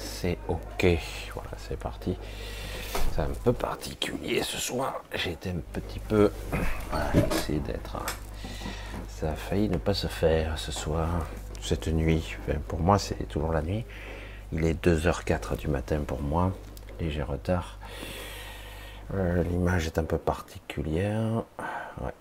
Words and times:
C'est 0.00 0.38
ok. 0.48 0.86
Voilà, 1.34 1.50
c'est 1.56 1.78
parti. 1.78 2.16
C'est 3.12 3.20
un 3.20 3.30
peu 3.44 3.52
particulier 3.52 4.42
ce 4.42 4.56
soir. 4.58 5.02
Été 5.12 5.50
un 5.50 5.60
petit 5.72 5.98
peu. 6.00 6.32
Voilà, 6.90 7.12
d'être. 7.12 7.96
Ça 9.08 9.30
a 9.30 9.34
failli 9.34 9.68
ne 9.68 9.76
pas 9.76 9.94
se 9.94 10.06
faire 10.06 10.58
ce 10.58 10.72
soir, 10.72 11.26
cette 11.60 11.88
nuit. 11.88 12.36
Pour 12.66 12.80
moi, 12.80 12.98
c'est 12.98 13.28
toujours 13.28 13.52
la 13.52 13.62
nuit. 13.62 13.84
Il 14.52 14.64
est 14.64 14.82
2h04 14.84 15.56
du 15.58 15.68
matin 15.68 16.00
pour 16.06 16.22
moi. 16.22 16.52
Léger 16.98 17.22
retard. 17.22 17.78
Euh, 19.14 19.42
L'image 19.42 19.86
est 19.86 19.98
un 19.98 20.04
peu 20.04 20.18
particulière. 20.18 21.44
Ouais. 22.00 22.12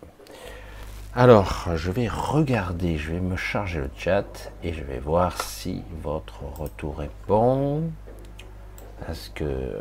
Alors, 1.15 1.75
je 1.75 1.89
vais 1.89 2.07
regarder, 2.07 2.99
je 2.99 3.11
vais 3.13 3.19
me 3.19 3.35
charger 3.35 3.79
le 3.79 3.89
chat 3.97 4.51
et 4.63 4.73
je 4.73 4.83
vais 4.83 4.99
voir 4.99 5.41
si 5.41 5.83
votre 6.03 6.43
retour 6.43 7.01
est 7.01 7.09
bon. 7.27 7.89
Parce 9.05 9.29
que 9.29 9.73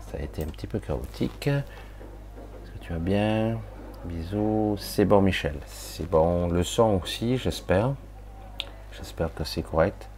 ça 0.00 0.18
a 0.18 0.20
été 0.20 0.42
un 0.42 0.46
petit 0.46 0.66
peu 0.66 0.80
chaotique? 0.80 1.46
Est-ce 1.46 2.70
que 2.70 2.78
tu 2.82 2.92
vas 2.92 2.98
bien? 2.98 3.58
Bisous. 4.04 4.76
C'est 4.78 5.06
bon, 5.06 5.22
Michel. 5.22 5.54
C'est 5.66 6.08
bon. 6.08 6.48
Le 6.48 6.62
son 6.62 7.00
aussi, 7.02 7.38
j'espère. 7.38 7.94
J'espère 8.92 9.32
que 9.34 9.42
c'est 9.42 9.62
correct. 9.62 10.10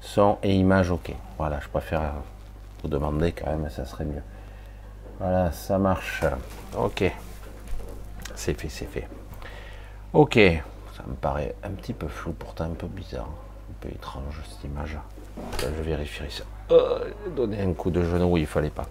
Son 0.00 0.38
et 0.42 0.54
image, 0.54 0.90
ok. 0.90 1.12
Voilà, 1.36 1.60
je 1.60 1.68
préfère 1.68 2.14
vous 2.82 2.88
demander 2.88 3.32
quand 3.32 3.46
même, 3.46 3.68
ça 3.68 3.84
serait 3.84 4.06
mieux. 4.06 4.22
Voilà, 5.20 5.52
ça 5.52 5.76
marche. 5.76 6.24
Ok. 6.78 7.04
C'est 8.34 8.58
fait, 8.58 8.70
c'est 8.70 8.86
fait. 8.86 9.06
Ok, 10.14 10.34
ça 10.96 11.02
me 11.06 11.14
paraît 11.14 11.54
un 11.62 11.70
petit 11.70 11.92
peu 11.92 12.08
flou, 12.08 12.32
pourtant 12.32 12.64
un 12.64 12.74
peu 12.74 12.86
bizarre, 12.86 13.28
un 13.70 13.74
peu 13.80 13.88
étrange 13.90 14.40
cette 14.48 14.64
image. 14.64 14.98
Je 15.60 15.82
vérifierai 15.82 16.30
ça. 16.30 16.44
Euh, 16.70 17.10
donner 17.36 17.60
un 17.60 17.72
coup 17.74 17.90
de 17.90 18.02
genou, 18.02 18.36
il 18.38 18.46
fallait 18.46 18.70
pas. 18.70 18.86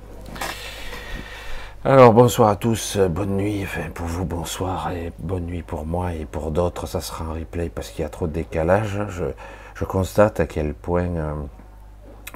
Alors 1.84 2.14
bonsoir 2.14 2.50
à 2.50 2.56
tous, 2.56 2.98
bonne 2.98 3.38
nuit, 3.38 3.62
enfin 3.64 3.90
pour 3.94 4.06
vous 4.06 4.26
bonsoir 4.26 4.92
et 4.92 5.12
bonne 5.20 5.46
nuit 5.46 5.64
pour 5.64 5.86
moi 5.86 6.14
et 6.14 6.26
pour 6.26 6.52
d'autres 6.52 6.86
ça 6.86 7.02
sera 7.02 7.26
un 7.26 7.34
replay 7.34 7.70
parce 7.70 7.90
qu'il 7.90 8.02
y 8.02 8.06
a 8.06 8.10
trop 8.10 8.28
de 8.28 8.34
décalage. 8.34 9.00
Je, 9.10 9.26
je 9.74 9.86
constate 9.86 10.40
à 10.40 10.48
quel 10.48 10.74
point 10.74 11.08
euh, 11.08 11.34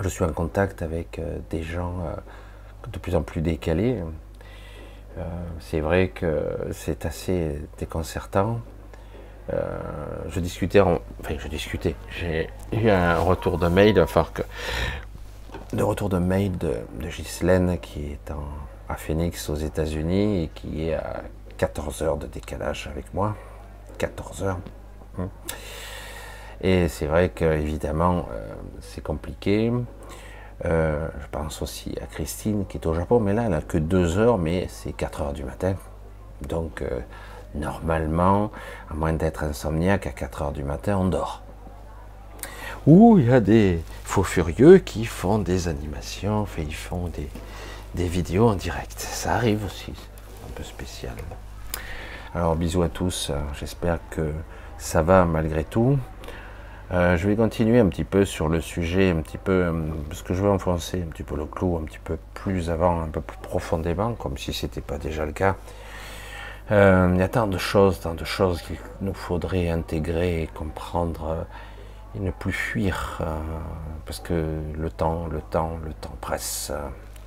je 0.02 0.10
suis 0.10 0.24
en 0.24 0.32
contact 0.32 0.82
avec 0.82 1.20
euh, 1.20 1.38
des 1.50 1.64
gens 1.64 1.94
euh, 2.06 2.16
de 2.92 2.98
plus 2.98 3.16
en 3.16 3.24
plus 3.24 3.42
décalés. 3.42 4.02
Euh, 5.18 5.22
c'est 5.60 5.80
vrai 5.80 6.10
que 6.10 6.70
c'est 6.72 7.06
assez 7.06 7.62
déconcertant. 7.78 8.60
Euh, 9.52 9.80
je 10.30 10.40
discutais, 10.40 10.80
en, 10.80 11.00
enfin 11.20 11.36
je 11.38 11.48
discutais, 11.48 11.96
j'ai 12.10 12.50
eu 12.72 12.90
un 12.90 13.20
retour 13.20 13.58
de 13.58 13.68
mail, 13.68 14.00
enfin 14.00 14.26
que, 14.34 14.44
de 15.74 15.84
retour 15.84 16.10
de 16.10 16.20
mail 16.20 16.58
de, 16.58 16.76
de 17.00 17.08
Ghislaine 17.08 17.78
qui 17.80 18.12
est 18.12 18.32
à 18.88 18.96
Phoenix 18.96 19.50
aux 19.50 19.56
États-Unis 19.56 20.44
et 20.44 20.48
qui 20.54 20.88
est 20.88 20.94
à 20.94 21.24
14 21.58 22.02
heures 22.04 22.18
de 22.18 22.28
décalage 22.28 22.88
avec 22.92 23.14
moi. 23.14 23.36
14 23.98 24.44
heures. 24.44 24.60
Hum. 25.18 25.30
Et 26.62 26.88
c'est 26.88 27.08
vrai 27.08 27.30
que 27.30 27.46
évidemment 27.46 28.28
euh, 28.32 28.54
c'est 28.82 29.04
compliqué. 29.04 29.72
Euh, 30.66 31.08
je 31.20 31.28
pense 31.32 31.62
aussi 31.62 31.96
à 32.02 32.06
Christine 32.06 32.66
qui 32.68 32.78
est 32.78 32.86
au 32.86 32.94
Japon, 32.94 33.20
mais 33.20 33.34
là, 33.34 33.44
elle 33.46 33.52
n'a 33.52 33.62
que 33.62 33.78
deux 33.78 34.18
heures, 34.18 34.38
mais 34.38 34.68
c'est 34.70 34.92
4 34.92 35.22
heures 35.22 35.34
du 35.34 35.44
matin. 35.44 35.76
Donc, 36.48 36.82
euh, 36.82 37.00
normalement, 37.56 38.52
à 38.90 38.94
moins 38.94 39.14
d'être 39.14 39.44
insomniaque, 39.44 40.08
à 40.08 40.12
4 40.12 40.42
heures 40.44 40.52
du 40.52 40.64
matin, 40.64 40.98
on 40.98 41.06
dort. 41.06 41.42
Ou 42.88 43.18
il 43.20 43.28
y 43.28 43.34
a 43.34 43.40
des 43.40 43.80
faux 44.04 44.24
furieux 44.24 44.80
qui 44.80 45.06
font 45.06 45.40
des 45.40 45.68
animations, 45.68 46.48
ils 46.58 46.74
font 46.74 47.08
des, 47.08 47.30
des 47.96 48.08
vidéos 48.08 48.50
en 48.50 48.56
direct. 48.56 49.00
Ça 49.00 49.34
arrive 49.34 49.66
aussi, 49.66 49.94
un 50.48 50.52
peu 50.56 50.64
spécial. 50.64 51.14
Alors, 52.34 52.56
bisous 52.56 52.82
à 52.82 52.90
tous, 52.90 53.32
j'espère 53.60 54.00
que 54.10 54.32
ça 54.78 55.02
va 55.02 55.26
malgré 55.26 55.64
tout. 55.64 55.98
Euh, 56.94 57.16
je 57.16 57.26
vais 57.26 57.38
continuer 57.38 57.80
un 57.80 57.88
petit 57.88 58.04
peu 58.04 58.26
sur 58.26 58.50
le 58.50 58.60
sujet, 58.60 59.12
un 59.12 59.22
petit 59.22 59.38
peu, 59.38 59.52
euh, 59.52 59.74
parce 60.10 60.24
que 60.24 60.34
je 60.34 60.42
veux 60.42 60.50
enfoncer 60.50 61.02
un 61.02 61.10
petit 61.10 61.24
peu 61.24 61.38
le 61.38 61.46
clou 61.46 61.78
un 61.78 61.86
petit 61.86 62.00
peu 62.04 62.18
plus 62.34 62.70
avant, 62.70 63.02
un 63.02 63.08
peu 63.08 63.22
plus 63.22 63.38
profondément, 63.38 64.14
comme 64.14 64.38
si 64.38 64.52
ce 64.52 64.66
n'était 64.66 64.82
pas 64.82 64.98
déjà 64.98 65.26
le 65.26 65.32
cas. 65.32 65.56
Euh, 66.72 67.10
il 67.14 67.20
y 67.20 67.24
a 67.24 67.30
tant 67.30 67.48
de 67.48 67.58
choses, 67.58 68.02
tant 68.02 68.14
de 68.14 68.26
choses 68.26 68.62
qu'il 68.62 68.76
nous 69.00 69.14
faudrait 69.14 69.70
intégrer 69.70 70.50
comprendre 70.54 71.46
et 72.14 72.20
ne 72.20 72.32
plus 72.32 72.52
fuir, 72.52 73.22
parce 74.06 74.20
que 74.20 74.60
le 74.78 74.90
temps, 74.90 75.28
le 75.32 75.42
temps, 75.42 75.80
le 75.86 75.94
temps 75.94 76.16
presse. 76.20 76.74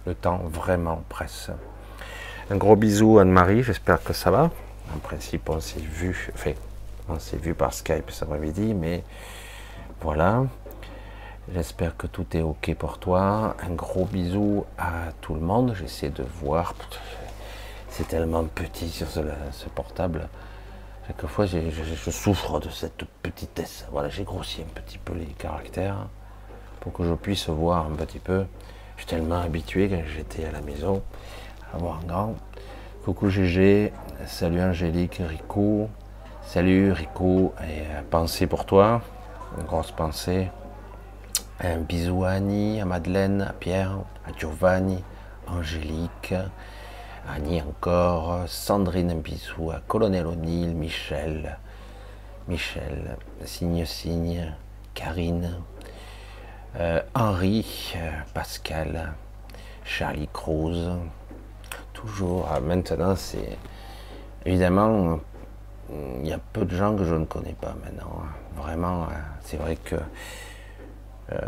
Le 0.06 0.14
temps 0.14 0.42
vraiment 0.44 1.02
presse. 1.08 1.50
Un 2.50 2.56
gros 2.56 2.76
bisou 2.76 3.18
Anne-Marie, 3.18 3.62
j'espère 3.62 4.02
que 4.02 4.12
ça 4.12 4.30
va. 4.30 4.50
En 4.94 4.98
principe, 4.98 5.48
on 5.48 5.60
s'est 5.60 5.80
vu, 5.80 6.30
enfin, 6.34 6.52
on 7.08 7.18
s'est 7.18 7.38
vu 7.38 7.54
par 7.54 7.72
Skype 7.72 8.10
cet 8.10 8.24
après-midi, 8.24 8.74
mais 8.74 9.02
voilà. 10.00 10.44
J'espère 11.52 11.96
que 11.96 12.06
tout 12.06 12.26
est 12.34 12.40
OK 12.40 12.74
pour 12.74 12.98
toi. 12.98 13.54
Un 13.62 13.74
gros 13.74 14.06
bisou 14.06 14.64
à 14.78 15.12
tout 15.20 15.34
le 15.34 15.40
monde. 15.40 15.74
J'essaie 15.78 16.08
de 16.08 16.24
voir. 16.42 16.74
C'est 17.90 18.08
tellement 18.08 18.44
petit 18.44 18.88
sur 18.88 19.08
ce, 19.08 19.20
portable. 19.74 20.28
Chaque 21.06 21.26
fois, 21.26 21.44
je, 21.44 21.58
je, 21.70 22.10
souffre 22.10 22.60
de 22.60 22.70
cette 22.70 23.04
petitesse. 23.22 23.86
Voilà, 23.92 24.08
j'ai 24.08 24.24
grossi 24.24 24.62
un 24.62 24.80
petit 24.80 24.96
peu 24.96 25.12
les 25.12 25.26
caractères 25.26 26.08
pour 26.80 26.94
que 26.94 27.04
je 27.04 27.12
puisse 27.12 27.48
voir 27.48 27.86
un 27.86 27.94
petit 27.94 28.20
peu. 28.20 28.46
Je 28.96 29.02
suis 29.02 29.10
tellement 29.10 29.40
habitué 29.40 29.88
quand 29.88 30.02
j'étais 30.06 30.46
à 30.46 30.52
la 30.52 30.62
maison 30.62 31.02
à 31.74 31.76
voir 31.76 32.00
grand. 32.06 32.34
Coucou 33.04 33.28
GG, 33.28 33.92
salut 34.26 34.62
Angélique, 34.62 35.20
Rico, 35.20 35.90
salut 36.42 36.92
Rico, 36.92 37.52
et 37.60 37.80
euh, 37.80 38.02
pensée 38.10 38.46
pour 38.46 38.64
toi 38.64 39.02
une 39.58 39.64
grosse 39.64 39.92
pensée. 39.92 40.50
Un 41.60 41.78
bisou 41.78 42.24
à 42.24 42.30
Annie, 42.30 42.80
à 42.80 42.84
Madeleine, 42.84 43.42
à 43.42 43.52
Pierre, 43.52 43.98
à 44.26 44.36
Giovanni, 44.36 45.02
Angélique, 45.46 46.34
Annie 47.28 47.62
encore, 47.62 48.44
Sandrine, 48.46 49.12
un 49.12 49.16
bisou 49.16 49.70
à 49.70 49.80
Colonel 49.86 50.26
O'Neill, 50.26 50.74
Michel, 50.74 51.58
Michel, 52.48 53.16
Signe 53.44 53.84
Signe, 53.84 54.52
Karine, 54.94 55.60
euh, 56.76 57.00
Henri, 57.14 57.94
euh, 57.96 58.10
Pascal, 58.34 59.12
Charlie 59.84 60.28
Cruz. 60.32 60.98
Toujours, 61.92 62.48
ah, 62.52 62.60
maintenant 62.60 63.14
c'est 63.16 63.56
évidemment 64.44 65.20
il 66.20 66.26
y 66.26 66.32
a 66.32 66.38
peu 66.52 66.64
de 66.64 66.76
gens 66.76 66.96
que 66.96 67.04
je 67.04 67.14
ne 67.14 67.24
connais 67.24 67.54
pas 67.54 67.74
maintenant. 67.84 68.22
Vraiment, 68.56 69.08
c'est 69.44 69.56
vrai 69.56 69.76
que 69.76 69.96
euh, 71.32 71.38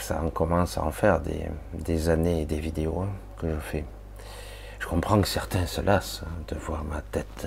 ça 0.00 0.22
en 0.22 0.30
commence 0.30 0.78
à 0.78 0.84
en 0.84 0.90
faire 0.90 1.20
des, 1.20 2.08
années 2.08 2.42
et 2.42 2.46
des 2.46 2.60
vidéos 2.60 3.00
hein, 3.00 3.08
que 3.38 3.48
je 3.48 3.58
fais. 3.58 3.84
Je 4.78 4.86
comprends 4.86 5.20
que 5.20 5.28
certains 5.28 5.66
se 5.66 5.80
lassent 5.80 6.22
hein, 6.24 6.42
de 6.48 6.54
voir 6.56 6.84
ma 6.84 7.00
tête. 7.00 7.46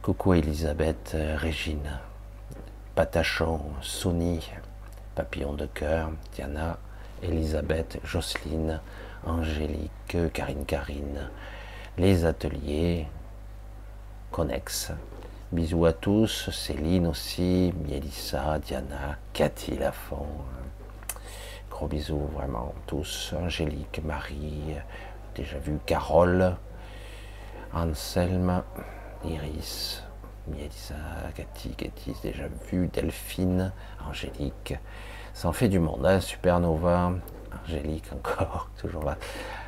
Coucou 0.00 0.34
Elisabeth, 0.34 1.16
Régine, 1.36 2.00
Patachon, 2.94 3.60
Sony, 3.82 4.50
Papillon 5.14 5.52
de 5.52 5.66
cœur, 5.66 6.10
Diana, 6.34 6.78
Elisabeth, 7.22 8.00
Jocelyne, 8.02 8.80
Angélique, 9.24 10.16
Karine 10.32 10.64
Karine, 10.64 11.30
les 11.98 12.24
ateliers, 12.24 13.06
Connex. 14.32 14.90
Bisous 15.52 15.84
à 15.84 15.92
tous, 15.92 16.48
Céline 16.50 17.06
aussi, 17.06 17.74
Mélissa, 17.86 18.58
Diana, 18.58 19.18
Cathy 19.34 19.76
Lafont. 19.76 20.26
Gros 21.70 21.86
bisous 21.86 22.30
vraiment 22.34 22.74
tous. 22.86 23.34
Angélique, 23.38 24.00
Marie, 24.02 24.74
déjà 25.34 25.58
vu 25.58 25.78
Carole, 25.84 26.56
Anselme, 27.74 28.62
Iris, 29.22 30.02
Mélissa, 30.48 30.94
Cathy, 31.34 31.74
Cathy, 31.76 32.14
déjà 32.22 32.44
vu, 32.70 32.88
Delphine, 32.88 33.70
Angélique. 34.08 34.74
Ça 35.34 35.48
en 35.48 35.52
fait 35.52 35.68
du 35.68 35.78
monde, 35.78 36.06
hein 36.06 36.20
Supernova, 36.20 37.12
Angélique 37.62 38.10
encore, 38.14 38.70
toujours 38.80 39.04
là. 39.04 39.18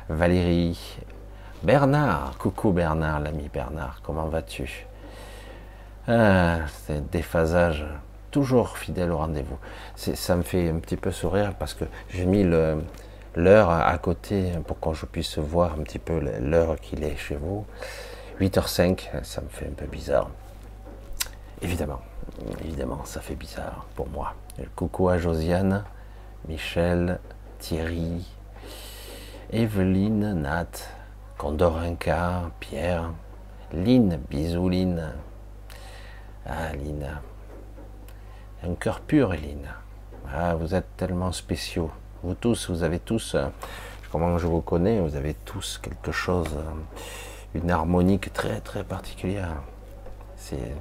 Valérie, 0.09 0.97
Bernard, 1.63 2.37
coucou 2.37 2.71
Bernard, 2.71 3.21
l'ami 3.21 3.49
Bernard, 3.51 4.01
comment 4.03 4.27
vas-tu? 4.27 4.85
Ah, 6.07 6.59
C'est 6.67 7.09
déphasage, 7.09 7.85
toujours 8.29 8.77
fidèle 8.77 9.11
au 9.11 9.17
rendez-vous. 9.17 9.57
Ça 9.95 10.35
me 10.35 10.43
fait 10.43 10.69
un 10.69 10.77
petit 10.79 10.97
peu 10.97 11.11
sourire 11.11 11.55
parce 11.57 11.73
que 11.73 11.85
j'ai 12.09 12.25
mis 12.25 12.43
l'heure 12.43 13.69
à 13.69 13.97
côté 13.97 14.51
pour 14.67 14.79
que 14.79 14.93
je 14.93 15.05
puisse 15.05 15.39
voir 15.39 15.73
un 15.73 15.83
petit 15.83 15.99
peu 15.99 16.19
l'heure 16.39 16.79
qu'il 16.79 17.03
est 17.03 17.17
chez 17.17 17.35
vous. 17.35 17.65
8h05, 18.39 19.23
ça 19.23 19.41
me 19.41 19.47
fait 19.49 19.65
un 19.67 19.73
peu 19.73 19.85
bizarre. 19.85 20.29
Évidemment, 21.61 22.01
évidemment, 22.63 23.05
ça 23.05 23.21
fait 23.21 23.35
bizarre 23.35 23.87
pour 23.95 24.07
moi. 24.09 24.35
Coucou 24.75 25.09
à 25.09 25.17
Josiane, 25.17 25.83
Michel, 26.47 27.19
Thierry, 27.59 28.23
Evelyne, 29.51 30.33
Nat, 30.41 30.67
Condorinka, 31.37 32.49
Pierre, 32.61 33.11
Lynn, 33.73 34.17
bisous 34.29 34.69
Lynn. 34.69 35.13
Ah 36.45 36.71
Lynn, 36.73 37.19
un 38.63 38.75
cœur 38.75 39.01
pur 39.01 39.31
Lynn. 39.31 39.67
Ah, 40.33 40.55
vous 40.55 40.73
êtes 40.73 40.95
tellement 40.95 41.33
spéciaux. 41.33 41.91
Vous 42.23 42.35
tous, 42.35 42.69
vous 42.69 42.83
avez 42.83 42.99
tous, 42.99 43.35
euh, 43.35 43.47
comment 44.11 44.37
je 44.37 44.47
vous 44.47 44.61
connais, 44.61 45.01
vous 45.01 45.15
avez 45.15 45.33
tous 45.33 45.77
quelque 45.77 46.13
chose, 46.13 46.47
euh, 46.55 47.59
une 47.59 47.69
harmonique 47.69 48.31
très 48.31 48.61
très 48.61 48.83
particulière. 48.83 49.61
C'est 50.37 50.73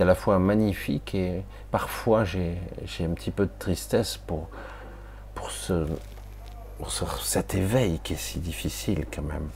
à 0.00 0.04
la 0.04 0.14
fois 0.14 0.38
magnifique 0.38 1.14
et 1.14 1.44
parfois 1.70 2.24
j'ai 2.24 2.58
un 3.00 3.10
petit 3.10 3.30
peu 3.30 3.46
de 3.46 3.52
tristesse 3.58 4.16
pour 4.16 4.48
cet 7.20 7.54
éveil 7.54 8.00
qui 8.02 8.14
est 8.14 8.16
si 8.16 8.38
difficile 8.38 9.06
quand 9.12 9.22
même. 9.22 9.48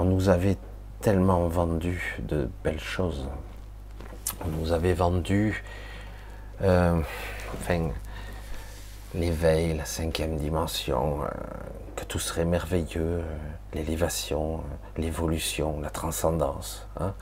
On 0.00 0.04
nous 0.04 0.28
avait 0.28 0.56
tellement 1.00 1.48
vendu 1.48 2.20
de 2.20 2.48
belles 2.62 2.78
choses. 2.78 3.28
On 4.44 4.46
nous 4.46 4.70
avait 4.70 4.94
vendu 4.94 5.64
euh, 6.62 7.00
l'éveil, 9.12 9.76
la 9.76 9.84
cinquième 9.84 10.36
dimension, 10.36 11.24
euh, 11.24 11.26
que 11.96 12.04
tout 12.04 12.20
serait 12.20 12.44
merveilleux, 12.44 13.00
euh, 13.00 13.22
l'élévation, 13.74 14.60
l'évolution, 14.96 15.80
la 15.80 15.90
transcendance. 15.90 16.86
Hein. 17.00 17.12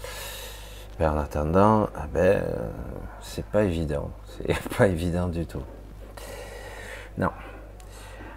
Mais 1.00 1.06
en 1.06 1.16
attendant, 1.16 1.88
ah 1.96 2.06
ben, 2.12 2.44
c'est 3.22 3.46
pas 3.46 3.64
évident. 3.64 4.10
C'est 4.46 4.76
pas 4.76 4.86
évident 4.86 5.28
du 5.28 5.46
tout. 5.46 5.64
Non. 7.16 7.30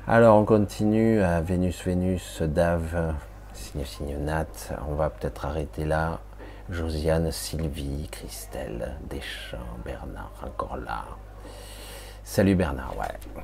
Alors 0.08 0.38
on 0.38 0.46
continue 0.46 1.22
à 1.22 1.42
Vénus, 1.42 1.84
Vénus, 1.84 2.42
Dave, 2.42 3.16
signe, 3.70 3.86
signe, 3.86 4.18
Nat. 4.18 4.48
On 4.88 4.96
va 4.96 5.10
peut-être 5.10 5.46
arrêter 5.46 5.86
là. 5.86 6.20
Josiane, 6.70 7.32
Sylvie, 7.32 8.08
Christelle, 8.12 8.96
Deschamps, 9.10 9.58
Bernard, 9.86 10.32
encore 10.46 10.78
là. 10.78 11.06
Salut 12.24 12.56
Bernard, 12.56 12.96
ouais. 12.98 13.44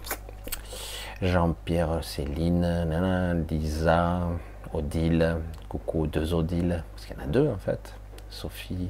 Jean-Pierre, 1.21 2.03
Céline, 2.03 3.45
Lisa, 3.49 4.29
Odile, 4.73 5.37
coucou 5.69 6.07
deux 6.07 6.33
Odile, 6.33 6.83
parce 6.93 7.05
qu'il 7.05 7.17
y 7.17 7.19
en 7.19 7.23
a 7.23 7.27
deux 7.27 7.49
en 7.49 7.57
fait. 7.57 7.93
Sophie, 8.29 8.89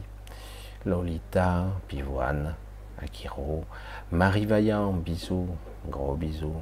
Lolita, 0.85 1.65
Pivoine, 1.87 2.55
Akiro, 3.01 3.63
Marie 4.11 4.45
Vaillant, 4.45 4.91
bisous, 4.91 5.47
gros 5.87 6.15
bisous. 6.15 6.61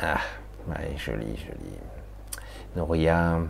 Ah, 0.00 0.20
ouais, 0.68 0.96
joli, 0.96 1.36
joli. 1.36 1.76
Noria, 2.76 3.40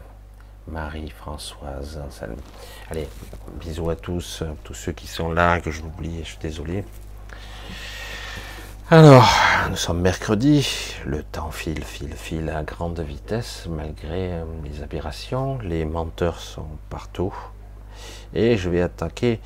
Marie-Françoise, 0.67 2.00
allez, 2.91 3.07
bisous 3.61 3.91
à 3.91 3.97
tous, 3.97 4.43
tous 4.65 4.75
ceux 4.75 4.93
qui 4.93 5.07
sont 5.07 5.31
là, 5.31 5.61
que 5.61 5.71
je 5.71 5.83
m'oublie, 5.83 6.21
je 6.21 6.29
suis 6.29 6.39
désolé. 6.39 6.85
Alors, 8.91 9.29
nous 9.69 9.77
sommes 9.77 10.00
mercredi, 10.00 10.67
le 11.05 11.23
temps 11.23 11.50
file, 11.50 11.85
file, 11.85 12.15
file 12.15 12.49
à 12.49 12.62
grande 12.62 12.99
vitesse, 13.00 13.67
malgré 13.69 14.33
euh, 14.33 14.45
les 14.65 14.83
aberrations, 14.83 15.59
les 15.59 15.85
menteurs 15.85 16.41
sont 16.41 16.67
partout, 16.89 17.35
et 18.35 18.57
je 18.57 18.71
vais 18.71 18.81
attaquer 18.81 19.39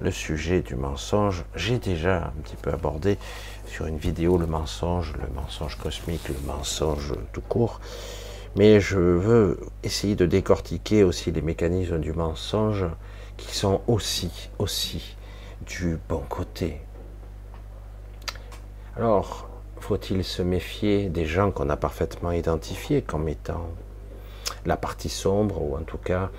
le 0.00 0.10
sujet 0.10 0.62
du 0.62 0.74
mensonge. 0.74 1.44
J'ai 1.54 1.78
déjà 1.78 2.24
un 2.24 2.42
petit 2.42 2.56
peu 2.56 2.72
abordé 2.72 3.18
sur 3.66 3.86
une 3.86 3.98
vidéo 3.98 4.38
le 4.38 4.46
mensonge, 4.46 5.12
le 5.20 5.32
mensonge 5.34 5.76
cosmique, 5.76 6.28
le 6.28 6.36
mensonge 6.46 7.14
tout 7.32 7.42
court. 7.42 7.80
Mais 8.56 8.80
je 8.80 8.98
veux 8.98 9.60
essayer 9.82 10.16
de 10.16 10.26
décortiquer 10.26 11.04
aussi 11.04 11.30
les 11.30 11.42
mécanismes 11.42 12.00
du 12.00 12.12
mensonge 12.12 12.86
qui 13.36 13.54
sont 13.56 13.82
aussi, 13.86 14.50
aussi 14.58 15.16
du 15.66 15.98
bon 16.08 16.22
côté. 16.28 16.80
Alors, 18.96 19.48
faut-il 19.80 20.24
se 20.24 20.42
méfier 20.42 21.08
des 21.08 21.24
gens 21.24 21.50
qu'on 21.52 21.70
a 21.70 21.76
parfaitement 21.76 22.32
identifiés 22.32 23.02
comme 23.02 23.28
étant 23.28 23.68
la 24.66 24.76
partie 24.76 25.08
sombre 25.08 25.62
ou 25.62 25.76
en 25.76 25.82
tout 25.82 25.98
cas 25.98 26.30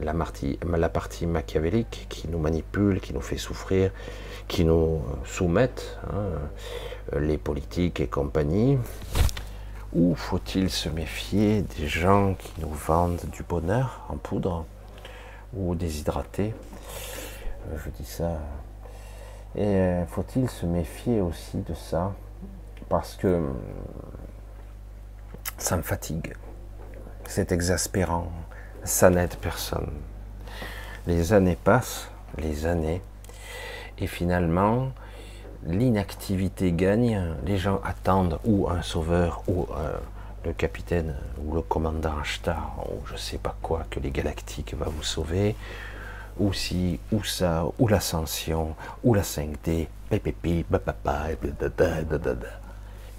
la 0.00 0.88
partie, 0.88 1.26
machiavélique 1.26 2.06
qui 2.08 2.28
nous 2.28 2.38
manipule, 2.38 3.00
qui 3.00 3.14
nous 3.14 3.20
fait 3.20 3.38
souffrir, 3.38 3.90
qui 4.46 4.64
nous 4.64 5.00
soumettent, 5.24 5.98
hein, 6.12 7.18
les 7.18 7.38
politiques 7.38 8.00
et 8.00 8.06
compagnie? 8.06 8.78
Ou 9.94 10.14
faut-il 10.14 10.70
se 10.70 10.88
méfier 10.88 11.62
des 11.62 11.88
gens 11.88 12.34
qui 12.34 12.52
nous 12.60 12.70
vendent 12.70 13.24
du 13.32 13.42
bonheur 13.42 14.04
en 14.08 14.16
poudre 14.16 14.66
ou 15.54 15.74
déshydraté 15.74 16.54
euh, 17.70 17.78
Je 17.84 17.90
dis 17.90 18.04
ça. 18.04 18.38
Et 19.56 19.64
euh, 19.64 20.06
faut-il 20.06 20.48
se 20.50 20.66
méfier 20.66 21.20
aussi 21.20 21.58
de 21.58 21.74
ça? 21.74 22.14
Parce 22.88 23.16
que 23.16 23.28
hum, 23.28 23.56
ça 25.56 25.76
me 25.76 25.82
fatigue. 25.82 26.34
C'est 27.26 27.52
exaspérant 27.52 28.30
ça 28.88 29.10
n'aide 29.10 29.36
personne. 29.36 29.90
Les 31.06 31.32
années 31.32 31.58
passent, 31.62 32.10
les 32.38 32.66
années, 32.66 33.02
et 33.98 34.06
finalement, 34.06 34.90
l'inactivité 35.64 36.72
gagne, 36.72 37.22
les 37.44 37.58
gens 37.58 37.80
attendent 37.84 38.38
ou 38.44 38.68
un 38.68 38.82
sauveur, 38.82 39.42
ou 39.48 39.66
euh, 39.76 39.98
le 40.44 40.52
capitaine, 40.52 41.14
ou 41.44 41.54
le 41.54 41.62
commandant 41.62 42.18
Ashtar, 42.20 42.84
ou 42.90 43.06
je 43.06 43.16
sais 43.16 43.38
pas 43.38 43.56
quoi, 43.62 43.84
que 43.90 44.00
les 44.00 44.10
galactiques 44.10 44.74
va 44.74 44.86
vous 44.86 45.02
sauver, 45.02 45.56
ou 46.38 46.52
si, 46.52 47.00
ou 47.12 47.24
ça, 47.24 47.64
ou 47.78 47.88
l'ascension, 47.88 48.74
ou 49.02 49.14
la 49.14 49.22
5D, 49.22 49.88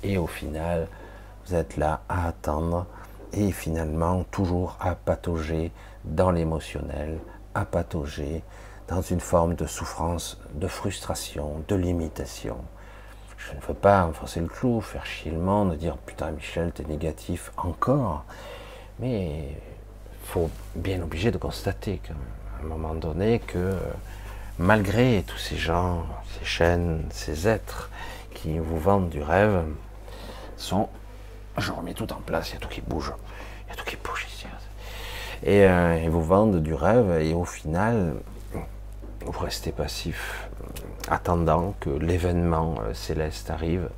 et 0.04 0.18
au 0.18 0.28
final, 0.28 0.88
vous 1.46 1.54
êtes 1.56 1.78
là 1.78 2.02
à 2.10 2.28
attendre 2.28 2.88
et 3.32 3.52
finalement 3.52 4.24
toujours 4.32 4.76
à 4.80 4.96
patauger 4.96 5.72
dans 6.04 6.32
l'émotionnel, 6.32 7.20
à 7.54 7.66
patauger 7.66 8.42
dans 8.90 9.02
une 9.02 9.20
forme 9.20 9.54
de 9.54 9.68
souffrance, 9.68 10.40
de 10.54 10.68
frustration, 10.68 11.64
de 11.68 11.76
limitation. 11.76 12.58
Je 13.38 13.54
ne 13.56 13.62
veux 13.62 13.76
pas 13.76 14.04
enfoncer 14.06 14.40
le 14.40 14.48
clou, 14.48 14.82
faire 14.82 15.06
chier 15.06 15.32
le 15.32 15.38
monde, 15.38 15.78
dire 15.78 15.96
putain 15.98 16.32
Michel, 16.32 16.72
t'es 16.72 16.84
négatif 16.84 17.52
encore. 17.58 18.26
Mais 19.00 19.50
il 19.52 20.28
faut 20.28 20.50
bien 20.76 21.02
obligé 21.02 21.32
de 21.32 21.38
constater 21.38 22.00
qu'à 22.00 22.14
un 22.62 22.68
moment 22.68 22.96
donné 22.96 23.40
que 23.40 23.74
malgré 24.58 25.24
tous 25.26 25.38
ces 25.38 25.56
gens, 25.56 26.04
ces 26.38 26.46
chaînes, 26.46 27.06
ces 27.12 27.48
êtres 27.48 27.90
qui 28.34 28.58
vous 28.58 28.80
vendent 28.80 29.10
du 29.10 29.22
rêve, 29.22 29.64
sont 30.58 30.90
je 31.58 31.72
remets 31.72 31.94
tout 31.94 32.12
en 32.12 32.22
place, 32.22 32.50
il 32.50 32.54
y 32.54 32.58
a 32.58 32.60
tout 32.60 32.70
qui 32.70 32.82
bouge. 32.82 33.12
Il 33.68 33.70
y 33.70 33.74
a 33.74 33.76
tout 33.76 33.86
qui 33.86 33.98
bouge 33.98 34.26
ici. 34.30 34.46
Et 35.44 35.66
euh, 35.66 36.02
ils 36.04 36.10
vous 36.10 36.24
vendent 36.24 36.62
du 36.62 36.74
rêve 36.74 37.22
et 37.22 37.34
au 37.34 37.46
final, 37.46 38.16
vous 39.26 39.40
restez 39.40 39.72
passif, 39.72 40.50
attendant 41.10 41.74
que 41.80 41.90
l'événement 41.90 42.76
euh, 42.82 42.94
céleste 42.94 43.50
arrive, 43.50 43.90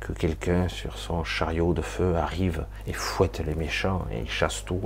que 0.00 0.12
quelqu'un 0.12 0.68
sur 0.68 0.98
son 0.98 1.24
chariot 1.24 1.72
de 1.72 1.82
feu 1.82 2.16
arrive 2.16 2.66
et 2.86 2.92
fouette 2.92 3.40
les 3.46 3.54
méchants 3.54 4.04
et 4.10 4.26
chasse 4.26 4.64
tout 4.64 4.80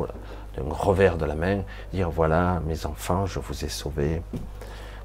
d'un 0.56 0.64
revers 0.68 1.16
de 1.16 1.25
la 1.25 1.35
main, 1.35 1.62
dire 1.92 2.11
voilà 2.11 2.61
mes 2.66 2.87
enfants, 2.87 3.26
je 3.26 3.38
vous 3.38 3.64
ai 3.64 3.68
sauvés. 3.68 4.23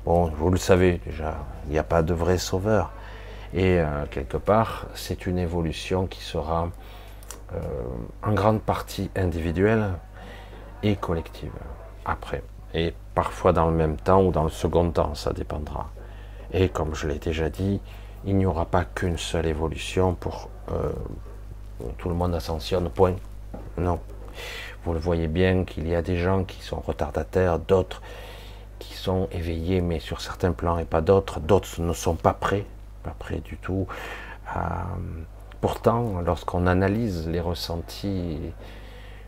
Bon, 0.06 0.25
vous 0.27 0.50
le 0.50 0.58
savez 0.58 1.00
déjà, 1.06 1.38
il 1.68 1.72
n'y 1.72 1.80
a 1.80 1.84
pas 1.84 2.03
de 2.03 2.13
vrai 2.13 2.38
sauveur. 2.38 2.91
Et 3.53 3.80
euh, 3.80 4.06
quelque 4.10 4.38
part, 4.38 4.88
c'est 4.96 5.25
une 5.25 5.38
évolution 5.38 6.08
qui 6.08 6.22
sera 6.22 6.70
euh, 7.53 7.60
en 8.24 8.34
grande 8.34 8.62
partie 8.62 9.12
individuelle 9.15 9.94
et 10.84 10.96
collective 10.96 11.51
après. 12.06 12.44
Et 12.74 12.94
parfois 13.15 13.53
dans 13.53 13.70
le 13.70 13.75
même 13.75 13.98
temps 13.98 14.24
ou 14.24 14.32
dans 14.32 14.44
le 14.44 14.50
second 14.50 14.89
temps, 14.91 15.15
ça 15.15 15.34
dépendra. 15.34 15.89
Et 16.53 16.70
comme 16.70 16.96
je 16.96 17.08
l'ai 17.08 17.20
déjà 17.20 17.50
dit, 17.50 17.80
il 18.25 18.38
n'y 18.38 18.46
aura 18.46 18.65
pas 18.65 18.86
qu'une 18.86 19.18
seule 19.18 19.46
évolution 19.48 20.13
pour 20.13 20.50
euh, 20.72 20.91
tout 21.98 22.10
le 22.10 22.15
monde 22.15 22.36
ascensionne, 22.36 22.89
point. 22.89 23.15
Non. 23.77 24.00
Vous 24.84 24.94
le 24.94 25.00
voyez 25.00 25.27
bien 25.27 25.63
qu'il 25.65 25.88
y 25.88 25.96
a 25.96 26.01
des 26.01 26.18
gens 26.18 26.44
qui 26.44 26.62
sont 26.62 26.80
retardataires, 26.80 27.60
d'autres 27.60 28.01
qui 28.80 28.94
sont 28.94 29.27
éveillés, 29.32 29.82
mais 29.82 30.00
sur 30.00 30.22
certains 30.22 30.51
plans 30.51 30.77
et 30.77 30.86
pas 30.86 31.01
d'autres. 31.01 31.39
D'autres 31.39 31.82
ne 31.82 31.94
sont 31.94 32.15
pas 32.15 32.34
prêts, 32.34 32.65
pas 33.03 33.15
prêts 33.18 33.39
du 33.39 33.58
tout 33.58 33.88
à, 34.48 34.86
Pourtant, 35.62 36.22
lorsqu'on 36.25 36.65
analyse 36.65 37.30
les 37.30 37.39
ressentis, 37.39 38.39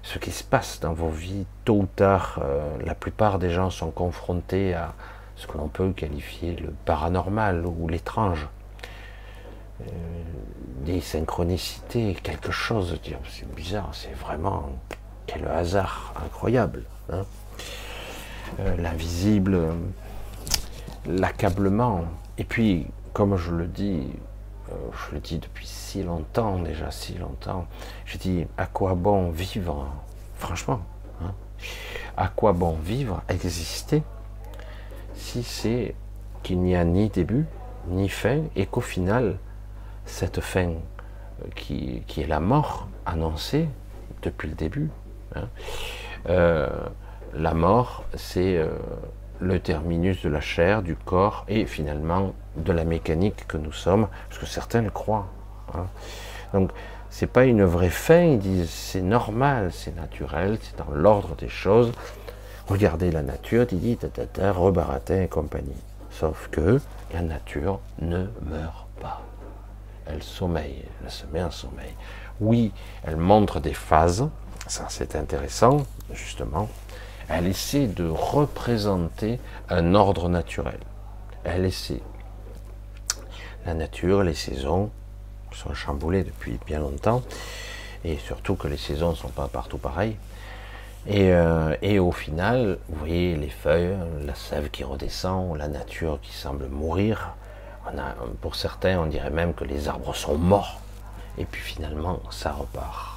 ce 0.04 0.20
qui 0.20 0.32
se 0.32 0.44
passe 0.44 0.82
dans 0.82 0.94
vos 0.94 1.10
vies, 1.10 1.46
tôt 1.64 1.80
ou 1.80 1.86
tard, 1.86 2.40
euh, 2.44 2.78
la 2.86 2.94
plupart 2.94 3.40
des 3.40 3.50
gens 3.50 3.70
sont 3.70 3.90
confrontés 3.90 4.74
à 4.74 4.94
ce 5.38 5.48
que 5.48 5.58
l'on 5.58 5.70
peut 5.70 5.92
qualifier 5.94 6.56
le 6.58 6.74
paranormal 6.86 7.66
ou 7.66 7.88
l'étrange. 7.88 8.48
Euh, 9.82 9.86
des 10.86 11.00
synchronicités, 11.00 12.16
quelque 12.22 12.52
chose. 12.52 13.00
C'est 13.30 13.56
bizarre, 13.56 13.90
c'est 13.94 14.14
vraiment 14.14 14.70
quel 15.26 15.48
hasard 15.48 16.14
incroyable. 16.24 16.84
Hein. 17.10 17.24
Euh, 18.60 18.76
l'invisible, 18.78 19.58
l'accablement. 21.08 22.04
Et 22.38 22.44
puis, 22.44 22.88
comme 23.14 23.38
je 23.38 23.52
le 23.52 23.68
dis, 23.68 24.10
je 24.92 25.15
le 25.15 25.20
dis 25.20 25.39
depuis 25.39 25.68
si 25.68 26.03
longtemps, 26.03 26.60
déjà 26.60 26.92
si 26.92 27.13
longtemps, 27.15 27.68
je 28.06 28.18
dis 28.18 28.46
à 28.58 28.65
quoi 28.65 28.96
bon 28.96 29.30
vivre, 29.30 29.88
franchement, 30.36 30.82
hein? 31.22 31.34
à 32.18 32.27
quoi 32.27 32.53
bon 32.53 32.74
vivre, 32.74 33.22
exister, 33.30 34.03
si 35.13 35.44
c'est 35.44 35.96
qu'il 36.44 36.60
n'y 36.60 36.75
a 36.75 36.84
ni 36.84 37.10
début, 37.10 37.46
ni 37.88 38.10
fin, 38.10 38.44
et 38.56 38.65
qu'au 38.65 38.82
final, 38.82 39.38
cette 40.06 40.42
fin 40.42 40.70
euh, 40.70 41.50
qui, 41.56 42.03
est 42.18 42.27
la 42.27 42.39
mort 42.39 42.88
annoncée 43.06 43.68
depuis 44.22 44.50
le 44.50 44.56
début, 44.56 44.89
hein, 45.36 45.48
euh, 46.30 46.70
la 47.34 47.53
mort, 47.53 48.03
c'est 48.15 48.58
euh, 48.58 48.70
le 49.44 49.60
terminus 49.60 50.22
de 50.24 50.30
la 50.30 50.42
chair, 50.42 50.82
du 50.82 50.96
corps 50.96 51.46
et 51.48 51.66
finalement 51.66 52.34
de 52.56 52.72
la 52.72 52.86
mécanique 52.86 53.46
que 53.48 53.58
nous 53.58 53.72
sommes, 53.72 54.08
parce 54.30 54.40
que 54.40 54.46
certains 54.46 54.82
le 54.82 54.90
croient. 54.90 55.28
Hein. 55.76 55.86
Donc, 56.54 56.72
c'est 57.10 57.28
pas 57.28 57.46
une 57.46 57.64
vraie 57.64 57.90
fin, 57.90 58.22
ils 58.22 58.40
disent 58.40 58.70
c'est 58.70 59.02
normal, 59.02 59.72
c'est 59.72 59.96
naturel, 59.96 60.58
c'est 60.62 60.78
dans 60.78 60.92
l'ordre 60.92 61.36
des 61.36 61.50
choses. 61.50 61.92
Regardez 62.68 63.12
la 63.12 63.22
nature, 63.22 63.68
il 63.72 63.80
dit 63.80 63.98
tata, 63.98 64.52
rebaratin 64.52 65.24
et 65.24 65.28
compagnie. 65.28 65.76
Sauf 66.10 66.48
que 66.50 66.80
la 67.14 67.22
nature 67.22 67.80
ne 68.02 68.26
meurt 68.50 68.88
pas. 69.02 69.22
Elle 70.06 70.24
sommeille, 70.24 70.84
elle 71.04 71.12
se 71.12 71.26
met 71.32 71.44
en 71.44 71.52
sommeil. 71.52 71.94
Oui, 72.40 72.72
elle 73.04 73.18
montre 73.18 73.60
des 73.60 73.74
phases, 73.74 74.28
ça 74.68 74.86
c'est 74.90 75.16
intéressant, 75.16 75.86
justement. 76.14 76.70
Elle 77.30 77.48
essaie 77.48 77.88
de 77.88 78.08
représenter 78.08 79.39
un 79.70 79.96
ordre 79.96 80.30
naturel. 80.30 80.80
Elle 81.44 81.65
essaie. 81.65 82.01
La 83.65 83.74
nature, 83.74 84.24
les 84.24 84.34
saisons 84.34 84.92
sont 85.51 85.74
chamboulées 85.74 86.24
depuis 86.24 86.60
bien 86.65 86.80
longtemps, 86.80 87.22
et 88.03 88.18
surtout 88.18 88.56
que 88.56 88.68
les 88.68 88.77
saisons 88.77 89.12
ne 89.12 89.15
sont 89.15 89.30
pas 89.30 89.48
partout 89.48 89.77
pareilles. 89.77 90.18
Euh, 91.10 91.75
et, 91.82 92.00
au 92.00 92.12
final, 92.12 92.77
vous 92.88 93.00
voyez 93.00 93.36
les 93.36 93.50
feuilles, 93.50 93.96
la 94.25 94.36
sève 94.36 94.70
qui 94.70 94.84
redescend, 94.84 95.58
la 95.58 95.68
nature 95.68 96.20
qui 96.22 96.34
semble 96.34 96.68
mourir. 96.68 97.36
Pour 98.42 98.56
certains, 98.56 99.00
on 99.00 99.08
dirait 99.08 99.30
même 99.30 99.53
que 99.53 99.65
les 99.65 99.89
arbres 99.89 100.15
sont 100.15 100.38
morts. 100.38 100.80
Et 101.38 101.46
puis 101.46 101.62
finalement, 101.62 102.22
ça 102.32 102.53
repart. 102.53 103.12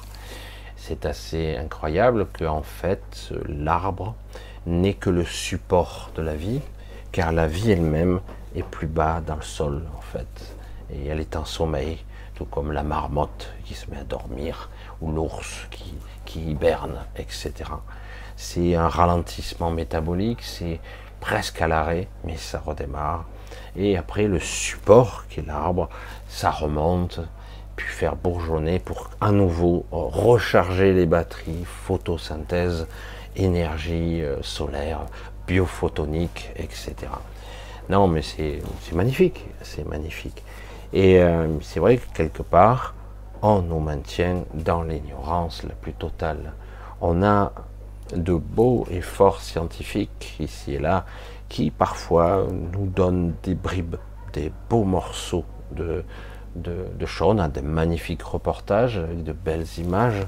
C'est 0.87 1.05
assez 1.05 1.57
incroyable 1.57 2.27
qu'en 2.27 2.61
fait, 2.61 3.33
l'arbre 3.49 4.15
n'est 4.65 4.93
que 4.93 5.09
le 5.09 5.25
support 5.25 6.11
de 6.15 6.21
la 6.21 6.33
vie, 6.33 6.61
car 7.11 7.33
la 7.33 7.45
vie 7.45 7.71
elle-même 7.71 8.21
est 8.55 8.63
plus 8.63 8.87
bas 8.87 9.19
dans 9.19 9.35
le 9.35 9.41
sol, 9.41 9.83
en 9.97 9.99
fait. 9.99 10.55
Et 10.89 11.07
elle 11.07 11.19
est 11.19 11.35
en 11.35 11.43
sommeil, 11.43 11.97
tout 12.35 12.45
comme 12.45 12.71
la 12.71 12.83
marmotte 12.83 13.53
qui 13.65 13.73
se 13.73 13.91
met 13.91 13.97
à 13.97 14.05
dormir, 14.05 14.69
ou 15.01 15.11
l'ours 15.11 15.67
qui, 15.71 15.93
qui 16.23 16.51
hiberne, 16.51 16.99
etc. 17.17 17.51
C'est 18.37 18.75
un 18.75 18.87
ralentissement 18.87 19.71
métabolique, 19.71 20.41
c'est 20.41 20.79
presque 21.19 21.61
à 21.61 21.67
l'arrêt, 21.67 22.07
mais 22.23 22.37
ça 22.37 22.61
redémarre. 22.65 23.25
Et 23.75 23.97
après, 23.97 24.27
le 24.27 24.39
support, 24.39 25.25
qui 25.27 25.41
est 25.41 25.47
l'arbre, 25.47 25.89
ça 26.29 26.49
remonte, 26.49 27.19
puis 27.77 27.87
faire 27.87 28.17
bourgeonner 28.17 28.79
pour 28.79 29.09
à 29.21 29.31
nouveau 29.31 29.85
recharger 29.91 30.91
les 30.91 31.05
batteries, 31.05 31.63
photosynthèse, 31.63 32.87
énergie 33.37 34.21
euh, 34.21 34.41
solaire, 34.41 35.05
biophotonique, 35.47 36.51
etc. 36.57 36.95
Non, 37.89 38.07
mais 38.07 38.21
c'est 38.21 38.61
magnifique, 38.93 39.45
c'est 39.61 39.87
magnifique. 39.87 40.43
Et 40.91 41.21
euh, 41.21 41.47
c'est 41.61 41.79
vrai 41.79 41.97
que 41.97 42.13
quelque 42.13 42.41
part, 42.43 42.95
on 43.41 43.61
nous 43.61 43.79
maintient 43.79 44.43
dans 44.53 44.83
l'ignorance 44.83 45.63
la 45.63 45.75
plus 45.75 45.93
totale. 45.93 46.53
On 46.99 47.23
a 47.23 47.53
de 48.13 48.33
beaux 48.33 48.85
et 48.89 49.01
forts 49.01 49.41
scientifiques 49.41 50.35
ici 50.39 50.73
et 50.75 50.79
là 50.79 51.05
qui 51.49 51.71
parfois 51.71 52.45
nous 52.73 52.87
donnent 52.87 53.33
des 53.43 53.55
bribes, 53.55 53.95
des 54.33 54.51
beaux 54.69 54.83
morceaux 54.83 55.45
de, 55.71 56.03
de, 56.61 57.05
choses. 57.05 57.35
On 57.35 57.39
a 57.39 57.47
des 57.47 57.61
magnifiques 57.61 58.23
reportages 58.23 58.97
avec 58.97 59.23
de 59.23 59.33
belles 59.33 59.67
images, 59.77 60.27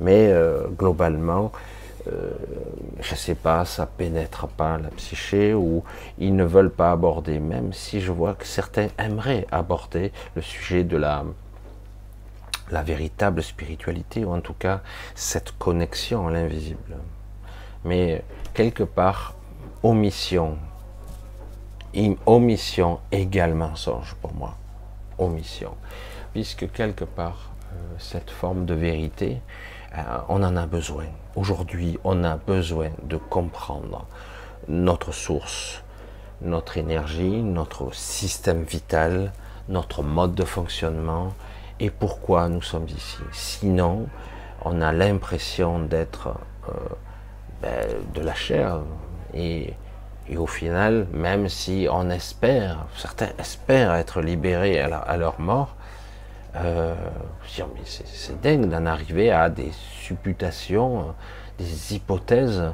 mais 0.00 0.28
euh, 0.28 0.66
globalement, 0.68 1.52
euh, 2.08 2.30
je 3.00 3.12
ne 3.12 3.16
sais 3.16 3.34
pas, 3.34 3.64
ça 3.64 3.86
pénètre 3.86 4.48
pas 4.48 4.78
la 4.78 4.88
psyché 4.90 5.54
ou 5.54 5.84
ils 6.18 6.34
ne 6.34 6.44
veulent 6.44 6.70
pas 6.70 6.90
aborder, 6.92 7.38
même 7.38 7.72
si 7.72 8.00
je 8.00 8.10
vois 8.10 8.34
que 8.34 8.46
certains 8.46 8.88
aimeraient 8.98 9.46
aborder 9.52 10.12
le 10.34 10.42
sujet 10.42 10.84
de 10.84 10.96
la, 10.96 11.24
la 12.70 12.82
véritable 12.82 13.42
spiritualité, 13.42 14.24
ou 14.24 14.32
en 14.32 14.40
tout 14.40 14.54
cas 14.54 14.80
cette 15.14 15.52
connexion 15.58 16.28
à 16.28 16.32
l'invisible. 16.32 16.96
Mais 17.84 18.24
quelque 18.54 18.84
part, 18.84 19.34
omission, 19.82 20.56
omission 22.26 23.00
égale 23.10 23.54
mensonge 23.54 24.14
pour 24.20 24.34
moi. 24.34 24.56
Omission. 25.18 25.76
Puisque 26.32 26.70
quelque 26.72 27.04
part, 27.04 27.52
euh, 27.72 27.76
cette 27.98 28.30
forme 28.30 28.64
de 28.66 28.74
vérité, 28.74 29.40
euh, 29.96 30.02
on 30.28 30.42
en 30.42 30.56
a 30.56 30.66
besoin. 30.66 31.06
Aujourd'hui, 31.36 31.98
on 32.04 32.24
a 32.24 32.36
besoin 32.36 32.90
de 33.02 33.16
comprendre 33.16 34.06
notre 34.68 35.12
source, 35.12 35.82
notre 36.40 36.78
énergie, 36.78 37.42
notre 37.42 37.94
système 37.94 38.62
vital, 38.62 39.32
notre 39.68 40.02
mode 40.02 40.34
de 40.34 40.44
fonctionnement, 40.44 41.34
et 41.80 41.90
pourquoi 41.90 42.48
nous 42.48 42.62
sommes 42.62 42.88
ici. 42.88 43.18
Sinon, 43.32 44.06
on 44.64 44.80
a 44.80 44.92
l'impression 44.92 45.80
d'être 45.80 46.28
euh, 46.68 46.72
ben, 47.60 47.86
de 48.14 48.20
la 48.20 48.34
chair 48.34 48.80
et, 49.34 49.74
au 50.36 50.46
final, 50.46 51.06
même 51.12 51.48
si 51.48 51.86
on 51.90 52.10
espère, 52.10 52.86
certains 52.96 53.30
espèrent 53.38 53.94
être 53.94 54.20
libérés 54.20 54.80
à, 54.80 55.16
leur 55.16 55.40
mort, 55.40 55.74
euh, 56.56 56.94
c'est 57.84 58.40
dingue 58.40 58.68
d'en 58.68 58.86
arriver 58.86 59.30
à 59.30 59.48
des 59.48 59.70
supputations, 59.72 61.14
des 61.58 61.94
hypothèses 61.94 62.72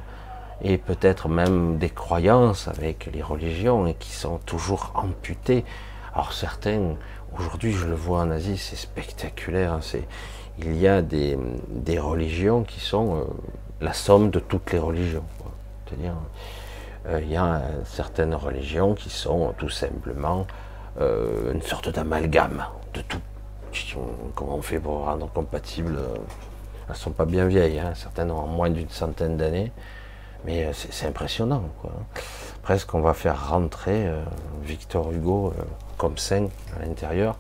et 0.63 0.79
peut-être 0.79 1.29
même 1.29 1.79
des 1.79 1.91
croyances 1.91 2.67
avec 2.69 3.09
les 3.13 3.23
religions 3.23 3.87
et 3.87 3.95
qui 3.95 4.11
sont 4.11 4.39
toujours 4.39 4.93
amputées. 4.97 5.65
Alors 6.15 6.33
certains 6.33 6.97
Aujourd'hui, 7.37 7.73
je 7.73 7.87
le 7.87 7.95
vois 7.95 8.21
en 8.21 8.31
Asie, 8.31 8.57
c'est 8.57 8.77
spectaculaire. 8.77 9.75
Hein, 9.75 9.81
il 10.59 10.77
y 10.77 10.89
a 10.89 11.03
des, 11.03 11.37
religions 11.99 12.65
qui 12.65 12.81
sont 12.81 13.17
euh, 13.17 13.25
la 13.81 13.93
somme 13.93 14.31
de 14.31 14.41
toutes 14.41 14.73
les 14.73 14.79
religions. 14.79 15.25
C'est-à-dire, 15.87 16.15
il 17.11 17.31
y 17.31 17.37
a 17.37 17.63
certaines 17.85 18.35
religions 18.35 18.95
qui 18.95 19.11
sont 19.11 19.55
tout 19.57 19.69
simplement 19.69 20.47
euh, 21.01 21.53
une 21.53 21.63
sorte 21.63 21.89
d'amalgame 21.89 22.65
de 22.95 23.01
tout. 23.03 23.21
Comment 24.35 24.57
on 24.57 24.63
fait 24.63 24.79
pour 24.79 25.05
rendre 25.05 25.31
compatible 25.31 25.99
Elles 26.87 26.91
ne 26.91 26.95
sont 26.95 27.11
pas 27.11 27.27
bien 27.27 27.47
vieilles, 27.47 27.79
hein, 27.79 27.93
certaines 27.95 28.31
ont 28.31 28.47
moins 28.47 28.71
d'une 28.71 28.89
centaine 28.89 29.37
d'années, 29.37 29.73
mais 30.45 30.71
c'est 30.73 31.07
impressionnant. 31.07 31.65
Presque 32.63 32.95
on 32.95 33.01
va 33.01 33.15
faire 33.15 33.51
rentrer 33.51 34.11
Victor 34.63 35.13
Hugo 35.13 35.53
comme 35.99 36.17
saint 36.17 36.47
à 36.77 36.85
l'intérieur. 36.85 37.37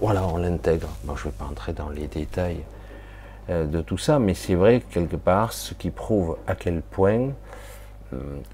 Voilà, 0.00 0.26
on 0.26 0.36
l'intègre. 0.36 0.88
Moi, 1.04 1.14
je 1.16 1.26
ne 1.26 1.32
vais 1.32 1.38
pas 1.38 1.46
entrer 1.46 1.72
dans 1.72 1.88
les 1.88 2.06
détails 2.06 2.62
euh, 3.48 3.64
de 3.64 3.80
tout 3.80 3.96
ça, 3.96 4.18
mais 4.18 4.34
c'est 4.34 4.54
vrai 4.54 4.80
que 4.80 4.92
quelque 4.92 5.16
part, 5.16 5.54
ce 5.54 5.72
qui 5.72 5.90
prouve 5.90 6.36
à 6.46 6.54
quel 6.54 6.82
point 6.82 7.20
euh, 7.20 7.30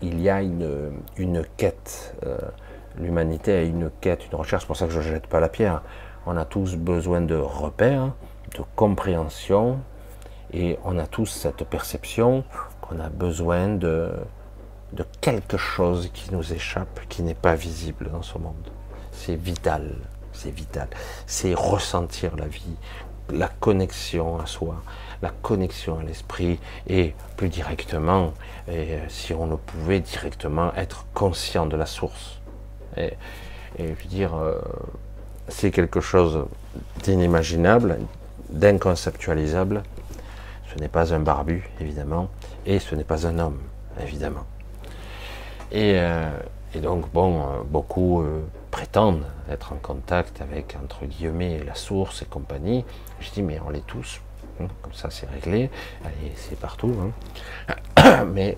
il 0.01 0.21
y 0.21 0.31
a 0.31 0.43
une, 0.43 0.93
une 1.17 1.45
quête. 1.57 2.15
Euh, 2.27 2.39
l'humanité 2.99 3.53
a 3.53 3.63
une 3.63 3.91
quête, 4.01 4.27
une 4.31 4.39
recherche. 4.39 4.63
C'est 4.63 4.67
pour 4.67 4.77
ça 4.77 4.87
que 4.87 4.93
je 4.93 4.99
ne 4.99 5.05
jette 5.05 5.27
pas 5.27 5.41
la 5.41 5.49
pierre. 5.49 5.83
On 6.27 6.37
a 6.37 6.45
tous 6.45 6.77
besoin 6.77 7.21
de 7.21 7.37
repères, 7.37 8.13
de 8.57 8.63
compréhension, 8.77 9.79
et 10.53 10.79
on 10.85 10.99
a 10.99 11.07
tous 11.07 11.27
cette 11.27 11.65
perception 11.65 12.45
qu'on 12.81 13.01
a 13.01 13.09
besoin 13.09 13.69
de, 13.69 14.11
de 14.93 15.05
quelque 15.21 15.57
chose 15.57 16.11
qui 16.13 16.33
nous 16.33 16.53
échappe, 16.53 17.01
qui 17.09 17.23
n'est 17.23 17.35
pas 17.35 17.55
visible 17.55 18.11
dans 18.11 18.23
ce 18.23 18.39
monde 18.39 18.71
c'est 19.13 19.37
vital, 19.37 19.95
c'est 20.33 20.51
vital. 20.51 20.89
C'est 21.27 21.55
ressentir 21.55 22.35
la 22.37 22.47
vie, 22.47 22.77
la 23.31 23.49
connexion 23.49 24.41
à 24.41 24.47
soi, 24.47 24.83
la 25.23 25.31
connexion 25.31 25.99
à 25.99 26.03
l'esprit 26.03 26.59
et 26.89 27.15
plus 27.37 27.49
directement, 27.49 28.35
et 28.69 28.95
euh, 28.95 28.99
si 29.09 29.33
on 29.33 29.47
le 29.47 29.57
pouvait 29.57 30.01
directement, 30.01 30.75
être 30.75 31.07
conscient 31.15 31.67
de 31.67 31.77
la 31.77 31.87
source. 31.87 32.41
Et, 32.97 33.13
je 33.79 33.85
veux 33.85 34.09
dire, 34.09 34.35
euh, 34.35 34.61
c'est 35.49 35.71
quelque 35.71 36.01
chose 36.01 36.45
d'inimaginable, 37.05 37.99
d'inconceptualisable. 38.51 39.83
Ce 40.75 40.79
n'est 40.79 40.89
pas 40.89 41.15
un 41.15 41.21
barbu, 41.21 41.69
évidemment, 41.81 42.29
et 42.67 42.79
ce 42.79 42.95
n'est 42.95 43.05
pas 43.05 43.27
un 43.27 43.39
homme, 43.39 43.61
évidemment. 44.01 44.45
Et, 45.71 45.95
euh, 45.97 46.29
donc, 46.83 47.11
bon, 47.13 47.43
beaucoup 47.67 48.25
prétendent 48.71 49.27
être 49.51 49.75
en 49.75 49.77
contact 49.77 50.41
avec, 50.41 50.75
entre 50.83 51.05
guillemets, 51.05 51.63
la 51.65 51.75
source 51.75 52.23
et 52.23 52.25
compagnie. 52.25 52.87
Je 53.21 53.31
dis, 53.31 53.43
mais 53.43 53.61
on 53.67 53.69
l'est 53.69 53.87
tous, 53.87 54.23
comme 54.59 54.93
ça 54.93 55.11
c'est 55.11 55.29
réglé, 55.29 55.71
c'est 56.37 56.59
partout. 56.59 56.95
Hein. 57.69 58.25
mais 58.33 58.57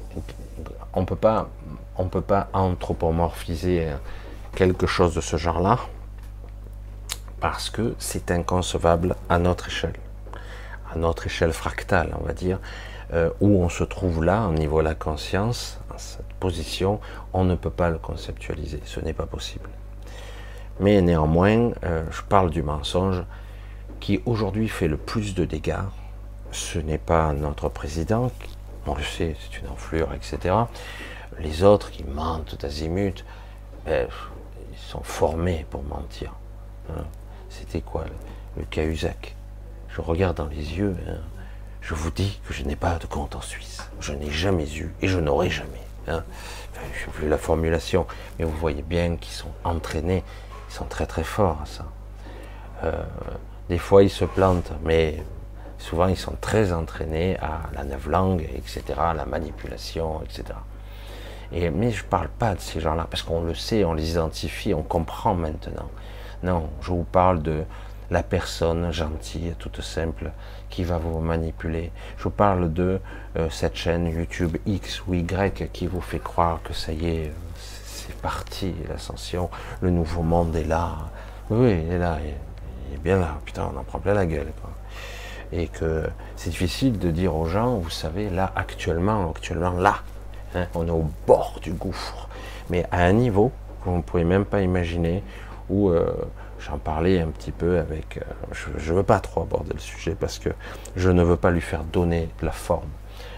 on 0.93 1.05
peut 1.05 1.17
pas, 1.17 1.49
on 1.97 2.07
peut 2.07 2.21
pas 2.21 2.49
anthropomorphiser 2.53 3.89
quelque 4.55 4.87
chose 4.87 5.15
de 5.15 5.21
ce 5.21 5.37
genre-là 5.37 5.79
parce 7.45 7.69
que 7.69 7.95
c'est 7.99 8.31
inconcevable 8.31 9.17
à 9.29 9.39
notre 9.39 9.67
échelle, 9.69 9.97
à 10.91 10.97
notre 10.97 11.27
échelle 11.27 11.53
fractale, 11.53 12.15
on 12.19 12.25
va 12.25 12.33
dire, 12.33 12.59
euh, 13.13 13.29
où 13.41 13.63
on 13.63 13.69
se 13.69 13.85
trouve 13.85 14.25
là, 14.25 14.49
au 14.49 14.53
niveau 14.53 14.79
de 14.79 14.85
la 14.85 14.95
conscience, 14.95 15.79
en 15.93 15.99
cette 15.99 16.33
position, 16.41 17.01
on 17.35 17.45
ne 17.45 17.55
peut 17.55 17.69
pas 17.69 17.91
le 17.91 17.99
conceptualiser, 17.99 18.81
ce 18.87 18.99
n'est 19.01 19.13
pas 19.13 19.27
possible. 19.27 19.69
Mais 20.81 21.03
néanmoins, 21.03 21.73
euh, 21.85 22.05
je 22.11 22.23
parle 22.23 22.49
du 22.49 22.63
mensonge 22.63 23.23
qui 24.05 24.21
aujourd'hui 24.27 24.69
fait 24.69 24.87
le 24.87 24.99
plus 24.99 25.35
de 25.35 25.47
dégâts. 25.47 25.87
Ce 26.53 26.79
n'est 26.79 26.99
pas 26.99 27.33
notre 27.33 27.71
président, 27.71 28.31
on 28.87 28.95
le 28.95 29.03
sait, 29.03 29.35
c'est 29.41 29.59
une 29.61 29.69
enflure, 29.69 30.13
etc. 30.13 30.55
Les 31.41 31.63
autres 31.63 31.91
qui 31.91 32.05
mentent 32.05 32.61
d'azimut, 32.61 33.25
ben, 33.87 34.07
ils 34.71 34.79
sont 34.79 35.03
formés 35.03 35.65
pour 35.71 35.83
mentir. 35.85 36.35
Hein. 36.91 37.05
C'était 37.49 37.81
quoi 37.81 38.05
le, 38.59 38.65
Cahuzac 38.65 39.37
Je 39.89 40.03
regarde 40.03 40.37
dans 40.37 40.49
les 40.49 40.77
yeux, 40.77 40.95
hein. 41.09 41.21
je 41.81 41.95
vous 41.95 42.11
dis 42.11 42.39
que 42.47 42.53
je 42.53 42.63
n'ai 42.63 42.77
pas 42.77 42.99
de 42.99 43.07
compte 43.07 43.35
en 43.35 43.41
Suisse. 43.41 43.89
Je 44.01 44.13
n'ai 44.13 44.31
jamais 44.31 44.71
eu 44.77 44.93
et 45.01 45.09
je 45.09 45.19
n'aurai 45.19 45.49
jamais. 45.49 45.87
Hein. 46.09 46.25
je 46.93 47.07
n'ai 47.07 47.13
plus 47.15 47.29
la 47.31 47.39
formulation, 47.39 48.07
mais 48.39 48.45
vous 48.45 48.57
voyez 48.59 48.83
bien 48.83 49.17
qu'ils 49.17 49.33
sont 49.33 49.53
entraînés, 49.65 50.23
ils 50.69 50.75
sont 50.75 50.85
très 50.85 51.07
très 51.07 51.25
forts 51.25 51.63
à 51.63 51.65
ça. 51.65 51.87
Euh, 52.83 53.03
des 53.69 53.79
fois 53.79 54.03
ils 54.03 54.11
se 54.11 54.25
plantent, 54.25 54.73
mais 54.85 55.23
souvent 55.79 56.07
ils 56.07 56.17
sont 56.17 56.37
très 56.41 56.73
entraînés 56.73 57.37
à 57.39 57.63
la 57.75 57.85
langue, 58.09 58.49
etc., 58.55 58.83
à 58.99 59.15
la 59.15 59.27
manipulation, 59.27 60.23
etc. 60.23 60.45
Et, 61.53 61.71
mais 61.71 61.91
je 61.91 62.03
ne 62.03 62.09
parle 62.09 62.29
pas 62.29 62.55
de 62.55 62.61
ces 62.61 62.81
gens-là, 62.81 63.07
parce 63.09 63.23
qu'on 63.23 63.43
le 63.43 63.55
sait, 63.55 63.85
on 63.85 63.95
les 63.95 64.13
identifie, 64.13 64.75
on 64.75 64.83
comprend 64.83 65.35
maintenant. 65.35 65.89
Non, 66.43 66.69
je 66.83 66.89
vous 66.89 67.05
parle 67.05 67.43
de 67.43 67.63
la 68.11 68.23
personne 68.23 68.93
gentille, 68.93 69.55
toute 69.59 69.81
simple, 69.81 70.31
qui 70.69 70.85
va 70.85 70.99
vous 70.99 71.21
manipuler. 71.21 71.91
Je 72.19 72.25
vous 72.25 72.31
parle 72.31 72.73
de 72.73 73.01
euh, 73.37 73.49
cette 73.51 73.77
chaîne 73.77 74.07
YouTube 74.07 74.57
X 74.67 75.07
ou 75.07 75.15
Y 75.15 75.71
qui 75.73 75.87
vous 75.87 76.01
fait 76.01 76.19
croire 76.19 76.61
que 76.63 76.73
ça 76.73 76.93
y 76.93 77.07
est, 77.07 77.33
c'est 77.85 78.17
parti, 78.17 78.75
l'ascension, 78.89 79.49
le 79.81 79.91
nouveau 79.91 80.23
monde 80.23 80.55
est 80.57 80.65
là. 80.65 80.97
Oui, 81.51 81.83
il 81.87 81.93
est 81.93 81.99
là, 81.99 82.19
bien 83.03 83.19
là. 83.19 83.39
Putain, 83.45 83.71
on 83.75 83.79
en 83.79 83.85
prend 83.85 83.99
plein 83.99 84.15
la 84.15 84.27
gueule. 84.27 84.49
Et 85.53 85.69
que 85.69 86.05
c'est 86.37 86.51
difficile 86.51 86.99
de 86.99 87.11
dire 87.11 87.37
aux 87.37 87.47
gens, 87.47 87.77
vous 87.77 87.91
savez, 87.91 88.31
là, 88.31 88.53
actuellement, 88.57 89.31
actuellement, 89.31 89.73
là, 89.73 89.97
hein, 90.55 90.67
on 90.75 90.87
est 90.87 90.91
au 90.91 91.07
bord 91.27 91.61
du 91.63 91.73
gouffre. 91.73 92.29
Mais 92.71 92.87
à 92.91 93.05
un 93.05 93.13
niveau 93.13 93.53
que 93.83 93.91
vous 93.91 93.97
ne 93.97 94.03
pouvez 94.03 94.25
même 94.25 94.45
pas 94.45 94.63
imaginer, 94.63 95.23
où 95.69 95.91
euh, 95.91 96.13
j'en 96.59 96.79
parlais 96.79 97.21
un 97.21 97.29
petit 97.29 97.53
peu 97.53 97.79
avec. 97.79 98.19
Euh, 98.19 98.55
je 98.79 98.93
ne 98.93 98.97
veux 98.97 99.03
pas 99.03 99.21
trop 99.21 99.43
aborder 99.43 99.73
le 99.75 99.81
sujet 99.81 100.17
parce 100.19 100.39
que 100.39 100.51
je 100.97 101.11
ne 101.11 101.23
veux 101.23 101.37
pas 101.37 101.51
lui 101.51 101.61
faire 101.61 101.85
donner 101.85 102.29
la 102.43 102.53
forme. 102.53 102.89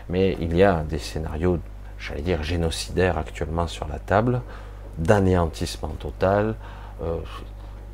Mais 0.08 0.36
il 0.40 0.56
y 0.56 0.62
a 0.62 0.82
des 0.84 0.98
scénarios, 0.98 1.58
j'allais 1.98 2.22
dire 2.22 2.42
génocidaires 2.42 3.18
actuellement 3.18 3.66
sur 3.66 3.88
la 3.88 3.98
table, 3.98 4.40
d'anéantissement 4.98 5.94
total, 5.98 6.54
euh, 7.02 7.18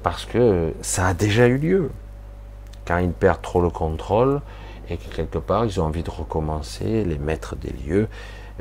parce 0.03 0.25
que 0.25 0.73
ça 0.83 1.09
a 1.09 1.15
déjà 1.15 1.47
eu 1.47 1.59
lieu. 1.59 1.91
Quand 2.85 2.99
ils 2.99 3.13
perdent 3.13 3.43
trop 3.43 3.61
le 3.61 3.71
contrôle 3.71 4.41
et 4.89 4.97
que 4.97 5.15
quelque 5.15 5.39
part 5.39 5.65
ils 5.65 5.81
ont 5.81 5.85
envie 5.85 6.03
de 6.03 6.11
recommencer, 6.11 7.05
les 7.05 7.19
maîtres 7.19 7.57
des 7.57 7.73
lieux. 7.87 8.09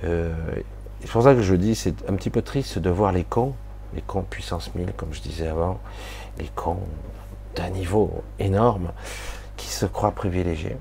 c'est 0.02 1.12
pour 1.12 1.24
ça 1.24 1.34
que 1.34 1.42
je 1.42 1.56
dis, 1.56 1.76
c'est 1.76 2.08
un 2.10 2.14
petit 2.14 2.30
peu 2.30 2.42
triste 2.42 2.78
de 2.80 2.90
voir 2.90 3.12
les 3.12 3.24
cons 3.24 3.54
les 3.94 4.02
cons 4.02 4.24
puissance 4.24 4.74
1000, 4.74 4.94
comme 4.94 5.14
je 5.14 5.22
disais 5.22 5.48
avant, 5.48 5.80
les 6.38 6.50
cons 6.56 6.80
d'un 7.56 7.70
niveau 7.70 8.24
énorme, 8.40 8.92
qui 9.58 9.68
se 9.68 9.86
croient 9.86 10.12
privilégiés. 10.12 10.78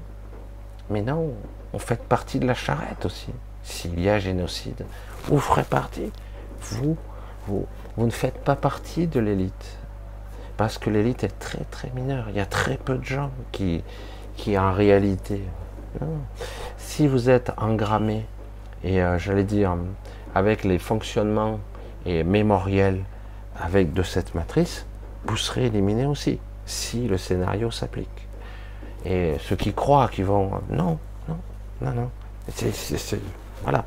Mais 0.88 1.02
non, 1.02 1.32
on 1.72 1.78
fait 1.78 2.02
partie 2.02 2.38
de 2.38 2.46
la 2.46 2.54
charrette 2.54 3.04
aussi. 3.04 3.30
S'il 3.62 4.00
y 4.00 4.08
a 4.08 4.18
génocide, 4.18 4.84
vous 5.24 5.38
ferez 5.38 5.64
partie. 5.64 6.10
Vous, 6.62 6.96
vous, 7.46 7.66
vous 7.96 8.06
ne 8.06 8.10
faites 8.10 8.42
pas 8.42 8.56
partie 8.56 9.06
de 9.06 9.20
l'élite. 9.20 9.78
Parce 10.60 10.76
que 10.76 10.90
l'élite 10.90 11.24
est 11.24 11.38
très 11.38 11.64
très 11.70 11.88
mineure. 11.94 12.26
Il 12.28 12.36
y 12.36 12.40
a 12.40 12.44
très 12.44 12.76
peu 12.76 12.98
de 12.98 13.04
gens 13.04 13.30
qui, 13.50 13.82
qui 14.36 14.58
en 14.58 14.74
réalité. 14.74 15.40
Si 16.76 17.08
vous 17.08 17.30
êtes 17.30 17.50
engrammé, 17.56 18.26
et 18.84 19.02
euh, 19.02 19.18
j'allais 19.18 19.44
dire, 19.44 19.74
avec 20.34 20.64
les 20.64 20.78
fonctionnements 20.78 21.60
et 22.04 22.24
mémoriel 22.24 23.04
avec 23.58 23.94
de 23.94 24.02
cette 24.02 24.34
matrice, 24.34 24.84
vous 25.24 25.38
serez 25.38 25.64
éliminé 25.64 26.04
aussi, 26.04 26.38
si 26.66 27.08
le 27.08 27.16
scénario 27.16 27.70
s'applique. 27.70 28.28
Et 29.06 29.36
ceux 29.40 29.56
qui 29.56 29.72
croient 29.72 30.08
qu'ils 30.08 30.26
vont... 30.26 30.60
Non, 30.68 30.98
non, 31.26 31.38
non, 31.80 31.92
non. 31.92 32.10
voilà. 33.62 33.86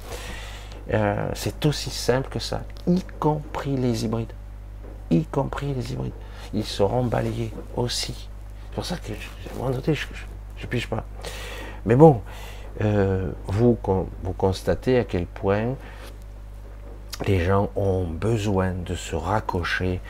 Euh, 0.92 1.30
c'est 1.36 1.64
aussi 1.68 1.92
simple 1.92 2.30
que 2.30 2.40
ça, 2.40 2.64
y 2.88 3.04
compris 3.20 3.78
les 3.78 4.06
hybrides. 4.06 4.34
Y 5.12 5.26
compris 5.26 5.72
les 5.76 5.94
hybrides. 5.94 6.14
Ils 6.54 6.66
seront 6.66 7.06
balayés 7.06 7.52
aussi. 7.76 8.30
C'est 8.70 8.76
pour 8.76 8.86
ça 8.86 8.98
que, 8.98 9.12
à 9.12 9.54
un 9.54 9.58
moment 9.58 9.72
je 9.84 9.92
ne 10.63 10.68
piche 10.68 10.88
pas. 10.88 11.04
Mais 11.86 11.96
bon, 11.96 12.22
euh, 12.82 13.32
vous, 13.48 13.78
vous 14.24 14.34
constatez 14.34 14.98
à 14.98 15.04
quel 15.04 15.26
point 15.26 15.76
les 17.28 17.44
gens 17.44 17.70
ont 17.76 18.06
besoin 18.06 18.74
de 18.74 18.96
se 18.96 19.16
raccrocher 19.16 20.02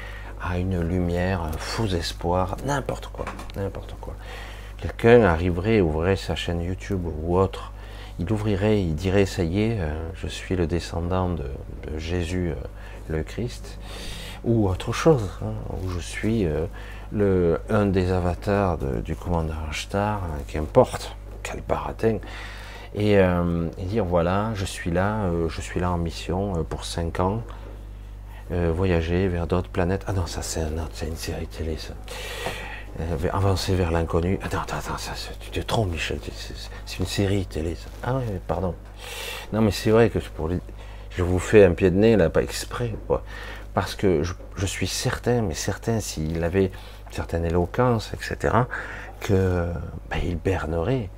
à 0.42 0.58
une 0.58 0.82
lumière, 0.82 1.42
un 1.42 1.52
faux 1.54 1.88
espoir, 1.88 2.58
n'importe 2.66 3.08
quoi, 3.08 3.26
n'importe 3.56 3.96
quoi. 4.00 4.16
Quelqu'un 4.78 5.24
arriverait, 5.24 5.80
ouvrirait 5.80 6.18
sa 6.18 6.36
chaîne 6.36 6.62
YouTube 6.62 7.06
ou 7.06 7.38
autre, 7.38 7.72
il 8.20 8.32
ouvrirait, 8.32 8.82
il 8.82 8.96
dirait 8.96 9.26
ça 9.26 9.44
y 9.44 9.62
est, 9.62 9.80
euh, 9.80 9.94
je 10.16 10.28
suis 10.28 10.56
le 10.56 10.68
descendant 10.68 11.30
de, 11.30 11.46
Jésus 11.98 12.52
euh, 12.52 12.56
le 13.10 13.24
Christ, 13.24 13.80
ou 14.44 14.68
autre 14.68 14.92
chose, 14.92 15.30
hein, 15.42 15.54
où 15.84 15.90
je 15.90 16.00
suis 16.00 16.46
euh, 16.46 16.66
le, 17.12 17.60
un 17.70 17.86
des 17.86 18.12
avatars 18.12 18.78
du 18.78 19.16
commandant 19.16 19.54
Star, 19.72 20.22
qu'importe, 20.48 21.16
quel 21.44 21.62
baratin, 21.62 22.18
euh, 22.98 23.70
et, 23.78 23.86
dire 23.86 24.06
voilà, 24.06 24.52
je 24.54 24.66
suis 24.66 24.92
là, 24.92 25.24
euh, 25.24 25.50
je 25.50 25.62
suis 25.62 25.80
là 25.80 25.92
en 25.92 25.98
mission 25.98 26.58
euh, 26.58 26.64
pour 26.64 26.86
5 26.86 27.20
ans, 27.20 27.42
voyager 28.52 29.28
vers 29.28 29.48
d'autres 29.48 29.70
planètes. 29.70 30.04
Ah 30.06 30.14
non, 30.14 30.28
ça 30.28 30.44
c'est 30.44 30.60
un 30.60 30.88
c'est 30.94 31.08
une 31.08 31.16
série 31.16 31.48
télé 31.48 31.76
ça. 31.78 31.94
avancer 33.32 33.74
vers 33.74 33.90
l'inconnu. 33.90 34.38
Attends, 34.44 34.62
attends, 34.62 34.78
attends, 34.78 34.98
ça, 35.00 35.14
tu 35.40 35.50
te 35.50 35.60
trompes, 35.60 35.92
Michel. 35.92 36.20
C'est 36.86 37.00
une 37.00 37.08
série 37.08 37.48
télé. 37.48 37.74
Ça. 37.74 37.90
Ah 38.04 38.18
oui, 38.18 38.26
pardon. 38.48 38.76
Non, 39.54 39.62
mais 39.62 39.72
c'est 39.72 39.90
vrai 39.90 40.12
que 40.12 40.20
pour 40.20 40.52
je 41.10 41.24
vous 41.24 41.40
fais 41.40 41.64
un 41.64 41.72
pied 41.72 41.90
de 41.90 41.96
nez 41.96 42.16
là, 42.16 42.30
pas 42.30 42.44
exprès, 42.44 42.94
quoi. 43.08 43.24
Parce 43.74 43.96
que 43.96 44.24
je, 44.24 44.66
suis 44.66 44.88
certain, 44.88 45.42
mais 45.42 45.56
certain, 45.56 46.00
s'il 46.00 46.44
avait 46.44 46.66
une 46.66 47.14
certaine 47.14 47.46
éloquence, 47.46 48.12
etc., 48.14 48.56
que 49.20 49.68
ben, 50.10 50.20
il 50.24 50.38
bernerait 50.38 51.10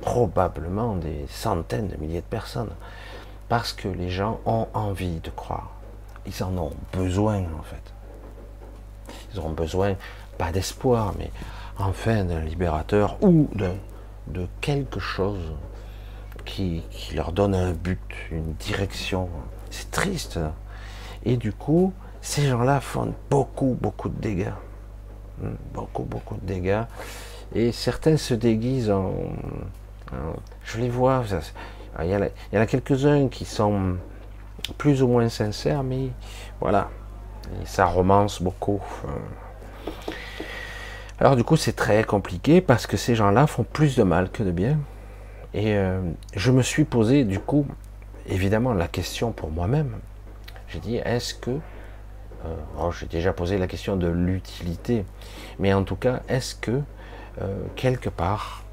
probablement 0.00 0.96
des 0.96 1.26
centaines 1.28 1.88
de 1.88 1.96
milliers 1.96 2.20
de 2.20 2.26
personnes. 2.26 2.72
Parce 3.48 3.72
que 3.72 3.88
les 3.88 4.10
gens 4.10 4.40
ont 4.46 4.66
envie 4.74 5.20
de 5.20 5.30
croire. 5.30 5.70
Ils 6.26 6.44
en 6.44 6.56
ont 6.58 6.72
besoin, 6.92 7.38
en 7.38 7.62
fait. 7.62 9.14
Ils 9.32 9.40
ont 9.40 9.50
besoin, 9.50 9.94
pas 10.38 10.52
d'espoir, 10.52 11.14
mais 11.18 11.30
enfin 11.78 12.24
d'un 12.24 12.40
libérateur 12.40 13.16
ou 13.22 13.48
de, 13.54 14.46
quelque 14.60 15.00
chose 15.00 15.52
qui, 16.44 16.82
leur 17.14 17.32
donne 17.32 17.54
un 17.54 17.72
but, 17.72 18.00
une 18.30 18.54
direction. 18.54 19.28
C'est 19.70 19.90
triste. 19.90 20.38
Et 21.24 21.36
du 21.36 21.52
coup, 21.52 21.92
ces 22.20 22.46
gens-là 22.46 22.80
font 22.80 23.14
beaucoup, 23.30 23.76
beaucoup 23.80 24.08
de 24.08 24.20
dégâts. 24.20 24.52
Hmm, 25.40 25.54
beaucoup, 25.72 26.04
beaucoup 26.04 26.36
de 26.36 26.46
dégâts. 26.46 26.82
Et 27.54 27.72
certains 27.72 28.16
se 28.16 28.34
déguisent 28.34 28.90
en, 28.90 29.12
je 30.64 30.78
les 30.78 30.88
vois. 30.88 31.24
Il 32.00 32.08
y 32.08 32.16
en 32.16 32.60
a, 32.60 32.66
quelques-uns 32.66 33.28
qui 33.28 33.44
sont 33.44 33.96
plus 34.78 35.02
ou 35.02 35.08
moins 35.08 35.28
sincères, 35.28 35.82
mais 35.82 36.08
voilà, 36.60 36.88
ça 37.64 37.84
romance 37.84 38.40
beaucoup. 38.40 38.80
Alors 41.18 41.36
du 41.36 41.44
coup, 41.44 41.56
c'est 41.56 41.74
très 41.74 42.04
compliqué 42.04 42.60
parce 42.60 42.86
que 42.86 42.96
ces 42.96 43.14
gens-là 43.14 43.46
font 43.46 43.64
plus 43.64 43.96
de 43.96 44.02
mal 44.02 44.30
que 44.30 44.42
de 44.42 44.50
bien. 44.50 44.78
Et 45.54 45.76
euh, 45.76 46.00
je 46.34 46.50
me 46.50 46.62
suis 46.62 46.84
posé 46.84 47.24
du 47.24 47.38
coup, 47.38 47.66
évidemment, 48.26 48.72
la 48.72 48.88
question 48.88 49.32
pour 49.32 49.50
moi-même. 49.50 49.92
J'ai 50.72 50.80
dit, 50.80 50.96
est-ce 50.96 51.34
que... 51.34 51.50
Euh, 52.44 52.90
j'ai 52.98 53.06
déjà 53.06 53.32
posé 53.32 53.58
la 53.58 53.66
question 53.66 53.96
de 53.96 54.08
l'utilité, 54.08 55.04
mais 55.58 55.72
en 55.72 55.84
tout 55.84 55.96
cas, 55.96 56.22
est-ce 56.28 56.54
que 56.54 56.80
euh, 57.40 57.64
quelque 57.76 58.08
part, 58.08 58.64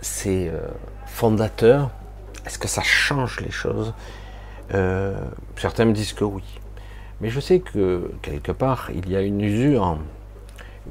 c'est 0.00 0.52
fondateur, 1.06 1.90
est-ce 2.44 2.58
que 2.58 2.68
ça 2.68 2.82
change 2.82 3.40
les 3.40 3.50
choses? 3.50 3.94
Certains 5.56 5.86
me 5.86 5.92
disent 5.92 6.12
que 6.12 6.24
oui. 6.24 6.44
Mais 7.20 7.30
je 7.30 7.40
sais 7.40 7.60
que 7.60 8.10
quelque 8.20 8.52
part, 8.52 8.90
il 8.94 9.08
y 9.08 9.16
a 9.16 9.22
une 9.22 9.40
usure, 9.40 9.98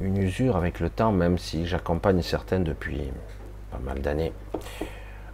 une 0.00 0.16
usure 0.16 0.56
avec 0.56 0.80
le 0.80 0.90
temps, 0.90 1.12
même 1.12 1.38
si 1.38 1.66
j'accompagne 1.66 2.22
certaines 2.22 2.64
depuis 2.64 3.02
pas 3.70 3.78
mal 3.78 4.00
d'années. 4.00 4.32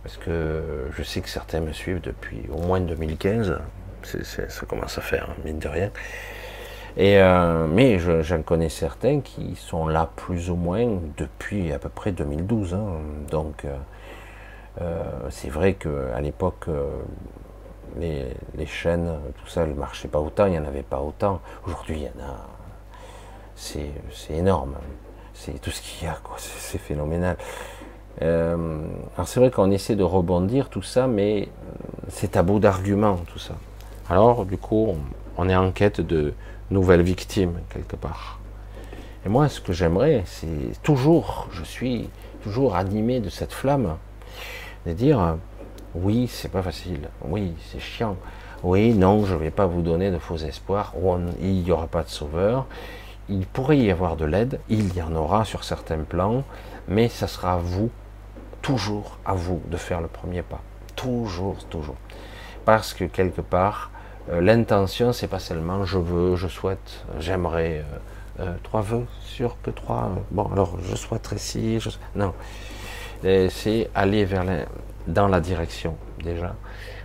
Parce 0.02 0.16
que 0.16 0.88
je 0.96 1.02
sais 1.02 1.20
que 1.20 1.28
certains 1.28 1.60
me 1.60 1.72
suivent 1.72 2.00
depuis 2.00 2.42
au 2.52 2.58
moins 2.58 2.80
2015. 2.80 3.58
Ça 4.22 4.66
commence 4.66 4.98
à 4.98 5.00
faire, 5.00 5.28
mine 5.44 5.58
de 5.58 5.68
rien. 5.68 5.90
Euh, 6.98 7.66
mais 7.68 7.98
j'en 7.98 8.42
connais 8.42 8.68
certains 8.68 9.20
qui 9.20 9.54
sont 9.56 9.86
là 9.86 10.10
plus 10.16 10.50
ou 10.50 10.56
moins 10.56 10.98
depuis 11.16 11.72
à 11.72 11.78
peu 11.78 11.88
près 11.88 12.12
2012. 12.12 12.74
Hein. 12.74 12.86
Donc 13.30 13.64
euh, 13.64 13.76
euh, 14.80 15.02
c'est 15.30 15.48
vrai 15.48 15.74
qu'à 15.74 16.20
l'époque, 16.20 16.66
les, 17.98 18.66
chaînes, 18.66 19.18
tout 19.36 19.48
ça 19.48 19.66
ne 19.66 19.74
marchait 19.74 20.08
pas 20.08 20.20
autant, 20.20 20.46
il 20.46 20.52
n'y 20.52 20.58
en 20.58 20.64
avait 20.64 20.82
pas 20.82 21.00
autant. 21.00 21.40
Aujourd'hui, 21.66 21.98
il 21.98 22.02
y 22.02 22.06
en 22.06 22.24
a. 22.24 22.46
C'est 23.54 23.92
énorme. 24.30 24.76
C'est 25.34 25.60
tout 25.60 25.70
ce 25.70 25.80
qu'il 25.82 26.06
y 26.06 26.10
a, 26.10 26.16
C'est 26.36 26.78
phénoménal. 26.78 27.36
Alors 28.20 29.26
c'est 29.26 29.40
vrai 29.40 29.50
qu'on 29.50 29.70
essaie 29.70 29.96
de 29.96 30.02
rebondir 30.02 30.68
tout 30.68 30.82
ça, 30.82 31.06
mais 31.06 31.48
c'est 32.08 32.36
à 32.36 32.42
bout 32.42 32.58
d'arguments 32.58 33.16
tout 33.32 33.38
ça. 33.38 33.54
Alors 34.10 34.44
du 34.44 34.58
coup, 34.58 34.96
on 35.38 35.48
est 35.48 35.54
en 35.54 35.70
quête 35.70 36.00
de 36.00 36.34
nouvelles 36.72 37.02
victimes 37.02 37.60
quelque 37.72 37.94
part. 37.94 38.40
Et 39.24 39.28
moi, 39.28 39.48
ce 39.48 39.60
que 39.60 39.72
j'aimerais, 39.72 40.24
c'est 40.26 40.82
toujours, 40.82 41.46
je 41.52 41.62
suis 41.62 42.10
toujours 42.42 42.74
animé 42.74 43.20
de 43.20 43.28
cette 43.28 43.52
flamme, 43.52 43.96
de 44.84 44.92
dire 44.92 45.36
oui, 45.94 46.26
c'est 46.26 46.50
pas 46.50 46.62
facile, 46.62 47.08
oui, 47.24 47.52
c'est 47.70 47.78
chiant, 47.78 48.16
oui, 48.64 48.94
non, 48.94 49.24
je 49.26 49.36
vais 49.36 49.52
pas 49.52 49.66
vous 49.66 49.80
donner 49.80 50.10
de 50.10 50.18
faux 50.18 50.38
espoirs, 50.38 50.92
il 51.40 51.62
n'y 51.62 51.70
aura 51.70 51.86
pas 51.86 52.02
de 52.02 52.08
sauveur, 52.08 52.66
il 53.28 53.46
pourrait 53.46 53.78
y 53.78 53.92
avoir 53.92 54.16
de 54.16 54.24
l'aide, 54.24 54.58
il 54.68 54.92
y 54.92 55.02
en 55.02 55.14
aura 55.14 55.44
sur 55.44 55.62
certains 55.62 55.98
plans, 55.98 56.42
mais 56.88 57.08
ça 57.08 57.28
sera 57.28 57.52
à 57.52 57.58
vous 57.58 57.90
toujours 58.60 59.18
à 59.24 59.34
vous 59.34 59.62
de 59.70 59.76
faire 59.76 60.00
le 60.00 60.08
premier 60.08 60.42
pas. 60.42 60.62
Toujours, 60.96 61.64
toujours. 61.66 61.96
Parce 62.64 62.92
que 62.92 63.04
quelque 63.04 63.40
part, 63.40 63.92
l'intention, 64.38 65.12
c'est 65.12 65.26
pas 65.26 65.38
seulement 65.38 65.84
je 65.84 65.98
veux, 65.98 66.36
je 66.36 66.46
souhaite, 66.46 67.04
j'aimerais, 67.18 67.84
euh, 68.38 68.44
euh, 68.44 68.54
trois 68.62 68.80
vœux, 68.80 69.06
sur 69.22 69.56
que 69.62 69.70
trois. 69.70 70.10
bon, 70.30 70.48
alors 70.52 70.76
je 70.82 70.94
souhaiterais 70.94 71.38
si, 71.38 71.78
non. 72.14 72.32
C'est 73.22 73.90
aller 73.94 74.24
vers 74.24 74.44
dans 75.06 75.28
la 75.28 75.40
direction 75.40 75.96
déjà. 76.22 76.54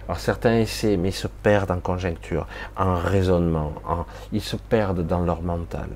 Alors 0.08 0.20
certains 0.20 0.60
essaient, 0.60 0.98
mais 0.98 1.10
ils 1.10 1.14
se 1.14 1.28
perdent 1.28 1.72
en 1.72 1.80
conjecture, 1.80 2.48
en 2.78 2.96
raisonnement, 2.96 3.74
en... 3.86 4.06
ils 4.32 4.42
se 4.42 4.56
perdent 4.56 5.06
dans 5.06 5.22
leur 5.22 5.42
mental, 5.42 5.90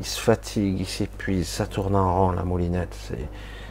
ils, 0.00 0.06
se 0.06 0.20
fatiguent, 0.20 0.80
ils 0.80 0.86
s'épuisent, 0.86 1.48
ça 1.48 1.66
tourne 1.66 1.94
en 1.94 2.14
rond 2.18 2.32
la 2.32 2.42
moulinette. 2.42 2.94
C'est 2.94 3.28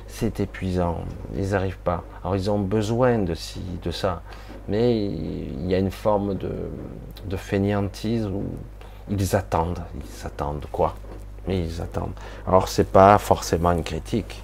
c'est 0.07 0.39
épuisant, 0.39 1.03
ils 1.35 1.49
n'arrivent 1.49 1.77
pas. 1.79 2.03
Alors 2.23 2.35
ils 2.35 2.49
ont 2.49 2.59
besoin 2.59 3.19
de 3.19 3.35
ci, 3.35 3.61
de 3.83 3.91
ça, 3.91 4.23
mais 4.67 5.05
il 5.05 5.69
y 5.69 5.75
a 5.75 5.79
une 5.79 5.91
forme 5.91 6.35
de, 6.35 6.51
de 7.25 7.37
fainéantise 7.37 8.25
où 8.25 8.43
ils 9.09 9.35
attendent, 9.35 9.83
ils 9.95 10.25
attendent 10.25 10.65
quoi? 10.71 10.95
Mais 11.47 11.59
ils 11.59 11.81
attendent. 11.81 12.13
Alors 12.45 12.67
c'est 12.67 12.91
pas 12.91 13.17
forcément 13.17 13.71
une 13.71 13.83
critique, 13.83 14.43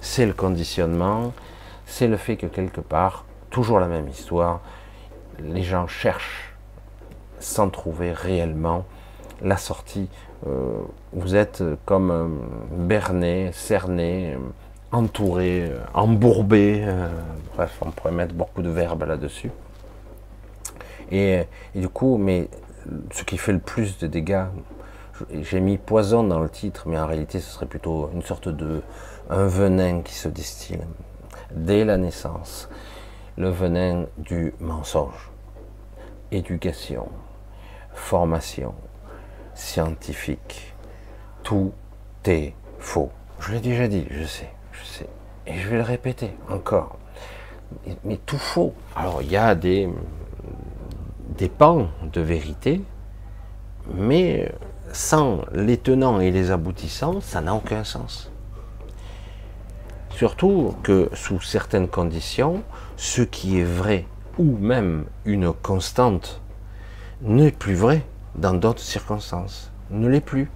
c'est 0.00 0.26
le 0.26 0.34
conditionnement, 0.34 1.32
c'est 1.86 2.08
le 2.08 2.16
fait 2.16 2.36
que 2.36 2.46
quelque 2.46 2.80
part, 2.80 3.24
toujours 3.50 3.80
la 3.80 3.86
même 3.86 4.08
histoire, 4.08 4.60
les 5.38 5.62
gens 5.62 5.86
cherchent 5.86 6.54
sans 7.38 7.70
trouver 7.70 8.12
réellement 8.12 8.84
la 9.42 9.56
sortie. 9.56 10.08
Euh, 10.46 10.80
vous 11.12 11.34
êtes 11.36 11.62
comme 11.84 12.40
berné, 12.70 13.50
cerné, 13.52 14.36
entouré, 14.92 15.70
euh, 15.70 15.78
embourbé, 15.94 16.84
euh, 16.84 17.08
bref, 17.56 17.78
on 17.80 17.90
pourrait 17.90 18.12
mettre 18.12 18.34
beaucoup 18.34 18.62
de 18.62 18.68
verbes 18.68 19.04
là-dessus. 19.04 19.50
Et, 21.10 21.44
du 21.74 21.88
coup, 21.88 22.16
mais 22.18 22.48
ce 23.10 23.24
qui 23.24 23.38
fait 23.38 23.52
le 23.52 23.58
plus 23.58 23.98
de 23.98 24.06
dégâts, 24.06 24.46
j'ai 25.30 25.60
mis 25.60 25.78
poison 25.78 26.22
dans 26.22 26.40
le 26.40 26.48
titre, 26.48 26.84
mais 26.86 26.98
en 26.98 27.06
réalité, 27.06 27.40
ce 27.40 27.50
serait 27.50 27.66
plutôt 27.66 28.10
une 28.14 28.22
sorte 28.22 28.48
de 28.48 28.82
un 29.30 29.46
venin 29.46 30.02
qui 30.02 30.14
se 30.14 30.28
distille 30.28 30.80
dès 31.54 31.84
la 31.84 31.96
naissance, 31.96 32.68
le 33.36 33.50
venin 33.50 34.06
du 34.18 34.54
mensonge, 34.58 35.30
éducation, 36.30 37.08
formation, 37.94 38.74
scientifique, 39.54 40.74
tout 41.42 41.72
est 42.24 42.54
faux. 42.78 43.10
Je 43.38 43.52
l'ai 43.52 43.60
déjà 43.60 43.86
dit, 43.88 44.06
je 44.10 44.24
sais. 44.24 44.50
Et 45.46 45.58
je 45.58 45.68
vais 45.68 45.76
le 45.76 45.82
répéter 45.82 46.30
encore. 46.48 46.98
Mais, 48.04 48.18
tout 48.26 48.38
faux. 48.38 48.74
Alors 48.94 49.22
il 49.22 49.30
y 49.30 49.36
a 49.36 49.54
des, 49.54 49.88
des 51.38 51.48
pans 51.48 51.88
de 52.12 52.20
vérité, 52.20 52.82
mais 53.94 54.52
sans 54.92 55.40
les 55.52 55.78
tenants 55.78 56.20
et 56.20 56.30
les 56.30 56.50
aboutissants, 56.50 57.20
ça 57.20 57.40
n'a 57.40 57.54
aucun 57.54 57.82
sens. 57.82 58.30
Surtout 60.10 60.74
que 60.82 61.08
sous 61.14 61.40
certaines 61.40 61.88
conditions, 61.88 62.62
ce 62.96 63.22
qui 63.22 63.58
est 63.58 63.64
vrai 63.64 64.06
ou 64.38 64.56
même 64.58 65.06
une 65.24 65.52
constante 65.52 66.40
n'est 67.22 67.50
plus 67.50 67.74
vrai 67.74 68.04
dans 68.34 68.54
d'autres 68.54 68.80
circonstances, 68.80 69.72
ne 69.90 70.08
l'est 70.08 70.20
plus. 70.20 70.50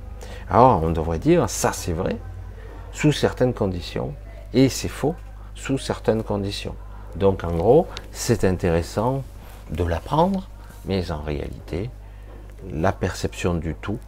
Alors 0.51 0.83
on 0.83 0.91
devrait 0.91 1.19
dire 1.19 1.49
ça 1.49 1.73
c'est 1.73 1.93
vrai 1.93 2.17
sous 2.97 3.13
certaines 3.13 3.53
conditions 3.53 4.15
et 4.55 4.71
c'est 4.71 4.89
faux 4.89 5.15
sous 5.55 5.77
certaines 5.77 6.23
conditions. 6.23 6.75
Donc 7.15 7.45
en 7.45 7.55
gros, 7.55 7.87
c'est 8.11 8.43
intéressant 8.45 9.23
de 9.71 9.85
l'apprendre, 9.85 10.49
mais 10.87 11.11
en 11.11 11.21
réalité, 11.21 11.91
la 12.73 12.93
perception 12.93 13.53
du 13.53 13.75
tout 13.75 13.99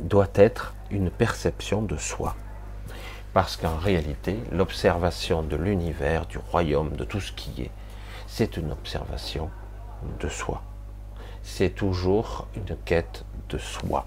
doit 0.00 0.28
être 0.34 0.74
une 0.90 1.08
perception 1.08 1.80
de 1.80 1.96
soi. 1.96 2.36
Parce 3.32 3.56
qu'en 3.56 3.78
réalité, 3.78 4.38
l'observation 4.52 5.42
de 5.42 5.56
l'univers, 5.56 6.26
du 6.26 6.36
royaume, 6.36 6.96
de 6.96 7.04
tout 7.04 7.20
ce 7.20 7.32
qui 7.32 7.62
est, 7.62 7.70
c'est 8.26 8.58
une 8.58 8.70
observation 8.70 9.48
de 10.20 10.28
soi. 10.28 10.62
C'est 11.42 11.70
toujours 11.70 12.48
une 12.54 12.76
quête 12.84 13.24
de 13.48 13.56
soi. 13.56 14.06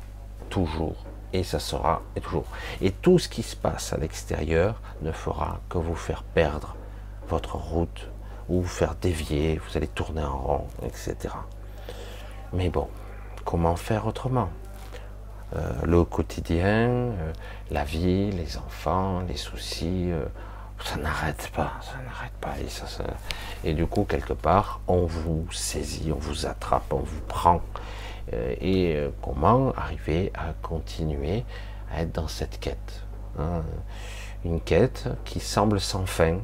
Toujours 0.52 0.98
et 1.34 1.44
ça 1.44 1.60
sera 1.60 2.02
et 2.16 2.22
toujours. 2.22 2.46
Et 2.82 2.92
tout 2.92 3.20
ce 3.20 3.28
qui 3.28 3.44
se 3.44 3.56
passe 3.56 3.92
à 3.92 3.98
l'extérieur 3.98 4.80
ne 5.02 5.12
fera 5.12 5.60
que 5.70 5.78
vous 5.78 5.96
faire 5.96 6.24
perdre 6.24 6.76
votre 7.28 7.56
route 7.56 8.08
ou 8.50 8.62
vous 8.62 8.68
faire 8.68 8.96
dévier, 8.96 9.60
vous 9.68 9.78
allez 9.78 9.88
tourner 9.88 10.24
en 10.24 10.38
rond, 10.38 10.68
etc. 10.86 11.34
Mais 12.54 12.70
bon, 12.70 12.88
comment 13.46 13.76
faire 13.76 14.08
autrement? 14.08 14.50
Euh, 15.56 15.72
Le 15.84 16.04
quotidien, 16.04 16.90
euh, 16.90 17.34
la 17.72 17.84
vie, 17.84 18.32
les 18.32 18.58
enfants, 18.58 19.22
les 19.28 19.38
soucis, 19.38 20.12
euh, 20.12 20.26
ça 20.84 20.98
n'arrête 20.98 21.50
pas, 21.56 21.74
ça 21.82 21.94
n'arrête 22.06 22.34
pas. 22.42 22.54
Et, 23.64 23.74
du 23.74 23.86
coup, 23.88 24.04
quelque 24.04 24.34
part, 24.34 24.82
on 24.88 25.06
vous 25.06 25.48
saisit, 25.52 26.12
on 26.12 26.20
vous 26.20 26.46
attrape, 26.46 26.92
on 26.92 27.00
vous 27.00 27.22
prend 27.22 27.62
et 28.32 28.96
euh, 28.96 29.10
comment 29.22 29.72
arriver 29.74 30.32
à 30.34 30.54
continuer 30.62 31.44
à 31.92 32.02
être 32.02 32.14
dans 32.14 32.28
cette 32.28 32.60
quête. 32.60 33.04
Hein. 33.40 33.64
Une 34.46 34.62
quête 34.62 35.10
qui 35.26 35.40
semble 35.40 35.80
sans 35.80 36.06
fin 36.06 36.38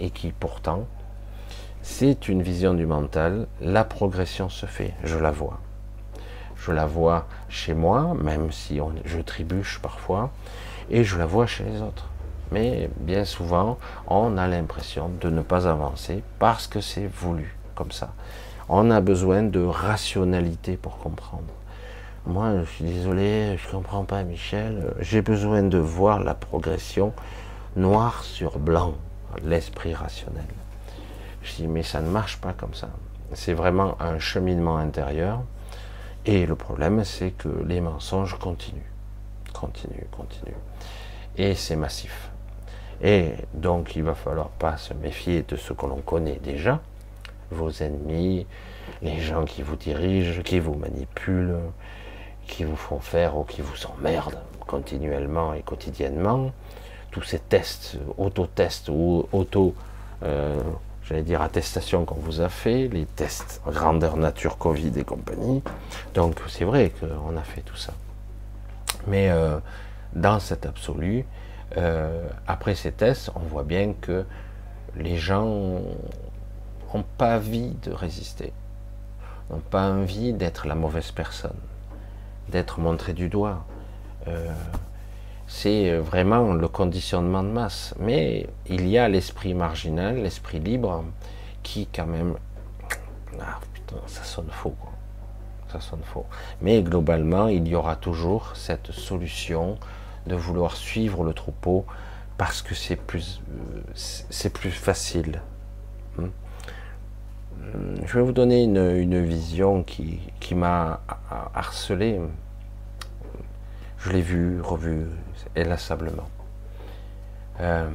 et 0.00 0.10
qui 0.10 0.32
pourtant, 0.32 0.86
c'est 1.82 2.28
une 2.28 2.42
vision 2.42 2.74
du 2.74 2.86
mental, 2.86 3.46
la 3.60 3.84
progression 3.84 4.48
se 4.48 4.66
fait, 4.66 4.94
je 5.04 5.18
la 5.18 5.30
vois. 5.30 5.60
Je 6.56 6.72
la 6.72 6.86
vois 6.86 7.26
chez 7.48 7.74
moi, 7.74 8.14
même 8.14 8.50
si 8.50 8.80
je 9.04 9.20
trébuche 9.20 9.80
parfois, 9.80 10.30
et 10.88 11.04
je 11.04 11.18
la 11.18 11.26
vois 11.26 11.46
chez 11.46 11.64
les 11.64 11.82
autres. 11.82 12.08
Mais 12.52 12.88
bien 12.98 13.24
souvent, 13.24 13.78
on 14.06 14.38
a 14.38 14.48
l'impression 14.48 15.10
de 15.20 15.28
ne 15.28 15.42
pas 15.42 15.68
avancer 15.68 16.22
parce 16.38 16.66
que 16.66 16.80
c'est 16.80 17.06
voulu 17.06 17.56
comme 17.74 17.92
ça. 17.92 18.14
On 18.68 18.90
a 18.90 19.02
besoin 19.02 19.42
de 19.42 19.62
rationalité 19.62 20.78
pour 20.78 20.96
comprendre. 20.98 21.52
moi, 22.26 22.60
je 22.60 22.70
suis 22.70 22.84
désolé, 22.84 23.58
je 23.58 23.70
comprends 23.70 24.04
pas, 24.04 24.22
Michel. 24.22 24.94
J'ai 25.00 25.20
besoin 25.20 25.62
de 25.62 25.76
voir 25.76 26.24
la 26.24 26.34
progression 26.34 27.12
noir 27.76 28.24
sur 28.24 28.58
blanc, 28.58 28.94
l'esprit 29.44 29.92
rationnel. 29.92 30.46
Je 31.42 31.56
dis, 31.56 31.66
mais 31.66 31.82
ça 31.82 32.00
ne 32.00 32.08
marche 32.08 32.38
pas 32.38 32.54
comme 32.54 32.72
ça. 32.72 32.88
C'est 33.34 33.52
vraiment 33.52 34.00
un 34.00 34.18
cheminement 34.18 34.78
intérieur. 34.78 35.42
Et 36.24 36.46
le 36.46 36.54
problème, 36.54 37.04
c'est 37.04 37.32
que 37.32 37.50
les 37.66 37.82
mensonges 37.82 38.38
continuent, 38.38 38.80
continuent, 39.52 40.08
continuent. 40.10 40.56
Et 41.36 41.54
c'est 41.54 41.76
massif. 41.76 42.30
Et 43.02 43.32
donc, 43.52 43.94
il 43.94 44.04
va 44.04 44.14
falloir 44.14 44.48
pas 44.48 44.78
se 44.78 44.94
méfier 44.94 45.42
de 45.42 45.56
ce 45.56 45.74
que 45.74 45.84
l'on 45.84 46.00
connaît 46.00 46.40
déjà, 46.42 46.80
vos 47.50 47.70
ennemis, 47.70 48.46
les 49.02 49.20
gens 49.20 49.44
qui 49.44 49.62
vous 49.62 49.76
dirigent, 49.76 50.42
qui 50.42 50.58
vous 50.58 50.74
manipulent, 50.74 51.58
qui 52.46 52.64
vous 52.64 52.76
font 52.76 53.00
faire 53.00 53.36
ou 53.36 53.44
qui 53.44 53.62
vous 53.62 53.86
emmerdent 53.86 54.38
continuellement 54.66 55.54
et 55.54 55.62
quotidiennement, 55.62 56.52
tous 57.10 57.22
ces 57.22 57.38
tests, 57.38 57.96
auto-tests 58.18 58.88
ou 58.88 59.28
auto, 59.32 59.74
euh, 60.22 60.60
j'allais 61.04 61.22
dire 61.22 61.42
attestation 61.42 62.04
qu'on 62.04 62.16
vous 62.16 62.40
a 62.40 62.48
fait, 62.48 62.88
les 62.88 63.06
tests 63.06 63.60
grandeur 63.66 64.16
nature 64.16 64.58
Covid 64.58 64.92
et 64.96 65.04
compagnie. 65.04 65.62
Donc 66.14 66.40
c'est 66.48 66.64
vrai 66.64 66.90
qu'on 66.90 67.36
a 67.36 67.42
fait 67.42 67.60
tout 67.60 67.76
ça. 67.76 67.92
Mais 69.06 69.30
euh, 69.30 69.58
dans 70.14 70.40
cet 70.40 70.66
absolu, 70.66 71.24
euh, 71.76 72.26
après 72.46 72.74
ces 72.74 72.92
tests, 72.92 73.30
on 73.34 73.40
voit 73.40 73.64
bien 73.64 73.92
que 74.00 74.24
les 74.96 75.16
gens 75.16 75.80
n'ont 76.94 77.04
pas 77.18 77.36
envie 77.36 77.74
de 77.82 77.90
résister, 77.90 78.52
n'ont 79.50 79.58
pas 79.58 79.90
envie 79.90 80.32
d'être 80.32 80.66
la 80.66 80.74
mauvaise 80.74 81.10
personne, 81.10 81.56
d'être 82.48 82.80
montré 82.80 83.12
du 83.12 83.28
doigt. 83.28 83.66
Euh, 84.28 84.52
c'est 85.46 85.96
vraiment 85.98 86.54
le 86.54 86.68
conditionnement 86.68 87.42
de 87.42 87.48
masse. 87.48 87.94
Mais 87.98 88.46
il 88.66 88.88
y 88.88 88.96
a 88.96 89.08
l'esprit 89.08 89.54
marginal, 89.54 90.16
l'esprit 90.22 90.60
libre, 90.60 91.04
qui 91.62 91.86
quand 91.86 92.06
même... 92.06 92.36
Ah 93.40 93.58
putain, 93.72 93.96
ça 94.06 94.22
sonne 94.22 94.50
faux. 94.50 94.74
Quoi. 94.80 94.92
Ça 95.70 95.80
sonne 95.80 96.02
faux. 96.04 96.26
Mais 96.62 96.82
globalement, 96.82 97.48
il 97.48 97.66
y 97.68 97.74
aura 97.74 97.96
toujours 97.96 98.52
cette 98.54 98.92
solution 98.92 99.76
de 100.26 100.36
vouloir 100.36 100.76
suivre 100.76 101.24
le 101.24 101.34
troupeau 101.34 101.84
parce 102.38 102.62
que 102.62 102.74
c'est 102.74 102.96
plus, 102.96 103.42
c'est 103.94 104.52
plus 104.52 104.70
facile. 104.70 105.42
Hmm? 106.16 106.28
Je 108.04 108.18
vais 108.18 108.24
vous 108.24 108.32
donner 108.32 108.64
une, 108.64 109.24
vision 109.24 109.82
qui, 109.82 110.20
m'a 110.54 111.00
harcelé. 111.54 112.20
Je 113.98 114.10
l'ai 114.10 114.20
vu, 114.20 114.60
revu, 114.60 115.06
inlassablement. 115.56 116.28
Euh, 117.60 117.88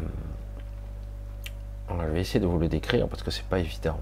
on 1.90 1.96
va 1.96 2.08
essayer 2.18 2.40
de 2.40 2.46
vous 2.46 2.58
le 2.58 2.68
décrire 2.68 3.08
parce 3.08 3.24
que 3.24 3.32
c'est 3.32 3.46
pas 3.46 3.60
évident. 3.60 4.00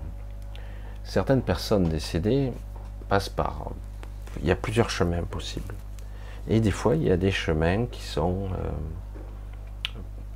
Certaines 1.03 1.41
personnes 1.41 1.89
décédées 1.89 2.51
passent 3.09 3.29
par. 3.29 3.71
Il 4.41 4.47
y 4.47 4.51
a 4.51 4.55
plusieurs 4.55 4.89
chemins 4.89 5.23
possibles. 5.23 5.73
Et 6.47 6.59
des 6.59 6.71
fois, 6.71 6.95
il 6.95 7.03
y 7.03 7.11
a 7.11 7.17
des 7.17 7.31
chemins 7.31 7.85
qui 7.85 8.01
sont 8.01 8.49
euh, 8.53 8.69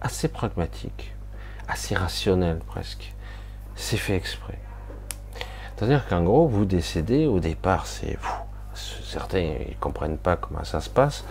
assez 0.01 0.27
pragmatiques, 0.27 1.13
assez 1.67 1.95
rationnels 1.95 2.59
presque. 2.67 3.13
C'est 3.75 3.97
fait 3.97 4.15
exprès. 4.15 4.59
C'est-à-dire 5.81 6.07
qu'en 6.07 6.21
gros, 6.21 6.47
vous 6.47 6.65
décédez, 6.65 7.25
au 7.25 7.39
départ, 7.39 7.87
c'est. 7.87 8.19
Certains 8.75 9.55
ne 9.67 9.73
comprennent 9.79 10.19
pas 10.19 10.35
comment 10.35 10.63
ça 10.63 10.79
se 10.79 10.91
passe. 10.91 11.25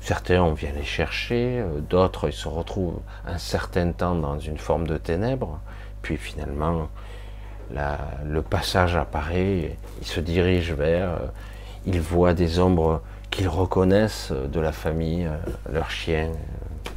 Certains, 0.00 0.42
on 0.42 0.54
vient 0.54 0.72
les 0.72 0.82
chercher, 0.82 1.60
euh, 1.60 1.78
d'autres, 1.78 2.26
ils 2.28 2.32
se 2.32 2.48
retrouvent 2.48 2.98
un 3.28 3.38
certain 3.38 3.92
temps 3.92 4.16
dans 4.16 4.40
une 4.40 4.58
forme 4.58 4.88
de 4.88 4.98
ténèbres, 4.98 5.60
puis 6.02 6.16
finalement, 6.16 6.88
le 7.70 8.42
passage 8.42 8.96
apparaît, 8.96 9.76
ils 10.00 10.06
se 10.06 10.18
dirigent 10.18 10.74
vers, 10.74 11.10
euh, 11.10 11.18
ils 11.86 12.00
voient 12.00 12.34
des 12.34 12.58
ombres 12.58 13.02
qu'ils 13.30 13.48
reconnaissent 13.48 14.32
euh, 14.32 14.48
de 14.48 14.58
la 14.58 14.72
famille, 14.72 15.30
leur 15.72 15.92
chien, 15.92 16.32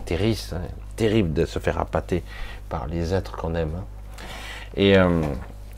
terrible, 0.05 0.39
hein, 0.53 0.61
terrible 0.95 1.33
de 1.33 1.45
se 1.45 1.59
faire 1.59 1.79
appâter 1.79 2.23
par 2.67 2.87
les 2.87 3.13
êtres 3.13 3.37
qu'on 3.37 3.53
aime. 3.53 3.75
Hein. 3.77 3.85
Et 4.75 4.97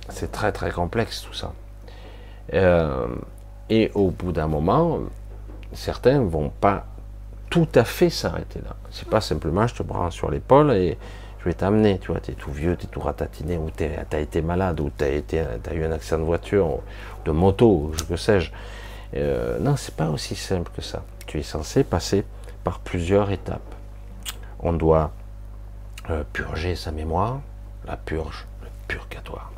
c'est 0.09 0.31
très 0.31 0.51
très 0.51 0.71
complexe 0.71 1.21
tout 1.21 1.33
ça. 1.33 1.53
et 3.69 3.91
au 3.93 4.11
bout 4.11 4.31
d'un 4.31 4.47
moment, 4.47 4.99
certains 5.73 6.21
vont 6.21 6.49
pas 6.49 6.85
tout 7.49 7.67
à 7.75 7.83
fait 7.83 8.09
s'arrêter 8.09 8.59
là. 8.63 8.75
C'est 8.91 9.09
pas 9.09 9.21
simplement 9.21 9.67
je 9.67 9.75
te 9.75 9.83
prends 9.83 10.11
sur 10.11 10.29
l'épaule 10.29 10.71
et 10.71 10.97
je 11.39 11.45
vais 11.45 11.53
t'amener, 11.53 11.99
tu 11.99 12.11
vois, 12.11 12.19
tu 12.19 12.31
es 12.31 12.33
tout 12.33 12.51
vieux, 12.51 12.75
tu 12.75 12.85
es 12.85 12.89
tout 12.89 12.99
ratatiné, 12.99 13.57
ou 13.57 13.69
tu 13.75 13.85
as 13.85 14.19
été 14.19 14.41
malade, 14.41 14.79
ou 14.79 14.91
tu 14.95 15.05
as, 15.05 15.07
as, 15.07 15.73
eu 15.73 15.85
un 15.85 15.91
accident 15.91 16.19
de 16.19 16.25
voiture, 16.25 16.79
de 17.25 17.31
moto, 17.31 17.91
je 17.97 18.03
que 18.03 18.17
sais-je. 18.17 18.51
Euh, 19.15 19.57
non, 19.59 19.75
c'est 19.77 19.95
pas 19.95 20.09
aussi 20.09 20.35
simple 20.35 20.69
que 20.75 20.81
ça. 20.81 21.03
Tu 21.25 21.39
es 21.39 21.43
censé 21.43 21.83
passer 21.83 22.25
par 22.63 22.79
plusieurs 22.79 23.31
étapes. 23.31 23.75
On 24.59 24.73
doit 24.73 25.11
euh, 26.09 26.23
purger 26.33 26.75
sa 26.75 26.91
mémoire, 26.91 27.39
la 27.85 27.95
purge, 27.95 28.45
purgatoire. 28.87 29.51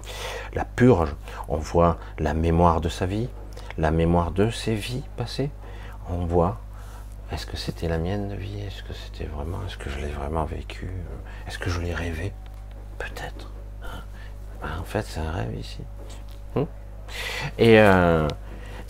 La 0.54 0.66
purge, 0.66 1.16
on 1.48 1.58
voit 1.58 1.98
la 2.18 2.34
mémoire 2.34 2.82
de 2.82 2.90
sa 2.90 3.06
vie, 3.06 3.30
la 3.78 3.92
mémoire 3.92 4.32
de 4.32 4.50
ses 4.50 4.76
vies 4.76 5.04
passées. 5.18 5.52
On 6.10 6.26
voit 6.26 6.60
est-ce 7.32 7.46
que 7.46 7.58
c'était 7.58 7.88
la 7.88 8.00
mienne 8.00 8.30
de 8.30 8.36
vie? 8.36 8.60
Est-ce 8.62 8.82
que 8.82 8.94
c'était 8.94 9.26
vraiment 9.26 9.60
Est-ce 9.68 9.78
que 9.78 9.90
je 9.90 10.00
l'ai 10.00 10.12
vraiment 10.12 10.46
vécu? 10.46 10.90
Est-ce 11.48 11.60
que 11.60 11.70
je 11.70 11.80
l'ai 11.80 11.94
rêvé? 11.94 12.34
Peut-être. 12.98 13.52
Hein. 13.84 14.02
Ben, 14.62 14.70
en 14.80 14.84
fait, 14.84 15.06
c'est 15.08 15.20
un 15.20 15.32
rêve 15.32 15.56
ici. 15.56 15.82
Hein. 16.56 16.66
et, 17.60 17.80
euh, 17.80 18.28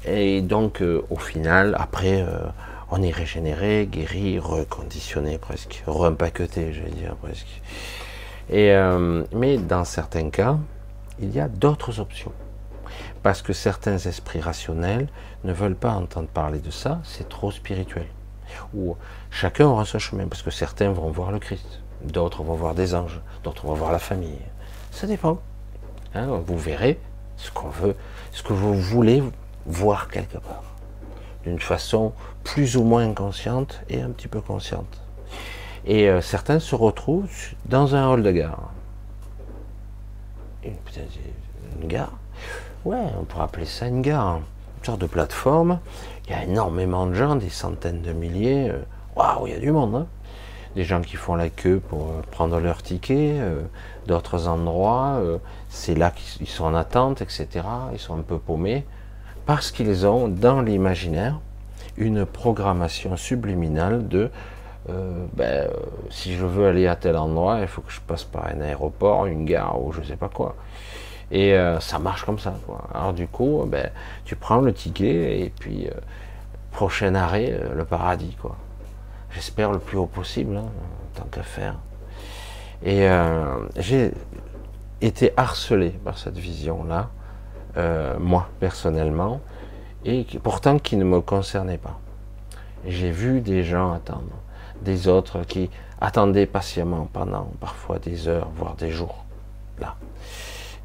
et, 0.06 0.41
donc, 0.41 0.82
euh, 0.82 1.06
au 1.10 1.17
final, 1.17 1.75
après, 1.78 2.21
euh, 2.21 2.47
on 2.91 3.02
est 3.02 3.12
régénéré, 3.12 3.88
guéri, 3.91 4.39
reconditionné 4.39 5.38
presque, 5.38 5.84
rempaqueté, 5.86 6.71
je 6.71 6.82
vais 6.82 6.91
dire 6.91 7.15
presque. 7.17 7.62
Et, 8.50 8.74
mais 9.32 9.58
dans 9.58 9.86
certains 9.86 10.30
cas, 10.30 10.58
il 11.20 11.32
y 11.32 11.40
a 11.40 11.48
d'autres 11.48 12.00
options. 12.00 12.34
Parce 13.22 13.42
que 13.42 13.54
certains 13.54 13.98
esprits 13.98 14.42
rationnels 14.42 15.08
ne 15.44 15.54
veulent 15.54 15.76
pas 15.76 15.92
entendre 15.92 16.28
parler 16.30 16.60
de 16.60 16.72
ça, 16.72 17.00
c'est 17.04 17.30
trop 17.30 17.52
spirituel 17.52 18.08
où 18.74 18.96
chacun 19.30 19.68
aura 19.68 19.86
son 19.86 20.00
chemin, 20.00 20.28
parce 20.28 20.42
que 20.42 20.52
certains 20.52 20.92
vont 20.92 21.10
voir 21.10 21.32
le 21.32 21.40
Christ, 21.40 21.82
d'autres 22.04 22.44
vont 22.44 22.56
voir 22.56 22.76
des 22.76 22.96
anges, 22.96 23.22
d'autres 23.44 23.66
vont 23.66 23.74
voir 23.74 23.92
la 23.92 24.00
famille. 24.00 24.42
Ça 24.92 25.08
dépend. 25.08 25.40
Hein, 26.16 26.28
vous 26.46 26.58
verrez 26.58 27.00
ce 27.38 27.52
qu'on 27.52 27.70
veut, 27.70 27.96
ce 28.32 28.44
que 28.44 28.54
vous 28.54 28.74
voulez 28.74 29.24
voir 29.66 30.08
quelque 30.10 30.38
part, 30.38 30.64
d'une 31.44 31.60
façon 31.60 32.14
plus 32.44 32.78
ou 32.78 32.84
moins 32.84 33.14
consciente 33.14 33.82
et 33.90 34.02
un 34.02 34.10
petit 34.10 34.28
peu 34.28 34.42
consciente. 34.42 34.99
Et 35.86 36.10
euh, 36.10 36.22
certains 36.22 36.60
se 36.60 36.76
retrouvent 36.76 37.30
dans 37.65 37.96
un 37.96 38.08
hall 38.10 38.24
de 38.24 38.32
gare. 38.32 38.72
Une, 40.63 40.74
une 41.82 41.88
gare? 41.88 42.13
Ouais, 42.86 42.98
on 43.20 43.24
pourrait 43.24 43.44
appeler 43.44 43.65
ça 43.65 43.88
une 43.88 44.02
gare. 44.02 44.38
Une 44.80 44.86
sorte 44.86 45.02
de 45.02 45.08
plateforme 45.08 45.80
il 46.28 46.34
y 46.34 46.36
a 46.36 46.44
énormément 46.44 47.08
de 47.08 47.15
gens, 47.15 47.36
des 47.36 47.50
centaines 47.50 48.02
de 48.02 48.13
milliers. 48.13 48.70
Euh, 48.70 48.80
waouh, 49.15 49.48
il 49.48 49.54
y 49.54 49.56
a 49.56 49.60
du 49.60 49.72
monde. 49.72 49.96
Hein. 49.96 50.08
des 50.76 50.84
gens 50.84 51.02
qui 51.02 51.15
font 51.15 51.34
la 51.34 51.50
queue 51.50 51.80
pour 51.80 52.04
euh, 52.04 52.22
prendre 52.30 52.60
leur 52.60 52.84
ticket, 52.84 53.42
d'autres 54.06 54.48
endroits, 54.48 55.20
c'est 55.70 55.96
là 55.96 56.12
qu'ils 56.12 56.48
sont 56.48 56.65
en 56.65 56.76
attente, 56.76 57.22
etc. 57.22 57.48
Ils 57.94 58.00
sont 58.00 58.15
un 58.15 58.22
peu 58.22 58.38
paumés 58.38 58.86
parce 59.46 59.72
qu'ils 59.72 60.06
ont 60.06 60.28
dans 60.28 60.62
l'imaginaire 60.62 61.39
une 61.98 62.26
programmation 62.26 63.18
subliminale 63.18 64.08
de 64.08 64.30
ben, 64.88 65.70
si 66.10 66.36
je 66.36 66.46
veux 66.46 66.68
aller 66.68 66.88
à 66.88 66.96
tel 66.96 67.15
endroit, 67.15 67.60
il 67.62 67.68
faut 67.68 67.82
que 67.82 67.92
je 67.92 68.00
passe 68.02 68.24
par 68.24 68.48
un 68.48 68.62
aéroport, 68.62 69.26
une 69.28 69.46
gare 69.46 69.80
ou 69.82 69.92
je 69.92 70.02
sais 70.02 70.15
pas 70.15 70.30
quoi. 70.30 70.56
Et 71.32 71.54
euh, 71.54 71.80
ça 71.80 72.00
marche 72.00 72.26
comme 72.26 72.39
ça. 72.39 72.56
Alors 72.94 73.13
du 73.13 73.28
coup, 73.28 73.63
ben, 73.68 73.89
tu 74.26 74.36
prends 74.36 74.62
le 74.62 74.74
ticket 74.74 75.42
et 75.42 75.50
puis 75.50 75.88
euh, 75.88 75.92
prochain 76.72 77.13
arrêt, 77.15 77.52
euh, 77.52 77.76
le 77.76 77.86
paradis. 77.86 78.36
quoi. 78.42 78.56
J'espère 79.32 79.72
le 79.72 79.80
plus 79.80 79.98
haut 79.98 80.08
possible, 80.08 80.58
hein, 80.58 80.70
tant 81.13 81.26
qu'à 81.26 81.44
faire. 81.44 81.76
Et 82.84 83.10
j'ai 83.76 84.13
été 85.02 85.34
harcelé 85.36 85.89
par 85.89 86.18
cette 86.18 86.38
vision-là, 86.38 87.10
moi 88.20 88.48
personnellement, 88.62 89.42
et 90.06 90.26
pourtant 90.42 90.80
qui 90.80 90.96
ne 90.96 91.04
me 91.04 91.20
concernait 91.20 91.78
pas. 91.78 92.00
J'ai 92.88 93.12
vu 93.12 93.42
des 93.42 93.63
gens 93.63 93.92
attendre, 93.92 94.32
des 94.82 95.08
autres 95.08 95.44
qui 95.44 95.70
attendaient 96.02 96.46
patiemment 96.46 97.08
pendant 97.12 97.52
parfois 97.60 98.00
des 98.00 98.28
heures, 98.28 98.50
voire 98.56 98.76
des 98.76 98.92
jours, 98.92 99.26
là. 99.80 99.96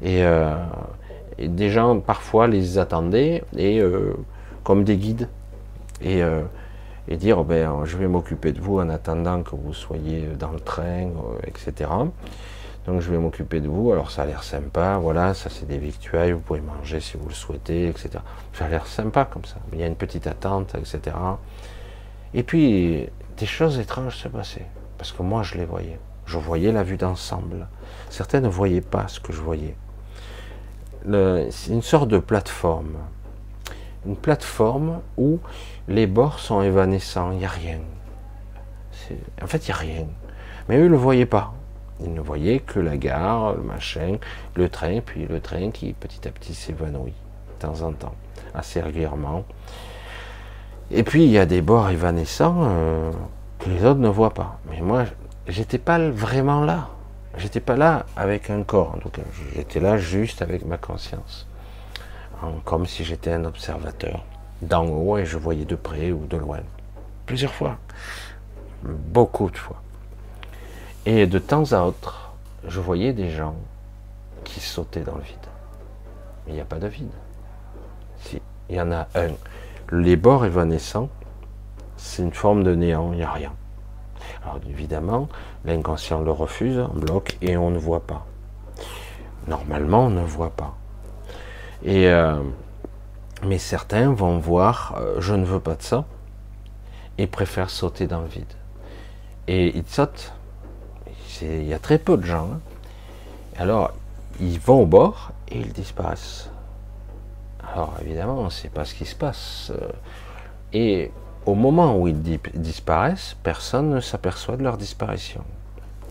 Euh, 0.03 0.55
et, 1.37 1.47
des 1.47 1.69
gens 1.69 1.99
parfois 1.99 2.47
les 2.47 2.77
attendaient 2.77 3.43
et 3.55 3.79
euh, 3.79 4.13
comme 4.63 4.83
des 4.83 4.97
guides 4.97 5.29
Et, 6.01 6.21
euh, 6.21 6.41
dire, 7.09 7.43
ben, 7.43 7.85
je 7.85 7.97
vais 7.97 8.07
m'occuper 8.07 8.51
de 8.51 8.59
vous 8.59 8.79
en 8.79 8.89
attendant 8.89 9.41
que 9.41 9.55
vous 9.55 9.73
soyez 9.73 10.27
dans 10.37 10.51
le 10.51 10.59
train, 10.59 11.11
etc. 11.45 11.89
Donc 12.87 13.01
je 13.01 13.09
vais 13.09 13.17
m'occuper 13.17 13.61
de 13.61 13.67
vous. 13.67 13.91
Alors 13.91 14.11
ça 14.11 14.23
a 14.23 14.25
l'air 14.25 14.43
sympa, 14.43 14.97
voilà, 14.97 15.33
ça 15.33 15.49
c'est 15.49 15.67
des 15.67 15.77
victuailles, 15.77 16.33
vous 16.33 16.39
pouvez 16.39 16.61
manger 16.61 16.99
si 16.99 17.17
vous 17.17 17.27
le 17.27 17.33
souhaitez, 17.33 17.87
etc. 17.87 18.09
Ça 18.53 18.65
a 18.65 18.67
l'air 18.67 18.85
sympa 18.87 19.25
comme 19.25 19.45
ça. 19.45 19.57
Il 19.73 19.79
y 19.79 19.83
a 19.83 19.87
une 19.87 19.95
petite 19.95 20.27
attente, 20.27 20.75
etc. 20.75 21.15
Et 22.33 22.43
puis 22.43 23.07
des 23.37 23.45
choses 23.45 23.79
étranges 23.79 24.17
se 24.17 24.27
passaient. 24.27 24.67
Parce 24.97 25.11
que 25.11 25.21
moi 25.21 25.43
je 25.43 25.55
les 25.55 25.65
voyais. 25.65 25.99
Je 26.25 26.37
voyais 26.37 26.71
la 26.71 26.83
vue 26.83 26.97
d'ensemble. 26.97 27.67
Certains 28.09 28.41
ne 28.41 28.47
voyaient 28.47 28.81
pas 28.81 29.07
ce 29.07 29.19
que 29.19 29.31
je 29.31 29.41
voyais. 29.41 29.75
C'est 31.03 31.71
une 31.71 31.83
sorte 31.83 32.09
de 32.09 32.17
plateforme. 32.17 32.97
Une 34.05 34.15
plateforme 34.15 35.01
où 35.17 35.39
les 35.87 36.07
bords 36.07 36.39
sont 36.39 36.61
évanescents, 36.61 37.31
il 37.31 37.39
n'y 37.39 37.45
a 37.45 37.49
rien. 37.49 37.79
En 39.41 39.47
fait, 39.47 39.67
il 39.67 39.71
n'y 39.71 39.73
a 39.73 39.77
rien. 39.77 40.07
Mais 40.67 40.77
eux 40.77 40.85
ne 40.85 40.89
le 40.89 40.97
voyaient 40.97 41.27
pas. 41.27 41.53
Ils 42.01 42.13
ne 42.13 42.21
voyaient 42.21 42.59
que 42.59 42.79
la 42.79 42.97
gare, 42.97 43.53
le 43.53 43.61
machin, 43.61 44.17
le 44.55 44.67
train, 44.69 44.99
puis 44.99 45.27
le 45.27 45.39
train 45.39 45.71
qui 45.71 45.93
petit 45.93 46.27
à 46.27 46.31
petit 46.31 46.53
s'évanouit 46.53 47.13
de 47.13 47.61
temps 47.61 47.81
en 47.83 47.93
temps, 47.93 48.15
assez 48.53 48.81
régulièrement. 48.81 49.45
Et 50.91 51.03
puis 51.03 51.25
il 51.25 51.31
y 51.31 51.39
a 51.39 51.45
des 51.45 51.61
bords 51.61 51.89
évanescents 51.89 52.63
euh, 52.63 53.11
que 53.59 53.69
les 53.69 53.83
autres 53.85 53.99
ne 53.99 54.09
voient 54.09 54.33
pas. 54.33 54.59
Mais 54.69 54.81
moi, 54.81 55.05
j'étais 55.47 55.77
pas 55.77 55.97
vraiment 56.09 56.63
là. 56.63 56.89
J'étais 57.37 57.59
pas 57.59 57.75
là 57.75 58.05
avec 58.15 58.49
un 58.49 58.63
corps, 58.63 58.97
tout 59.01 59.09
cas. 59.09 59.23
J'étais 59.55 59.79
là 59.79 59.97
juste 59.97 60.41
avec 60.41 60.65
ma 60.65 60.77
conscience. 60.77 61.47
Comme 62.63 62.85
si 62.85 63.03
j'étais 63.03 63.31
un 63.31 63.45
observateur. 63.45 64.23
D'en 64.61 64.85
haut 64.85 65.17
et 65.17 65.25
je 65.25 65.37
voyais 65.37 65.65
de 65.65 65.75
près 65.75 66.11
ou 66.11 66.25
de 66.27 66.37
loin. 66.37 66.59
Plusieurs 67.25 67.53
fois. 67.53 67.77
Beaucoup 68.83 69.49
de 69.49 69.57
fois. 69.57 69.81
Et 71.05 71.27
de 71.27 71.39
temps 71.39 71.71
à 71.71 71.81
autre, 71.81 72.33
je 72.67 72.79
voyais 72.79 73.13
des 73.13 73.29
gens 73.29 73.55
qui 74.43 74.59
sautaient 74.59 75.01
dans 75.01 75.15
le 75.15 75.23
vide. 75.23 75.35
Mais 76.45 76.53
il 76.53 76.55
n'y 76.55 76.61
a 76.61 76.65
pas 76.65 76.79
de 76.79 76.87
vide. 76.87 77.11
Si, 78.21 78.41
il 78.69 78.75
y 78.75 78.81
en 78.81 78.91
a 78.91 79.07
un. 79.15 79.31
Les 79.91 80.15
bords 80.15 80.45
évanescents, 80.45 81.09
c'est 81.97 82.23
une 82.23 82.33
forme 82.33 82.63
de 82.63 82.73
néant, 82.75 83.11
il 83.13 83.17
n'y 83.17 83.23
a 83.23 83.31
rien. 83.31 83.53
Alors 84.43 84.59
évidemment, 84.67 85.27
l'inconscient 85.63 86.21
le 86.21 86.31
refuse, 86.31 86.83
bloque, 86.93 87.37
et 87.41 87.57
on 87.57 87.69
ne 87.69 87.77
voit 87.77 88.05
pas. 88.05 88.25
Normalement, 89.47 90.05
on 90.05 90.09
ne 90.09 90.23
voit 90.23 90.51
pas. 90.51 90.75
Et 91.83 92.09
euh, 92.09 92.41
mais 93.43 93.57
certains 93.57 94.11
vont 94.11 94.39
voir, 94.39 94.95
euh, 94.97 95.17
je 95.19 95.33
ne 95.33 95.45
veux 95.45 95.59
pas 95.59 95.75
de 95.75 95.83
ça, 95.83 96.05
et 97.17 97.27
préfèrent 97.27 97.69
sauter 97.69 98.07
dans 98.07 98.21
le 98.21 98.27
vide. 98.27 98.53
Et 99.47 99.75
ils 99.77 99.87
sautent 99.87 100.33
il 101.41 101.65
y 101.65 101.73
a 101.73 101.79
très 101.79 101.97
peu 101.97 102.17
de 102.17 102.25
gens. 102.25 102.49
Hein. 102.53 102.59
Alors, 103.57 103.91
ils 104.39 104.59
vont 104.59 104.81
au 104.81 104.85
bord 104.85 105.31
et 105.49 105.59
ils 105.59 105.73
disparaissent. 105.73 106.49
Alors, 107.75 107.93
évidemment, 108.01 108.39
on 108.39 108.45
ne 108.45 108.69
pas 108.69 108.85
ce 108.85 108.93
qui 108.93 109.05
se 109.05 109.15
passe. 109.15 109.73
Et 110.71 111.11
au 111.45 111.55
moment 111.55 111.99
où 111.99 112.07
ils 112.07 112.21
disparaissent, 112.21 113.35
personne 113.43 113.89
ne 113.89 113.99
s'aperçoit 113.99 114.55
de 114.55 114.63
leur 114.63 114.77
disparition. 114.77 115.43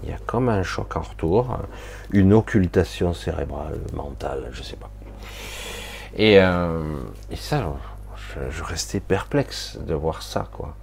Il 0.02 0.10
y 0.10 0.12
a 0.12 0.18
comme 0.26 0.50
un 0.50 0.62
choc 0.62 0.94
en 0.96 1.00
retour, 1.00 1.56
une 2.10 2.34
occultation 2.34 3.14
cérébrale, 3.14 3.80
mentale, 3.94 4.50
je 4.52 4.60
ne 4.60 4.64
sais 4.64 4.76
pas. 4.76 4.90
Et, 6.16 6.38
euh, 6.38 6.82
ça, 7.34 7.64
je, 8.50 8.62
restais 8.62 9.00
perplexe 9.00 9.78
de 9.78 9.94
voir 9.94 10.22
ça, 10.22 10.46
quoi. 10.52 10.76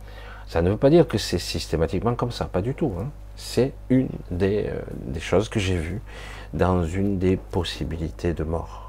Ça 0.47 0.63
ne 0.63 0.71
veut 0.71 0.77
pas 0.77 0.89
dire 0.89 1.07
que 1.07 1.19
c'est 1.19 1.37
systématiquement 1.37 2.15
comme 2.15 2.31
ça, 2.31 2.45
pas 2.45 2.63
du 2.63 2.73
tout. 2.73 2.91
Hein 2.99 3.11
c'est 3.41 3.73
une 3.89 4.09
euh, 4.31 4.81
des, 5.01 5.19
choses 5.19 5.49
que 5.49 5.59
j'ai 5.59 5.77
vues 5.77 6.01
dans 6.53 6.85
une 6.85 7.17
des 7.17 7.37
possibilités 7.37 8.33
de 8.33 8.43
mort. 8.43 8.80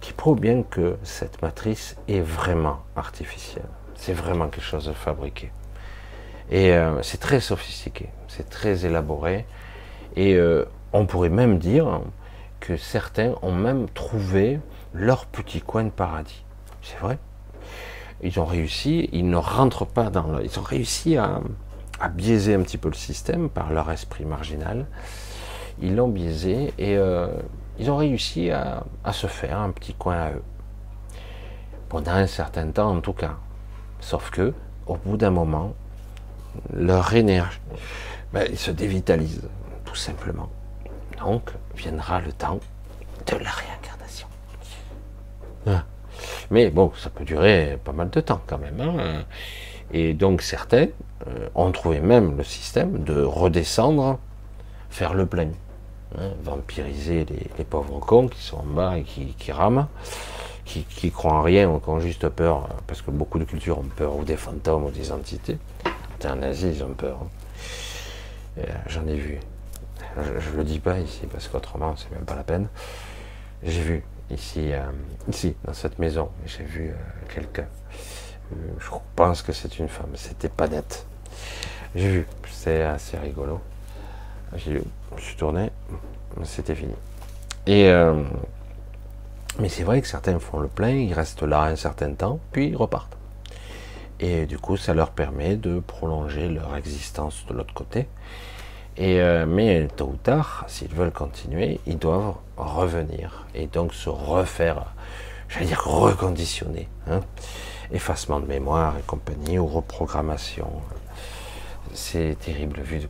Qui 0.00 0.12
prouve 0.12 0.40
bien 0.40 0.62
que 0.62 0.96
cette 1.02 1.42
matrice 1.42 1.96
est 2.08 2.20
vraiment 2.20 2.80
artificielle. 2.96 3.68
C'est 3.94 4.14
vraiment 4.14 4.48
quelque 4.48 4.64
chose 4.64 4.86
de 4.86 4.92
fabriqué. 4.92 5.52
Et 6.50 6.72
euh, 6.72 7.02
c'est 7.02 7.20
très 7.20 7.40
sophistiqué, 7.40 8.08
c'est 8.26 8.48
très 8.48 8.84
élaboré. 8.86 9.46
Et 10.16 10.34
euh, 10.34 10.64
on 10.92 11.06
pourrait 11.06 11.28
même 11.28 11.58
dire 11.58 12.00
que 12.58 12.76
certains 12.76 13.34
ont 13.42 13.52
même 13.52 13.88
trouvé 13.90 14.60
leur 14.92 15.26
petit 15.26 15.60
coin 15.60 15.84
de 15.84 15.90
paradis. 15.90 16.44
C'est 16.82 16.98
vrai. 16.98 17.18
Ils 18.22 18.40
ont 18.40 18.44
réussi, 18.44 19.08
ils 19.12 19.28
ne 19.28 19.36
rentrent 19.36 19.86
pas 19.86 20.10
dans 20.10 20.26
le... 20.32 20.44
Ils 20.44 20.58
ont 20.58 20.62
réussi 20.62 21.16
à, 21.16 21.40
à 22.00 22.08
biaiser 22.08 22.54
un 22.54 22.62
petit 22.62 22.78
peu 22.78 22.88
le 22.88 22.94
système 22.94 23.48
par 23.48 23.72
leur 23.72 23.90
esprit 23.90 24.24
marginal. 24.24 24.86
Ils 25.80 25.94
l'ont 25.94 26.08
biaisé 26.08 26.74
et 26.78 26.96
euh, 26.96 27.28
ils 27.80 27.90
ont 27.90 27.96
réussi 27.96 28.50
à, 28.50 28.84
se 29.10 29.26
faire 29.26 29.58
un 29.58 29.70
petit 29.70 29.94
coin 29.94 30.16
à 30.16 30.30
eux. 30.32 30.42
Pendant 31.88 32.12
un 32.12 32.26
certain 32.26 32.70
temps 32.70 32.94
en 32.94 33.00
tout 33.00 33.14
cas. 33.14 33.36
Sauf 34.00 34.30
que, 34.30 34.52
au 34.86 34.96
bout 34.96 35.16
d'un 35.16 35.30
moment, 35.30 35.74
leur 36.74 37.14
énergie 37.14 37.58
ben, 38.34 38.54
se 38.54 38.70
dévitalise, 38.70 39.48
tout 39.86 39.94
simplement. 39.94 40.50
Donc 41.20 41.52
viendra 41.74 42.20
le 42.20 42.32
temps 42.32 42.60
de 43.26 43.36
la 43.36 43.50
réincarnation. 43.50 44.28
Ah. 45.66 45.84
Mais 46.50 46.68
bon, 46.68 46.92
ça 46.96 47.08
peut 47.08 47.24
durer 47.24 47.78
pas 47.82 47.92
mal 47.92 48.10
de 48.10 48.20
temps 48.20 48.42
quand 48.46 48.58
même. 48.58 48.78
Hein. 48.80 49.24
Et 49.90 50.12
donc 50.12 50.42
certains 50.42 50.88
euh, 51.26 51.48
ont 51.54 51.72
trouvé 51.72 52.00
même 52.00 52.36
le 52.36 52.44
système 52.44 53.04
de 53.04 53.22
redescendre, 53.22 54.18
faire 54.90 55.14
le 55.14 55.24
plein, 55.24 55.48
hein, 56.18 56.30
vampiriser 56.42 57.24
les, 57.24 57.64
pauvres 57.64 58.00
cons 58.00 58.28
qui 58.28 58.42
sont 58.42 58.58
en 58.58 58.64
bas 58.64 58.98
et 58.98 59.02
qui, 59.02 59.52
rament, 59.52 59.88
qui, 60.64 61.10
croient 61.10 61.34
en 61.34 61.42
rien 61.42 61.68
ou 61.68 61.78
qui 61.78 61.88
ont 61.88 62.00
juste 62.00 62.28
peur, 62.28 62.68
parce 62.86 63.02
que 63.02 63.10
beaucoup 63.10 63.38
de 63.38 63.44
cultures 63.44 63.78
ont 63.78 63.90
peur 63.96 64.16
ou 64.16 64.24
des 64.24 64.36
fantômes 64.36 64.84
ou 64.84 64.90
des 64.90 65.12
entités. 65.12 65.58
En 66.24 66.42
Asie, 66.42 66.72
ils 66.74 66.84
ont 66.84 66.94
peur. 66.94 67.18
Hein. 67.22 67.28
Euh, 68.58 68.64
j'en 68.88 69.06
ai 69.06 69.16
vu. 69.16 69.40
Je 70.16 70.50
ne 70.50 70.56
le 70.56 70.64
dis 70.64 70.80
pas 70.80 70.98
ici 70.98 71.22
parce 71.32 71.48
qu'autrement, 71.48 71.94
c'est 71.96 72.10
même 72.10 72.24
pas 72.24 72.34
la 72.34 72.42
peine. 72.42 72.68
J'ai 73.62 73.80
vu 73.80 74.04
ici, 74.30 74.72
euh, 74.72 74.82
ici, 75.28 75.54
dans 75.64 75.72
cette 75.72 75.98
maison, 75.98 76.28
j'ai 76.44 76.64
vu 76.64 76.92
quelqu'un 77.32 77.66
je 78.78 78.90
pense 79.16 79.42
que 79.42 79.52
c'est 79.52 79.78
une 79.78 79.88
femme. 79.88 80.10
C'était 80.14 80.48
pas 80.48 80.68
net. 80.68 81.06
J'ai 81.94 82.08
vu. 82.08 82.26
C'est 82.50 82.82
assez 82.82 83.16
rigolo. 83.18 83.60
J'ai. 84.56 84.82
Je 85.16 85.22
suis 85.22 85.36
tourné. 85.36 85.70
C'était 86.44 86.74
fini. 86.74 86.94
Et 87.66 87.88
euh, 87.88 88.22
mais 89.58 89.68
c'est 89.68 89.82
vrai 89.82 90.00
que 90.00 90.06
certains 90.06 90.38
font 90.38 90.60
le 90.60 90.68
plein, 90.68 90.90
ils 90.90 91.12
restent 91.12 91.42
là 91.42 91.62
un 91.62 91.76
certain 91.76 92.12
temps, 92.14 92.38
puis 92.52 92.68
ils 92.68 92.76
repartent. 92.76 93.16
Et 94.20 94.46
du 94.46 94.58
coup, 94.58 94.76
ça 94.76 94.94
leur 94.94 95.10
permet 95.10 95.56
de 95.56 95.80
prolonger 95.80 96.48
leur 96.48 96.76
existence 96.76 97.44
de 97.48 97.54
l'autre 97.54 97.74
côté. 97.74 98.06
Et 98.96 99.20
euh, 99.20 99.46
mais 99.46 99.88
tôt 99.96 100.10
ou 100.12 100.16
tard, 100.16 100.64
s'ils 100.68 100.94
veulent 100.94 101.12
continuer, 101.12 101.80
ils 101.86 101.98
doivent 101.98 102.34
revenir 102.56 103.46
et 103.54 103.66
donc 103.66 103.94
se 103.94 104.10
refaire, 104.10 104.86
j'allais 105.48 105.66
dire 105.66 105.82
reconditionner. 105.84 106.88
Hein 107.08 107.20
effacement 107.92 108.40
de 108.40 108.46
mémoire 108.46 108.96
et 108.98 109.02
compagnie, 109.02 109.58
ou 109.58 109.66
reprogrammation. 109.66 110.70
C'est 111.92 112.36
terrible, 112.40 112.80
vu, 112.80 113.02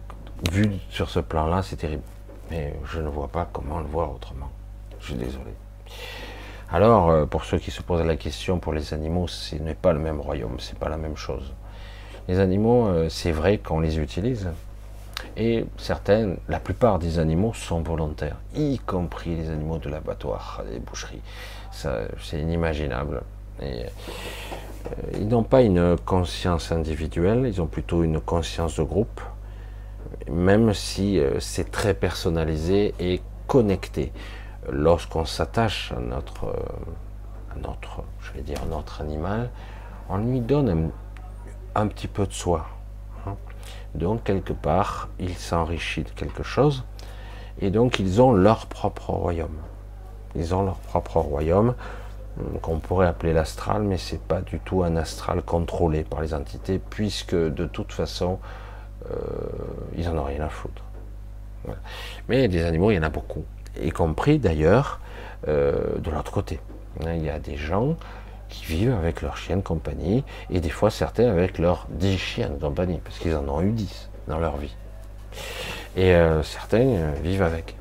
vu 0.51 0.71
sur 0.91 1.11
ce 1.11 1.21
plan-là, 1.21 1.63
c'est 1.63 1.77
terrible. 1.77 2.03
Mais 2.51 2.75
je 2.85 3.01
ne 3.01 3.09
vois 3.09 3.29
pas 3.29 3.49
comment 3.53 3.79
le 3.79 3.87
voir 3.87 4.13
autrement. 4.13 4.51
Je 5.01 5.07
suis 5.07 5.15
désolé. 5.15 5.53
Alors, 6.73 7.11
euh, 7.11 7.27
pour 7.27 7.45
ceux 7.45 7.59
qui 7.59 7.71
se 7.71 7.83
posent 7.83 8.05
la 8.05 8.17
question, 8.17 8.59
pour 8.59 8.73
les 8.73 8.95
animaux, 8.95 9.27
ce 9.27 9.57
n'est 9.57 9.75
pas 9.75 9.93
le 9.93 9.99
même 9.99 10.21
royaume, 10.21 10.57
c'est 10.61 10.79
pas 10.79 10.89
la 10.89 10.97
même 10.97 11.17
chose. 11.17 11.53
Les 12.29 12.39
animaux, 12.39 12.87
euh, 12.87 13.09
c'est 13.09 13.33
vrai 13.33 13.59
qu'on 13.59 13.81
les 13.81 13.99
utilise, 13.99 14.49
et 15.37 15.67
certains, 15.79 16.37
la 16.49 16.61
plupart 16.61 16.99
des 16.99 17.19
animaux 17.19 17.53
sont 17.55 17.83
volontaires, 17.83 18.37
y 18.55 18.79
compris 18.79 19.35
les 19.35 19.51
animaux 19.51 19.79
de 19.79 19.89
l'abattoir, 19.89 20.63
des 20.71 20.79
boucheries. 20.79 21.23
C'est 21.73 22.41
inimaginable. 22.41 23.23
Et 23.61 23.85
euh, 23.85 24.89
ils 25.15 25.29
n'ont 25.29 25.43
pas 25.43 25.63
une 25.63 25.97
conscience 25.99 26.73
individuelle, 26.73 27.45
ils 27.47 27.61
ont 27.61 27.67
plutôt 27.67 28.05
une 28.05 28.21
conscience 28.21 28.77
de 28.77 28.85
groupe, 28.85 29.21
même 30.31 30.75
si 30.75 31.19
euh, 31.19 31.41
c'est 31.41 31.71
très 31.71 31.95
personnalisé 31.95 32.95
et 32.99 33.21
connecté. 33.47 34.13
Lorsqu'on 34.71 35.25
s'attache 35.25 35.93
à 35.97 36.01
notre, 36.01 36.47
euh, 36.47 37.55
à 37.55 37.59
notre, 37.59 38.03
je 38.21 38.33
vais 38.33 38.43
dire, 38.43 38.65
notre 38.67 39.01
animal, 39.01 39.51
on 40.09 40.19
lui 40.19 40.41
donne 40.41 40.91
un, 41.75 41.87
petit 41.87 42.09
peu 42.09 42.27
de 42.27 42.33
soi. 42.33 42.67
Hein. 43.27 43.37
Donc 43.95 44.25
quelque 44.25 44.53
part, 44.53 45.09
il 45.19 45.35
s'enrichit 45.35 46.05
de 46.05 46.11
quelque 46.11 46.43
chose, 46.43 46.85
et 47.61 47.71
donc 47.71 47.99
ils 47.99 48.21
ont 48.21 48.33
leur 48.33 48.67
propre 48.67 49.11
royaume. 49.11 49.57
Ils 50.35 50.55
ont 50.55 50.65
leur 50.65 50.79
propre 50.79 51.19
royaume 51.19 51.75
qu'on 52.63 52.79
pourrait 52.79 53.07
appeler 53.07 53.33
l'astral, 53.33 53.83
mais 53.83 53.99
c'est 53.99 54.21
pas 54.21 54.41
du 54.41 54.61
tout 54.61 54.83
un 54.83 54.97
astral 54.97 55.43
contrôlé 55.43 56.05
par 56.05 56.21
les 56.21 56.35
entités, 56.35 56.79
puisque 56.79 57.35
de 57.35 57.67
toute 57.67 57.93
façon, 57.93 58.39
ils 59.97 60.09
en 60.09 60.17
ont 60.17 60.25
rien 60.25 60.43
à 60.43 60.49
foutre. 60.49 60.83
Mais 62.29 62.49
des 62.49 62.65
animaux, 62.65 62.91
il 62.91 62.97
y 62.97 62.99
en 62.99 63.03
a 63.03 63.11
beaucoup, 63.11 63.45
y 63.81 63.91
compris 63.91 64.39
d'ailleurs 64.39 65.01
euh, 65.49 65.99
de 65.99 66.11
l'autre 66.11 66.33
côté. 66.33 66.61
Hein, 67.05 67.15
il 67.15 67.25
y 67.25 67.31
a 67.31 67.39
des 67.39 67.57
gens 67.57 67.97
qui 68.49 68.65
vivent 68.65 68.95
avec 68.95 69.23
leurs 69.23 69.37
chiens 69.37 69.57
de 69.57 69.63
compagnie, 69.63 70.25
et 70.51 70.61
des 70.61 70.71
fois 70.71 70.91
certains 70.91 71.31
avec 71.31 71.59
leurs 71.59 71.87
10 71.91 72.19
chiens 72.19 72.51
de 72.51 72.59
compagnie, 72.59 73.01
parce 73.05 73.19
qu'ils 73.19 73.35
en 73.37 73.49
ont 73.49 73.63
eu 73.63 73.71
10 73.71 74.11
dans 74.27 74.39
leur 74.39 74.57
vie. 74.57 74.75
Et 75.97 76.15
euh, 76.15 76.43
certains 76.43 77.13
vivent 77.23 77.43
avec. 77.43 77.77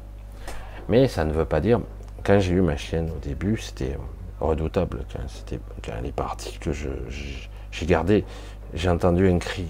Mais 0.88 1.08
ça 1.08 1.26
ne 1.26 1.32
veut 1.32 1.46
pas 1.46 1.60
dire, 1.60 1.80
quand 2.24 2.40
j'ai 2.40 2.54
eu 2.54 2.62
ma 2.62 2.78
chienne 2.78 3.10
au 3.16 3.20
début, 3.20 3.58
c'était 3.58 3.98
redoutable 4.40 5.06
quand, 5.12 5.94
elle 5.98 6.06
est 6.06 6.12
partie, 6.12 6.58
que 6.60 6.72
j'ai 6.72 7.86
gardé, 7.86 8.26
j'ai 8.74 8.90
entendu 8.90 9.28
un 9.30 9.40
cri. 9.40 9.68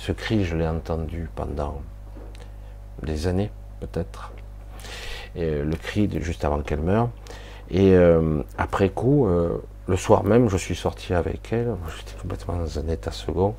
Ce 0.00 0.12
cri, 0.12 0.46
je 0.46 0.56
l'ai 0.56 0.66
entendu 0.66 1.28
pendant 1.36 1.82
des 3.02 3.26
années, 3.26 3.50
peut-être. 3.80 4.32
Euh, 5.36 5.62
le 5.62 5.76
cri 5.76 6.08
juste 6.22 6.42
avant 6.42 6.62
qu'elle 6.62 6.80
meure. 6.80 7.10
Et 7.70 7.92
euh, 7.92 8.42
après 8.56 8.88
coup, 8.88 9.26
euh, 9.26 9.58
le 9.86 9.96
soir 9.98 10.24
même, 10.24 10.48
je 10.48 10.56
suis 10.56 10.74
sorti 10.74 11.12
avec 11.12 11.52
elle. 11.52 11.76
J'étais 11.98 12.18
complètement 12.18 12.56
dans 12.56 12.78
un 12.78 12.88
état 12.88 13.10
second. 13.10 13.54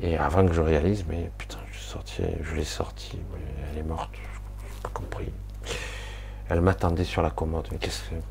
Et 0.00 0.16
avant 0.16 0.46
que 0.46 0.52
je 0.52 0.60
réalise, 0.60 1.06
mais 1.08 1.28
putain, 1.38 1.58
je, 1.72 1.80
sorti, 1.80 2.22
je 2.40 2.54
l'ai 2.54 2.62
sortie, 2.62 3.18
elle 3.72 3.78
est 3.80 3.82
morte. 3.82 4.10
Je 4.14 4.80
pas 4.80 4.90
compris. 4.94 5.32
Elle 6.50 6.60
m'attendait 6.60 7.02
sur 7.02 7.20
la 7.20 7.30
commode. 7.30 7.66
Mais 7.72 7.78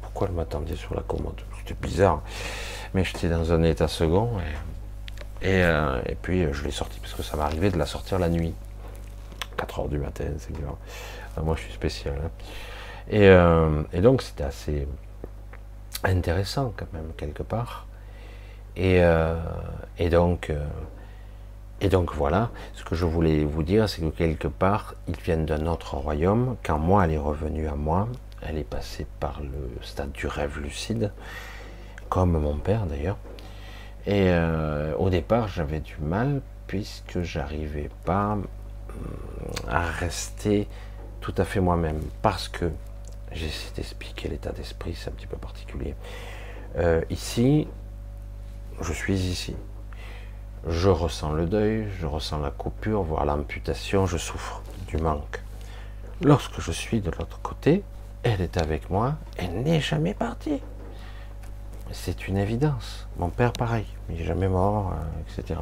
pourquoi 0.01 0.29
elle 0.29 0.33
m'attendait 0.33 0.77
sur 0.77 0.95
la 0.95 1.01
commode? 1.01 1.41
C'était 1.59 1.77
bizarre. 1.81 2.21
Mais 2.93 3.03
j'étais 3.03 3.27
dans 3.27 3.51
un 3.51 3.63
état 3.63 3.89
second. 3.89 4.29
Et, 5.43 5.63
euh, 5.63 6.01
et 6.07 6.15
puis 6.15 6.47
je 6.51 6.63
l'ai 6.63 6.71
sortie 6.71 6.99
parce 6.99 7.13
que 7.13 7.23
ça 7.23 7.37
m'arrivait 7.37 7.69
de 7.69 7.77
la 7.77 7.85
sortir 7.85 8.17
la 8.17 8.29
nuit. 8.29 8.53
4 9.57 9.79
heures 9.79 9.87
du 9.87 9.99
matin, 9.99 10.25
c'est 10.39 10.53
clair. 10.53 10.73
Moi 11.41 11.55
je 11.55 11.63
suis 11.63 11.73
spécial. 11.73 12.15
Hein. 12.23 12.29
Et, 13.09 13.27
euh, 13.27 13.83
donc 14.01 14.21
c'était 14.21 14.43
assez 14.43 14.87
intéressant 16.03 16.73
quand 16.75 16.91
même, 16.93 17.11
quelque 17.17 17.43
part. 17.43 17.87
Et, 18.75 19.03
euh, 19.03 19.35
donc. 20.09 20.49
Euh, 20.49 20.65
et 21.81 21.89
donc 21.89 22.13
voilà, 22.13 22.49
ce 22.75 22.85
que 22.85 22.95
je 22.95 23.03
voulais 23.03 23.43
vous 23.43 23.61
dire, 23.61 23.89
c'est 23.89 23.99
que 23.99 24.07
quelque 24.07 24.47
part, 24.47 24.95
ils 25.09 25.17
viennent 25.17 25.45
d'un 25.45 25.67
autre 25.67 25.97
royaume. 25.97 26.55
Quand 26.63 26.79
moi, 26.79 27.03
elle 27.03 27.11
est 27.11 27.17
revenue 27.17 27.67
à 27.67 27.75
moi, 27.75 28.07
elle 28.41 28.57
est 28.57 28.63
passée 28.63 29.05
par 29.19 29.41
le 29.41 29.69
stade 29.81 30.13
du 30.13 30.27
rêve 30.27 30.59
lucide, 30.59 31.11
comme 32.07 32.39
mon 32.39 32.55
père 32.55 32.85
d'ailleurs. 32.85 33.17
Et 34.05 34.29
euh, 34.29 34.95
au 34.97 35.09
départ, 35.09 35.47
j'avais 35.47 35.79
du 35.79 35.97
mal 36.01 36.41
puisque 36.67 37.21
j'arrivais 37.21 37.89
pas 38.05 38.37
à 39.67 39.81
rester 39.81 40.67
tout 41.21 41.33
à 41.37 41.45
fait 41.45 41.59
moi-même, 41.59 41.99
parce 42.21 42.47
que 42.47 42.71
j'essaie 43.31 43.73
d'expliquer 43.75 44.29
l'état 44.29 44.51
d'esprit, 44.51 44.93
c'est 44.95 45.09
un 45.09 45.13
petit 45.13 45.27
peu 45.27 45.37
particulier. 45.37 45.95
Euh, 46.77 47.01
ici, 47.09 47.67
je 48.81 48.93
suis 48.93 49.15
ici 49.15 49.55
je 50.67 50.89
ressens 50.89 51.33
le 51.33 51.45
deuil, 51.45 51.87
je 51.99 52.05
ressens 52.05 52.39
la 52.39 52.51
coupure, 52.51 53.03
voire 53.03 53.25
l'amputation, 53.25 54.05
je 54.05 54.17
souffre 54.17 54.61
du 54.87 54.97
manque. 54.97 55.41
Lorsque 56.21 56.61
je 56.61 56.71
suis 56.71 57.01
de 57.01 57.11
l'autre 57.11 57.39
côté, 57.41 57.83
elle 58.23 58.41
est 58.41 58.57
avec 58.57 58.89
moi, 58.89 59.15
elle 59.37 59.61
n'est 59.63 59.81
jamais 59.81 60.13
partie. 60.13 60.61
C'est 61.93 62.27
une 62.27 62.37
évidence. 62.37 63.07
Mon 63.17 63.29
père, 63.29 63.53
pareil, 63.53 63.85
il 64.09 64.17
n'est 64.17 64.23
jamais 64.23 64.47
mort, 64.47 64.93
euh, 64.93 65.41
etc. 65.41 65.59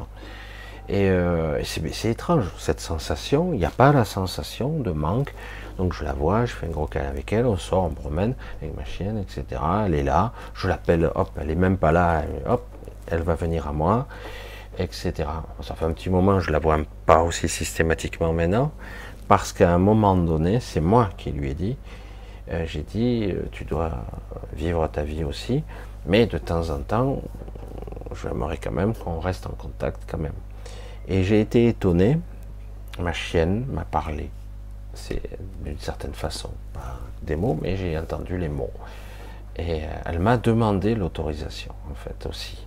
Et, 0.88 1.08
euh, 1.08 1.62
c'est 1.64 2.10
étrange, 2.10 2.46
cette 2.58 2.80
sensation, 2.80 3.52
il 3.52 3.58
n'y 3.58 3.64
a 3.64 3.70
pas 3.70 3.92
la 3.92 4.04
sensation 4.04 4.80
de 4.80 4.90
manque. 4.90 5.32
Donc 5.78 5.92
je 5.92 6.04
la 6.04 6.12
vois, 6.12 6.44
je 6.44 6.52
fais 6.52 6.66
un 6.66 6.70
gros 6.70 6.86
câlin 6.86 7.08
avec 7.08 7.32
elle, 7.32 7.46
on 7.46 7.56
sort, 7.56 7.84
on 7.84 7.90
promène 7.90 8.34
avec 8.60 8.76
ma 8.76 8.84
chienne, 8.84 9.18
etc. 9.18 9.60
Elle 9.86 9.94
est 9.94 10.02
là, 10.02 10.32
je 10.54 10.68
l'appelle, 10.68 11.10
hop, 11.14 11.30
elle 11.40 11.50
est 11.50 11.54
même 11.54 11.78
pas 11.78 11.92
là, 11.92 12.22
hop, 12.46 12.64
elle 13.06 13.22
va 13.22 13.34
venir 13.36 13.68
à 13.68 13.72
moi 13.72 14.06
etc. 14.78 15.12
Ça 15.62 15.74
fait 15.74 15.84
un 15.84 15.92
petit 15.92 16.10
moment, 16.10 16.40
je 16.40 16.50
la 16.50 16.58
vois 16.58 16.78
pas 17.06 17.22
aussi 17.22 17.48
systématiquement 17.48 18.32
maintenant, 18.32 18.72
parce 19.28 19.52
qu'à 19.52 19.72
un 19.72 19.78
moment 19.78 20.16
donné, 20.16 20.60
c'est 20.60 20.80
moi 20.80 21.10
qui 21.16 21.30
lui 21.30 21.50
ai 21.50 21.54
dit, 21.54 21.76
euh, 22.50 22.64
j'ai 22.66 22.82
dit, 22.82 23.28
euh, 23.30 23.42
tu 23.52 23.64
dois 23.64 23.92
vivre 24.52 24.86
ta 24.88 25.02
vie 25.02 25.24
aussi, 25.24 25.62
mais 26.06 26.26
de 26.26 26.38
temps 26.38 26.70
en 26.70 26.78
temps, 26.80 27.22
j'aimerais 28.22 28.58
quand 28.58 28.72
même 28.72 28.94
qu'on 28.94 29.20
reste 29.20 29.46
en 29.46 29.52
contact 29.52 30.02
quand 30.06 30.18
même. 30.18 30.34
Et 31.08 31.24
j'ai 31.24 31.40
été 31.40 31.68
étonné, 31.68 32.18
ma 32.98 33.12
chienne 33.12 33.66
m'a 33.70 33.84
parlé, 33.84 34.30
c'est 34.94 35.22
d'une 35.64 35.78
certaine 35.78 36.14
façon, 36.14 36.50
pas 36.72 36.98
des 37.22 37.36
mots, 37.36 37.58
mais 37.60 37.76
j'ai 37.76 37.98
entendu 37.98 38.36
les 38.38 38.48
mots. 38.48 38.72
Et 39.56 39.82
elle 40.06 40.18
m'a 40.18 40.38
demandé 40.38 40.94
l'autorisation, 40.94 41.74
en 41.90 41.94
fait, 41.94 42.26
aussi 42.26 42.66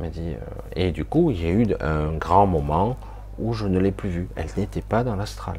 dit, 0.00 0.34
euh, 0.34 0.38
et 0.76 0.90
du 0.90 1.04
coup, 1.04 1.30
il 1.30 1.42
y 1.42 1.46
a 1.46 1.50
eu 1.50 1.66
un 1.80 2.12
grand 2.12 2.46
moment 2.46 2.96
où 3.38 3.52
je 3.52 3.66
ne 3.66 3.78
l'ai 3.78 3.92
plus 3.92 4.08
vue. 4.08 4.28
Elle 4.36 4.50
n'était 4.56 4.82
pas 4.82 5.04
dans 5.04 5.16
l'astral. 5.16 5.58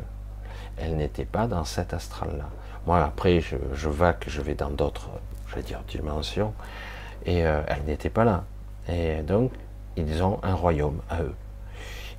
Elle 0.77 0.97
n'était 0.97 1.25
pas 1.25 1.47
dans 1.47 1.63
cet 1.63 1.93
astral-là. 1.93 2.49
Moi, 2.85 3.03
après, 3.03 3.39
je, 3.39 3.55
je 3.73 3.89
je 4.27 4.41
vais 4.41 4.55
dans 4.55 4.69
d'autres, 4.69 5.09
je 5.47 5.55
vais 5.55 5.63
dire, 5.63 5.81
dimensions, 5.87 6.53
et 7.25 7.45
euh, 7.45 7.61
elle 7.67 7.83
n'était 7.85 8.09
pas 8.09 8.23
là. 8.23 8.43
Et 8.87 9.21
donc, 9.23 9.51
ils 9.95 10.23
ont 10.23 10.39
un 10.43 10.53
royaume 10.53 11.01
à 11.09 11.21
eux. 11.21 11.35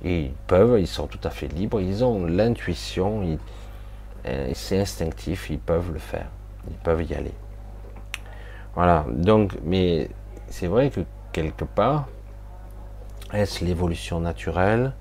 Ils 0.03 0.31
peuvent, 0.47 0.79
ils 0.79 0.87
sont 0.87 1.07
tout 1.07 1.19
à 1.23 1.29
fait 1.29 1.47
libres, 1.47 1.81
ils 1.81 2.03
ont 2.03 2.25
l'intuition, 2.25 3.37
euh, 4.25 4.51
c'est 4.53 4.79
instinctif, 4.79 5.49
ils 5.49 5.59
peuvent 5.59 5.91
le 5.91 5.99
faire, 5.99 6.27
ils 6.69 6.77
peuvent 6.77 7.03
y 7.03 7.13
aller. 7.15 7.33
Voilà, 8.75 9.05
donc, 9.09 9.57
mais 9.63 10.09
c'est 10.49 10.67
vrai 10.67 10.91
que 10.91 11.01
quelque 11.31 11.65
part, 11.65 12.07
est-ce 13.33 13.65
l'évolution 13.65 14.19
naturelle? 14.19 14.93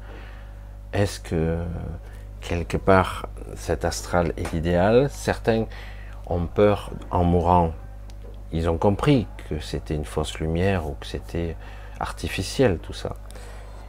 Est-ce 0.93 1.21
que 1.21 1.59
quelque 2.41 2.79
part 2.79 3.29
cet 3.55 3.85
astral 3.85 4.33
est 4.37 4.51
l'idéal? 4.53 5.09
Certains 5.11 5.67
ont 6.27 6.47
peur 6.47 6.91
en 7.11 7.23
mourant. 7.23 7.73
Ils 8.53 8.71
ont 8.71 8.79
compris 8.79 9.27
que 9.49 9.61
c'était 9.61 9.95
une 9.95 10.05
fausse 10.05 10.39
lumière 10.39 10.87
ou 10.87 10.97
que 11.01 11.07
c'était 11.07 11.57
artificiel 12.01 12.79
tout 12.79 12.93
ça. 12.93 13.17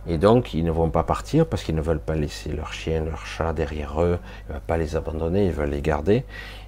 Et 0.10 0.18
donc 0.18 0.54
ils 0.54 0.64
ne 0.64 0.72
vont 0.72 0.90
pas 0.90 1.04
partir 1.04 1.46
parce 1.46 1.64
qu'ils 1.64 1.76
ne 1.76 1.82
veulent 1.82 2.00
pas 2.00 2.16
laisser 2.16 2.52
leur 2.54 2.72
chien, 2.72 3.04
leur 3.04 3.26
chat 3.26 3.52
derrière 3.52 4.02
eux, 4.02 4.20
ils 4.46 4.50
ne 4.50 4.54
veulent 4.54 4.62
pas 4.62 4.78
les 4.78 4.96
abandonner, 4.96 5.48
ils 5.48 5.52
veulent 5.52 5.70
les 5.70 5.82
garder. 5.82 6.24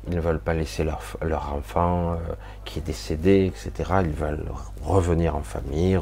Ils 0.07 0.15
ne 0.15 0.21
veulent 0.21 0.39
pas 0.39 0.53
laisser 0.53 0.83
leur, 0.83 1.53
enfant 1.53 2.13
euh, 2.13 2.15
qui 2.65 2.79
est 2.79 2.81
décédé, 2.81 3.45
etc. 3.45 3.91
Ils 4.01 4.11
veulent 4.11 4.45
revenir 4.81 5.35
en 5.35 5.43
famille, 5.43 5.99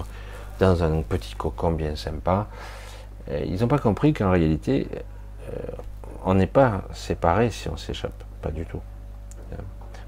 dans 0.59 0.83
un 0.83 1.01
petit 1.01 1.35
cocon 1.35 1.71
bien 1.71 1.95
sympa. 1.95 2.47
ils 3.29 3.59
n'ont 3.59 3.67
pas 3.67 3.79
compris 3.79 4.13
qu'en 4.13 4.31
réalité, 4.31 4.87
euh, 5.49 5.59
on 6.25 6.35
n'est 6.35 6.47
pas 6.47 6.83
séparés 6.93 7.51
si 7.51 7.69
on 7.69 7.77
s'échappe, 7.77 8.23
pas 8.41 8.51
du 8.51 8.65
tout. 8.65 8.81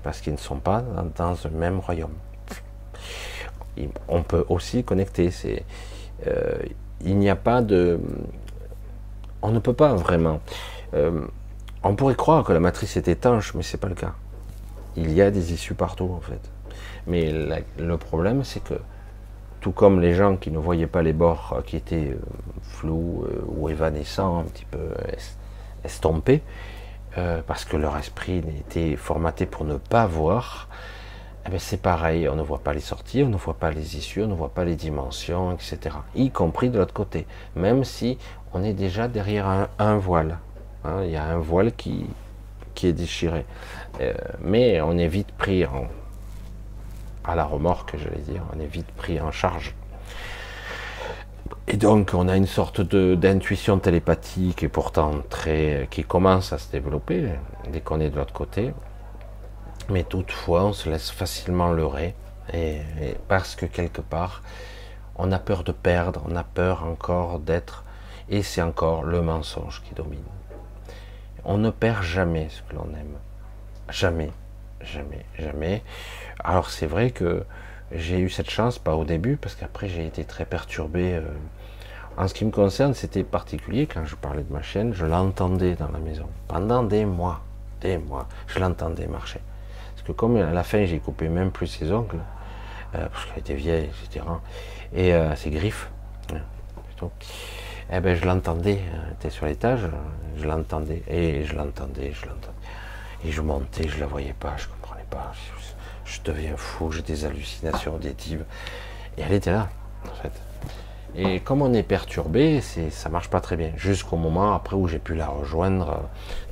Parce 0.04 0.22
qu'ils 0.22 0.34
ne 0.34 0.38
sont 0.38 0.60
pas 0.60 0.82
dans, 1.18 1.36
un 1.46 1.50
même 1.50 1.80
royaume. 1.80 2.14
On 4.08 4.24
peut 4.24 4.46
aussi 4.50 4.84
connecter. 4.84 5.32
Euh, 6.28 6.58
il 7.02 7.18
n'y 7.18 7.30
a 7.30 7.36
pas 7.36 7.62
de. 7.62 8.00
On 9.42 9.52
ne 9.52 9.60
peut 9.60 9.74
pas 9.74 9.94
vraiment. 9.94 10.42
On 11.84 11.96
pourrait 11.96 12.16
croire 12.16 12.44
que 12.44 12.52
la 12.52 12.60
matrice 12.60 12.98
est 12.98 13.08
étanche, 13.08 13.54
mais 13.54 13.64
c'est 13.64 13.78
pas 13.78 13.88
le 13.88 13.96
cas. 13.96 14.14
Il 14.98 15.14
y 15.14 15.22
a 15.22 15.32
des 15.32 15.54
issues 15.54 15.76
partout 15.76 16.12
en 16.14 16.20
fait. 16.20 16.42
Mais 17.08 17.32
le 17.32 17.98
problème, 17.98 18.44
c'est 18.44 18.64
que 18.64 18.76
tout 19.62 19.72
comme 19.72 20.00
les 20.00 20.14
gens 20.14 20.38
qui 20.38 20.52
ne 20.52 20.58
voyaient 20.58 20.88
pas 20.88 21.02
les 21.02 21.14
bords 21.14 21.54
euh, 21.58 21.62
qui 21.62 21.76
étaient 21.76 22.12
euh, 22.12 22.20
flous 22.62 23.26
euh, 23.26 23.44
ou 23.48 23.70
évanescents, 23.70 24.40
un 24.40 24.44
petit 24.44 24.66
peu 24.66 24.94
estompés, 25.84 26.42
parce 27.48 27.66
que 27.66 27.76
leur 27.76 27.98
esprit 27.98 28.38
était 28.60 28.96
formaté 28.96 29.46
pour 29.46 29.66
ne 29.66 29.76
pas 29.76 30.06
voir, 30.06 30.70
eh 31.50 31.54
ben, 31.54 31.60
c'est 31.60 31.82
pareil, 31.82 32.30
on 32.30 32.36
ne 32.36 32.44
voit 32.44 32.60
pas 32.60 32.74
les 32.74 32.80
sorties, 32.80 33.24
on 33.24 33.30
ne 33.30 33.36
voit 33.36 33.56
pas 33.56 33.72
les 33.72 33.98
issues, 33.98 34.22
on 34.22 34.28
ne 34.28 34.36
voit 34.36 34.54
pas 34.54 34.66
les 34.66 34.76
dimensions, 34.76 35.52
etc. 35.52 35.96
Y 36.14 36.30
compris 36.30 36.70
de 36.70 36.78
l'autre 36.78 36.94
côté, 36.94 37.26
même 37.56 37.84
si 37.84 38.20
on 38.54 38.64
est 38.64 38.74
déjà 38.74 39.08
derrière 39.08 39.68
un 39.80 39.98
voile. 39.98 40.38
Hein, 40.86 41.02
il 41.06 41.10
y 41.10 41.16
a 41.16 41.24
un 41.24 41.40
voile 41.40 41.74
qui, 41.74 42.06
qui 42.76 42.86
est 42.86 42.94
déchiré. 42.94 43.46
Euh, 44.00 44.14
mais 44.42 44.80
on 44.80 44.96
est 44.96 45.08
vite 45.08 45.32
pris 45.32 45.66
en, 45.66 45.88
à 47.26 47.34
la 47.34 47.46
remorque, 47.46 47.96
j'allais 47.98 48.22
dire, 48.22 48.44
on 48.56 48.60
est 48.60 48.68
vite 48.68 48.92
pris 48.96 49.20
en 49.20 49.32
charge. 49.32 49.74
Et 51.68 51.78
donc 51.78 52.12
on 52.14 52.28
a 52.28 52.38
une 52.38 52.46
sorte 52.46 52.82
d'intuition 52.82 53.80
télépathique 53.80 54.62
et 54.62 54.68
pourtant 54.68 55.24
très 55.32 55.88
qui 55.90 56.04
commence 56.04 56.54
à 56.54 56.60
se 56.60 56.72
développer 56.72 57.30
dès 57.72 57.82
qu'on 57.82 58.00
est 58.02 58.12
de 58.12 58.18
l'autre 58.18 58.34
côté. 58.34 58.72
Mais 59.90 60.04
toutefois, 60.04 60.66
on 60.66 60.74
se 60.74 60.90
laisse 60.90 61.10
facilement 61.10 61.72
leurrer. 61.72 62.16
Et, 62.54 62.82
parce 63.28 63.56
que 63.56 63.66
quelque 63.66 64.02
part, 64.02 64.42
on 65.16 65.32
a 65.32 65.40
peur 65.40 65.64
de 65.64 65.72
perdre, 65.72 66.22
on 66.28 66.36
a 66.36 66.44
peur 66.44 66.84
encore 66.84 67.40
d'être, 67.40 67.84
et 68.30 68.42
c'est 68.44 68.62
encore 68.62 69.04
le 69.04 69.22
mensonge 69.22 69.82
qui 69.84 69.94
domine. 69.94 70.24
On 71.46 71.58
ne 71.58 71.70
perd 71.70 72.04
jamais 72.04 72.50
ce 72.50 72.62
que 72.64 72.76
l'on 72.76 72.90
aime. 72.96 73.18
Jamais, 73.90 74.32
jamais, 74.82 75.26
jamais. 75.38 75.84
Alors 76.44 76.70
c'est 76.70 76.86
vrai 76.86 77.12
que 77.12 77.44
j'ai 77.92 78.20
eu 78.20 78.30
cette 78.30 78.50
chance, 78.50 78.78
pas 78.78 78.96
au 78.96 79.04
début, 79.04 79.36
parce 79.36 79.56
qu'après 79.56 79.90
j'ai 79.90 80.06
été 80.06 80.24
très 80.24 80.46
perturbé. 80.46 81.16
Euh, 81.16 81.24
en 82.18 82.28
ce 82.28 82.34
qui 82.34 82.46
me 82.46 82.52
concerne, 82.52 82.94
c'était 82.94 83.24
particulier 83.24 83.88
quand 83.88 84.06
je 84.06 84.16
parlais 84.16 84.44
de 84.44 84.52
ma 84.52 84.62
chaîne, 84.62 84.94
je 84.94 85.06
l'entendais 85.06 85.76
dans 85.76 85.90
la 85.90 86.00
maison. 86.00 86.28
Pendant 86.48 86.84
des 86.84 87.06
mois, 87.06 87.42
des 87.82 87.98
mois, 87.98 88.28
je 88.48 88.60
l'entendais 88.60 89.08
marcher. 89.08 89.40
Comme 90.14 90.38
à 90.38 90.52
la 90.52 90.64
fin 90.64 90.86
j'ai 90.86 91.00
coupé 91.00 91.30
même 91.30 91.52
plus 91.52 91.68
ses 91.68 91.92
ongles, 91.92 92.20
euh, 92.96 93.08
parce 93.08 93.26
qu'elle 93.26 93.40
était 93.40 93.54
vieille, 93.54 93.90
etc. 94.04 94.26
Et 94.94 95.14
euh, 95.14 95.36
ses 95.36 95.50
griffes, 95.50 95.90
plutôt. 96.88 97.12
Eh 97.92 98.00
ben 98.00 98.16
je 98.16 98.26
l'entendais, 98.26 98.82
était 99.14 99.30
sur 99.30 99.46
l'étage, 99.46 99.82
je 100.38 100.46
l'entendais, 100.48 101.04
et 101.08 101.44
je 101.44 101.56
l'entendais, 101.56 102.12
je 102.14 102.26
l'entendais. 102.26 102.58
Et 103.26 103.32
je 103.32 103.42
montais, 103.42 103.88
je 103.88 104.00
la 104.00 104.06
voyais 104.06 104.34
pas, 104.34 104.56
je 104.58 104.68
comprenais 104.68 105.06
pas. 105.10 105.32
Je, 106.06 106.14
je 106.14 106.22
deviens 106.24 106.56
fou, 106.56 106.92
j'ai 106.92 107.02
des 107.02 107.26
hallucinations 107.26 107.96
auditives. 107.96 108.46
Et 109.18 109.22
elle 109.22 109.34
était 109.34 109.52
là, 109.52 109.70
en 110.06 110.16
fait. 110.22 110.32
Et 111.16 111.40
comme 111.40 111.62
on 111.62 111.74
est 111.74 111.84
perturbé, 111.84 112.62
c'est, 112.62 112.92
ça 112.92 113.10
marche 113.10 113.30
pas 113.30 113.42
très 113.42 113.58
bien. 113.58 113.72
Jusqu'au 113.76 114.16
moment 114.16 114.54
après 114.54 114.76
où 114.76 114.88
j'ai 114.88 115.00
pu 115.00 115.16
la 115.16 115.28
rejoindre, 115.28 115.90
euh, 115.90 115.98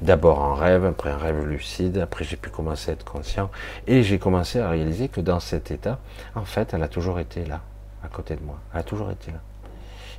d'abord 0.01 0.39
en 0.39 0.55
rêve, 0.55 0.84
après 0.84 1.12
un 1.12 1.18
rêve 1.18 1.45
lucide, 1.45 1.99
après 1.99 2.26
j'ai 2.26 2.38
pu 2.38 2.49
commencer 2.49 2.91
à 2.91 2.93
être 2.93 3.05
conscient, 3.05 3.49
et 3.86 4.03
j'ai 4.03 4.18
commencé 4.18 4.60
à 4.60 4.70
réaliser 4.70 5.10
que 5.10 5.22
dans 5.22 5.39
cet 5.39 5.72
état, 5.72 5.99
en 6.36 6.45
fait, 6.45 6.74
elle 6.74 6.84
a 6.84 6.88
toujours 6.88 7.20
été 7.20 7.45
là, 7.45 7.62
à 8.03 8.08
côté 8.08 8.36
de 8.36 8.43
moi. 8.43 8.58
Elle 8.74 8.80
a 8.80 8.84
toujours 8.84 9.12
été 9.12 9.32
là. 9.32 9.39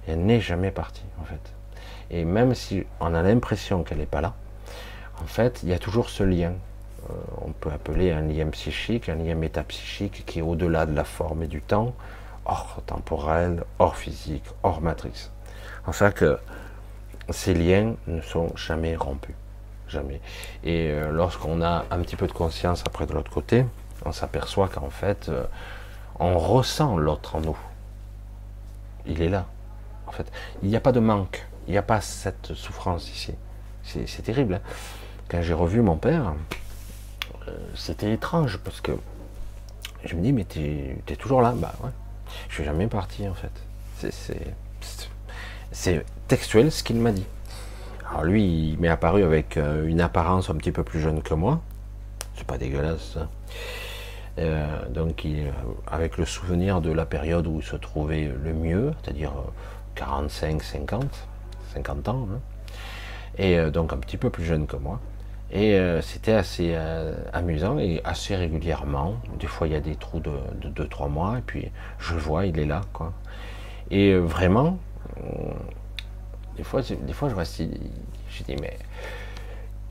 Elle 0.07 0.25
n'est 0.25 0.41
jamais 0.41 0.71
partie, 0.71 1.05
en 1.21 1.25
fait. 1.25 1.53
Et 2.11 2.25
même 2.25 2.55
si 2.55 2.85
on 3.01 3.15
a 3.15 3.23
l'impression 3.23 3.83
qu'elle 3.83 3.99
n'est 3.99 4.07
pas 4.07 4.21
là, 4.21 4.35
en 5.21 5.27
fait, 5.27 5.61
il 5.63 5.69
y 5.69 5.73
a 5.73 5.79
toujours 5.79 6.09
ce 6.11 6.23
lien. 6.23 6.53
Euh, 7.11 7.15
on 7.45 7.51
peut 7.51 7.71
appeler 7.71 8.13
un 8.13 8.23
lien 8.23 8.47
psychique, 8.47 9.09
un 9.09 9.17
lien 9.17 9.35
métapsychique 9.35 10.25
qui 10.27 10.39
est 10.39 10.43
au-delà 10.43 10.87
de 10.87 10.95
la 10.95 11.05
forme 11.05 11.43
et 11.43 11.47
du 11.49 11.61
temps, 11.61 11.95
hors 12.49 12.81
temporel, 12.87 13.65
hors 13.79 13.97
physique, 13.97 14.45
hors 14.63 14.81
matrice. 14.81 15.31
Enfin 15.87 16.11
que 16.11 16.39
ces 17.31 17.55
liens 17.55 17.95
ne 18.07 18.21
sont 18.21 18.55
jamais 18.57 18.97
rompus. 18.97 19.35
Jamais. 19.89 20.21
Et 20.65 20.91
euh, 20.91 21.11
lorsqu'on 21.13 21.63
a 21.63 21.85
un 21.91 22.01
petit 22.01 22.17
peu 22.17 22.27
de 22.27 22.33
conscience 22.33 22.83
après 22.87 23.07
de 23.07 23.13
l'autre 23.13 23.31
côté, 23.31 23.65
on 24.05 24.13
s'aperçoit 24.13 24.69
qu'en 24.69 24.91
fait, 24.91 25.29
euh, 25.29 25.45
on 26.19 26.39
ressent 26.39 26.97
l'autre 26.97 27.37
en 27.37 27.41
nous. 27.41 27.59
Il 29.07 29.23
est 29.23 29.29
là. 29.29 29.47
En 30.07 30.13
fait, 30.13 30.31
il 30.63 30.69
n'y 30.69 30.77
a 30.77 30.81
pas 30.81 30.93
de 30.93 31.01
manque. 31.01 31.47
Il 31.67 31.73
n'y 31.73 31.79
a 31.79 31.83
pas 31.83 32.01
cette 32.01 32.55
souffrance 32.55 33.11
ici. 33.11 33.35
C'est 33.83 34.23
terrible. 34.23 34.55
Hein. 34.55 34.61
Quand 35.31 35.41
j'ai 35.41 35.55
revu 35.55 35.81
mon 35.81 35.97
père, 35.97 36.35
euh, 37.47 37.53
c'était 37.75 38.13
étrange 38.13 38.59
parce 38.59 38.81
que 38.83 38.93
je 40.05 40.15
me 40.15 40.23
dis, 40.23 40.33
mais 40.33 40.45
tu 40.45 40.61
es, 41.07 41.17
toujours 41.17 41.41
là 41.41 41.55
Bah 41.57 41.73
ouais. 41.83 41.91
Je 42.49 42.55
suis 42.55 42.65
jamais 42.65 42.87
parti 42.87 43.29
en 43.29 43.35
fait. 43.35 43.53
C'est 45.73 46.05
textuel 46.29 46.71
ce 46.71 46.83
qu'il 46.83 46.97
m'a 46.97 47.13
dit. 47.13 47.27
Alors 48.11 48.25
lui, 48.25 48.71
il 48.71 48.79
m'est 48.79 48.89
apparu 48.89 49.23
avec 49.23 49.57
euh, 49.57 49.87
une 49.87 50.01
apparence 50.01 50.49
un 50.49 50.55
petit 50.55 50.73
peu 50.73 50.83
plus 50.83 51.01
jeune 51.01 51.23
que 51.23 51.35
moi. 51.35 51.61
C'est 52.37 52.47
pas 52.47 52.57
dégueulasse 52.57 53.13
ça. 53.15 53.29
Euh, 54.39 54.89
donc 54.89 55.25
il, 55.25 55.53
avec 55.91 56.17
le 56.17 56.25
souvenir 56.25 56.81
de 56.81 56.93
la 56.93 57.05
période 57.05 57.47
où 57.47 57.59
il 57.59 57.67
se 57.67 57.77
trouvait 57.77 58.31
le 58.43 58.55
mieux, 58.55 58.93
c'est-à-dire 59.03 59.33
45, 59.97 60.63
50, 60.63 61.05
50 61.75 62.09
ans. 62.09 62.29
Hein. 62.33 62.41
Et 63.37 63.59
euh, 63.59 63.71
donc 63.71 63.93
un 63.93 63.99
petit 63.99 64.17
peu 64.17 64.31
plus 64.31 64.45
jeune 64.45 64.67
que 64.67 64.77
moi. 64.77 65.01
Et 65.51 65.81
c'était 66.03 66.35
assez 66.35 66.77
amusant 67.33 67.79
et 67.79 68.03
assez 68.05 68.37
régulièrement. 68.37 69.15
Des 69.41 69.47
fois, 69.47 69.67
il 69.67 69.73
y 69.73 69.77
a 69.77 69.81
des 69.81 69.97
trous 69.97 70.21
de 70.21 70.69
2-3 70.69 71.09
mois, 71.09 71.39
et 71.39 71.41
puis 71.41 71.71
je 71.99 72.15
vois, 72.15 72.45
il 72.45 72.59
est 72.59 72.67
là. 72.67 72.83
Quoi. 72.93 73.15
Et 73.91 74.15
vraiment, 74.15 74.79
des 76.57 76.65
fois, 76.65 76.83
des 76.83 77.13
fois 77.15 77.31
je 77.31 77.35
reste, 77.35 77.63
je 78.29 78.43
dis, 78.43 78.57
mais 78.61 78.77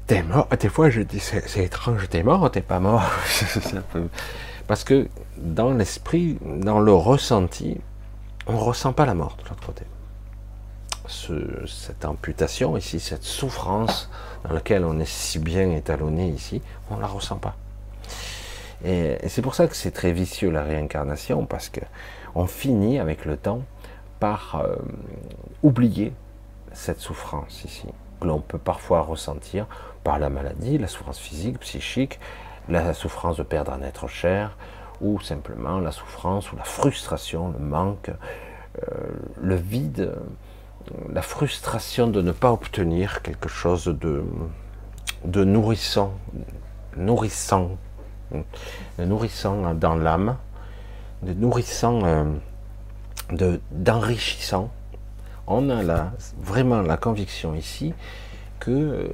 t'es 0.06 0.22
mort. 0.24 0.48
Des 0.60 0.70
fois, 0.70 0.90
je 0.90 1.02
dis, 1.02 1.20
c'est 1.20 1.64
étrange, 1.64 2.08
t'es 2.10 2.24
mort, 2.24 2.50
t'es 2.52 2.62
pas 2.62 2.80
mort? 2.80 3.04
Parce 4.68 4.84
que 4.84 5.08
dans 5.38 5.72
l'esprit, 5.72 6.38
dans 6.42 6.80
le 6.80 6.94
ressenti, 6.94 7.80
on 8.48 8.58
ressent 8.58 8.94
pas 8.94 9.06
la 9.06 9.14
mort 9.14 9.38
de 9.44 9.50
l'autre 9.50 9.66
côté. 9.66 9.84
Cette 11.08 12.06
amputation 12.06 12.78
ici, 12.78 13.00
cette 13.00 13.24
souffrance 13.24 14.10
dans 14.44 14.54
laquelle 14.54 14.86
on 14.86 15.00
est 15.00 15.10
si 15.10 15.40
bien 15.40 15.72
étalonné 15.72 16.30
ici, 16.30 16.62
on 16.90 16.98
ne 16.98 17.02
la 17.02 17.08
ressent 17.08 17.38
pas. 17.38 17.56
Et, 18.86 19.18
c'est 19.28 19.42
pour 19.42 19.56
ça 19.56 19.68
que 19.68 19.76
c'est 19.76 19.92
très 19.92 20.12
vicieux 20.12 20.50
la 20.50 20.64
réincarnation, 20.64 21.46
parce 21.46 21.70
que 21.70 21.82
on 22.36 22.46
finit 22.46 23.00
avec 23.00 23.26
le 23.26 23.38
temps 23.38 23.62
par 24.20 24.62
euh, 24.64 24.76
oublier 25.64 26.14
cette 26.74 27.00
souffrance 27.00 27.64
ici, 27.64 27.88
que 28.20 28.28
l'on 28.28 28.40
peut 28.40 28.60
parfois 28.60 29.02
ressentir 29.02 29.66
par 30.04 30.20
la 30.20 30.30
maladie, 30.30 30.78
la 30.78 30.88
souffrance 30.88 31.20
physique, 31.20 31.60
psychique, 31.60 32.20
la 32.70 32.94
souffrance 32.94 33.38
de 33.38 33.44
perdre 33.44 33.72
un 33.72 33.82
être 33.82 34.08
cher, 34.08 34.58
ou 35.02 35.20
simplement 35.20 35.80
la 35.80 35.92
souffrance 35.92 36.52
ou 36.52 36.56
la 36.56 36.64
frustration, 36.64 37.50
le 37.50 37.60
manque, 37.60 38.10
euh, 38.10 39.08
le 39.42 39.56
vide, 39.56 40.14
la 41.12 41.22
frustration 41.22 42.08
de 42.08 42.22
ne 42.22 42.32
pas 42.32 42.52
obtenir 42.52 43.22
quelque 43.22 43.50
chose 43.50 43.86
de, 43.86 44.24
nourrissant, 45.44 46.14
nourrissant, 46.96 47.78
nourrissant 49.00 49.74
dans 49.74 49.96
l'âme, 49.96 50.38
de 51.24 51.34
nourrissant, 51.34 52.04
euh, 52.04 52.26
de, 53.32 53.60
d'enrichissant. 53.72 54.70
On 55.48 55.70
a 55.70 56.12
vraiment 56.40 56.82
la 56.82 56.98
conviction 56.98 57.56
ici 57.56 57.94
que 58.60 59.10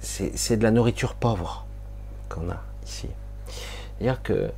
c'est, 0.00 0.56
de 0.56 0.62
la 0.62 0.70
nourriture 0.70 1.14
pauvre 1.14 1.66
qu'on 2.28 2.50
a 2.50 2.60
ici. 2.86 3.08
C'est-à-dire 3.98 4.22
que, 4.22 4.50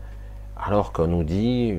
alors 0.56 0.92
qu'on 0.92 1.06
nous 1.06 1.24
dit, 1.24 1.78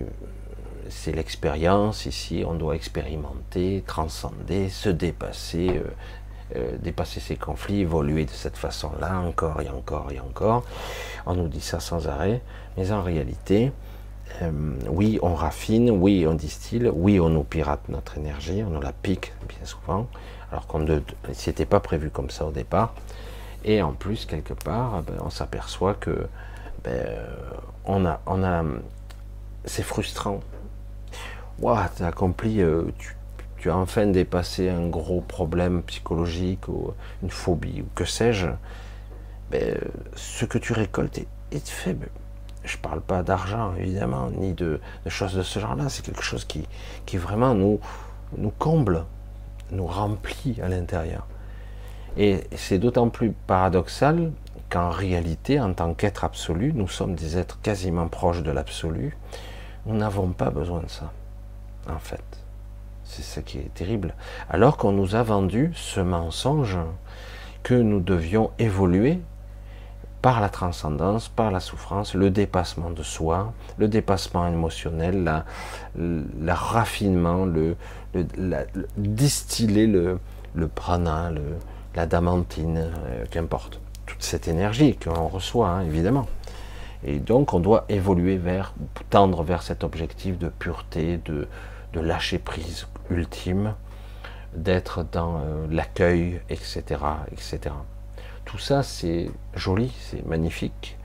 c'est 0.93 1.11
l'expérience 1.11 2.05
ici, 2.05 2.43
on 2.47 2.53
doit 2.53 2.75
expérimenter, 2.75 3.83
transcender, 3.85 4.69
se 4.69 4.89
dépasser, 4.89 5.69
euh, 5.69 5.83
euh, 6.55 6.77
dépasser 6.77 7.19
ces 7.19 7.35
conflits, 7.35 7.81
évoluer 7.81 8.25
de 8.25 8.31
cette 8.31 8.57
façon-là, 8.57 9.19
encore 9.19 9.61
et 9.61 9.69
encore 9.69 10.11
et 10.11 10.19
encore. 10.19 10.63
On 11.25 11.33
nous 11.33 11.47
dit 11.47 11.61
ça 11.61 11.79
sans 11.79 12.07
arrêt, 12.07 12.41
mais 12.77 12.91
en 12.91 13.01
réalité, 13.01 13.71
euh, 14.41 14.51
oui, 14.87 15.19
on 15.21 15.33
raffine, 15.33 15.89
oui, 15.89 16.25
on 16.27 16.35
distille, 16.35 16.89
oui, 16.93 17.19
on 17.19 17.29
nous 17.29 17.43
pirate 17.43 17.89
notre 17.89 18.17
énergie, 18.17 18.63
on 18.65 18.69
nous 18.69 18.81
la 18.81 18.93
pique 18.93 19.33
bien 19.49 19.65
souvent, 19.65 20.07
alors 20.51 20.67
qu'on 20.67 20.79
ne 20.79 20.99
s'était 21.33 21.65
pas 21.65 21.79
prévu 21.79 22.11
comme 22.11 22.29
ça 22.29 22.45
au 22.45 22.51
départ. 22.51 22.93
Et 23.65 23.81
en 23.81 23.93
plus, 23.93 24.25
quelque 24.25 24.53
part, 24.53 25.01
ben, 25.03 25.15
on 25.23 25.29
s'aperçoit 25.29 25.95
que 25.95 26.27
ben, 26.83 27.17
c'est 29.65 29.83
frustrant. 29.83 30.41
Waouh, 31.63 31.79
tu 31.95 32.03
as 32.03 32.07
accompli, 32.07 32.61
euh, 32.61 32.83
tu, 33.57 33.71
as 33.71 33.77
enfin 33.77 34.07
dépassé 34.07 34.67
un 34.67 34.89
gros 34.89 35.21
problème 35.21 35.81
psychologique 35.83 36.67
ou 36.67 36.91
une 37.21 37.29
phobie 37.29 37.83
ou 37.83 37.85
que 37.95 38.03
sais-je, 38.03 38.47
ben, 39.49 39.77
ce 40.13 40.43
que 40.43 40.57
tu 40.57 40.73
récoltes 40.73 41.19
est, 41.19 41.69
faible. 41.69 42.09
Je 42.65 42.75
ne 42.75 42.81
parle 42.81 42.99
pas 42.99 43.23
d'argent 43.23 43.75
évidemment, 43.79 44.29
ni 44.29 44.51
de, 44.51 44.81
choses 45.07 45.35
de 45.35 45.41
ce 45.41 45.59
genre-là. 45.59 45.87
C'est 45.87 46.03
quelque 46.03 46.21
chose 46.21 46.43
qui, 46.43 46.67
qui 47.05 47.15
vraiment 47.15 47.53
nous, 47.53 47.79
nous 48.37 48.51
comble, 48.51 49.05
nous 49.71 49.87
remplit 49.87 50.59
à 50.61 50.67
l'intérieur. 50.67 51.25
Et 52.17 52.41
c'est 52.57 52.77
d'autant 52.77 53.07
plus 53.07 53.31
paradoxal 53.47 54.33
qu'en 54.69 54.89
réalité, 54.89 55.61
en 55.61 55.73
tant 55.73 55.93
qu'être 55.93 56.25
absolu, 56.25 56.73
nous 56.75 56.89
sommes 56.89 57.15
des 57.15 57.37
êtres 57.37 57.61
quasiment 57.61 58.09
proches 58.09 58.43
de 58.43 58.51
l'absolu. 58.51 59.15
Nous 59.85 59.95
n'avons 59.95 60.33
pas 60.33 60.49
besoin 60.49 60.81
de 60.81 60.89
ça, 60.89 61.13
en 61.89 61.99
fait. 61.99 62.23
C'est 63.03 63.21
ce 63.21 63.39
qui 63.39 63.59
est 63.59 63.73
terrible. 63.73 64.13
Alors 64.49 64.77
qu'on 64.77 64.91
nous 64.91 65.15
a 65.15 65.23
vendu 65.23 65.71
ce 65.75 65.99
mensonge 65.99 66.77
que 67.61 67.73
nous 67.73 67.99
devions 67.99 68.51
évoluer 68.59 69.19
par 70.21 70.39
la 70.39 70.47
transcendance, 70.47 71.27
par 71.27 71.51
la 71.51 71.59
souffrance, 71.59 72.13
le 72.13 72.29
dépassement 72.29 72.89
de 72.89 73.03
soi, 73.03 73.53
le 73.77 73.89
dépassement 73.89 74.47
émotionnel, 74.47 75.43
la, 75.95 76.55
raffinement, 76.55 77.45
le, 77.45 77.75
distiller 78.95 79.85
le, 79.85 80.17
prana, 80.73 81.29
le, 81.29 81.41
la 81.95 82.05
damantine, 82.05 82.89
euh, 83.05 83.25
qu'importe. 83.29 83.81
Toute 84.05 84.23
cette 84.23 84.47
énergie 84.47 84.95
que 84.95 85.09
l'on 85.09 85.27
reçoit, 85.27 85.69
hein, 85.69 85.81
évidemment. 85.81 86.27
Et 87.05 87.19
donc 87.19 87.53
on 87.53 87.59
doit 87.59 87.83
évoluer 87.89 88.37
vers, 88.37 88.73
tendre 89.09 89.43
vers 89.43 89.61
cet 89.61 89.83
objectif 89.83 90.37
de 90.37 90.47
pureté, 90.47 91.19
de, 91.25 91.47
de 91.93 91.99
lâcher 91.99 92.39
prise 92.39 92.87
ultime, 93.09 93.75
d'être 94.55 95.03
dans 95.03 95.37
euh, 95.37 95.67
l'accueil, 95.69 96.41
etc., 96.49 96.83
etc. 97.31 97.75
Tout 98.45 98.57
ça, 98.57 98.83
c'est 98.83 99.29
joli, 99.55 99.91
c'est 99.99 100.25
magnifique, 100.25 100.97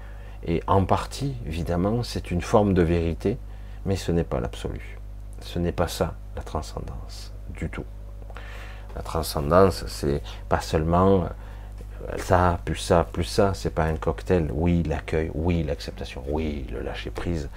et 0.46 0.62
en 0.66 0.84
partie, 0.84 1.34
évidemment, 1.46 2.02
c'est 2.02 2.30
une 2.30 2.42
forme 2.42 2.74
de 2.74 2.82
vérité, 2.82 3.38
mais 3.86 3.96
ce 3.96 4.12
n'est 4.12 4.24
pas 4.24 4.40
l'absolu. 4.40 4.98
Ce 5.40 5.58
n'est 5.58 5.72
pas 5.72 5.88
ça, 5.88 6.14
la 6.36 6.42
transcendance, 6.42 7.32
du 7.50 7.68
tout. 7.68 7.84
La 8.96 9.02
transcendance, 9.02 9.84
c'est 9.86 10.22
pas 10.48 10.60
seulement 10.60 11.24
euh, 11.24 12.16
ça, 12.16 12.58
plus 12.64 12.76
ça, 12.76 13.06
plus 13.10 13.24
ça, 13.24 13.52
c'est 13.54 13.70
pas 13.70 13.84
un 13.84 13.96
cocktail. 13.96 14.50
Oui, 14.52 14.82
l'accueil, 14.82 15.30
oui, 15.34 15.62
l'acceptation, 15.62 16.24
oui, 16.28 16.66
le 16.72 16.80
lâcher 16.80 17.10
prise. 17.10 17.48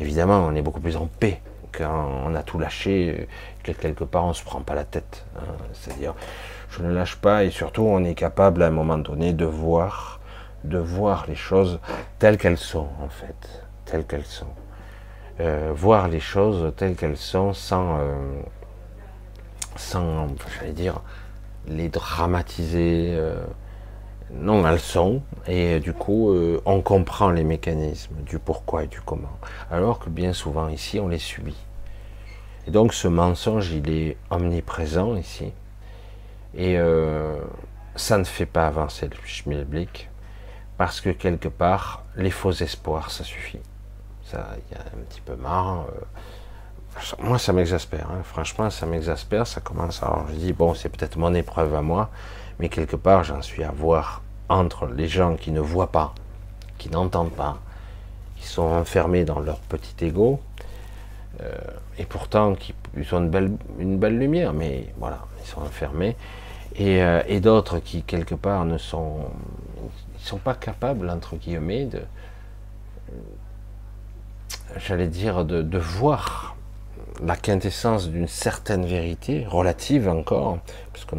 Évidemment, 0.00 0.38
on 0.46 0.54
est 0.54 0.62
beaucoup 0.62 0.80
plus 0.80 0.96
en 0.96 1.06
paix 1.06 1.40
quand 1.72 2.22
on 2.26 2.34
a 2.34 2.42
tout 2.42 2.58
lâché, 2.58 3.28
que 3.62 3.72
quelque 3.72 4.04
part 4.04 4.24
on 4.24 4.32
se 4.32 4.44
prend 4.44 4.60
pas 4.60 4.74
la 4.74 4.84
tête. 4.84 5.24
Hein. 5.36 5.42
C'est-à-dire, 5.72 6.14
je 6.70 6.82
ne 6.82 6.92
lâche 6.92 7.16
pas 7.16 7.44
et 7.44 7.50
surtout 7.50 7.82
on 7.82 8.04
est 8.04 8.14
capable 8.14 8.62
à 8.62 8.66
un 8.66 8.70
moment 8.70 8.98
donné 8.98 9.32
de 9.32 9.44
voir, 9.44 10.20
de 10.64 10.78
voir 10.78 11.26
les 11.28 11.34
choses 11.34 11.80
telles 12.18 12.38
qu'elles 12.38 12.58
sont 12.58 12.88
en 13.02 13.08
fait, 13.08 13.64
telles 13.84 14.04
qu'elles 14.04 14.24
sont. 14.24 14.46
Euh, 15.40 15.72
voir 15.72 16.08
les 16.08 16.20
choses 16.20 16.72
telles 16.76 16.96
qu'elles 16.96 17.16
sont 17.16 17.52
sans, 17.52 17.98
euh, 18.00 18.40
sans, 19.76 20.26
j'allais 20.58 20.72
dire, 20.72 21.00
les 21.68 21.88
dramatiser. 21.88 23.12
Euh, 23.12 23.36
non, 24.30 24.66
elles 24.66 24.80
sont, 24.80 25.22
et 25.46 25.80
du 25.80 25.92
coup, 25.92 26.34
on 26.64 26.80
comprend 26.82 27.30
les 27.30 27.44
mécanismes 27.44 28.16
du 28.26 28.38
pourquoi 28.38 28.84
et 28.84 28.86
du 28.86 29.00
comment. 29.00 29.38
Alors 29.70 29.98
que 29.98 30.10
bien 30.10 30.32
souvent, 30.32 30.68
ici, 30.68 31.00
on 31.00 31.08
les 31.08 31.18
subit. 31.18 31.56
Et 32.66 32.70
donc, 32.70 32.92
ce 32.92 33.08
mensonge, 33.08 33.70
il 33.70 33.90
est 33.90 34.16
omniprésent 34.30 35.16
ici. 35.16 35.52
Et 36.54 36.76
ça 37.96 38.18
ne 38.18 38.24
fait 38.24 38.46
pas 38.46 38.66
avancer 38.66 39.08
le 39.08 39.16
schmilblick, 39.24 40.10
parce 40.76 41.00
que 41.00 41.10
quelque 41.10 41.48
part, 41.48 42.04
les 42.16 42.30
faux 42.30 42.52
espoirs, 42.52 43.10
ça 43.10 43.24
suffit 43.24 43.60
ça, 44.30 44.46
il 44.56 44.76
y 44.76 44.78
a 44.78 44.82
un 44.82 45.02
petit 45.08 45.20
peu 45.20 45.36
marre. 45.36 45.86
Euh, 45.88 47.22
moi, 47.22 47.38
ça 47.38 47.52
m'exaspère. 47.52 48.08
Hein. 48.10 48.22
Franchement, 48.24 48.68
ça 48.70 48.86
m'exaspère. 48.86 49.46
Ça 49.46 49.60
commence. 49.60 50.02
Alors, 50.02 50.26
je 50.30 50.34
dis 50.34 50.52
bon, 50.52 50.74
c'est 50.74 50.88
peut-être 50.88 51.16
mon 51.16 51.34
épreuve 51.34 51.74
à 51.74 51.82
moi, 51.82 52.10
mais 52.58 52.68
quelque 52.68 52.96
part, 52.96 53.24
j'en 53.24 53.42
suis 53.42 53.62
à 53.64 53.70
voir 53.70 54.22
entre 54.48 54.86
les 54.86 55.08
gens 55.08 55.36
qui 55.36 55.50
ne 55.50 55.60
voient 55.60 55.92
pas, 55.92 56.14
qui 56.78 56.90
n'entendent 56.90 57.32
pas, 57.32 57.58
qui 58.36 58.46
sont 58.46 58.62
enfermés 58.62 59.24
dans 59.24 59.40
leur 59.40 59.58
petit 59.58 60.04
ego, 60.04 60.40
euh, 61.40 61.52
et 61.98 62.04
pourtant 62.04 62.54
qui 62.54 62.74
ils 62.96 63.14
ont 63.14 63.18
une 63.18 63.30
belle, 63.30 63.52
une 63.78 63.98
belle 63.98 64.18
lumière, 64.18 64.52
mais 64.52 64.92
voilà, 64.98 65.20
ils 65.40 65.46
sont 65.46 65.60
enfermés, 65.60 66.16
et, 66.76 67.02
euh, 67.02 67.22
et 67.26 67.40
d'autres 67.40 67.78
qui 67.78 68.02
quelque 68.02 68.34
part 68.34 68.64
ne 68.64 68.78
sont, 68.78 69.18
ils 70.18 70.24
sont 70.24 70.38
pas 70.38 70.54
capables 70.54 71.08
entre 71.10 71.36
guillemets 71.36 71.84
de 71.84 72.02
j'allais 74.76 75.08
dire, 75.08 75.44
de, 75.44 75.78
voir 75.78 76.56
la 77.24 77.36
quintessence 77.36 78.08
d'une 78.08 78.28
certaine 78.28 78.86
vérité, 78.86 79.44
relative 79.46 80.08
encore, 80.08 80.58
parce 80.92 81.04
que 81.04 81.16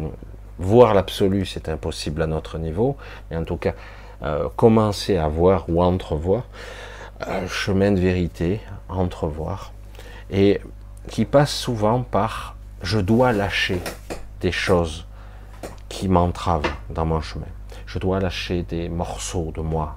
voir 0.60 0.94
l'absolu, 0.94 1.46
c'est 1.46 1.68
impossible 1.68 2.22
à 2.22 2.26
notre 2.26 2.58
niveau, 2.58 2.96
mais 3.30 3.36
en 3.36 3.44
tout 3.44 3.56
cas, 3.56 3.72
euh, 4.22 4.48
commencer 4.54 5.16
à 5.16 5.26
voir 5.26 5.64
ou 5.68 5.82
entrevoir, 5.82 6.44
un 7.26 7.46
chemin 7.48 7.92
de 7.92 8.00
vérité, 8.00 8.60
entrevoir, 8.88 9.72
et 10.30 10.60
qui 11.08 11.24
passe 11.24 11.52
souvent 11.52 12.02
par 12.02 12.56
je 12.82 12.98
dois 12.98 13.32
lâcher 13.32 13.80
des 14.40 14.52
choses 14.52 15.06
qui 15.88 16.08
m'entravent 16.08 16.70
dans 16.90 17.06
mon 17.06 17.20
chemin. 17.20 17.46
Je 17.86 17.98
dois 17.98 18.20
lâcher 18.20 18.62
des 18.62 18.88
morceaux 18.88 19.52
de 19.54 19.62
moi, 19.62 19.96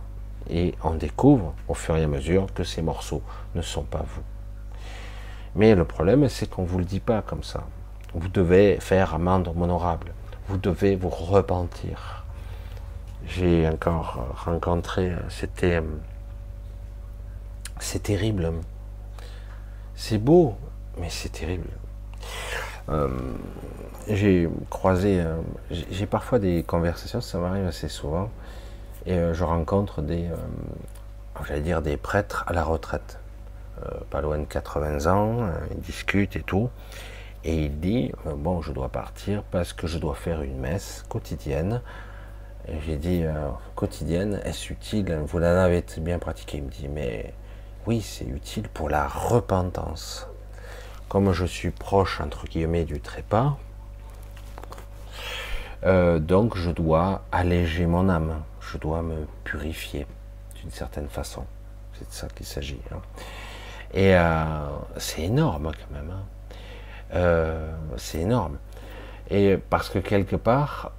et 0.50 0.76
on 0.84 0.96
découvre 0.96 1.54
au 1.68 1.74
fur 1.74 1.98
et 1.98 2.04
à 2.04 2.08
mesure 2.08 2.48
que 2.54 2.64
ces 2.64 2.82
morceaux 2.82 3.22
ne 3.56 3.62
sont 3.62 3.84
pas 3.84 4.04
vous. 4.08 4.24
Mais 5.56 5.76
le 5.76 5.86
problème, 5.86 6.28
c'est 6.30 6.50
qu'on 6.50 6.64
ne 6.64 6.68
vous 6.68 6.80
le 6.80 6.86
dit 6.86 7.00
pas 7.00 7.22
comme 7.22 7.44
ça. 7.44 7.64
Vous 8.14 8.30
devez 8.30 8.78
faire 8.80 9.14
amende 9.14 9.54
honorable. 9.60 10.14
Vous 10.54 10.60
devez 10.60 10.96
vous 10.96 11.10
repentir. 11.10 12.26
J'ai 13.26 13.68
encore 13.68 14.36
rencontré, 14.46 15.12
c'était, 15.28 15.82
c'est 17.80 18.04
terrible. 18.04 18.52
C'est 19.96 20.20
beau, 20.20 20.56
mais 21.00 21.10
c'est 21.10 21.30
terrible. 21.30 21.70
Euh, 22.90 23.10
j'ai 24.08 24.48
croisé, 24.70 25.22
euh, 25.22 25.38
j'ai 25.72 26.06
parfois 26.06 26.38
des 26.38 26.62
conversations, 26.62 27.20
ça 27.20 27.40
m'arrive 27.40 27.66
assez 27.66 27.90
souvent, 27.90 28.30
et 29.08 29.14
euh, 29.14 29.34
je 29.34 29.44
rencontre 29.44 30.04
des, 30.04 30.28
euh, 30.28 30.36
j'allais 31.48 31.62
dire 31.62 31.82
des 31.82 31.98
prêtres 31.98 32.44
à 32.46 32.54
la 32.54 32.64
retraite, 32.64 33.18
euh, 33.82 33.90
pas 34.12 34.22
loin 34.22 34.38
de 34.38 34.46
80 34.46 35.12
ans, 35.12 35.50
ils 35.72 35.82
discutent 35.82 36.36
et 36.36 36.44
tout. 36.44 36.70
Et 37.44 37.66
il 37.66 37.80
dit, 37.80 38.12
bon, 38.38 38.62
je 38.62 38.72
dois 38.72 38.90
partir 38.90 39.44
parce 39.44 39.74
que 39.74 39.88
je 39.88 39.98
dois 39.98 40.16
faire 40.16 40.42
une 40.42 40.58
messe 40.58 41.04
quotidienne. 41.10 41.82
J'ai 42.86 42.96
dit, 42.96 43.24
quotidienne, 43.76 44.40
est-ce 44.46 44.72
utile? 44.72 45.22
Vous 45.28 45.40
l'en 45.40 45.58
avez 45.58 45.84
bien 45.98 46.20
pratiqué. 46.20 46.60
Il 46.60 46.64
me 46.64 46.70
dit, 46.70 46.88
mais 46.88 47.34
oui, 47.86 48.02
c'est 48.02 48.26
utile 48.26 48.70
pour 48.70 48.90
la 48.90 49.08
repentance. 49.08 50.28
Comme 51.10 51.34
je 51.34 51.46
suis 51.46 51.72
proche, 51.72 52.22
entre 52.22 52.46
guillemets, 52.46 52.86
du 52.86 53.02
trépas, 53.02 53.58
donc 55.84 56.56
je 56.56 56.72
dois 56.72 57.24
alléger 57.34 57.86
mon 57.86 58.08
âme 58.08 58.42
je 58.74 58.78
dois 58.80 59.02
me 59.02 59.28
purifier 59.44 60.08
d'une 60.56 60.72
certaine 60.72 61.08
façon. 61.08 61.46
C'est 61.94 62.10
de 62.10 62.14
ça 62.14 62.28
qu'il 62.28 62.46
s'agit. 62.46 62.82
Hein. 62.92 63.02
Et 63.94 64.16
euh, 64.16 64.68
c'est 64.98 65.24
énorme 65.24 65.72
quand 65.72 65.96
même. 65.96 66.10
Hein. 66.10 66.24
Euh, 67.14 67.72
c'est 67.98 68.20
énorme. 68.20 68.58
Et 69.30 69.58
parce 69.70 69.90
que 69.90 70.00
quelque 70.00 70.36
part, 70.36 70.92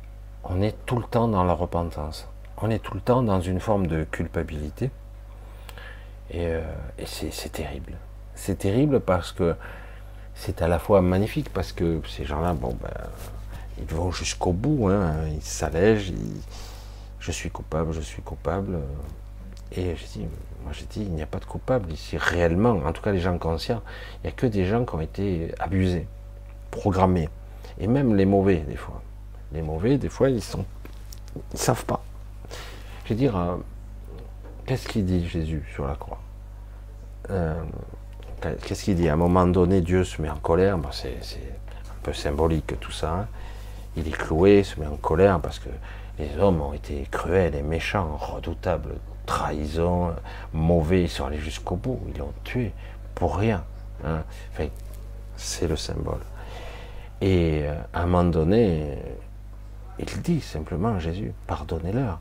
on 0.45 0.63
est 0.63 0.75
tout 0.87 0.97
le 0.97 1.05
temps 1.05 1.29
dans 1.29 1.45
la 1.45 1.55
repentance. 1.55 2.29
On 2.59 2.71
est 2.71 2.79
tout 2.79 2.95
le 2.95 3.01
temps 3.01 3.23
dans 3.23 3.41
une 3.41 3.61
forme 3.61 3.87
de 3.87 4.05
culpabilité. 4.05 4.91
Et, 6.31 6.47
euh, 6.47 6.63
c'est 7.05 7.53
terrible. 7.53 7.95
C'est 8.35 8.59
terrible 8.59 9.01
parce 9.01 9.33
que 9.33 9.55
c'est 10.35 10.63
à 10.63 10.69
la 10.69 10.79
fois 10.79 11.03
magnifique 11.03 11.53
parce 11.53 11.73
que 11.73 12.01
ces 12.09 12.25
gens-là, 12.25 12.55
bon, 12.55 12.77
ben, 12.81 12.91
ils 13.79 13.95
vont 13.95 14.11
jusqu'au 14.11 14.53
bout, 14.53 14.89
hein, 14.89 15.15
ils 15.33 15.43
s'allègent, 15.43 16.13
je 17.21 17.33
suis 17.33 17.51
coupable, 17.51 17.93
je 17.93 18.01
suis 18.01 18.23
coupable. 18.23 18.79
Et 19.77 19.95
dit, 19.95 20.27
moi 20.65 20.73
j'ai 20.73 20.87
dit, 20.87 21.03
il 21.03 21.13
n'y 21.13 21.23
a 21.23 21.27
pas 21.27 21.39
de 21.39 21.45
coupable 21.45 21.93
ici, 21.93 22.17
réellement, 22.17 22.81
en 22.85 22.93
tout 22.93 23.03
cas 23.03 23.13
les 23.13 23.21
gens 23.21 23.39
conscients, 23.39 23.83
il 24.17 24.27
n'y 24.27 24.29
a 24.31 24.33
que 24.33 24.47
des 24.47 24.65
gens 24.65 24.85
qui 24.85 24.95
ont 24.95 25.01
été 25.01 25.55
abusés, 25.59 26.07
programmés, 26.71 27.29
et 27.79 27.87
même 27.87 28.15
les 28.17 28.27
mauvais 28.27 28.59
des 28.59 28.77
fois. 28.77 29.03
Les 29.53 29.63
mauvais, 29.63 29.99
des 29.99 30.09
fois, 30.09 30.31
ils 30.31 30.43
sont, 30.43 30.65
ils 31.53 31.59
savent 31.59 31.85
pas. 31.85 32.03
Je 33.05 33.11
veux 33.11 33.15
dire, 33.15 33.37
euh, 33.37 33.57
qu'est-ce 34.67 34.89
qu'il 34.89 35.05
dit 35.05 35.29
Jésus 35.29 35.65
sur 35.73 35.87
la 35.87 35.95
croix? 35.95 36.21
Euh, 37.31 37.63
Qu'est-ce 38.67 38.85
qu'il 38.85 38.97
dit? 38.97 39.09
À 39.09 39.15
un 39.15 39.17
moment 39.17 39.47
donné, 39.47 39.81
Dieu 39.81 40.05
se 40.05 40.21
met 40.21 40.29
en 40.29 40.37
colère, 40.37 40.79
c'est 40.93 41.09
un 41.09 42.03
peu 42.03 42.13
symbolique 42.13 42.79
tout 42.79 42.91
ça. 42.91 43.13
Hein. 43.13 43.27
Il 43.97 44.07
est 44.07 44.17
cloué, 44.17 44.63
se 44.65 44.79
met 44.79 44.87
en 44.87 44.97
colère 44.97 45.41
parce 45.41 45.59
que 45.59 45.71
les 46.19 46.37
hommes 46.39 46.61
ont 46.61 46.75
été 46.75 47.07
cruels 47.11 47.55
et 47.55 47.63
méchants, 47.63 48.17
redoutables, 48.17 48.97
trahison, 49.27 50.15
mauvais, 50.53 51.03
ils 51.03 51.09
sont 51.09 51.27
allés 51.27 51.39
jusqu'au 51.39 51.77
bout, 51.77 52.01
ils 52.09 52.19
l'ont 52.19 52.33
tué 52.45 52.73
pour 53.15 53.37
rien. 53.37 53.65
Hein. 54.05 54.23
C'est 55.37 55.69
le 55.69 55.77
symbole. 55.77 56.21
Et 57.21 57.63
euh, 57.65 57.75
à 57.93 58.03
un 58.03 58.07
moment 58.07 58.25
donné, 58.25 58.99
il 59.99 60.23
dit 60.23 60.41
simplement 60.41 60.99
Jésus, 60.99 61.33
pardonnez-leur. 61.47 62.21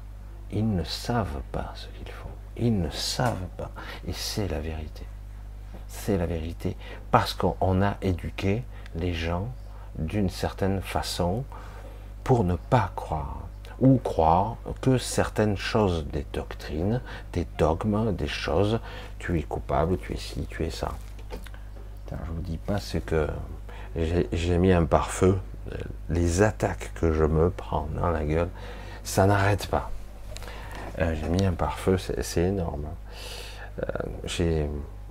Ils 0.51 0.75
ne 0.75 0.83
savent 0.83 1.41
pas 1.51 1.71
ce 1.75 1.87
qu'ils 1.97 2.11
font. 2.11 2.29
Ils 2.57 2.79
ne 2.79 2.89
savent 2.89 3.47
pas. 3.57 3.71
Et 4.07 4.13
c'est 4.13 4.47
la 4.47 4.59
vérité. 4.59 5.03
C'est 5.87 6.17
la 6.17 6.25
vérité. 6.25 6.77
Parce 7.11 7.33
qu'on 7.33 7.81
a 7.81 7.97
éduqué 8.01 8.63
les 8.95 9.13
gens 9.13 9.47
d'une 9.97 10.29
certaine 10.29 10.81
façon 10.81 11.43
pour 12.23 12.43
ne 12.43 12.55
pas 12.55 12.91
croire 12.95 13.42
ou 13.83 13.97
croire 13.97 14.55
que 14.81 14.97
certaines 14.97 15.57
choses, 15.57 16.05
des 16.07 16.25
doctrines, 16.31 17.01
des 17.33 17.45
dogmes, 17.57 18.15
des 18.15 18.29
choses, 18.29 18.79
tu 19.19 19.37
es 19.37 19.43
coupable, 19.43 19.97
tu 19.97 20.13
es 20.13 20.17
ci, 20.17 20.47
tu 20.49 20.63
es 20.63 20.69
ça. 20.69 20.93
je 22.09 22.31
vous 22.31 22.41
dis 22.41 22.57
pas 22.57 22.79
ce 22.79 22.97
que 22.97 23.27
j'ai 24.31 24.57
mis 24.57 24.71
un 24.71 24.85
pare-feu, 24.85 25.37
les 26.09 26.41
attaques 26.41 26.91
que 26.95 27.11
je 27.11 27.25
me 27.25 27.49
prends 27.49 27.89
dans 27.93 28.09
la 28.09 28.23
gueule, 28.23 28.49
ça 29.03 29.25
n'arrête 29.25 29.67
pas. 29.67 29.91
Euh, 30.99 31.13
j'ai 31.19 31.27
mis 31.27 31.45
un 31.45 31.51
pare-feu, 31.51 31.97
c'est 31.97 32.41
énorme. 32.41 32.85
j'ai, 34.23 34.69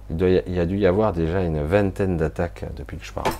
il, 0.08 0.42
y 0.46 0.58
a 0.58 0.66
dû 0.66 0.78
y 0.78 0.86
avoir 0.86 1.12
déjà 1.12 1.42
une 1.42 1.62
vingtaine 1.62 2.16
d'attaques 2.16 2.64
depuis 2.74 2.96
que 2.96 3.04
je 3.04 3.12
parle. 3.12 3.32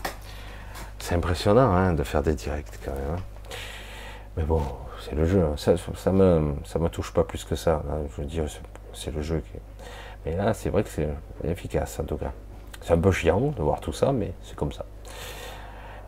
C'est 0.98 1.14
impressionnant 1.14 1.72
hein, 1.72 1.94
de 1.94 2.02
faire 2.02 2.22
des 2.22 2.34
directs 2.34 2.78
quand 2.84 2.92
même. 2.92 3.16
Hein. 3.16 3.22
Mais 4.36 4.44
bon, 4.44 4.62
le 5.14 5.24
jeu. 5.24 5.42
Hein. 5.42 5.54
Ça, 5.56 5.74
ça, 5.76 6.12
me, 6.12 6.54
ça 6.64 6.78
me 6.78 6.88
touche 6.88 7.12
pas 7.12 7.24
plus 7.24 7.44
que 7.44 7.56
ça. 7.56 7.82
Je 8.10 8.22
veux 8.22 8.28
dire, 8.28 8.44
c'est 8.92 9.14
le 9.14 9.22
jeu 9.22 9.40
qui. 9.40 9.58
Mais 10.24 10.36
là, 10.36 10.54
c'est 10.54 10.70
vrai 10.70 10.84
que 10.84 10.88
c'est 10.88 11.08
efficace 11.44 11.98
en 12.00 12.04
tout 12.04 12.16
cas. 12.16 12.32
C'est 12.80 12.92
un 12.92 12.98
peu 12.98 13.12
chiant 13.12 13.40
de 13.40 13.62
voir 13.62 13.80
tout 13.80 13.92
ça, 13.92 14.12
mais 14.12 14.32
c'est 14.42 14.56
comme 14.56 14.72
ça. 14.72 14.84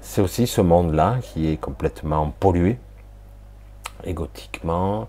C'est 0.00 0.20
aussi 0.20 0.46
ce 0.46 0.61
monde-là 0.61 1.18
qui 1.22 1.50
est 1.50 1.57
complètement 1.57 2.32
pollué, 2.38 2.78
égotiquement. 4.05 5.09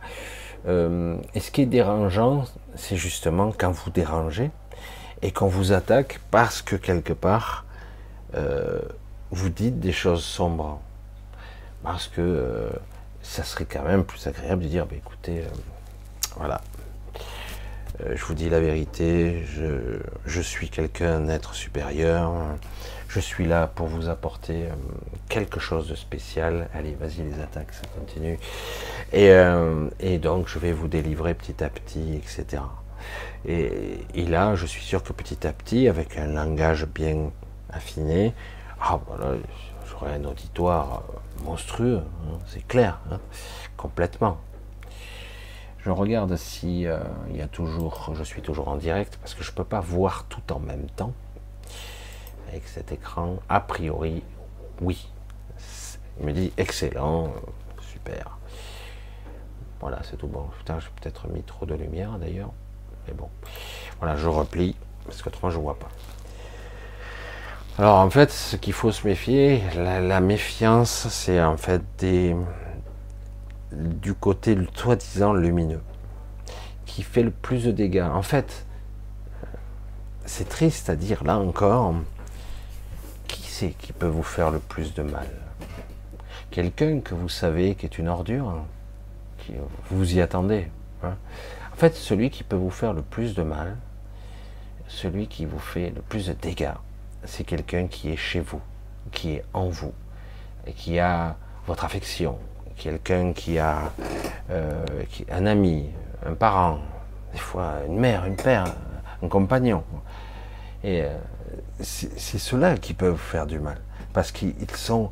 Euh, 0.67 1.17
et 1.33 1.39
ce 1.39 1.51
qui 1.51 1.61
est 1.61 1.67
dérangeant, 1.67 2.45
c'est 2.75 2.95
justement 2.95 3.51
quand 3.55 3.71
vous 3.71 3.91
dérangez 3.91 4.51
et 5.21 5.31
qu'on 5.31 5.47
vous 5.47 5.73
attaque 5.73 6.19
parce 6.31 6.61
que 6.61 6.75
quelque 6.75 7.13
part, 7.13 7.65
euh, 8.35 8.79
vous 9.31 9.49
dites 9.49 9.79
des 9.79 9.91
choses 9.91 10.23
sombres. 10.23 10.79
Parce 11.83 12.07
que 12.07 12.21
euh, 12.21 12.69
ça 13.25 13.43
serait 13.43 13.65
quand 13.65 13.83
même 13.83 14.03
plus 14.03 14.25
agréable 14.27 14.63
de 14.63 14.67
dire, 14.67 14.85
bah, 14.85 14.95
écoutez, 14.95 15.43
voilà, 16.37 16.61
je 18.13 18.23
vous 18.25 18.33
dis 18.33 18.49
la 18.49 18.59
vérité, 18.59 19.43
je, 20.25 20.41
suis 20.41 20.69
quelqu'un 20.69 21.21
d'être 21.21 21.55
supérieur, 21.55 22.33
je 23.15 23.21
suis 23.21 23.45
là 23.45 23.67
pour 23.67 23.87
vous 23.87 24.09
apporter 24.09 24.63
euh, 24.63 24.73
quelque 25.29 25.59
chose 25.59 25.87
de 25.87 25.95
spécial. 25.95 26.67
Allez, 26.73 26.97
vas-y, 26.99 27.23
les 27.23 27.41
attaques, 27.41 27.71
ça 27.71 27.87
continue. 27.97 28.37
Euh, 29.13 29.89
et, 30.01 30.17
donc, 30.17 30.49
je 30.49 30.59
vais 30.59 30.73
vous 30.73 30.89
délivrer 30.89 31.33
petit 31.33 31.63
à 31.63 31.69
petit, 31.69 32.15
etc. 32.15 32.61
Et, 33.47 34.25
là, 34.27 34.55
je 34.55 34.65
suis 34.65 34.83
sûr 34.83 35.01
que 35.01 35.13
petit 35.13 35.47
à 35.47 35.53
petit, 35.53 35.87
avec 35.87 36.17
un 36.17 36.27
langage 36.27 36.85
bien 36.87 37.31
affiné, 37.71 38.33
ah, 38.81 38.99
voilà, 39.07 39.37
un 40.05 40.23
auditoire 40.25 41.03
euh, 41.09 41.43
monstrueux, 41.43 42.01
hein, 42.03 42.37
c'est 42.47 42.65
clair, 42.67 42.99
hein, 43.11 43.19
complètement. 43.77 44.37
Je 45.79 45.91
regarde 45.91 46.35
si 46.35 46.87
il 47.29 47.35
y 47.35 47.41
a 47.41 47.47
toujours, 47.47 48.11
je 48.15 48.23
suis 48.23 48.41
toujours 48.41 48.69
en 48.69 48.75
direct 48.75 49.19
parce 49.21 49.35
que 49.35 49.43
je 49.43 49.51
ne 49.51 49.55
peux 49.55 49.63
pas 49.63 49.81
voir 49.81 50.25
tout 50.29 50.51
en 50.51 50.59
même 50.59 50.87
temps 50.89 51.13
avec 52.47 52.67
cet 52.67 52.91
écran 52.91 53.37
A 53.49 53.59
priori, 53.59 54.23
oui. 54.81 55.07
Il 56.19 56.25
me 56.25 56.31
dit 56.31 56.53
excellent, 56.57 57.33
super. 57.81 58.37
Voilà, 59.81 60.01
c'est 60.03 60.17
tout 60.17 60.27
bon. 60.27 60.47
Putain, 60.57 60.79
j'ai 60.79 60.87
peut-être 61.01 61.27
mis 61.27 61.43
trop 61.43 61.65
de 61.65 61.75
lumière 61.75 62.17
d'ailleurs. 62.17 62.51
Mais 63.07 63.13
bon. 63.13 63.29
Voilà, 63.99 64.15
je 64.15 64.27
replie, 64.27 64.75
parce 65.03 65.21
qu'autrement 65.21 65.51
je 65.51 65.59
vois 65.59 65.77
pas. 65.77 65.89
Alors 67.77 67.97
en 67.97 68.09
fait, 68.09 68.31
ce 68.31 68.55
qu'il 68.55 68.71
faut 68.71 68.93
se 68.93 69.05
méfier, 69.05 69.61
la, 69.75 70.21
méfiance, 70.21 71.07
c'est 71.09 71.41
en 71.41 71.57
fait 71.57 71.83
du 73.73 74.13
côté 74.13 74.57
soi-disant 74.73 75.33
lumineux, 75.33 75.81
qui 76.85 77.03
fait 77.03 77.23
le 77.23 77.31
plus 77.31 77.65
de 77.65 77.71
dégâts. 77.71 78.07
En 78.09 78.21
fait, 78.21 78.65
c'est 80.25 80.47
triste 80.47 80.89
à 80.89 80.95
dire 80.95 81.25
là 81.25 81.37
encore, 81.37 81.95
qui 83.77 83.93
peut 83.93 84.07
vous 84.07 84.23
faire 84.23 84.51
le 84.51 84.59
plus 84.59 84.93
de 84.93 85.01
mal? 85.01 85.27
Quelqu'un 86.51 86.99
que 86.99 87.13
vous 87.13 87.29
savez 87.29 87.75
qui 87.75 87.85
est 87.85 87.97
une 87.97 88.07
ordure, 88.07 88.63
qui, 89.39 89.53
vous 89.91 90.15
y 90.15 90.21
attendez. 90.21 90.67
Hein. 91.03 91.15
en 91.73 91.75
fait, 91.75 91.95
celui 91.95 92.29
qui 92.29 92.43
peut 92.43 92.55
vous 92.55 92.69
faire 92.69 92.93
le 92.93 93.01
plus 93.01 93.33
de 93.33 93.43
mal, 93.43 93.75
celui 94.87 95.27
qui 95.27 95.45
vous 95.45 95.59
fait 95.59 95.89
le 95.89 96.01
plus 96.01 96.27
de 96.27 96.33
dégâts, 96.33 96.73
c'est 97.25 97.43
quelqu'un 97.43 97.87
qui 97.87 98.11
est 98.11 98.17
chez 98.17 98.39
vous, 98.39 98.61
qui 99.11 99.33
est 99.33 99.43
en 99.53 99.67
vous, 99.67 99.93
et 100.65 100.73
qui 100.73 100.99
a 100.99 101.35
votre 101.67 101.85
affection, 101.85 102.37
quelqu'un 102.77 103.33
qui 103.33 103.57
a 103.59 103.91
euh, 104.49 104.85
un 105.31 105.45
ami, 105.45 105.89
un 106.25 106.33
parent, 106.33 106.79
des 107.33 107.39
fois 107.39 107.75
une 107.87 107.99
mère, 107.99 108.25
une 108.25 108.35
père, 108.35 108.65
un 109.21 109.27
compagnon. 109.27 109.83
Et 110.83 111.03
euh, 111.03 111.17
c'est 111.79 112.37
ceux-là 112.37 112.77
qui 112.77 112.93
peuvent 112.93 113.13
vous 113.13 113.17
faire 113.17 113.47
du 113.47 113.59
mal. 113.59 113.77
Parce 114.13 114.31
qu'ils 114.31 114.53
sont, 114.75 115.11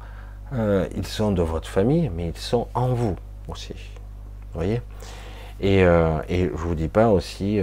euh, 0.54 0.88
sont 1.04 1.32
de 1.32 1.42
votre 1.42 1.68
famille, 1.68 2.10
mais 2.16 2.30
ils 2.30 2.38
sont 2.38 2.68
en 2.74 2.94
vous 2.94 3.16
aussi. 3.48 3.74
Vous 3.74 4.60
voyez? 4.60 4.82
Et, 5.60 5.80
et, 5.80 6.50
je 6.50 6.50
vous 6.50 6.76
dis 6.76 6.90
pas 6.90 7.10
aussi 7.10 7.60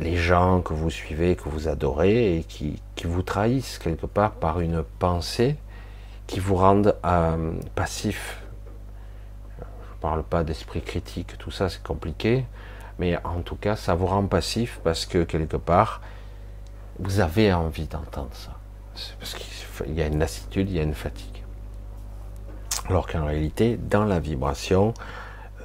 les, 0.00 0.16
gens 0.16 0.60
que 0.60 0.72
vous 0.72 0.90
suivez, 0.90 1.36
que 1.36 1.48
vous 1.48 1.68
adorez, 1.68 2.38
et 2.38 2.44
qui, 2.44 2.80
vous 3.04 3.22
trahissent 3.22 3.78
quelque 3.78 4.06
part 4.06 4.32
par 4.32 4.60
une 4.60 4.84
pensée 4.98 5.56
qui 6.26 6.38
vous 6.38 6.54
rendent 6.54 6.96
passif. 7.74 8.42
Je 9.58 9.64
ne 9.64 10.00
parle 10.00 10.22
pas 10.22 10.44
d'esprit 10.44 10.82
critique, 10.82 11.36
tout 11.38 11.50
ça 11.50 11.68
c'est 11.68 11.82
compliqué, 11.82 12.44
mais 12.98 13.16
en 13.24 13.40
tout 13.42 13.56
cas 13.56 13.76
ça 13.76 13.94
vous 13.94 14.06
rend 14.06 14.26
passif 14.26 14.80
parce 14.84 15.06
que 15.06 15.24
quelque 15.24 15.56
part, 15.56 16.00
vous 16.98 17.20
avez 17.20 17.52
envie 17.52 17.86
d'entendre 17.86 18.30
ça. 18.32 18.52
Parce 19.18 19.34
qu'il 19.34 19.94
y 19.94 20.02
a 20.02 20.06
une 20.06 20.18
lassitude, 20.18 20.70
il 20.70 20.76
y 20.76 20.80
a 20.80 20.82
une 20.82 20.94
fatigue. 20.94 21.42
Alors 22.88 23.06
qu'en 23.06 23.24
réalité, 23.24 23.76
dans 23.76 24.04
la 24.04 24.20
vibration, 24.20 24.92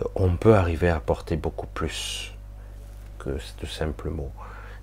euh, 0.02 0.06
on 0.16 0.38
peut 0.38 0.56
arriver 0.56 0.90
à 0.90 0.96
apporter 0.96 1.36
beaucoup 1.36 1.68
plus 1.68 2.37
que 3.20 3.30
de 3.30 3.66
simples 3.66 4.10
mots. 4.10 4.32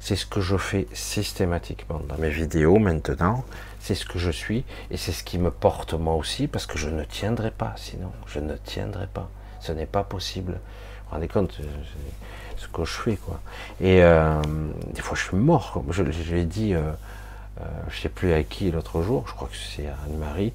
C'est 0.01 0.17
ce 0.17 0.27
que 0.27 0.41
je 0.41 0.57
fais 0.57 0.87
systématiquement 0.93 2.01
dans 2.09 2.19
mes 2.19 2.29
vidéos 2.29 2.79
maintenant. 2.79 3.45
C'est 3.81 3.95
ce 3.95 4.05
que 4.05 4.19
je 4.19 4.31
suis 4.31 4.65
et 4.91 4.97
c'est 4.97 5.13
ce 5.13 5.25
qui 5.25 5.39
me 5.39 5.51
porte 5.51 5.95
moi 5.95 6.15
aussi 6.15 6.47
parce 6.47 6.67
que 6.67 6.79
je 6.79 6.89
ne 6.89 7.05
tiendrai 7.05 7.51
pas 7.51 7.75
sinon. 7.77 8.13
Je 8.27 8.41
ne 8.41 8.55
tiendrai 8.57 9.07
pas. 9.07 9.31
Ce 9.61 9.73
n'est 9.73 9.87
pas 9.87 10.05
possible. 10.05 10.53
Vous 10.53 10.59
vous 11.07 11.15
rendez 11.15 11.29
compte 11.29 11.59
ce 12.57 12.69
que 12.69 12.85
je 12.85 12.93
fais 12.93 13.17
quoi. 13.17 13.41
Et 13.81 14.03
euh, 14.03 14.41
des 14.93 15.01
fois 15.01 15.17
je 15.17 15.25
suis 15.25 15.37
mort. 15.37 15.83
Je, 15.91 16.03
je 16.11 16.35
l'ai 16.35 16.45
dit, 16.45 16.75
euh, 16.75 16.81
euh, 17.61 17.65
je 17.89 18.01
sais 18.01 18.09
plus 18.09 18.33
à 18.33 18.43
qui 18.43 18.71
l'autre 18.71 19.03
jour, 19.03 19.25
je 19.27 19.33
crois 19.33 19.49
que 19.49 19.57
c'est 19.57 19.87
Anne-Marie. 19.87 20.53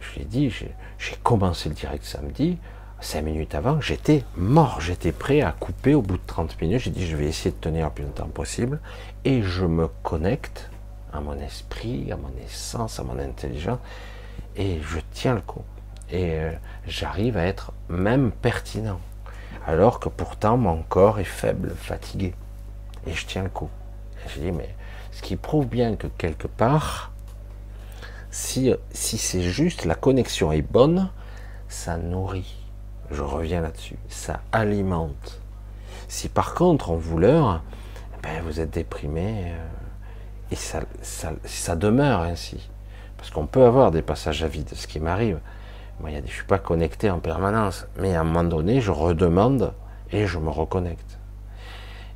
Je 0.00 0.20
l'ai 0.20 0.24
dit, 0.24 0.50
j'ai 0.50 1.16
commencé 1.22 1.68
le 1.68 1.74
direct 1.74 2.04
samedi. 2.04 2.58
Cinq 3.00 3.22
minutes 3.22 3.54
avant, 3.54 3.80
j'étais 3.80 4.24
mort, 4.36 4.80
j'étais 4.80 5.12
prêt 5.12 5.40
à 5.40 5.52
couper 5.52 5.94
au 5.94 6.02
bout 6.02 6.16
de 6.16 6.22
30 6.26 6.60
minutes. 6.60 6.80
J'ai 6.80 6.90
dit, 6.90 7.06
je 7.06 7.16
vais 7.16 7.26
essayer 7.26 7.52
de 7.52 7.56
tenir 7.56 7.86
le 7.86 7.92
plus 7.92 8.04
longtemps 8.04 8.26
possible. 8.26 8.80
Et 9.24 9.42
je 9.42 9.64
me 9.64 9.88
connecte 10.02 10.68
à 11.12 11.20
mon 11.20 11.38
esprit, 11.38 12.10
à 12.10 12.16
mon 12.16 12.32
essence, 12.44 12.98
à 12.98 13.04
mon 13.04 13.18
intelligence. 13.18 13.78
Et 14.56 14.80
je 14.82 14.98
tiens 15.12 15.34
le 15.34 15.40
coup. 15.40 15.62
Et 16.10 16.38
j'arrive 16.86 17.36
à 17.36 17.44
être 17.44 17.72
même 17.88 18.32
pertinent 18.32 19.00
alors 19.68 20.00
que 20.00 20.08
pourtant 20.08 20.56
mon 20.56 20.82
corps 20.82 21.20
est 21.20 21.24
faible, 21.24 21.74
fatigué. 21.76 22.34
Et 23.06 23.12
je 23.12 23.26
tiens 23.26 23.42
le 23.42 23.50
coup. 23.50 23.68
je 24.26 24.40
dis, 24.40 24.50
mais 24.50 24.74
ce 25.12 25.22
qui 25.22 25.36
prouve 25.36 25.66
bien 25.66 25.94
que 25.94 26.06
quelque 26.06 26.48
part, 26.48 27.12
si 28.30 28.74
c'est 28.92 29.42
juste, 29.42 29.84
la 29.84 29.94
connexion 29.94 30.52
est 30.52 30.62
bonne, 30.62 31.10
ça 31.68 31.98
nourrit. 31.98 32.57
Je 33.10 33.22
reviens 33.22 33.60
là-dessus. 33.60 33.96
Ça 34.08 34.40
alimente. 34.52 35.40
Si 36.08 36.28
par 36.28 36.54
contre 36.54 36.90
on 36.90 36.96
vous 36.96 37.18
leurre, 37.18 37.62
ben 38.22 38.42
vous 38.42 38.60
êtes 38.60 38.70
déprimé 38.70 39.52
euh, 39.52 39.66
et 40.50 40.56
ça, 40.56 40.80
ça, 41.02 41.32
ça 41.44 41.76
demeure 41.76 42.20
ainsi. 42.20 42.68
Parce 43.16 43.30
qu'on 43.30 43.46
peut 43.46 43.64
avoir 43.64 43.90
des 43.90 44.02
passages 44.02 44.42
à 44.42 44.48
vide, 44.48 44.70
ce 44.72 44.86
qui 44.86 45.00
m'arrive. 45.00 45.40
Moi, 46.00 46.10
je 46.10 46.18
ne 46.18 46.26
suis 46.26 46.44
pas 46.44 46.58
connecté 46.58 47.10
en 47.10 47.18
permanence, 47.18 47.86
mais 47.98 48.14
à 48.14 48.20
un 48.20 48.24
moment 48.24 48.44
donné, 48.44 48.80
je 48.80 48.92
redemande 48.92 49.72
et 50.12 50.26
je 50.26 50.38
me 50.38 50.48
reconnecte. 50.48 51.18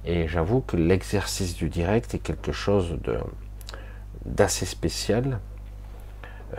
Et 0.05 0.29
j'avoue 0.29 0.61
que 0.61 0.77
l'exercice 0.77 1.57
du 1.57 1.69
direct 1.69 2.15
est 2.15 2.19
quelque 2.19 2.53
chose 2.53 2.97
d'assez 4.25 4.67
spécial. 4.67 5.41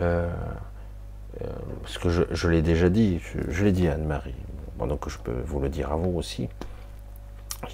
Euh, 0.00 0.30
euh, 1.42 1.46
parce 1.82 1.98
que 1.98 2.08
je, 2.08 2.48
l'ai 2.48 2.62
déjà 2.62 2.88
dit, 2.88 3.20
je, 3.48 3.64
l'ai 3.64 3.72
dit 3.72 3.88
à 3.88 3.94
Anne-Marie, 3.94 4.34
donc 4.78 5.08
je 5.08 5.18
peux 5.18 5.42
vous 5.46 5.60
le 5.60 5.68
dire 5.68 5.92
à 5.92 5.96
vous 5.96 6.16
aussi. 6.16 6.48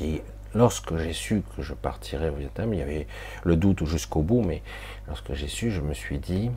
Et 0.00 0.22
lorsque 0.54 0.96
j'ai 0.96 1.12
su 1.12 1.42
que 1.56 1.62
je 1.62 1.74
partirais 1.74 2.30
au 2.30 2.34
Vietnam, 2.34 2.72
il 2.72 2.80
y 2.80 2.82
avait 2.82 3.06
le 3.44 3.56
doute 3.56 3.84
jusqu'au 3.84 4.22
bout, 4.22 4.42
mais 4.42 4.62
lorsque 5.08 5.34
j'ai 5.34 5.48
su, 5.48 5.70
je 5.70 5.80
me 5.80 5.94
suis 5.94 6.18
dit, 6.18 6.50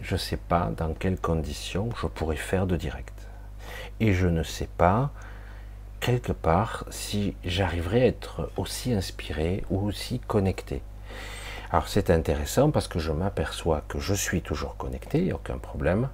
je 0.00 0.14
ne 0.14 0.18
sais 0.18 0.36
pas 0.36 0.70
dans 0.76 0.92
quelles 0.94 1.20
conditions 1.20 1.90
je 2.00 2.06
pourrais 2.06 2.36
faire 2.36 2.66
de 2.66 2.76
direct. 2.76 3.14
Et 4.00 4.12
je 4.12 4.26
ne 4.26 4.42
sais 4.42 4.68
pas, 4.76 5.10
quelque 6.00 6.32
part, 6.32 6.84
si 6.90 7.34
j'arriverai 7.44 8.02
à 8.02 8.06
être 8.06 8.50
aussi 8.56 8.92
inspiré 8.92 9.64
ou 9.70 9.86
aussi 9.86 10.20
connecté. 10.20 10.82
Alors 11.70 11.88
c'est 11.88 12.10
intéressant 12.10 12.70
parce 12.70 12.88
que 12.88 12.98
je 12.98 13.12
m'aperçois 13.12 13.82
que 13.88 13.98
je 13.98 14.14
suis 14.14 14.40
toujours 14.40 14.76
connecté, 14.76 15.32
aucun 15.32 15.58
problème. 15.58 16.08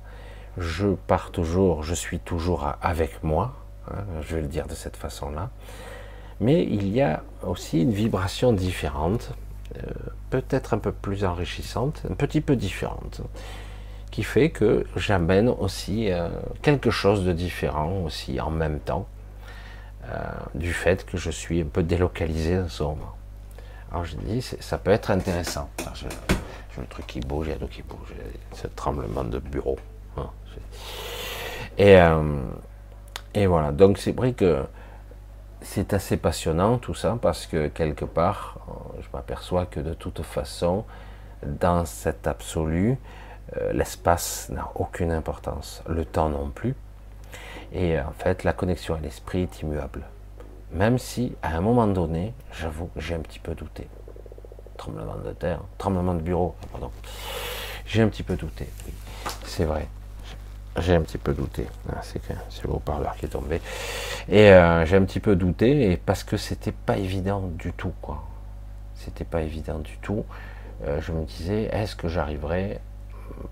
Je 0.58 0.88
pars 1.06 1.30
toujours, 1.30 1.82
je 1.82 1.94
suis 1.94 2.20
toujours 2.20 2.74
avec 2.80 3.24
moi, 3.24 3.54
hein, 3.90 4.04
je 4.22 4.36
vais 4.36 4.42
le 4.42 4.48
dire 4.48 4.66
de 4.66 4.74
cette 4.74 4.96
façon-là. 4.96 5.50
Mais 6.40 6.62
il 6.62 6.88
y 6.88 7.00
a 7.00 7.22
aussi 7.42 7.82
une 7.82 7.92
vibration 7.92 8.52
différente, 8.52 9.32
euh, 9.76 9.82
peut-être 10.30 10.74
un 10.74 10.78
peu 10.78 10.92
plus 10.92 11.24
enrichissante, 11.24 12.02
un 12.10 12.14
petit 12.14 12.40
peu 12.40 12.56
différente, 12.56 13.20
qui 14.10 14.22
fait 14.22 14.50
que 14.50 14.84
j'amène 14.96 15.48
aussi 15.48 16.10
euh, 16.10 16.28
quelque 16.62 16.90
chose 16.90 17.24
de 17.24 17.32
différent 17.32 18.02
aussi 18.04 18.40
en 18.40 18.50
même 18.50 18.80
temps, 18.80 19.06
euh, 20.06 20.18
du 20.54 20.72
fait 20.72 21.04
que 21.06 21.16
je 21.16 21.30
suis 21.30 21.62
un 21.62 21.66
peu 21.66 21.82
délocalisé 21.82 22.56
dans 22.56 22.68
ce 22.68 22.82
moment. 22.82 23.16
Alors 23.90 24.04
je 24.04 24.16
dis, 24.16 24.42
ça 24.42 24.78
peut 24.78 24.90
être 24.90 25.10
intéressant. 25.10 25.70
J'ai 25.94 26.80
le 26.80 26.86
truc 26.88 27.06
qui 27.06 27.20
bouge, 27.20 27.46
il 27.46 27.50
y 27.50 27.54
a 27.54 27.56
tout 27.56 27.68
qui 27.68 27.82
bouge, 27.82 28.12
ce 28.52 28.66
tremblement 28.66 29.24
de 29.24 29.38
bureau. 29.38 29.78
Hein, 30.16 30.30
et, 31.78 31.98
et 33.34 33.46
voilà, 33.46 33.72
donc 33.72 33.98
c'est 33.98 34.12
vrai 34.12 34.32
que 34.32 34.64
c'est 35.64 35.94
assez 35.94 36.16
passionnant 36.16 36.78
tout 36.78 36.94
ça 36.94 37.18
parce 37.20 37.46
que 37.46 37.68
quelque 37.68 38.04
part, 38.04 38.58
euh, 38.68 39.00
je 39.00 39.08
m'aperçois 39.12 39.66
que 39.66 39.80
de 39.80 39.94
toute 39.94 40.22
façon, 40.22 40.84
dans 41.42 41.84
cet 41.84 42.26
absolu, 42.26 42.98
euh, 43.56 43.72
l'espace 43.72 44.50
n'a 44.50 44.70
aucune 44.74 45.10
importance, 45.10 45.82
le 45.88 46.04
temps 46.04 46.28
non 46.28 46.50
plus. 46.50 46.74
Et 47.72 47.98
en 47.98 48.12
fait, 48.12 48.44
la 48.44 48.52
connexion 48.52 48.94
à 48.94 49.00
l'esprit 49.00 49.42
est 49.42 49.62
immuable. 49.62 50.04
Même 50.70 50.98
si, 50.98 51.34
à 51.42 51.56
un 51.56 51.60
moment 51.60 51.86
donné, 51.86 52.34
j'avoue, 52.52 52.90
j'ai 52.96 53.14
un 53.14 53.20
petit 53.20 53.38
peu 53.38 53.54
douté. 53.54 53.88
Tremblement 54.76 55.16
de 55.16 55.32
terre, 55.32 55.60
tremblement 55.78 56.14
de 56.14 56.20
bureau, 56.20 56.54
pardon. 56.70 56.90
J'ai 57.86 58.02
un 58.02 58.08
petit 58.08 58.22
peu 58.22 58.36
douté, 58.36 58.68
oui, 58.86 58.92
c'est 59.44 59.64
vrai. 59.64 59.88
J'ai 60.80 60.94
un 60.96 61.02
petit 61.02 61.18
peu 61.18 61.32
douté. 61.34 61.66
Ah, 61.88 62.00
c'est 62.02 62.20
le 62.64 62.70
haut-parleur 62.70 63.14
qui 63.16 63.26
est 63.26 63.28
tombé. 63.28 63.60
Et 64.28 64.50
euh, 64.50 64.84
j'ai 64.84 64.96
un 64.96 65.04
petit 65.04 65.20
peu 65.20 65.36
douté 65.36 65.92
et 65.92 65.96
parce 65.96 66.24
que 66.24 66.36
c'était 66.36 66.72
pas 66.72 66.96
évident 66.96 67.42
du 67.46 67.72
tout, 67.72 67.92
quoi. 68.02 68.24
C'était 68.96 69.24
pas 69.24 69.42
évident 69.42 69.78
du 69.78 69.96
tout. 69.98 70.24
Euh, 70.84 71.00
je 71.00 71.12
me 71.12 71.24
disais, 71.24 71.64
est-ce 71.72 71.94
que 71.94 72.08
j'arriverai 72.08 72.80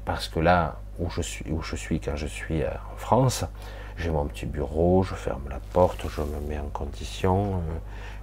Parce 0.04 0.28
que 0.28 0.40
là 0.40 0.80
où 0.98 1.10
je 1.10 1.22
suis, 1.22 1.48
où 1.52 1.62
je 1.62 1.76
suis 1.76 2.00
quand 2.00 2.16
je 2.16 2.26
suis 2.26 2.64
euh, 2.64 2.70
en 2.92 2.96
France, 2.96 3.44
j'ai 3.96 4.10
mon 4.10 4.26
petit 4.26 4.46
bureau, 4.46 5.04
je 5.04 5.14
ferme 5.14 5.48
la 5.48 5.60
porte, 5.72 6.04
je 6.08 6.22
me 6.22 6.40
mets 6.48 6.58
en 6.58 6.70
condition. 6.72 7.60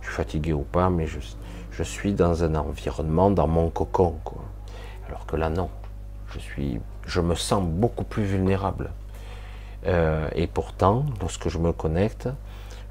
je 0.02 0.08
suis 0.08 0.16
fatigué 0.16 0.52
ou 0.52 0.64
pas, 0.64 0.90
mais 0.90 1.08
je, 1.08 1.84
suis 1.84 2.14
dans 2.14 2.44
un 2.44 2.56
environnement, 2.56 3.32
dans 3.32 3.48
mon 3.48 3.70
cocon. 3.70 4.16
Alors 5.08 5.26
que 5.26 5.38
là, 5.38 5.50
non. 5.50 5.70
Je 6.34 6.40
suis 6.40 6.82
je 7.10 7.22
me 7.22 7.36
sens 7.36 7.64
beaucoup 7.64 8.04
plus 8.04 8.24
vulnérable. 8.24 8.92
Euh, 9.88 10.30
et 10.36 10.48
pourtant, 10.48 11.06
lorsque 11.22 11.50
je 11.50 11.58
me 11.58 11.74
connecte, 11.74 12.30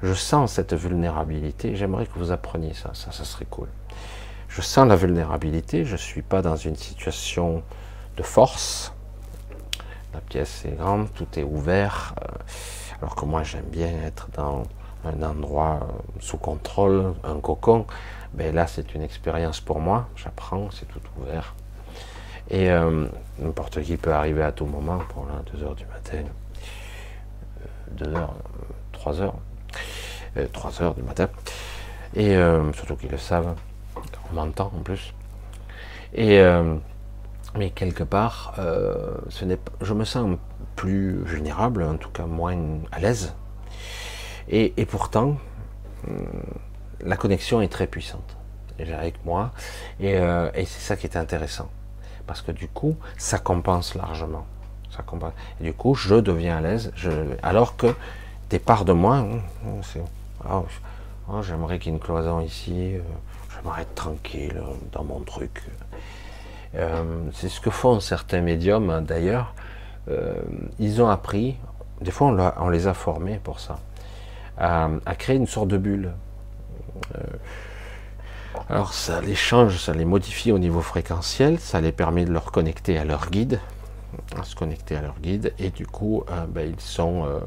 je 0.03 0.13
sens 0.13 0.53
cette 0.53 0.73
vulnérabilité. 0.73 1.75
J'aimerais 1.75 2.05
que 2.05 2.17
vous 2.17 2.31
appreniez 2.31 2.73
ça, 2.73 2.91
ça, 2.93 3.11
serait 3.11 3.45
cool. 3.49 3.69
Je 4.47 4.61
sens 4.61 4.87
la 4.87 4.95
vulnérabilité, 4.95 5.85
je 5.85 5.93
ne 5.93 5.97
suis 5.97 6.21
pas 6.21 6.41
dans 6.41 6.55
une 6.55 6.75
situation 6.75 7.63
de 8.17 8.23
force. 8.23 8.93
La 10.13 10.21
pièce 10.21 10.65
est 10.65 10.75
grande, 10.75 11.07
tout 11.13 11.27
est 11.37 11.43
ouvert. 11.43 12.15
Euh, 12.21 12.27
alors 13.01 13.15
que 13.15 13.25
moi, 13.25 13.43
j'aime 13.43 13.69
bien 13.71 13.91
être 14.05 14.27
dans 14.33 14.63
un 15.05 15.21
endroit 15.23 15.79
euh, 15.81 16.19
sous 16.19 16.37
contrôle, 16.37 17.13
un 17.23 17.39
cocon. 17.39 17.85
Mais 18.33 18.45
ben 18.45 18.55
là, 18.55 18.67
c'est 18.67 18.93
une 18.93 19.01
expérience 19.01 19.61
pour 19.61 19.79
moi. 19.79 20.07
J'apprends, 20.15 20.69
c'est 20.71 20.87
tout 20.87 21.01
ouvert. 21.19 21.55
Et 22.51 22.69
euh, 22.71 23.07
n'importe 23.37 23.81
qui 23.81 23.97
peut 23.97 24.11
arriver 24.11 24.41
à 24.41 24.51
tout 24.51 24.65
moment, 24.65 24.99
pour 25.09 25.25
là, 25.27 25.41
2 25.53 25.63
heures 25.63 25.75
du 25.75 25.85
matin, 25.85 26.23
2 27.91 28.05
euh, 28.05 28.15
heures, 28.15 28.33
3 28.93 29.21
heures, 29.21 29.35
3 30.53 30.81
euh, 30.81 30.85
heures 30.85 30.95
du 30.95 31.03
matin, 31.03 31.27
et 32.15 32.35
surtout 32.73 32.95
qu'ils 32.95 33.11
le 33.11 33.19
savent, 33.19 33.53
on 33.95 34.35
m'entend 34.35 34.71
en 34.75 34.81
plus. 34.81 35.13
Et 36.13 36.41
mais 37.55 37.69
quelque 37.71 38.03
part, 38.03 38.55
ce 39.29 39.45
je 39.81 39.93
me 39.93 40.05
sens 40.05 40.37
plus 40.75 41.23
vulnérable, 41.23 41.83
en 41.83 41.97
tout 41.97 42.09
cas 42.09 42.25
moins 42.25 42.57
à 42.91 42.99
l'aise. 42.99 43.35
Et, 44.47 44.73
et, 44.77 44.85
pourtant, 44.85 45.37
la 47.01 47.15
connexion 47.15 47.61
est 47.61 47.67
très 47.67 47.85
puissante. 47.85 48.37
Avec 48.79 49.23
moi, 49.25 49.51
et, 49.99 50.13
et 50.13 50.65
c'est 50.65 50.81
ça 50.81 50.95
qui 50.95 51.05
est 51.05 51.17
intéressant 51.17 51.69
parce 52.29 52.43
que 52.43 52.51
du 52.51 52.67
coup, 52.67 52.95
ça 53.17 53.39
compense 53.39 53.95
largement. 53.95 54.45
Ça 54.95 55.01
compense. 55.01 55.33
Et 55.59 55.63
du 55.63 55.73
coup, 55.73 55.95
je 55.95 56.13
deviens 56.13 56.57
à 56.57 56.61
l'aise, 56.61 56.91
alors 57.41 57.75
que 57.75 57.87
des 58.51 58.59
parts 58.59 58.85
de 58.85 58.93
moi, 58.93 59.15
hein, 59.15 59.39
oh, 60.47 60.63
oh, 61.27 61.41
j'aimerais 61.41 61.79
qu'il 61.79 61.91
y 61.91 61.95
ait 61.95 61.97
une 61.97 62.03
cloison 62.03 62.39
ici, 62.39 62.93
euh, 62.93 63.01
j'aimerais 63.51 63.81
être 63.81 63.95
tranquille 63.95 64.57
euh, 64.57 64.73
dans 64.91 65.03
mon 65.03 65.21
truc. 65.21 65.63
Euh, 66.75 67.03
c'est 67.33 67.49
ce 67.49 67.59
que 67.59 67.71
font 67.71 67.99
certains 67.99 68.41
médiums 68.41 68.91
hein, 68.91 69.01
d'ailleurs. 69.01 69.55
ils 70.77 71.01
ont 71.01 71.09
appris, 71.09 71.57
des 71.99 72.11
fois 72.11 72.53
on, 72.59 72.69
les 72.69 72.85
a 72.85 72.93
formés 72.93 73.39
pour 73.43 73.59
ça, 73.59 73.79
à 74.59 75.15
créer 75.17 75.35
une 75.35 75.47
sorte 75.47 75.69
de 75.69 75.79
bulle. 75.79 76.11
Alors 78.69 78.93
ça 78.93 79.21
les 79.21 79.35
change, 79.35 79.77
ça 79.77 79.93
les 79.93 80.05
modifie 80.05 80.51
au 80.51 80.59
niveau 80.59 80.81
fréquentiel, 80.81 81.59
ça 81.59 81.81
les 81.81 81.91
permet 81.91 82.25
de 82.25 82.31
leur 82.31 82.51
connecter 82.51 82.97
à 82.97 83.05
leur 83.05 83.29
guide, 83.29 83.59
à 84.37 84.43
se 84.43 84.55
connecter 84.55 84.95
à 84.95 85.01
leur 85.01 85.19
guide, 85.19 85.53
et 85.59 85.69
du 85.69 85.85
coup, 85.85 86.23
euh, 86.29 86.45
ben, 86.47 86.71
ils, 86.71 86.81
sont, 86.81 87.25
euh, 87.25 87.39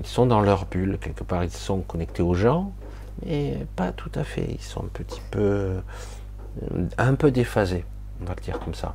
ils 0.00 0.06
sont 0.06 0.26
dans 0.26 0.40
leur 0.40 0.66
bulle, 0.66 0.98
quelque 1.00 1.24
part 1.24 1.44
ils 1.44 1.50
sont 1.50 1.80
connectés 1.80 2.22
aux 2.22 2.34
gens, 2.34 2.72
mais 3.24 3.66
pas 3.76 3.92
tout 3.92 4.12
à 4.14 4.24
fait, 4.24 4.46
ils 4.48 4.62
sont 4.62 4.84
un 4.84 4.88
petit 4.92 5.22
peu, 5.30 5.40
euh, 5.40 5.80
un 6.98 7.14
peu 7.14 7.30
déphasés, 7.30 7.84
on 8.22 8.26
va 8.26 8.34
le 8.36 8.42
dire 8.42 8.58
comme 8.60 8.74
ça. 8.74 8.92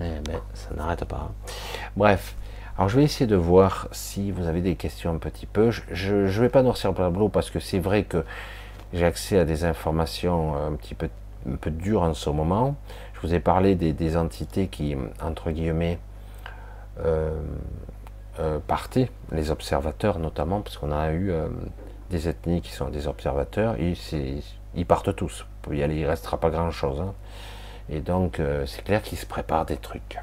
Eh 0.00 0.20
ben, 0.24 0.40
ça 0.54 0.74
n'arrête 0.76 1.04
pas. 1.04 1.32
Bref, 1.96 2.36
alors 2.76 2.90
je 2.90 2.96
vais 2.96 3.04
essayer 3.04 3.26
de 3.26 3.36
voir 3.36 3.88
si 3.92 4.30
vous 4.30 4.46
avez 4.46 4.60
des 4.60 4.76
questions 4.76 5.10
un 5.10 5.18
petit 5.18 5.46
peu. 5.46 5.70
Je 5.70 6.14
ne 6.14 6.26
vais 6.26 6.50
pas 6.50 6.62
noircir 6.62 6.90
le 6.90 6.96
tableau 6.96 7.30
parce 7.30 7.48
que 7.48 7.58
c'est 7.58 7.78
vrai 7.78 8.02
que 8.02 8.22
j'ai 8.92 9.04
accès 9.04 9.38
à 9.38 9.44
des 9.44 9.64
informations 9.64 10.56
un 10.56 10.72
petit 10.74 10.94
peu, 10.94 11.08
un 11.50 11.56
peu 11.56 11.70
dures 11.70 12.02
en 12.02 12.14
ce 12.14 12.30
moment. 12.30 12.76
Je 13.14 13.26
vous 13.26 13.34
ai 13.34 13.40
parlé 13.40 13.74
des, 13.74 14.16
entités 14.16 14.68
qui, 14.68 14.94
entre 15.22 15.50
guillemets, 15.50 15.98
euh, 17.00 17.40
euh, 18.38 18.58
partaient, 18.58 19.10
les 19.32 19.50
observateurs 19.50 20.18
notamment, 20.18 20.60
parce 20.60 20.76
qu'on 20.76 20.92
a 20.92 21.10
eu 21.12 21.30
euh, 21.30 21.48
des 22.10 22.28
ethnies 22.28 22.60
qui 22.60 22.72
sont 22.72 22.90
des 22.90 23.08
observateurs, 23.08 23.76
et 23.80 23.94
ils 24.74 24.86
partent 24.86 25.16
tous. 25.16 25.46
Il 25.70 25.78
ne 25.78 26.06
restera 26.06 26.38
pas 26.38 26.50
grand-chose. 26.50 27.00
Hein. 27.00 27.14
Et 27.88 28.00
donc, 28.00 28.40
c'est 28.66 28.82
clair 28.82 29.02
qu'ils 29.02 29.18
se 29.18 29.26
préparent 29.26 29.66
des 29.66 29.76
trucs. 29.76 30.18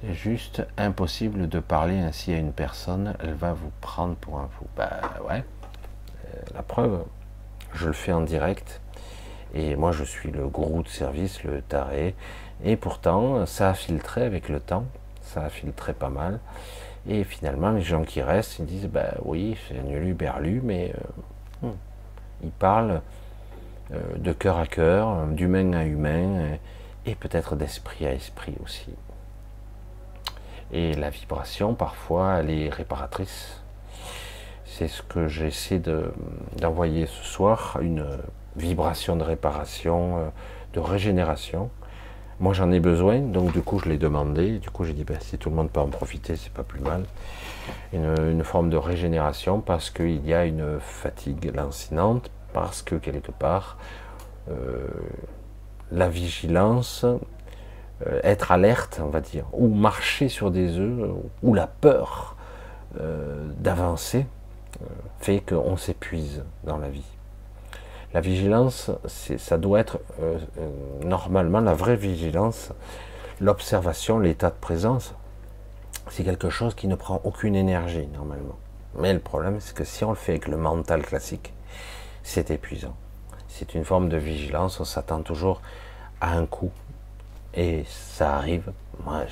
C'est 0.00 0.14
juste 0.14 0.66
impossible 0.78 1.48
de 1.48 1.60
parler 1.60 1.98
ainsi 1.98 2.32
à 2.32 2.38
une 2.38 2.52
personne, 2.52 3.14
elle 3.20 3.34
va 3.34 3.52
vous 3.52 3.70
prendre 3.80 4.14
pour 4.14 4.38
un 4.38 4.48
fou. 4.48 4.64
Bah 4.76 5.00
ouais, 5.28 5.44
la 6.54 6.62
preuve, 6.62 7.04
je 7.74 7.86
le 7.86 7.92
fais 7.92 8.12
en 8.12 8.20
direct. 8.20 8.80
Et 9.54 9.76
moi, 9.76 9.92
je 9.92 10.04
suis 10.04 10.30
le 10.30 10.46
gourou 10.46 10.82
de 10.82 10.88
service, 10.88 11.42
le 11.44 11.60
taré. 11.62 12.14
Et 12.64 12.76
pourtant, 12.76 13.46
ça 13.46 13.70
a 13.70 13.74
filtré 13.74 14.24
avec 14.24 14.48
le 14.48 14.60
temps. 14.60 14.84
Ça 15.22 15.42
a 15.42 15.48
filtré 15.48 15.92
pas 15.92 16.08
mal. 16.08 16.40
Et 17.08 17.24
finalement, 17.24 17.70
les 17.70 17.82
gens 17.82 18.02
qui 18.02 18.22
restent, 18.22 18.58
ils 18.58 18.66
disent 18.66 18.88
Bah 18.88 19.14
oui, 19.24 19.56
c'est 19.68 19.82
nul 19.82 20.14
berlu, 20.14 20.60
mais 20.62 20.92
euh, 21.64 21.68
hmm. 21.68 21.76
ils 22.44 22.50
parlent 22.50 23.00
euh, 23.92 24.00
de 24.16 24.32
cœur 24.32 24.58
à 24.58 24.66
cœur, 24.66 25.26
d'humain 25.28 25.72
à 25.72 25.84
humain, 25.84 26.58
et 27.06 27.14
peut-être 27.14 27.56
d'esprit 27.56 28.06
à 28.06 28.12
esprit 28.12 28.54
aussi. 28.62 28.90
Et 30.72 30.94
la 30.94 31.10
vibration, 31.10 31.74
parfois, 31.74 32.36
elle 32.38 32.50
est 32.50 32.68
réparatrice. 32.68 33.59
C'est 34.72 34.86
ce 34.86 35.02
que 35.02 35.26
j'essaie 35.26 35.82
d'envoyer 36.60 37.06
ce 37.06 37.24
soir, 37.24 37.78
une 37.82 38.06
vibration 38.54 39.16
de 39.16 39.24
réparation, 39.24 40.18
euh, 40.18 40.28
de 40.74 40.80
régénération. 40.80 41.70
Moi 42.38 42.54
j'en 42.54 42.70
ai 42.70 42.78
besoin, 42.78 43.18
donc 43.18 43.52
du 43.52 43.62
coup 43.62 43.80
je 43.80 43.88
l'ai 43.88 43.98
demandé, 43.98 44.58
du 44.58 44.70
coup 44.70 44.84
j'ai 44.84 44.92
dit 44.92 45.02
ben, 45.02 45.18
si 45.20 45.38
tout 45.38 45.50
le 45.50 45.56
monde 45.56 45.70
peut 45.70 45.80
en 45.80 45.88
profiter, 45.88 46.36
c'est 46.36 46.52
pas 46.52 46.62
plus 46.62 46.80
mal. 46.80 47.02
Une, 47.92 48.44
forme 48.44 48.70
de 48.70 48.76
régénération 48.76 49.60
parce 49.60 49.90
qu'il 49.90 50.24
y 50.24 50.32
a 50.32 50.46
une 50.46 50.78
fatigue 50.78 51.52
lancinante, 51.54 52.30
parce 52.52 52.80
que 52.82 52.94
quelque 52.94 53.32
part 53.32 53.76
euh, 54.50 54.86
la 55.90 56.08
vigilance, 56.08 57.04
euh, 57.04 58.20
être 58.22 58.52
alerte, 58.52 59.00
on 59.04 59.08
va 59.08 59.20
dire, 59.20 59.46
ou 59.52 59.66
marcher 59.68 60.28
sur 60.28 60.52
des 60.52 60.78
œufs, 60.78 61.10
ou 61.42 61.54
la 61.54 61.66
peur 61.66 62.36
d'avancer, 63.60 64.26
fait 65.20 65.40
qu'on 65.40 65.76
s'épuise 65.76 66.44
dans 66.64 66.78
la 66.78 66.88
vie. 66.88 67.04
La 68.12 68.20
vigilance, 68.20 68.90
ça 69.06 69.56
doit 69.56 69.78
être 69.78 70.00
euh, 70.20 70.38
euh, 70.58 70.68
normalement 71.04 71.60
la 71.60 71.74
vraie 71.74 71.94
vigilance, 71.94 72.72
l'observation, 73.40 74.18
l'état 74.18 74.50
de 74.50 74.56
présence, 74.60 75.14
c'est 76.10 76.24
quelque 76.24 76.50
chose 76.50 76.74
qui 76.74 76.88
ne 76.88 76.96
prend 76.96 77.20
aucune 77.22 77.54
énergie 77.54 78.08
normalement. 78.08 78.58
Mais 78.96 79.12
le 79.12 79.20
problème, 79.20 79.60
c'est 79.60 79.74
que 79.74 79.84
si 79.84 80.02
on 80.04 80.10
le 80.10 80.16
fait 80.16 80.32
avec 80.32 80.48
le 80.48 80.56
mental 80.56 81.02
classique, 81.02 81.52
c'est 82.24 82.50
épuisant. 82.50 82.96
C'est 83.46 83.74
une 83.74 83.84
forme 83.84 84.08
de 84.08 84.16
vigilance, 84.16 84.80
on 84.80 84.84
s'attend 84.84 85.22
toujours 85.22 85.60
à 86.20 86.32
un 86.32 86.46
coup. 86.46 86.72
Et 87.54 87.84
ça 87.86 88.34
arrive. 88.36 88.72
Moi, 89.04 89.22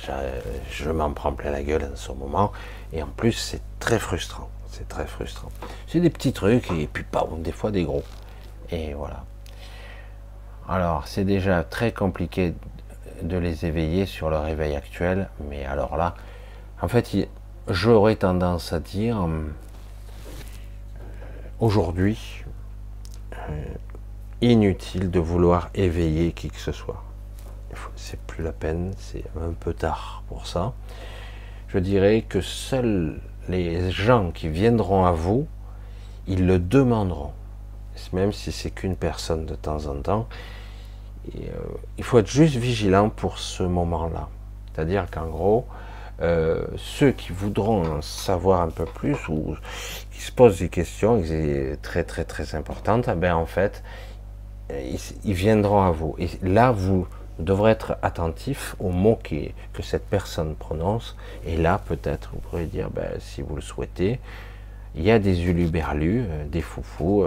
je 0.69 0.89
m'en 0.89 1.11
prends 1.11 1.33
plein 1.33 1.51
la 1.51 1.63
gueule 1.63 1.89
en 1.91 1.95
ce 1.95 2.11
moment. 2.13 2.53
Et 2.93 3.03
en 3.03 3.07
plus, 3.07 3.33
c'est 3.33 3.61
très 3.79 3.99
frustrant. 3.99 4.49
C'est 4.69 4.87
très 4.87 5.07
frustrant. 5.07 5.49
C'est 5.87 5.99
des 5.99 6.09
petits 6.09 6.33
trucs 6.33 6.71
et 6.71 6.87
puis 6.87 7.03
pas 7.03 7.27
des 7.39 7.51
fois 7.51 7.71
des 7.71 7.83
gros. 7.83 8.03
Et 8.71 8.93
voilà. 8.93 9.25
Alors, 10.67 11.07
c'est 11.07 11.25
déjà 11.25 11.63
très 11.63 11.91
compliqué 11.91 12.53
de 13.23 13.37
les 13.37 13.65
éveiller 13.65 14.05
sur 14.05 14.29
le 14.29 14.37
réveil 14.37 14.75
actuel, 14.75 15.29
mais 15.49 15.65
alors 15.65 15.97
là, 15.97 16.13
en 16.81 16.87
fait, 16.87 17.27
j'aurais 17.67 18.15
tendance 18.15 18.71
à 18.71 18.79
dire 18.79 19.19
euh, 19.21 19.47
aujourd'hui, 21.59 22.43
euh, 23.33 23.63
inutile 24.41 25.11
de 25.11 25.19
vouloir 25.19 25.69
éveiller 25.73 26.31
qui 26.31 26.49
que 26.49 26.59
ce 26.59 26.71
soit. 26.71 27.03
C'est 27.95 28.19
plus 28.21 28.43
la 28.43 28.51
peine, 28.51 28.93
c'est 28.97 29.23
un 29.39 29.53
peu 29.53 29.73
tard 29.73 30.23
pour 30.27 30.47
ça. 30.47 30.73
Je 31.67 31.79
dirais 31.79 32.23
que 32.27 32.41
seuls 32.41 33.19
les 33.49 33.91
gens 33.91 34.31
qui 34.31 34.47
viendront 34.47 35.05
à 35.05 35.11
vous, 35.11 35.47
ils 36.27 36.45
le 36.45 36.59
demanderont, 36.59 37.33
même 38.13 38.31
si 38.31 38.51
c'est 38.51 38.71
qu'une 38.71 38.95
personne 38.95 39.45
de 39.45 39.55
temps 39.55 39.87
en 39.87 39.95
temps. 39.95 40.27
Euh, 41.35 41.49
il 41.97 42.03
faut 42.03 42.19
être 42.19 42.29
juste 42.29 42.55
vigilant 42.55 43.09
pour 43.09 43.39
ce 43.39 43.63
moment-là. 43.63 44.29
C'est-à-dire 44.71 45.09
qu'en 45.11 45.25
gros, 45.25 45.65
euh, 46.21 46.65
ceux 46.77 47.11
qui 47.11 47.31
voudront 47.31 47.97
en 47.97 48.01
savoir 48.01 48.61
un 48.61 48.69
peu 48.69 48.85
plus 48.85 49.17
ou 49.27 49.55
qui 50.11 50.21
se 50.21 50.31
posent 50.31 50.59
des 50.59 50.69
questions 50.69 51.21
très 51.81 52.03
très 52.03 52.25
très 52.25 52.55
importantes, 52.55 53.09
eh 53.11 53.15
ben 53.15 53.35
en 53.35 53.45
fait, 53.45 53.83
ils, 55.23 55.33
viendront 55.33 55.81
à 55.81 55.91
vous. 55.91 56.15
Et 56.19 56.29
là, 56.43 56.71
vous 56.71 57.07
devrez 57.39 57.71
être 57.71 57.97
attentif 58.01 58.75
aux 58.79 58.91
mots 58.91 59.19
que 59.73 59.81
cette 59.81 60.05
personne 60.05 60.55
prononce. 60.55 61.15
Et 61.45 61.57
là, 61.57 61.79
peut-être, 61.85 62.31
vous 62.33 62.39
pourrez 62.39 62.65
dire, 62.65 62.89
ben, 62.89 63.09
si 63.19 63.41
vous 63.41 63.55
le 63.55 63.61
souhaitez, 63.61 64.19
il 64.95 65.03
y 65.03 65.11
a 65.11 65.19
des 65.19 65.45
uluberlus, 65.45 66.25
euh, 66.27 66.45
des 66.45 66.61
foufous 66.61 67.25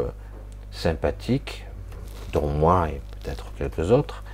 sympathiques, 0.70 1.66
dont 2.32 2.48
moi 2.48 2.88
et 2.88 3.00
peut-être 3.20 3.52
quelques 3.56 3.90
autres, 3.90 4.24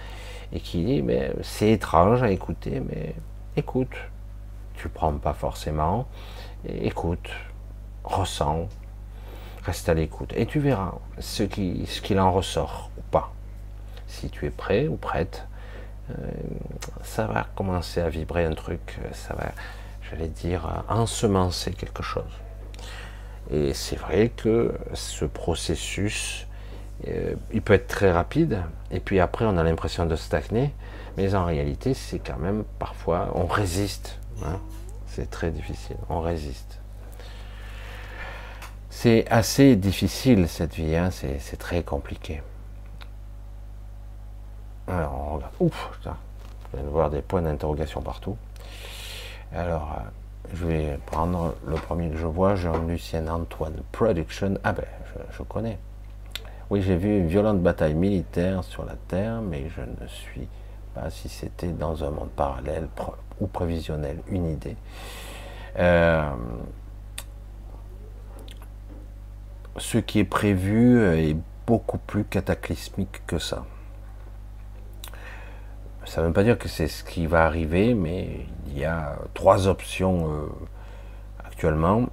et 0.53 0.61
qui 0.61 0.85
dit, 0.85 1.05
c'est 1.43 1.70
étrange 1.70 2.22
à 2.22 2.31
écouter, 2.31 2.81
mais 2.81 3.14
écoute, 3.57 3.95
tu 4.74 4.89
prends 4.89 5.12
pas 5.12 5.35
forcément, 5.35 6.07
écoute, 6.66 7.31
ressens, 8.05 8.68
reste 9.64 9.89
à 9.89 9.95
l'écoute, 9.95 10.33
et 10.37 10.47
tu 10.47 10.61
verras 10.61 10.95
ce 11.18 11.43
qu'il 11.43 11.87
ce 11.87 12.18
en 12.18 12.33
ressort 12.33 12.91
ou 12.97 13.03
pas. 13.11 13.33
Si 14.07 14.31
tu 14.31 14.47
es 14.47 14.51
prêt 14.51 14.89
ou 14.89 14.97
prête, 14.97 15.47
euh, 15.47 15.57
ça 17.02 17.26
va 17.26 17.46
commencer 17.54 18.00
à 18.00 18.09
vibrer 18.09 18.44
un 18.44 18.54
truc, 18.54 18.98
ça 19.12 19.34
va, 19.34 19.52
j'allais 20.09 20.28
dire, 20.28 20.84
ensemencer 20.88 21.72
quelque 21.72 22.02
chose. 22.02 22.24
Et 23.50 23.72
c'est 23.72 23.96
vrai 23.96 24.30
que 24.36 24.74
ce 24.92 25.24
processus, 25.24 26.46
euh, 27.06 27.34
il 27.52 27.62
peut 27.62 27.72
être 27.72 27.86
très 27.86 28.12
rapide, 28.12 28.62
et 28.90 29.00
puis 29.00 29.20
après 29.20 29.44
on 29.46 29.56
a 29.56 29.62
l'impression 29.62 30.04
de 30.04 30.16
stagner, 30.16 30.74
mais 31.16 31.34
en 31.34 31.44
réalité 31.44 31.94
c'est 31.94 32.18
quand 32.18 32.38
même 32.38 32.64
parfois, 32.78 33.30
on 33.34 33.46
résiste. 33.46 34.18
Hein. 34.44 34.61
C'est 35.06 35.30
très 35.30 35.50
difficile, 35.50 35.96
on 36.11 36.20
résiste. 36.20 36.78
C'est 38.90 39.26
assez 39.30 39.76
difficile 39.76 40.48
cette 40.48 40.74
vie, 40.74 40.96
hein. 40.96 41.11
c'est 41.11 41.56
très 41.59 41.82
compliqué. 41.82 42.42
Alors 44.89 45.12
on 45.12 45.34
regarde, 45.34 45.53
ouf, 45.61 45.91
je 46.03 46.09
viens 46.74 46.82
de 46.82 46.89
voir 46.89 47.11
des 47.11 47.20
points 47.20 47.43
d'interrogation 47.43 48.01
partout. 48.01 48.36
Alors, 49.55 49.97
euh, 49.99 50.55
je 50.55 50.66
vais 50.66 50.99
prendre 51.07 51.55
le 51.66 51.74
premier 51.74 52.11
que 52.11 52.16
je 52.16 52.26
vois, 52.26 52.55
Jean-Lucien 52.55 53.28
Antoine 53.28 53.76
Production. 53.93 54.55
Ah 54.64 54.72
ben, 54.72 54.84
je 55.30 55.43
connais. 55.43 55.78
Oui, 56.70 56.82
j'ai 56.82 56.97
vu 56.97 57.18
une 57.18 57.28
violente 57.28 57.61
bataille 57.61 57.95
militaire 57.95 58.62
sur 58.64 58.84
la 58.84 58.95
Terre, 59.09 59.41
mais 59.41 59.68
je 59.70 59.80
ne 59.80 60.09
suis 60.09 60.49
pas 60.95 61.11
si 61.11 61.28
c'était 61.28 61.72
dans 61.72 62.05
un 62.05 62.11
monde 62.11 62.30
parallèle 62.30 62.89
ou 63.41 63.47
prévisionnel, 63.47 64.18
une 64.28 64.51
idée. 64.51 64.76
Euh, 65.78 66.30
ce 69.76 69.99
qui 69.99 70.18
est 70.18 70.24
prévu 70.24 71.03
est 71.03 71.36
beaucoup 71.66 71.99
plus 71.99 72.24
cataclysmique 72.24 73.22
que 73.26 73.39
ça. 73.39 73.64
Ça 76.09 76.22
ne 76.22 76.28
veut 76.28 76.32
pas 76.32 76.42
dire 76.42 76.59
que 76.59 76.68
c'est 76.68 76.88
ce 76.88 77.04
qui 77.04 77.26
va 77.26 77.44
arriver, 77.44 77.92
mais 77.92 78.28
il 78.68 78.78
y 78.78 78.86
a 78.86 79.18
trois 79.34 79.68
options 79.68 80.32
euh, 80.32 80.46
actuellement, 81.44 82.06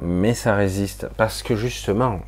mais 0.00 0.32
ça 0.32 0.54
résiste 0.54 1.08
parce 1.18 1.42
que 1.42 1.54
justement, 1.54 2.20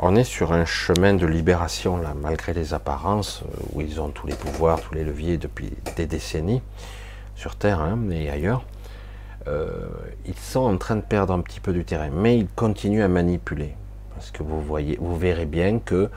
on 0.00 0.16
est 0.16 0.24
sur 0.24 0.52
un 0.52 0.64
chemin 0.64 1.12
de 1.12 1.26
libération, 1.26 1.98
là, 1.98 2.14
malgré 2.18 2.54
les 2.54 2.72
apparences, 2.72 3.42
euh, 3.42 3.62
où 3.74 3.82
ils 3.82 4.00
ont 4.00 4.08
tous 4.08 4.26
les 4.26 4.34
pouvoirs, 4.34 4.80
tous 4.80 4.94
les 4.94 5.04
leviers 5.04 5.36
depuis 5.36 5.70
des 5.96 6.06
décennies, 6.06 6.62
sur 7.36 7.54
Terre 7.56 7.80
hein, 7.80 7.98
et 8.10 8.30
ailleurs. 8.30 8.64
Euh, 9.48 9.86
ils 10.24 10.38
sont 10.38 10.60
en 10.60 10.78
train 10.78 10.96
de 10.96 11.02
perdre 11.02 11.34
un 11.34 11.40
petit 11.40 11.60
peu 11.60 11.74
du 11.74 11.84
terrain, 11.84 12.08
mais 12.10 12.38
ils 12.38 12.48
continuent 12.48 13.02
à 13.02 13.08
manipuler. 13.08 13.74
Parce 14.14 14.30
que 14.30 14.42
vous 14.42 14.62
voyez, 14.62 14.96
vous 14.98 15.16
verrez 15.16 15.46
bien 15.46 15.78
que 15.78 16.08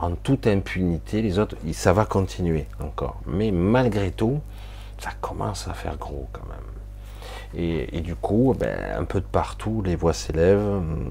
en 0.00 0.12
toute 0.12 0.46
impunité, 0.46 1.22
les 1.22 1.38
autres, 1.38 1.56
ça 1.72 1.92
va 1.92 2.04
continuer 2.04 2.66
encore. 2.82 3.20
Mais 3.26 3.50
malgré 3.50 4.10
tout, 4.10 4.40
ça 4.98 5.10
commence 5.20 5.68
à 5.68 5.74
faire 5.74 5.96
gros 5.96 6.28
quand 6.32 6.46
même. 6.48 6.58
Et, 7.52 8.00
du 8.00 8.14
coup, 8.14 8.54
ben, 8.58 8.78
un 8.96 9.04
peu 9.04 9.20
de 9.20 9.26
partout, 9.26 9.82
les 9.84 9.96
voix 9.96 10.12
s'élèvent, 10.12 10.60
hum, 10.60 11.10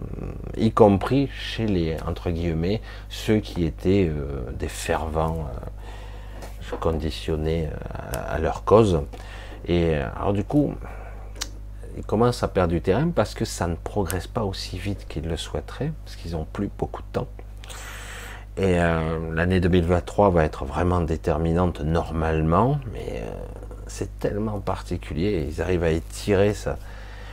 y 0.56 0.72
compris 0.72 1.28
chez 1.28 1.68
les, 1.68 1.98
entre 2.08 2.32
guillemets, 2.32 2.82
ceux 3.10 3.40
qui 3.40 3.66
étaient 3.66 4.10
euh, 4.10 4.50
des 4.54 4.70
fervents 4.70 5.48
euh, 6.72 6.78
conditionnés 6.78 7.68
euh, 7.68 8.36
à, 8.36 8.40
leur 8.40 8.64
cause. 8.64 9.02
Et 9.68 9.96
alors 9.96 10.32
du 10.32 10.46
coup, 10.46 10.74
ils 11.98 12.06
commencent 12.06 12.42
à 12.42 12.48
perdre 12.48 12.72
du 12.72 12.82
terrain 12.82 13.10
parce 13.10 13.34
que 13.34 13.44
ça 13.44 13.68
ne 13.68 13.76
progresse 13.76 14.28
pas 14.28 14.44
aussi 14.44 14.78
vite 14.78 15.08
qu'ils 15.10 15.28
le 15.28 15.36
souhaiteraient, 15.36 15.92
parce 16.06 16.16
qu'ils 16.16 16.32
n'ont 16.32 16.46
plus 16.46 16.70
beaucoup 16.78 17.02
de 17.02 17.08
temps. 17.12 17.28
Et 18.60 18.76
l'année 18.76 19.62
2023 19.62 20.32
va 20.32 20.44
être 20.44 20.66
vraiment 20.66 21.00
déterminante 21.00 21.80
normalement, 21.80 22.78
mais 22.92 23.24
c'est 23.88 24.20
tellement 24.20 24.60
particulier. 24.60 25.48
Ils 25.50 25.62
arrivent 25.62 25.86
à 25.86 25.92
étirer 25.92 26.54
ça. 26.54 26.78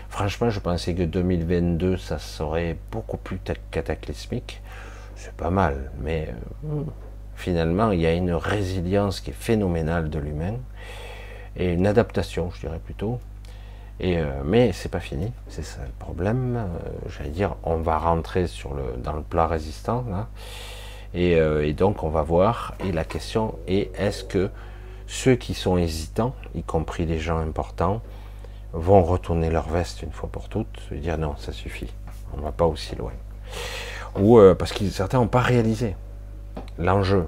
Franchement, 0.09 0.51
je 0.51 0.61
pensais 0.61 0.95
que 0.95 1.03
2022, 1.03 1.97
ça 1.99 2.19
serait 2.19 2.79
beaucoup 2.91 3.17
plus 3.17 3.39
cataclysmique. 3.71 4.63
C'est 5.15 5.35
pas 5.35 5.51
mal, 5.51 5.91
mais 6.01 6.29
euh, 6.65 6.83
finalement, 7.35 7.91
il 7.91 8.01
y 8.01 8.07
a 8.07 8.13
une 8.13 8.33
résilience 8.33 9.21
qui 9.21 9.31
est 9.31 9.35
phénoménale 9.39 10.11
de 10.11 10.19
l'humain 10.19 10.55
et 11.57 11.73
une 11.73 11.87
adaptation, 11.87 12.51
je 12.55 12.61
dirais 12.61 12.81
plutôt. 12.83 13.19
Et 13.99 14.19
euh, 14.19 14.43
mais 14.45 14.73
c'est 14.73 14.91
pas 14.91 15.01
fini, 15.01 15.33
c'est 15.49 15.65
ça 15.65 15.81
le 15.85 15.93
problème. 15.99 16.57
Euh, 16.57 16.67
j'allais 17.09 17.31
dire, 17.31 17.57
on 17.63 17.77
va 17.77 17.99
rentrer 17.99 18.47
dans 19.03 19.15
le 19.15 19.23
plat 19.23 19.47
résistant 19.47 20.05
là, 20.11 20.29
et, 21.17 21.33
et 21.33 21.73
donc 21.73 22.05
on 22.05 22.09
va 22.09 22.23
voir. 22.23 22.75
Et 22.85 22.93
la 22.93 23.05
question 23.05 23.59
est, 23.67 23.91
est-ce 23.99 24.23
que 24.23 24.51
ceux 25.07 25.37
qui 25.37 25.55
sont 25.55 25.77
hésitants, 25.79 26.35
y 26.55 26.63
compris 26.63 27.07
les 27.07 27.19
gens 27.19 27.39
importants, 27.39 28.03
vont 28.73 29.03
retourner 29.03 29.51
leur 29.51 29.69
veste 29.69 30.03
une 30.03 30.13
fois 30.13 30.29
pour 30.31 30.49
toutes 30.49 30.81
et 30.93 30.97
dire 30.97 31.19
non, 31.19 31.37
ça 31.37 31.53
suffit, 31.53 31.93
on 32.35 32.39
ne 32.39 32.43
va 32.43 32.53
pas 32.53 32.67
aussi 32.67 32.95
loin. 32.97 33.13
Ou 34.19 34.39
euh, 34.39 34.55
parce 34.55 34.73
que 34.73 34.89
certains 34.91 35.19
n'ont 35.19 35.29
pas 35.29 35.41
réalisé 35.41 35.97
l'enjeu. 36.79 37.27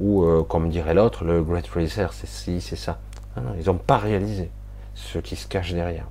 Ou 0.00 0.24
euh, 0.24 0.42
comme 0.42 0.68
dirait 0.68 0.94
l'autre, 0.94 1.24
le 1.24 1.42
Great 1.42 1.68
Reset, 1.68 2.08
c'est 2.12 2.28
si, 2.28 2.60
c'est 2.60 2.76
ça. 2.76 2.98
Ah 3.36 3.40
ils 3.58 3.66
n'ont 3.66 3.78
pas 3.78 3.98
réalisé 3.98 4.50
ce 4.94 5.18
qui 5.18 5.36
se 5.36 5.46
cache 5.46 5.72
derrière. 5.72 6.06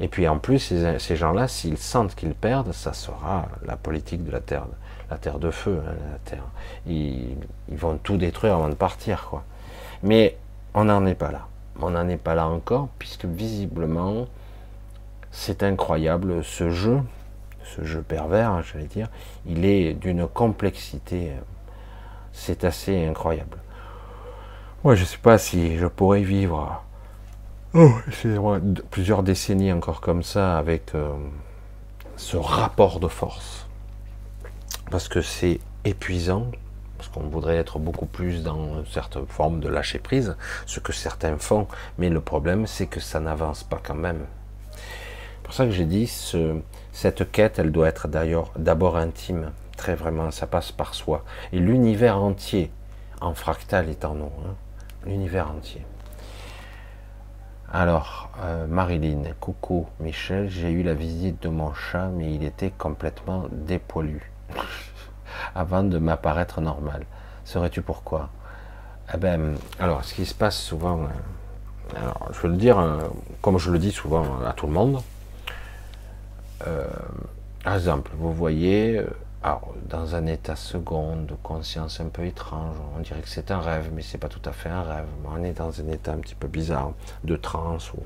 Et 0.00 0.08
puis 0.08 0.26
en 0.28 0.38
plus, 0.38 0.58
ces, 0.58 0.98
ces 0.98 1.16
gens-là, 1.16 1.46
s'ils 1.48 1.76
sentent 1.76 2.14
qu'ils 2.14 2.34
perdent, 2.34 2.72
ça 2.72 2.94
sera 2.94 3.48
la 3.66 3.76
politique 3.76 4.24
de 4.24 4.30
la 4.30 4.40
Terre 4.40 4.66
la 5.10 5.18
terre 5.18 5.38
de 5.38 5.50
feu, 5.50 5.80
la 5.84 6.18
terre. 6.24 6.44
Ils, 6.86 7.36
vont 7.70 7.98
tout 7.98 8.16
détruire 8.16 8.54
avant 8.54 8.68
de 8.68 8.74
partir. 8.74 9.30
Mais 10.02 10.36
on 10.74 10.84
n'en 10.84 11.04
est 11.06 11.14
pas 11.14 11.30
là. 11.30 11.46
On 11.80 11.90
n'en 11.90 12.08
est 12.08 12.16
pas 12.16 12.34
là 12.34 12.48
encore, 12.48 12.88
puisque 12.98 13.26
visiblement, 13.26 14.26
c'est 15.30 15.62
incroyable 15.62 16.42
ce 16.42 16.70
jeu, 16.70 17.00
ce 17.64 17.84
jeu 17.84 18.02
pervers, 18.02 18.50
hein, 18.50 18.62
j'allais 18.62 18.86
dire, 18.86 19.08
il 19.46 19.64
est 19.64 19.92
d'une 19.92 20.26
complexité, 20.26 21.32
c'est 22.32 22.64
assez 22.64 23.04
incroyable. 23.06 23.58
Moi, 24.84 24.94
je 24.94 25.02
ne 25.02 25.06
sais 25.06 25.18
pas 25.18 25.36
si 25.36 25.76
je 25.76 25.86
pourrais 25.86 26.22
vivre 26.22 26.82
Oh, 27.74 27.90
c'est 28.10 28.34
plusieurs 28.90 29.22
décennies 29.22 29.70
encore 29.70 30.00
comme 30.00 30.22
ça 30.22 30.56
avec 30.56 30.94
euh, 30.94 31.12
ce 32.16 32.38
rapport 32.38 33.00
de 33.00 33.08
force. 33.08 33.65
Parce 34.90 35.08
que 35.08 35.20
c'est 35.20 35.58
épuisant, 35.84 36.46
parce 36.96 37.08
qu'on 37.08 37.28
voudrait 37.28 37.56
être 37.56 37.78
beaucoup 37.78 38.06
plus 38.06 38.42
dans 38.42 38.78
une 38.78 38.86
certaine 38.86 39.26
forme 39.26 39.60
de 39.60 39.68
lâcher 39.68 39.98
prise, 39.98 40.36
ce 40.64 40.80
que 40.80 40.92
certains 40.92 41.38
font, 41.38 41.66
mais 41.98 42.08
le 42.08 42.20
problème 42.20 42.66
c'est 42.66 42.86
que 42.86 43.00
ça 43.00 43.18
n'avance 43.20 43.64
pas 43.64 43.80
quand 43.82 43.94
même. 43.94 44.26
C'est 44.70 45.42
pour 45.42 45.54
ça 45.54 45.64
que 45.64 45.72
j'ai 45.72 45.84
dit, 45.84 46.06
ce, 46.06 46.60
cette 46.92 47.30
quête, 47.30 47.58
elle 47.58 47.72
doit 47.72 47.88
être 47.88 48.08
d'ailleurs 48.08 48.52
d'abord 48.56 48.96
intime, 48.96 49.52
très 49.76 49.94
vraiment, 49.94 50.30
ça 50.30 50.46
passe 50.46 50.72
par 50.72 50.94
soi. 50.94 51.24
Et 51.52 51.58
l'univers 51.58 52.22
entier, 52.22 52.70
en 53.20 53.34
fractal 53.34 53.88
est 53.88 54.04
en 54.04 54.14
nous, 54.14 54.32
hein. 54.44 54.54
l'univers 55.04 55.50
entier. 55.50 55.84
Alors, 57.72 58.30
euh, 58.40 58.66
Marilyn, 58.66 59.22
coucou 59.40 59.86
Michel, 59.98 60.48
j'ai 60.48 60.70
eu 60.70 60.82
la 60.82 60.94
visite 60.94 61.42
de 61.42 61.48
mon 61.48 61.74
chat, 61.74 62.08
mais 62.08 62.32
il 62.32 62.44
était 62.44 62.70
complètement 62.70 63.46
dépoilu 63.50 64.32
avant 65.54 65.82
de 65.82 65.98
m'apparaître 65.98 66.60
normal. 66.60 67.04
Saurais-tu 67.44 67.82
pourquoi? 67.82 68.30
Eh 69.14 69.16
ben, 69.16 69.56
alors, 69.78 70.04
ce 70.04 70.14
qui 70.14 70.26
se 70.26 70.34
passe 70.34 70.58
souvent, 70.58 71.00
euh, 71.02 71.98
alors, 72.00 72.28
je 72.32 72.40
veux 72.40 72.48
le 72.48 72.56
dire, 72.56 72.78
euh, 72.78 72.98
comme 73.40 73.58
je 73.58 73.70
le 73.70 73.78
dis 73.78 73.92
souvent 73.92 74.40
à 74.44 74.52
tout 74.52 74.66
le 74.66 74.72
monde, 74.72 75.02
par 77.62 77.74
exemple, 77.74 78.10
vous 78.16 78.32
voyez 78.32 79.04
alors, 79.46 79.74
dans 79.88 80.16
un 80.16 80.26
état 80.26 80.56
second 80.56 81.22
de 81.22 81.34
conscience 81.40 82.00
un 82.00 82.08
peu 82.08 82.24
étrange, 82.24 82.74
on 82.96 83.00
dirait 83.00 83.20
que 83.20 83.28
c'est 83.28 83.52
un 83.52 83.60
rêve, 83.60 83.90
mais 83.94 84.02
c'est 84.02 84.18
pas 84.18 84.28
tout 84.28 84.40
à 84.44 84.50
fait 84.50 84.70
un 84.70 84.82
rêve. 84.82 85.06
On 85.24 85.44
est 85.44 85.52
dans 85.52 85.80
un 85.80 85.86
état 85.86 86.14
un 86.14 86.18
petit 86.18 86.34
peu 86.34 86.48
bizarre 86.48 86.90
de 87.22 87.36
transe 87.36 87.92
où 87.92 88.02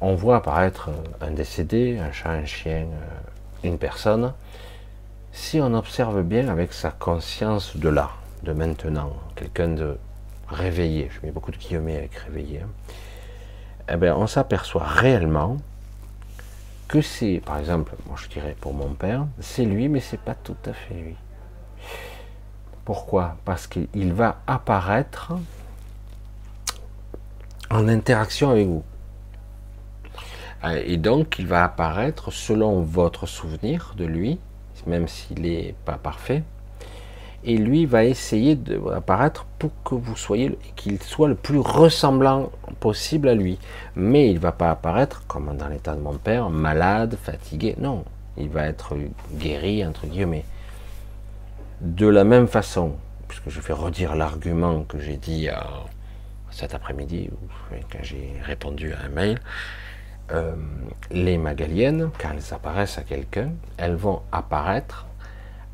on 0.00 0.14
voit 0.14 0.36
apparaître 0.36 0.90
un 1.20 1.32
décédé, 1.32 1.98
un 1.98 2.12
chat, 2.12 2.30
un 2.30 2.44
chien, 2.44 2.86
euh, 2.86 3.64
une 3.64 3.78
personne. 3.78 4.32
Si 5.38 5.60
on 5.60 5.74
observe 5.74 6.22
bien 6.22 6.48
avec 6.48 6.72
sa 6.72 6.90
conscience 6.90 7.76
de 7.76 7.90
là, 7.90 8.10
de 8.42 8.52
maintenant, 8.52 9.12
quelqu'un 9.36 9.68
de 9.68 9.98
réveillé, 10.48 11.10
je 11.12 11.24
mets 11.24 11.30
beaucoup 11.30 11.50
de 11.50 11.58
guillemets 11.58 11.98
avec 11.98 12.14
réveillé, 12.14 12.62
hein, 12.62 12.68
eh 13.92 13.96
bien, 13.96 14.16
on 14.16 14.26
s'aperçoit 14.26 14.84
réellement 14.84 15.58
que 16.88 17.02
c'est, 17.02 17.42
par 17.44 17.58
exemple, 17.58 17.92
moi 18.06 18.16
je 18.20 18.28
dirais 18.28 18.56
pour 18.58 18.72
mon 18.72 18.88
père, 18.94 19.26
c'est 19.38 19.66
lui, 19.66 19.90
mais 19.90 20.00
c'est 20.00 20.18
pas 20.18 20.34
tout 20.34 20.56
à 20.64 20.72
fait 20.72 20.94
lui. 20.94 21.16
Pourquoi? 22.86 23.36
Parce 23.44 23.66
qu'il 23.66 24.12
va 24.14 24.40
apparaître 24.46 25.34
en 27.70 27.88
interaction 27.88 28.50
avec 28.50 28.66
vous. 28.66 28.84
Et 30.64 30.96
donc, 30.96 31.38
il 31.38 31.46
va 31.46 31.62
apparaître 31.62 32.32
selon 32.32 32.80
votre 32.80 33.26
souvenir 33.26 33.92
de 33.96 34.06
lui, 34.06 34.40
même 34.86 35.08
s'il 35.08 35.42
n'est 35.42 35.74
pas 35.84 35.98
parfait, 35.98 36.42
et 37.44 37.56
lui 37.56 37.86
va 37.86 38.04
essayer 38.04 38.56
d'apparaître 38.56 39.46
pour 39.58 39.70
que 39.84 39.94
vous 39.94 40.16
soyez, 40.16 40.58
qu'il 40.74 41.00
soit 41.02 41.28
le 41.28 41.36
plus 41.36 41.58
ressemblant 41.58 42.50
possible 42.80 43.28
à 43.28 43.34
lui. 43.34 43.58
Mais 43.94 44.30
il 44.30 44.40
va 44.40 44.50
pas 44.50 44.70
apparaître, 44.70 45.24
comme 45.28 45.56
dans 45.56 45.68
l'état 45.68 45.94
de 45.94 46.00
mon 46.00 46.14
père, 46.14 46.50
malade, 46.50 47.16
fatigué. 47.22 47.76
Non, 47.78 48.04
il 48.36 48.48
va 48.48 48.66
être 48.66 48.96
guéri, 49.34 49.86
entre 49.86 50.06
guillemets. 50.06 50.44
De 51.80 52.08
la 52.08 52.24
même 52.24 52.48
façon, 52.48 52.96
puisque 53.28 53.48
je 53.48 53.60
vais 53.60 53.74
redire 53.74 54.16
l'argument 54.16 54.82
que 54.82 54.98
j'ai 54.98 55.16
dit 55.16 55.48
cet 56.50 56.74
après-midi, 56.74 57.30
quand 57.92 58.02
j'ai 58.02 58.32
répondu 58.42 58.92
à 58.92 59.04
un 59.04 59.08
mail, 59.08 59.38
euh, 60.32 60.54
les 61.10 61.38
magaliennes, 61.38 62.10
quand 62.18 62.30
elles 62.32 62.54
apparaissent 62.54 62.98
à 62.98 63.02
quelqu'un, 63.02 63.50
elles 63.76 63.94
vont 63.94 64.22
apparaître 64.32 65.06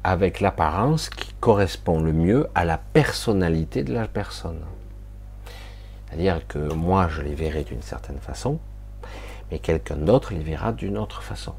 avec 0.05 0.41
l'apparence 0.41 1.09
qui 1.09 1.33
correspond 1.41 2.01
le 2.01 2.13
mieux 2.13 2.49
à 2.55 2.65
la 2.65 2.79
personnalité 2.79 3.85
de 3.85 3.95
la 3.95 4.09
personne. 4.09 4.61
C'est-à-dire 6.07 6.47
que 6.47 6.59
moi, 6.59 7.09
je 7.09 7.23
les 7.23 7.35
verrai 7.35 7.65
d'une 7.65 7.83
certaine 7.83 8.19
façon, 8.19 8.59
mais 9.51 9.59
quelqu'un 9.59 9.97
d'autre 9.97 10.35
les 10.35 10.43
verra 10.43 10.73
d'une 10.73 10.99
autre 10.99 11.23
façon. 11.23 11.55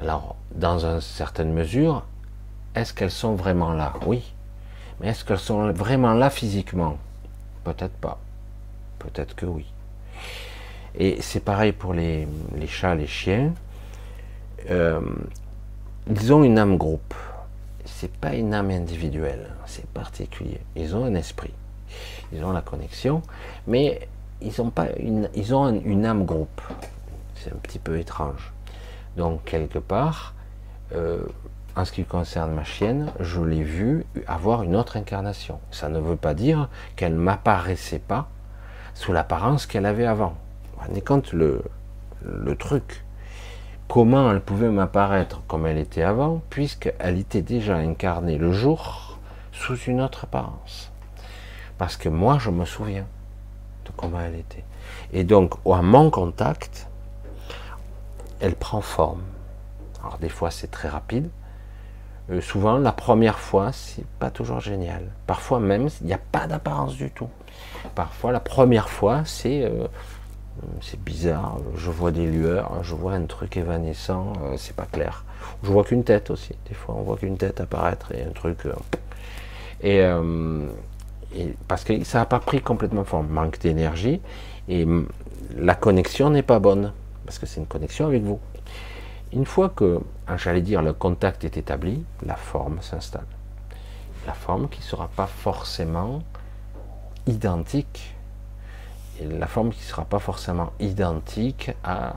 Alors, 0.00 0.36
dans 0.54 0.84
une 0.84 1.00
certaine 1.00 1.52
mesure, 1.52 2.04
est-ce 2.74 2.92
qu'elles 2.92 3.10
sont 3.10 3.34
vraiment 3.34 3.72
là? 3.72 3.94
Oui. 4.06 4.34
Mais 5.00 5.08
est-ce 5.08 5.24
qu'elles 5.24 5.38
sont 5.38 5.72
vraiment 5.72 6.12
là 6.12 6.28
physiquement? 6.28 6.98
Peut-être 7.62 7.94
pas. 7.94 8.18
Peut-être 8.98 9.34
que 9.34 9.46
oui. 9.46 9.66
Et 10.96 11.20
c'est 11.20 11.40
pareil 11.40 11.72
pour 11.72 11.92
les, 11.92 12.26
chats, 12.66 12.94
les 12.94 13.06
chiens. 13.06 13.52
Euh, 14.70 15.00
ils 16.08 16.32
ont 16.32 16.44
une 16.44 16.58
âme 16.58 16.76
groupe. 16.76 17.14
C'est 17.84 18.12
pas 18.12 18.34
une 18.34 18.54
âme 18.54 18.70
individuelle, 18.70 19.50
c'est 19.66 19.86
particulier. 19.86 20.60
Ils 20.76 20.96
ont 20.96 21.04
un 21.04 21.14
esprit, 21.14 21.52
ils 22.32 22.44
ont 22.44 22.52
la 22.52 22.62
connexion, 22.62 23.22
mais 23.66 24.08
ils 24.40 24.60
ont 24.62 24.70
pas 24.70 24.88
une, 24.98 25.28
ils 25.34 25.54
ont 25.54 25.68
une 25.68 26.06
âme 26.06 26.24
groupe. 26.24 26.60
C'est 27.34 27.52
un 27.52 27.56
petit 27.56 27.78
peu 27.78 27.98
étrange. 27.98 28.52
Donc 29.16 29.44
quelque 29.44 29.78
part, 29.78 30.34
euh, 30.94 31.24
en 31.76 31.84
ce 31.84 31.92
qui 31.92 32.04
concerne 32.04 32.54
ma 32.54 32.64
chienne, 32.64 33.10
je 33.20 33.40
l'ai 33.40 33.62
vue 33.62 34.06
avoir 34.26 34.62
une 34.62 34.76
autre 34.76 34.96
incarnation. 34.96 35.60
Ça 35.70 35.88
ne 35.88 35.98
veut 35.98 36.16
pas 36.16 36.34
dire 36.34 36.68
qu'elle 36.96 37.14
m'apparaissait 37.14 37.98
pas 37.98 38.28
sous 38.94 39.12
l'apparence 39.12 39.66
qu'elle 39.66 39.86
avait 39.86 40.06
avant. 40.06 40.34
Rendez 40.78 41.00
compte 41.00 41.32
le, 41.32 41.62
le 42.22 42.56
truc 42.56 43.04
comment 43.88 44.30
elle 44.30 44.40
pouvait 44.40 44.70
m'apparaître 44.70 45.42
comme 45.46 45.66
elle 45.66 45.78
était 45.78 46.02
avant, 46.02 46.42
puisqu'elle 46.50 47.18
était 47.18 47.42
déjà 47.42 47.76
incarnée 47.76 48.38
le 48.38 48.52
jour 48.52 49.18
sous 49.52 49.76
une 49.76 50.00
autre 50.00 50.24
apparence. 50.24 50.90
Parce 51.78 51.96
que 51.96 52.08
moi, 52.08 52.38
je 52.38 52.50
me 52.50 52.64
souviens 52.64 53.06
de 53.84 53.90
comment 53.96 54.20
elle 54.20 54.36
était. 54.36 54.64
Et 55.12 55.24
donc, 55.24 55.54
à 55.66 55.82
mon 55.82 56.10
contact, 56.10 56.88
elle 58.40 58.54
prend 58.54 58.80
forme. 58.80 59.22
Alors, 60.00 60.18
des 60.18 60.28
fois, 60.28 60.50
c'est 60.50 60.70
très 60.70 60.88
rapide. 60.88 61.30
Euh, 62.30 62.40
souvent, 62.40 62.78
la 62.78 62.92
première 62.92 63.38
fois, 63.38 63.72
c'est 63.72 64.06
pas 64.18 64.30
toujours 64.30 64.60
génial. 64.60 65.10
Parfois 65.26 65.60
même, 65.60 65.88
il 66.00 66.06
n'y 66.06 66.14
a 66.14 66.18
pas 66.18 66.46
d'apparence 66.46 66.94
du 66.94 67.10
tout. 67.10 67.28
Parfois, 67.94 68.32
la 68.32 68.40
première 68.40 68.88
fois, 68.88 69.22
c'est 69.24 69.64
euh, 69.64 69.86
c'est 70.80 71.00
bizarre, 71.02 71.58
je 71.76 71.90
vois 71.90 72.10
des 72.10 72.26
lueurs, 72.26 72.82
je 72.82 72.94
vois 72.94 73.12
un 73.12 73.24
truc 73.26 73.56
évanescent, 73.56 74.32
euh, 74.42 74.54
c'est 74.56 74.76
pas 74.76 74.86
clair. 74.86 75.24
Je 75.62 75.68
vois 75.68 75.84
qu'une 75.84 76.04
tête 76.04 76.30
aussi, 76.30 76.54
des 76.68 76.74
fois 76.74 76.94
on 76.96 77.02
voit 77.02 77.16
qu'une 77.16 77.36
tête 77.36 77.60
apparaître 77.60 78.12
et 78.12 78.22
un 78.22 78.30
truc. 78.30 78.66
Euh, 78.66 78.74
euh, 79.84 80.68
parce 81.66 81.84
que 81.84 82.04
ça 82.04 82.18
n'a 82.18 82.26
pas 82.26 82.38
pris 82.38 82.60
complètement 82.60 83.04
forme, 83.04 83.28
manque 83.28 83.58
d'énergie 83.58 84.20
et 84.68 84.86
la 85.56 85.74
connexion 85.74 86.30
n'est 86.30 86.42
pas 86.42 86.60
bonne 86.60 86.92
parce 87.26 87.38
que 87.38 87.46
c'est 87.46 87.60
une 87.60 87.66
connexion 87.66 88.06
avec 88.06 88.22
vous. 88.22 88.38
Une 89.32 89.46
fois 89.46 89.68
que, 89.68 90.00
ah, 90.28 90.36
j'allais 90.36 90.62
dire, 90.62 90.80
le 90.80 90.92
contact 90.92 91.44
est 91.44 91.56
établi, 91.56 92.04
la 92.24 92.36
forme 92.36 92.80
s'installe. 92.80 93.26
La 94.26 94.32
forme 94.32 94.68
qui 94.68 94.78
ne 94.78 94.84
sera 94.84 95.08
pas 95.08 95.26
forcément 95.26 96.22
identique 97.26 98.13
la 99.22 99.46
forme 99.46 99.70
qui 99.70 99.80
ne 99.80 99.84
sera 99.84 100.04
pas 100.04 100.18
forcément 100.18 100.72
identique 100.80 101.72
à, 101.82 102.14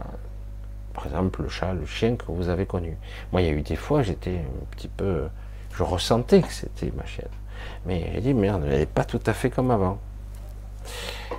par 0.94 1.06
exemple, 1.06 1.44
le 1.44 1.50
chat, 1.50 1.74
le 1.74 1.86
chien 1.86 2.16
que 2.16 2.26
vous 2.28 2.50
avez 2.50 2.66
connu. 2.66 2.98
Moi, 3.32 3.42
il 3.42 3.48
y 3.48 3.50
a 3.50 3.54
eu 3.54 3.62
des 3.62 3.76
fois, 3.76 4.02
j'étais 4.02 4.40
un 4.40 4.66
petit 4.72 4.88
peu, 4.88 5.28
je 5.76 5.84
ressentais 5.84 6.42
que 6.42 6.52
c'était 6.52 6.92
ma 6.96 7.06
chienne. 7.06 7.28
Mais 7.86 8.10
j'ai 8.14 8.22
dit, 8.22 8.34
merde, 8.34 8.64
elle 8.66 8.80
n'est 8.80 8.86
pas 8.86 9.06
tout 9.06 9.22
à 9.26 9.34
fait 9.34 9.50
comme 9.50 9.72
avant. 9.72 10.00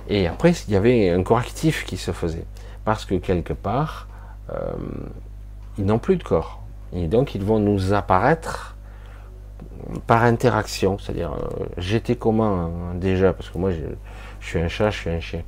Et 0.07 0.27
après, 0.27 0.51
il 0.51 0.73
y 0.73 0.75
avait 0.75 1.09
un 1.09 1.23
correctif 1.23 1.85
qui 1.85 1.97
se 1.97 2.11
faisait. 2.11 2.45
Parce 2.85 3.05
que 3.05 3.15
quelque 3.15 3.53
part, 3.53 4.07
euh, 4.51 4.73
ils 5.77 5.85
n'ont 5.85 5.99
plus 5.99 6.15
de 6.15 6.23
corps. 6.23 6.61
Et 6.93 7.07
donc, 7.07 7.35
ils 7.35 7.43
vont 7.43 7.59
nous 7.59 7.93
apparaître 7.93 8.75
par 10.07 10.23
interaction. 10.23 10.97
C'est-à-dire, 10.97 11.33
euh, 11.33 11.65
j'étais 11.77 12.15
comment 12.15 12.65
hein, 12.65 12.95
déjà? 12.95 13.33
Parce 13.33 13.49
que 13.49 13.57
moi, 13.57 13.71
je 13.71 13.81
suis 14.47 14.59
un 14.59 14.67
chat, 14.67 14.89
je 14.89 14.97
suis 14.97 15.09
un 15.09 15.19
chien. 15.19 15.43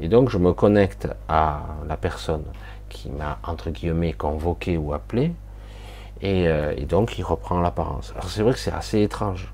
Et 0.00 0.08
donc 0.08 0.30
je 0.30 0.38
me 0.38 0.52
connecte 0.52 1.08
à 1.28 1.62
la 1.86 1.96
personne 1.96 2.44
qui 2.88 3.10
m'a, 3.10 3.38
entre 3.44 3.70
guillemets, 3.70 4.12
convoqué 4.12 4.76
ou 4.76 4.92
appelé, 4.92 5.32
et, 6.22 6.48
euh, 6.48 6.74
donc 6.86 7.18
il 7.18 7.22
reprend 7.22 7.60
l'apparence. 7.60 8.12
Alors 8.16 8.28
c'est 8.28 8.42
vrai 8.42 8.52
que 8.52 8.58
c'est 8.58 8.72
assez 8.72 9.02
étrange, 9.02 9.52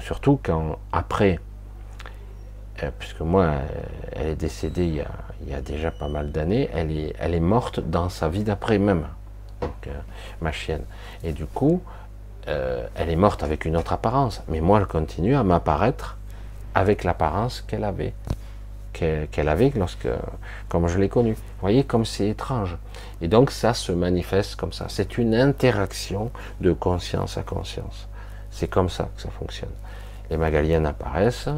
surtout 0.00 0.38
quand 0.42 0.78
après, 0.92 1.40
euh, 2.82 2.90
puisque 2.98 3.20
moi, 3.20 3.44
euh, 3.44 3.66
elle 4.12 4.26
est 4.28 4.36
décédée 4.36 4.86
il 4.86 4.96
y 4.96 5.00
a, 5.00 5.08
il 5.42 5.48
y 5.48 5.54
a 5.54 5.60
déjà 5.60 5.90
pas 5.90 6.08
mal 6.08 6.30
d'années, 6.30 6.68
elle 6.72 6.92
est, 6.92 7.14
elle 7.18 7.34
est 7.34 7.40
morte 7.40 7.80
dans 7.80 8.08
sa 8.08 8.28
vie 8.28 8.44
d'après 8.44 8.78
même, 8.78 9.06
donc, 9.60 9.88
ma 10.40 10.52
chienne. 10.52 10.84
Et 11.24 11.32
du 11.32 11.46
coup, 11.46 11.82
elle 12.46 13.10
est 13.10 13.16
morte 13.16 13.42
avec 13.42 13.64
une 13.64 13.76
autre 13.76 13.92
apparence, 13.92 14.42
mais 14.48 14.60
moi, 14.60 14.78
elle 14.78 14.86
continue 14.86 15.36
à 15.36 15.42
m'apparaître 15.42 16.17
avec 16.78 17.02
l'apparence 17.02 17.60
qu'elle 17.66 17.84
avait 17.84 18.14
qu'elle 18.92 19.48
avait 19.48 19.72
lorsque, 19.76 20.08
comme 20.68 20.88
je 20.88 20.98
l'ai 20.98 21.08
connue. 21.08 21.34
Vous 21.34 21.60
voyez 21.60 21.84
comme 21.84 22.04
c'est 22.04 22.28
étrange. 22.30 22.76
Et 23.20 23.28
donc 23.28 23.52
ça 23.52 23.72
se 23.72 23.92
manifeste 23.92 24.56
comme 24.56 24.72
ça. 24.72 24.86
C'est 24.88 25.18
une 25.18 25.36
interaction 25.36 26.32
de 26.60 26.72
conscience 26.72 27.38
à 27.38 27.42
conscience. 27.42 28.08
C'est 28.50 28.66
comme 28.66 28.88
ça 28.88 29.08
que 29.14 29.22
ça 29.22 29.30
fonctionne. 29.30 29.70
Les 30.30 30.36
magaliennes 30.36 30.86
apparaissent 30.86 31.48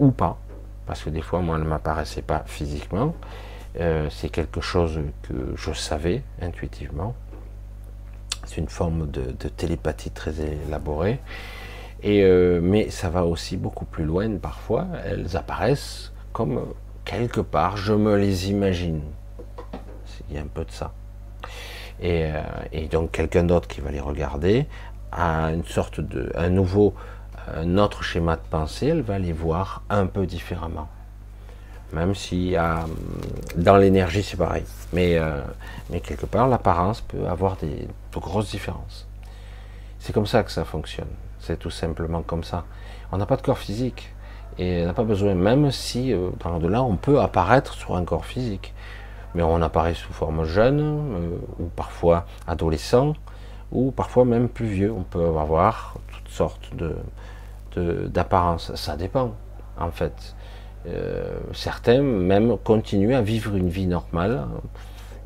ou 0.00 0.10
pas, 0.10 0.38
parce 0.86 1.02
que 1.02 1.10
des 1.10 1.22
fois 1.22 1.40
moi 1.40 1.56
elles 1.56 1.62
ne 1.62 1.68
m'apparaissaient 1.68 2.22
pas 2.22 2.42
physiquement. 2.46 3.14
Euh, 3.78 4.08
c'est 4.10 4.30
quelque 4.30 4.60
chose 4.60 4.98
que 5.22 5.54
je 5.54 5.72
savais 5.72 6.22
intuitivement. 6.42 7.14
C'est 8.44 8.56
une 8.56 8.68
forme 8.68 9.08
de, 9.08 9.48
télépathie 9.48 10.10
très 10.10 10.34
élaborée. 10.40 11.20
Et 12.02 12.22
euh, 12.22 12.60
mais 12.62 12.90
ça 12.90 13.10
va 13.10 13.24
aussi 13.24 13.56
beaucoup 13.56 13.84
plus 13.84 14.04
loin 14.04 14.36
parfois. 14.36 14.86
Elles 15.04 15.36
apparaissent 15.36 16.12
comme 16.32 16.60
quelque 17.04 17.40
part, 17.40 17.76
je 17.76 17.94
me 17.94 18.16
les 18.16 18.50
imagine. 18.50 19.00
Il 20.28 20.36
y 20.36 20.38
a 20.38 20.42
un 20.42 20.46
peu 20.46 20.64
de 20.64 20.70
ça. 20.70 20.92
Et, 22.00 22.26
euh, 22.26 22.86
donc 22.90 23.12
quelqu'un 23.12 23.44
d'autre 23.44 23.66
qui 23.66 23.80
va 23.80 23.90
les 23.90 24.00
regarder 24.00 24.66
a 25.10 25.50
une 25.50 25.64
sorte 25.64 26.00
de, 26.00 26.30
un 26.36 26.50
nouveau, 26.50 26.94
un 27.52 27.78
autre 27.78 28.02
schéma 28.02 28.36
de 28.36 28.42
pensée, 28.50 28.88
elle 28.88 29.02
va 29.02 29.18
les 29.18 29.32
voir 29.32 29.82
un 29.88 30.06
peu 30.06 30.26
différemment. 30.26 30.88
Même 31.92 32.14
si 32.14 32.56
euh, 32.56 32.74
dans 33.56 33.78
l'énergie 33.78 34.22
c'est 34.22 34.36
pareil. 34.36 34.64
Mais, 34.92 35.16
euh, 35.16 35.40
mais 35.90 36.00
quelque 36.00 36.26
part 36.26 36.46
l'apparence 36.46 37.00
peut 37.00 37.26
avoir 37.26 37.56
des, 37.56 37.88
de 38.12 38.18
grosses 38.20 38.50
différences. 38.50 39.08
C'est 39.98 40.12
comme 40.12 40.26
ça 40.26 40.42
que 40.42 40.50
ça 40.50 40.64
fonctionne. 40.64 41.08
C'est 41.40 41.58
tout 41.58 41.70
simplement 41.70 42.22
comme 42.22 42.44
ça. 42.44 42.64
On 43.12 43.16
n'a 43.16 43.26
pas 43.26 43.36
de 43.36 43.42
corps 43.42 43.58
physique. 43.58 44.12
Et 44.58 44.82
on 44.82 44.86
n'a 44.86 44.94
pas 44.94 45.04
besoin, 45.04 45.34
même 45.34 45.70
si 45.70 46.12
euh, 46.12 46.30
dans 46.42 46.50
l'au-delà, 46.50 46.82
on 46.82 46.96
peut 46.96 47.20
apparaître 47.20 47.74
sur 47.74 47.94
un 47.96 48.04
corps 48.04 48.24
physique. 48.24 48.74
Mais 49.34 49.42
on 49.42 49.62
apparaît 49.62 49.94
sous 49.94 50.12
forme 50.12 50.44
jeune, 50.44 50.80
euh, 50.80 51.36
ou 51.60 51.66
parfois 51.66 52.26
adolescent, 52.46 53.14
ou 53.70 53.92
parfois 53.92 54.24
même 54.24 54.48
plus 54.48 54.66
vieux. 54.66 54.92
On 54.92 55.04
peut 55.04 55.24
avoir 55.38 55.94
toutes 56.12 56.28
sortes 56.28 56.74
de, 56.74 56.96
d'apparences. 58.08 58.74
Ça 58.74 58.96
dépend, 58.96 59.34
en 59.78 59.90
fait. 59.90 60.34
Euh, 60.86 61.38
certains 61.52 62.02
même 62.02 62.56
continuent 62.58 63.14
à 63.14 63.22
vivre 63.22 63.54
une 63.54 63.68
vie 63.68 63.86
normale. 63.86 64.46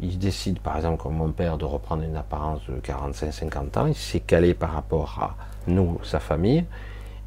Ils 0.00 0.18
décident, 0.18 0.60
par 0.62 0.76
exemple, 0.76 1.02
comme 1.02 1.14
mon 1.14 1.30
père, 1.30 1.56
de 1.56 1.64
reprendre 1.64 2.02
une 2.02 2.16
apparence 2.16 2.60
de 2.68 2.74
45-50 2.80 3.78
ans. 3.78 3.86
Il 3.86 3.94
s'est 3.94 4.20
calé 4.20 4.52
par 4.52 4.72
rapport 4.72 5.18
à 5.22 5.36
nous, 5.66 5.98
sa 6.04 6.20
famille. 6.20 6.64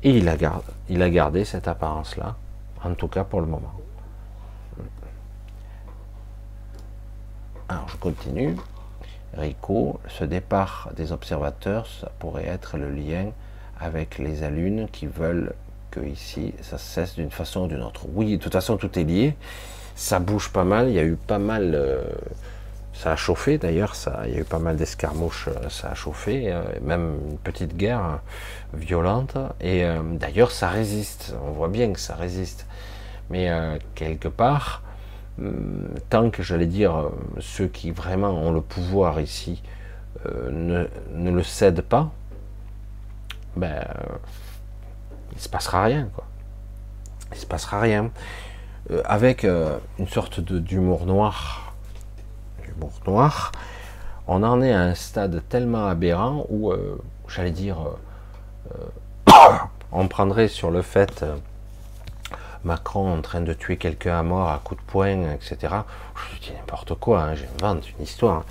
Et 0.03 0.17
il 0.17 0.29
a, 0.29 0.37
gardé, 0.37 0.65
il 0.89 1.01
a 1.01 1.09
gardé 1.09 1.45
cette 1.45 1.67
apparence-là, 1.67 2.35
en 2.83 2.93
tout 2.93 3.07
cas 3.07 3.23
pour 3.23 3.41
le 3.41 3.47
moment. 3.47 3.73
Alors 7.67 7.89
je 7.89 7.97
continue. 7.97 8.55
Rico, 9.35 9.99
ce 10.07 10.23
départ 10.23 10.91
des 10.95 11.11
observateurs, 11.11 11.87
ça 11.87 12.11
pourrait 12.19 12.45
être 12.45 12.77
le 12.77 12.91
lien 12.91 13.31
avec 13.79 14.17
les 14.17 14.43
alunes 14.43 14.87
qui 14.91 15.07
veulent 15.07 15.53
que 15.91 15.99
ici 15.99 16.53
ça 16.61 16.77
cesse 16.77 17.15
d'une 17.15 17.31
façon 17.31 17.61
ou 17.61 17.67
d'une 17.67 17.81
autre. 17.81 18.05
Oui, 18.13 18.37
de 18.37 18.43
toute 18.43 18.53
façon 18.53 18.77
tout 18.77 18.97
est 18.97 19.03
lié. 19.03 19.35
Ça 19.95 20.19
bouge 20.19 20.49
pas 20.49 20.63
mal. 20.63 20.89
Il 20.89 20.93
y 20.93 20.99
a 20.99 21.03
eu 21.03 21.15
pas 21.15 21.39
mal. 21.39 21.73
Euh, 21.73 22.03
ça 22.95 23.11
a 23.11 23.15
chauffé 23.15 23.57
d'ailleurs, 23.57 23.95
ça, 23.95 24.21
il 24.25 24.33
y 24.33 24.37
a 24.37 24.39
eu 24.39 24.45
pas 24.45 24.59
mal 24.59 24.77
d'escarmouches, 24.77 25.49
euh, 25.49 25.69
ça 25.69 25.89
a 25.89 25.95
chauffé, 25.95 26.51
euh, 26.51 26.63
même 26.81 27.17
une 27.29 27.37
petite 27.37 27.75
guerre 27.75 28.03
euh, 28.05 28.77
violente. 28.77 29.37
Et 29.61 29.85
d'ailleurs, 30.13 30.51
ça 30.51 30.69
résiste. 30.69 31.35
On 31.45 31.51
voit 31.51 31.67
bien 31.67 31.91
que 31.93 31.99
ça 31.99 32.15
résiste. 32.15 32.65
Mais 33.29 33.49
quelque 33.95 34.27
part, 34.27 34.83
hum, 35.39 35.89
tant 36.09 36.29
que 36.29 36.43
j'allais 36.43 36.67
dire 36.67 37.09
ceux 37.39 37.67
qui 37.67 37.91
vraiment 37.91 38.29
ont 38.29 38.51
le 38.51 38.61
pouvoir 38.61 39.19
ici 39.19 39.63
ne, 40.25 40.87
ne, 41.13 41.31
le 41.31 41.43
cèdent 41.43 41.81
pas, 41.81 42.11
ben 43.55 43.83
il 45.33 45.39
se 45.39 45.49
passera 45.49 45.83
rien 45.83 46.09
quoi. 46.13 46.25
Il 47.33 47.37
se 47.37 47.45
passera 47.45 47.79
rien. 47.79 48.11
avec 49.05 49.43
une 49.43 50.07
sorte 50.07 50.39
d'humour 50.39 51.05
noir 51.05 51.64
noir, 53.07 53.51
on 54.27 54.43
en 54.43 54.61
est 54.61 54.73
à 54.73 54.81
un 54.81 54.95
stade 54.95 55.43
tellement 55.49 55.87
aberrant 55.87 56.45
où, 56.49 56.71
euh, 56.71 57.01
j'allais 57.27 57.51
dire, 57.51 57.77
euh, 57.79 58.77
euh, 59.29 59.51
on 59.91 60.07
prendrait 60.07 60.47
sur 60.47 60.71
le 60.71 60.81
fait 60.81 61.23
Macron 62.63 63.13
en 63.13 63.21
train 63.21 63.41
de 63.41 63.53
tuer 63.53 63.77
quelqu'un 63.77 64.19
à 64.19 64.23
mort 64.23 64.49
à 64.49 64.59
coups 64.63 64.81
de 64.81 64.85
poing, 64.87 65.31
etc. 65.31 65.57
Je 66.15 66.39
dis 66.39 66.53
n'importe 66.53 66.95
quoi, 66.95 67.21
hein, 67.21 67.35
j'invente 67.35 67.89
une 67.91 68.03
histoire. 68.03 68.43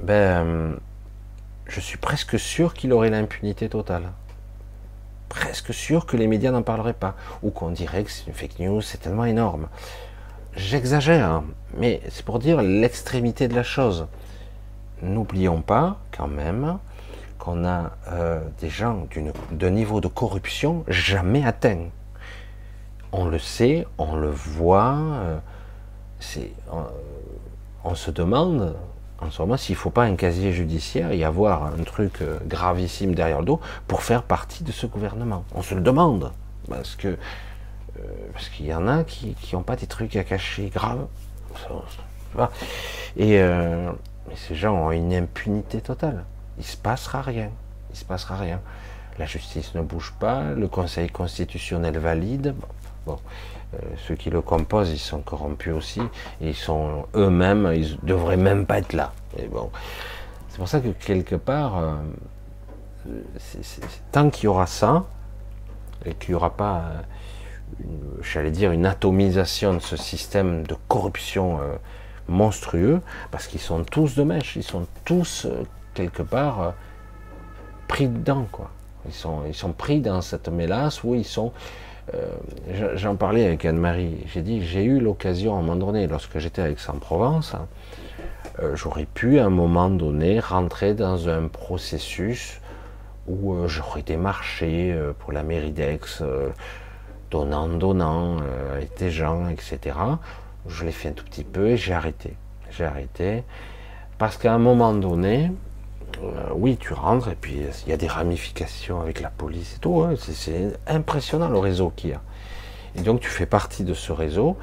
Ben, 0.00 0.76
je 1.66 1.80
suis 1.80 1.96
presque 1.96 2.38
sûr 2.38 2.74
qu'il 2.74 2.92
aurait 2.92 3.10
l'impunité 3.10 3.68
totale. 3.68 4.10
Presque 5.28 5.72
sûr 5.72 6.04
que 6.04 6.16
les 6.16 6.26
médias 6.26 6.50
n'en 6.50 6.62
parleraient 6.62 6.92
pas. 6.92 7.14
Ou 7.42 7.50
qu'on 7.50 7.70
dirait 7.70 8.04
que 8.04 8.10
c'est 8.10 8.26
une 8.26 8.34
fake 8.34 8.58
news, 8.58 8.82
c'est 8.82 8.98
tellement 8.98 9.24
énorme. 9.24 9.68
J'exagère, 10.56 11.30
hein, 11.30 11.44
mais 11.78 12.00
c'est 12.10 12.24
pour 12.24 12.38
dire 12.38 12.60
l'extrémité 12.60 13.48
de 13.48 13.54
la 13.54 13.62
chose. 13.62 14.06
N'oublions 15.00 15.62
pas 15.62 15.98
quand 16.16 16.28
même 16.28 16.78
qu'on 17.38 17.64
a 17.64 17.92
euh, 18.08 18.40
des 18.60 18.68
gens 18.68 19.06
d'un 19.50 19.70
niveau 19.70 20.00
de 20.00 20.08
corruption 20.08 20.84
jamais 20.88 21.44
atteint. 21.44 21.88
On 23.12 23.24
le 23.24 23.38
sait, 23.38 23.86
on 23.96 24.14
le 24.14 24.30
voit, 24.30 24.96
euh, 24.98 25.38
on, 26.70 26.84
on, 27.84 27.94
se 27.94 28.10
demande 28.10 28.76
en 29.20 29.30
ce 29.30 29.40
moment 29.40 29.56
s'il 29.56 29.74
ne 29.74 29.78
faut 29.78 29.90
pas 29.90 30.04
un 30.04 30.16
casier 30.16 30.52
judiciaire 30.52 31.12
et 31.12 31.24
avoir 31.24 31.64
un 31.64 31.82
truc 31.84 32.20
euh, 32.20 32.38
gravissime 32.46 33.14
derrière 33.14 33.40
le 33.40 33.46
dos 33.46 33.60
pour 33.86 34.02
faire 34.02 34.22
partie 34.22 34.64
de 34.64 34.72
ce 34.72 34.86
gouvernement. 34.86 35.44
On 35.54 35.62
se 35.62 35.74
le 35.74 35.80
demande, 35.80 36.30
parce 36.68 36.94
que 36.96 37.08
euh, 37.08 37.16
parce 38.32 38.48
qu'il 38.48 38.66
y 38.66 38.74
en 38.74 38.88
a 38.88 39.04
qui 39.04 39.36
n'ont 39.52 39.62
pas 39.62 39.76
des 39.76 39.86
trucs 39.86 40.16
à 40.16 40.24
cacher 40.24 40.70
graves. 40.70 41.06
Et 43.16 43.38
euh, 43.38 43.92
ces 44.34 44.54
gens 44.54 44.74
ont 44.74 44.90
une 44.90 45.12
impunité 45.12 45.80
totale. 45.80 46.24
Il 46.58 46.64
se 46.64 46.76
passera 46.76 47.22
rien. 47.22 47.50
Il 47.90 47.96
se 47.96 48.04
passera 48.04 48.36
rien. 48.36 48.60
La 49.18 49.26
justice 49.26 49.74
ne 49.74 49.82
bouge 49.82 50.14
pas, 50.18 50.52
le 50.52 50.68
Conseil 50.68 51.08
constitutionnel 51.10 51.98
valide. 51.98 52.54
Bon, 53.04 53.18
euh, 53.74 53.78
ceux 54.06 54.14
qui 54.14 54.30
le 54.30 54.40
composent, 54.40 54.90
ils 54.90 54.98
sont 54.98 55.20
corrompus 55.20 55.74
aussi. 55.74 56.00
Ils 56.40 56.54
sont 56.54 57.06
eux-mêmes, 57.14 57.70
ils 57.74 57.98
devraient 58.02 58.36
même 58.36 58.64
pas 58.64 58.78
être 58.78 58.94
là. 58.94 59.12
Bon, 59.50 59.70
c'est 60.48 60.58
pour 60.58 60.68
ça 60.68 60.80
que 60.80 60.88
quelque 60.88 61.34
part, 61.34 61.98
tant 64.12 64.30
qu'il 64.30 64.44
y 64.44 64.46
aura 64.46 64.66
ça, 64.66 65.04
et 66.04 66.14
qu'il 66.14 66.30
n'y 66.30 66.34
aura 66.34 66.56
pas 66.56 66.82
j'allais 68.22 68.50
dire, 68.50 68.72
une 68.72 68.86
atomisation 68.86 69.74
de 69.74 69.80
ce 69.80 69.96
système 69.96 70.64
de 70.66 70.74
corruption 70.88 71.58
euh, 71.60 71.74
monstrueux, 72.28 73.00
parce 73.30 73.46
qu'ils 73.46 73.60
sont 73.60 73.84
tous 73.84 74.14
de 74.14 74.22
mèche, 74.22 74.56
ils 74.56 74.62
sont 74.62 74.86
tous 75.04 75.46
euh, 75.46 75.64
quelque 75.94 76.22
part 76.22 76.60
euh, 76.60 76.70
pris 77.88 78.08
dedans, 78.08 78.46
quoi. 78.50 78.70
Ils 79.06 79.12
sont, 79.12 79.72
pris 79.76 80.00
dans 80.00 80.20
cette 80.20 80.48
mélasse 80.48 81.02
où 81.02 81.16
ils 81.16 81.24
sont. 81.24 81.52
J'en 82.94 83.16
parlais 83.16 83.44
avec 83.44 83.64
Anne-Marie. 83.64 84.18
J'ai 84.32 84.42
dit, 84.42 84.64
j'ai 84.64 84.84
eu 84.84 85.00
l'occasion 85.00 85.56
à 85.56 85.58
un 85.58 85.62
moment 85.62 85.74
donné, 85.74 86.06
lorsque 86.06 86.38
j'étais 86.38 86.62
avec 86.62 86.78
Aix-en-Provence, 86.78 87.56
j'aurais 88.74 89.06
pu 89.06 89.40
à 89.40 89.46
un 89.46 89.50
moment 89.50 89.90
donné 89.90 90.38
rentrer 90.38 90.94
dans 90.94 91.28
un 91.28 91.48
processus 91.48 92.60
où 93.26 93.66
j'aurais 93.66 94.02
démarché 94.02 94.96
pour 95.18 95.32
la 95.32 95.42
mairie 95.42 95.72
d'Aix 95.72 96.22
donnant, 97.32 97.66
donnant, 97.66 98.36
euh, 98.42 98.76
avec 98.76 98.96
des 98.98 99.10
gens, 99.10 99.48
etc. 99.48 99.96
Je 100.68 100.84
l'ai 100.84 100.92
fait 100.92 101.08
un 101.08 101.12
tout 101.12 101.24
petit 101.24 101.44
peu 101.44 101.70
et 101.70 101.76
j'ai 101.76 101.94
arrêté. 101.94 102.36
J'ai 102.70 102.84
arrêté 102.84 103.42
parce 104.18 104.36
qu'à 104.36 104.52
un 104.52 104.58
moment 104.58 104.92
donné, 104.92 105.50
euh, 106.22 106.50
oui, 106.54 106.76
tu 106.76 106.92
rentres 106.92 107.28
et 107.28 107.34
puis 107.34 107.56
il 107.86 107.90
y 107.90 107.92
a 107.92 107.96
des 107.96 108.06
ramifications 108.06 109.00
avec 109.00 109.20
la 109.20 109.30
police 109.30 109.76
et 109.76 109.78
tout. 109.80 110.02
Hein. 110.02 110.14
c'est 110.18 110.74
impressionnant 110.86 111.48
le 111.48 111.58
réseau 111.58 111.90
qu'il 111.96 112.10
y 112.10 112.12
a. 112.12 112.20
Et 112.96 113.00
donc 113.00 113.20
tu 113.20 113.28
fais 113.28 113.46
partie 113.46 113.82
de 113.82 113.94
ce 113.94 114.12
réseau. 114.12 114.58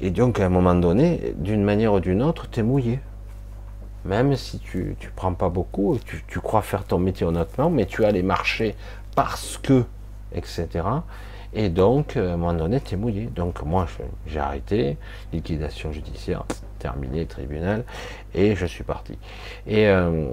Et 0.00 0.10
donc 0.10 0.40
à 0.40 0.46
un 0.46 0.48
moment 0.48 0.74
donné, 0.74 1.34
d'une 1.36 1.62
manière 1.62 1.94
ou 1.94 2.00
d'une 2.00 2.22
autre, 2.22 2.50
tu 2.50 2.60
es 2.60 2.62
mouillé. 2.64 2.98
Même 4.04 4.34
si 4.36 4.58
tu 4.58 4.96
ne 5.00 5.08
prends 5.14 5.34
pas 5.34 5.48
beaucoup, 5.48 5.98
tu, 6.04 6.24
tu 6.26 6.40
crois 6.40 6.62
faire 6.62 6.84
ton 6.84 6.98
métier 6.98 7.26
honnêtement, 7.26 7.70
mais 7.70 7.86
tu 7.86 8.04
as 8.04 8.10
les 8.10 8.22
marchés 8.22 8.74
parce 9.14 9.58
que, 9.58 9.84
etc. 10.34 10.68
Et 11.54 11.68
donc, 11.70 12.16
euh, 12.16 12.30
à 12.30 12.34
un 12.34 12.36
moment 12.36 12.54
donné, 12.54 12.80
tu 12.80 12.94
es 12.94 12.96
mouillé. 12.96 13.26
Donc, 13.26 13.62
moi, 13.62 13.86
j'ai 14.26 14.38
arrêté, 14.38 14.96
liquidation 15.32 15.92
judiciaire, 15.92 16.44
terminé, 16.78 17.26
tribunal, 17.26 17.84
et 18.34 18.54
je 18.54 18.66
suis 18.66 18.84
parti. 18.84 19.18
Et, 19.66 19.88
euh, 19.88 20.26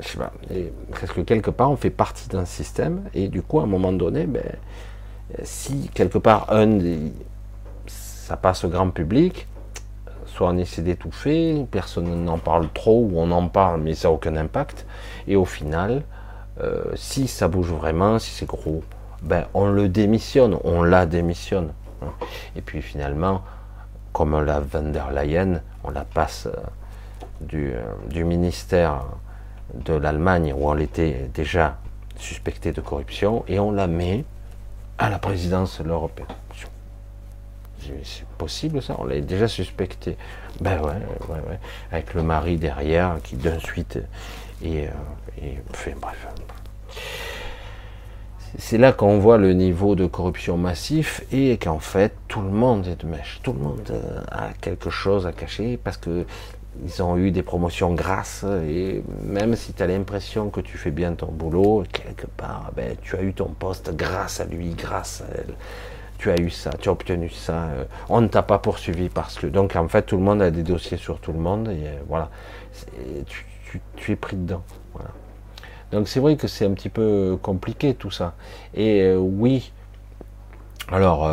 je 0.00 0.08
sais 0.08 0.18
pas, 0.18 0.32
parce 0.90 1.12
que 1.12 1.22
quelque 1.22 1.50
part, 1.50 1.70
on 1.70 1.76
fait 1.76 1.90
partie 1.90 2.28
d'un 2.28 2.44
système, 2.44 3.02
et 3.14 3.28
du 3.28 3.42
coup, 3.42 3.60
à 3.60 3.64
un 3.64 3.66
moment 3.66 3.92
donné, 3.92 4.26
ben, 4.26 4.44
si 5.42 5.90
quelque 5.94 6.18
part, 6.18 6.52
un 6.52 6.78
ça 7.86 8.36
passe 8.36 8.64
au 8.64 8.68
grand 8.68 8.90
public, 8.90 9.48
soit 10.26 10.48
on 10.48 10.58
essaie 10.58 10.82
d'étouffer, 10.82 11.66
personne 11.70 12.24
n'en 12.24 12.38
parle 12.38 12.68
trop, 12.72 13.08
ou 13.10 13.18
on 13.18 13.30
en 13.30 13.48
parle 13.48 13.80
mais 13.80 13.94
ça 13.94 14.08
n'a 14.08 14.14
aucun 14.14 14.36
impact, 14.36 14.86
et 15.26 15.34
au 15.34 15.46
final, 15.46 16.02
euh, 16.60 16.84
si 16.94 17.26
ça 17.26 17.48
bouge 17.48 17.72
vraiment, 17.72 18.18
si 18.18 18.30
c'est 18.30 18.46
gros, 18.46 18.82
ben 19.22 19.46
on 19.54 19.66
le 19.66 19.88
démissionne, 19.88 20.56
on 20.64 20.82
la 20.82 21.06
démissionne. 21.06 21.72
Et 22.56 22.60
puis 22.60 22.82
finalement, 22.82 23.42
comme 24.12 24.40
la 24.44 24.60
van 24.60 24.82
der 24.82 25.10
Leyen, 25.10 25.60
on 25.84 25.90
la 25.90 26.04
passe 26.04 26.46
euh, 26.46 26.56
du, 27.40 27.72
euh, 27.72 27.82
du 28.08 28.24
ministère 28.24 29.04
de 29.74 29.94
l'Allemagne 29.94 30.54
où 30.56 30.72
elle 30.72 30.82
était 30.82 31.30
déjà 31.34 31.76
suspectée 32.16 32.72
de 32.72 32.80
corruption 32.80 33.44
et 33.48 33.58
on 33.58 33.70
la 33.72 33.86
met 33.86 34.24
à 34.98 35.10
la 35.10 35.18
présidence 35.18 35.80
de 35.80 35.88
l'Europe. 35.88 36.20
C'est 38.02 38.26
possible 38.36 38.82
ça 38.82 38.96
On 38.98 39.04
l'a 39.04 39.20
déjà 39.20 39.48
suspecté. 39.48 40.16
Ben 40.60 40.80
ouais, 40.80 40.92
ouais, 41.28 41.40
ouais. 41.48 41.58
Avec 41.92 42.12
le 42.14 42.22
mari 42.22 42.56
derrière 42.56 43.16
qui 43.22 43.36
d'un 43.36 43.58
suite 43.60 43.98
et, 44.62 44.88
euh, 44.88 44.90
et 45.40 45.58
fait 45.72 45.96
bref. 45.98 46.26
C'est 48.56 48.78
là 48.78 48.92
qu'on 48.92 49.18
voit 49.18 49.36
le 49.36 49.52
niveau 49.52 49.94
de 49.94 50.06
corruption 50.06 50.56
massif 50.56 51.22
et 51.32 51.58
qu'en 51.58 51.80
fait 51.80 52.14
tout 52.28 52.40
le 52.40 52.50
monde 52.50 52.86
est 52.86 53.04
de 53.04 53.06
mèche, 53.06 53.40
tout 53.42 53.52
le 53.52 53.58
monde 53.58 53.90
euh, 53.90 54.20
a 54.30 54.48
quelque 54.60 54.88
chose 54.90 55.26
à 55.26 55.32
cacher 55.32 55.78
parce 55.82 55.98
que 55.98 56.24
ils 56.84 57.02
ont 57.02 57.16
eu 57.16 57.30
des 57.30 57.42
promotions 57.42 57.92
grasses 57.94 58.44
et 58.68 59.02
même 59.24 59.56
si 59.56 59.72
tu 59.72 59.82
as 59.82 59.86
l'impression 59.86 60.48
que 60.50 60.60
tu 60.60 60.78
fais 60.78 60.90
bien 60.90 61.12
ton 61.12 61.26
boulot, 61.26 61.84
quelque 61.92 62.26
part, 62.26 62.70
ben, 62.76 62.96
tu 63.02 63.16
as 63.16 63.22
eu 63.22 63.32
ton 63.32 63.48
poste 63.48 63.94
grâce 63.94 64.40
à 64.40 64.44
lui, 64.44 64.70
grâce 64.70 65.22
à 65.22 65.38
elle. 65.38 65.54
Tu 66.18 66.30
as 66.30 66.40
eu 66.40 66.50
ça, 66.50 66.70
tu 66.80 66.88
as 66.88 66.92
obtenu 66.92 67.30
ça. 67.30 67.52
Euh, 67.52 67.84
on 68.08 68.20
ne 68.20 68.26
t'a 68.26 68.42
pas 68.42 68.58
poursuivi 68.58 69.08
parce 69.08 69.38
que. 69.38 69.46
Donc 69.46 69.76
en 69.76 69.86
fait, 69.86 70.02
tout 70.02 70.16
le 70.16 70.22
monde 70.22 70.42
a 70.42 70.50
des 70.50 70.64
dossiers 70.64 70.96
sur 70.96 71.20
tout 71.20 71.32
le 71.32 71.38
monde 71.38 71.68
euh, 71.68 71.98
voilà. 72.08 72.28
Tu, 73.26 74.12
es 74.12 74.16
pris 74.16 74.36
dedans. 74.36 74.62
Donc 75.92 76.08
c'est 76.08 76.20
vrai 76.20 76.36
que 76.36 76.48
c'est 76.48 76.66
un 76.66 76.72
petit 76.72 76.90
peu 76.90 77.38
compliqué 77.42 77.94
tout 77.94 78.10
ça. 78.10 78.34
Et 78.74 79.02
euh, 79.02 79.16
oui, 79.16 79.72
alors 80.90 81.30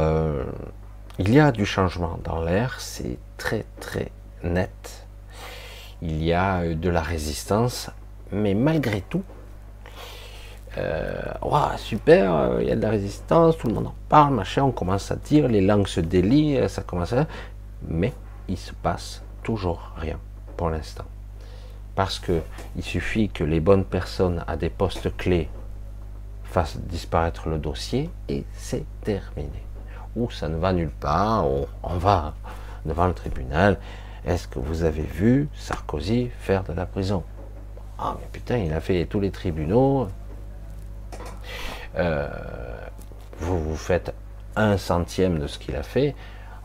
il 1.20 1.34
y 1.34 1.40
a 1.40 1.52
du 1.52 1.66
changement 1.66 2.20
dans 2.24 2.42
l'air, 2.42 2.80
c'est 2.80 3.18
très 3.38 3.66
très 3.80 4.12
net 4.44 5.06
il 6.02 6.24
y 6.24 6.34
a 6.34 6.62
euh, 6.62 6.76
de 6.76 6.90
la 6.90 7.02
résistance, 7.02 7.90
mais 8.32 8.54
malgré 8.54 9.02
tout, 9.02 9.24
euh, 10.78 11.22
super, 11.78 12.36
euh, 12.36 12.62
il 12.62 12.68
y 12.68 12.72
a 12.72 12.76
de 12.76 12.82
la 12.82 12.90
résistance, 12.90 13.58
tout 13.58 13.68
le 13.68 13.74
monde 13.74 13.88
en 13.88 13.96
parle, 14.10 14.34
machin, 14.34 14.64
on 14.64 14.72
commence 14.72 15.12
à 15.12 15.16
dire, 15.16 15.48
les 15.48 15.62
langues 15.62 15.88
se 15.88 16.02
délient, 16.02 16.58
euh, 16.58 16.68
ça 16.68 16.82
commence 16.82 17.14
à... 17.14 17.28
Mais 17.88 18.14
il 18.48 18.58
se 18.58 18.74
passe 18.74 19.22
toujours 19.44 19.92
rien 19.98 20.20
pour 20.58 20.70
l'instant. 20.70 21.06
Parce 21.96 22.20
que 22.20 22.42
il 22.76 22.84
suffit 22.84 23.30
que 23.30 23.44
les 23.44 23.60
bonnes 23.60 23.86
personnes 23.86 24.44
à 24.48 24.58
des 24.58 24.70
postes 24.70 25.16
clés 25.16 25.50
fassent 26.44 26.78
disparaître 26.78 27.50
le 27.50 27.58
dossier 27.58 28.10
et 28.30 28.46
c'est 28.54 28.86
terminé. 29.02 29.64
Ou 30.16 30.30
ça 30.30 30.48
ne 30.48 30.58
va 30.58 30.74
nulle 30.74 30.90
part, 30.92 31.46
on 31.84 31.98
va 31.98 32.34
devant 32.86 33.08
le 33.08 33.14
tribunal, 33.14 33.78
est-ce 34.26 34.48
que 34.48 34.60
vous 34.60 34.84
avez 34.84 35.04
vu 35.04 35.50
Sarkozy 35.54 36.30
faire 36.40 36.64
de 36.64 36.74
la 36.74 36.86
prison? 36.86 37.24
Ah, 38.00 38.16
mais 38.20 38.28
putain, 38.32 38.58
il 38.58 38.74
a 38.74 38.82
fait 38.82 39.06
tous 39.06 39.20
les 39.20 39.32
tribunaux. 39.32 40.08
Euh, 41.96 42.28
vous 43.40 43.60
vous 43.60 43.76
faites 43.76 44.14
un 44.56 44.78
centième 44.78 45.40
de 45.40 45.48
ce 45.48 45.60
qu'il 45.60 45.76
a 45.76 45.84
fait. 45.84 46.16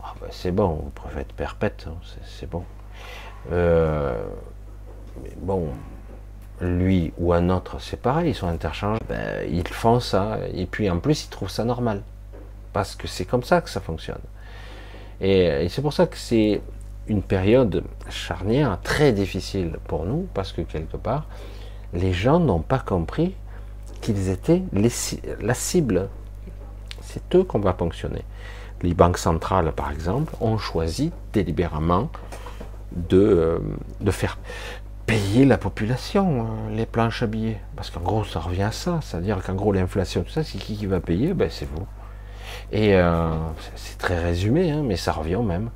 Ah, 0.03 0.13
ben, 0.19 0.27
c'est 0.31 0.51
bon, 0.51 0.69
vous 0.69 0.89
pouvez 0.89 1.21
être 1.21 1.33
perpète, 1.33 1.85
hein, 1.87 1.95
c'est 2.25 2.49
bon. 2.49 2.65
Euh, 3.51 4.23
bon, 5.37 5.69
lui 6.59 7.13
ou 7.17 7.33
un 7.33 7.49
autre, 7.49 7.79
c'est 7.79 7.99
pareil, 8.01 8.31
ils 8.31 8.35
sont 8.35 8.47
interchangeables. 8.47 9.05
Ben, 9.07 9.47
ils 9.49 9.67
font 9.67 9.99
ça, 9.99 10.39
et 10.53 10.65
puis 10.65 10.89
en 10.89 10.99
plus, 10.99 11.25
ils 11.25 11.29
trouvent 11.29 11.49
ça 11.49 11.63
normal. 11.63 12.01
Parce 12.73 12.95
que 12.95 13.07
c'est 13.07 13.25
comme 13.25 13.43
ça 13.43 13.61
que 13.61 13.69
ça 13.69 13.81
fonctionne. 13.81 14.21
et 15.19 15.67
c'est 15.69 15.81
pour 15.81 15.93
ça 15.93 16.07
que 16.07 16.17
c'est 16.17 16.61
une 17.07 17.21
période 17.21 17.83
charnière 18.09 18.79
très 18.83 19.11
difficile 19.11 19.77
pour 19.87 20.05
nous 20.05 20.27
parce 20.33 20.51
que 20.51 20.61
quelque 20.61 20.97
part, 20.97 21.25
les 21.93 22.13
gens 22.13 22.39
n'ont 22.39 22.61
pas 22.61 22.79
compris 22.79 23.35
qu'ils 24.01 24.29
étaient 24.29 24.63
la 25.41 25.53
cible. 25.53 26.09
C'est 27.01 27.35
eux 27.35 27.43
qu'on 27.43 27.59
va 27.59 27.73
fonctionner. 27.73 28.23
Les 28.81 28.93
banques 28.93 29.17
centrales, 29.17 29.71
par 29.73 29.91
exemple, 29.91 30.33
ont 30.39 30.57
choisi 30.57 31.11
délibérément 31.33 32.09
de, 32.93 33.17
euh, 33.17 33.59
de 33.99 34.11
faire 34.11 34.37
payer 35.11 35.43
la 35.43 35.57
population 35.57 36.43
euh, 36.43 36.73
les 36.73 36.85
planches 36.85 37.21
à 37.21 37.27
billets. 37.27 37.59
Parce 37.75 37.89
qu'en 37.89 37.99
gros, 37.99 38.23
ça 38.23 38.39
revient 38.39 38.63
à 38.63 38.71
ça. 38.71 39.01
C'est-à-dire 39.01 39.43
qu'en 39.43 39.55
gros, 39.55 39.73
l'inflation, 39.73 40.23
tout 40.23 40.31
ça, 40.31 40.41
c'est 40.41 40.57
qui 40.57 40.77
qui 40.77 40.85
va 40.85 41.01
payer? 41.01 41.33
Ben, 41.33 41.49
C'est 41.51 41.65
vous. 41.65 41.85
Et 42.71 42.95
euh, 42.95 43.29
c'est 43.75 43.97
très 43.97 44.17
résumé, 44.23 44.71
hein, 44.71 44.83
mais 44.85 44.95
ça 44.95 45.11
revient 45.11 45.35
au 45.35 45.43
même. 45.43 45.69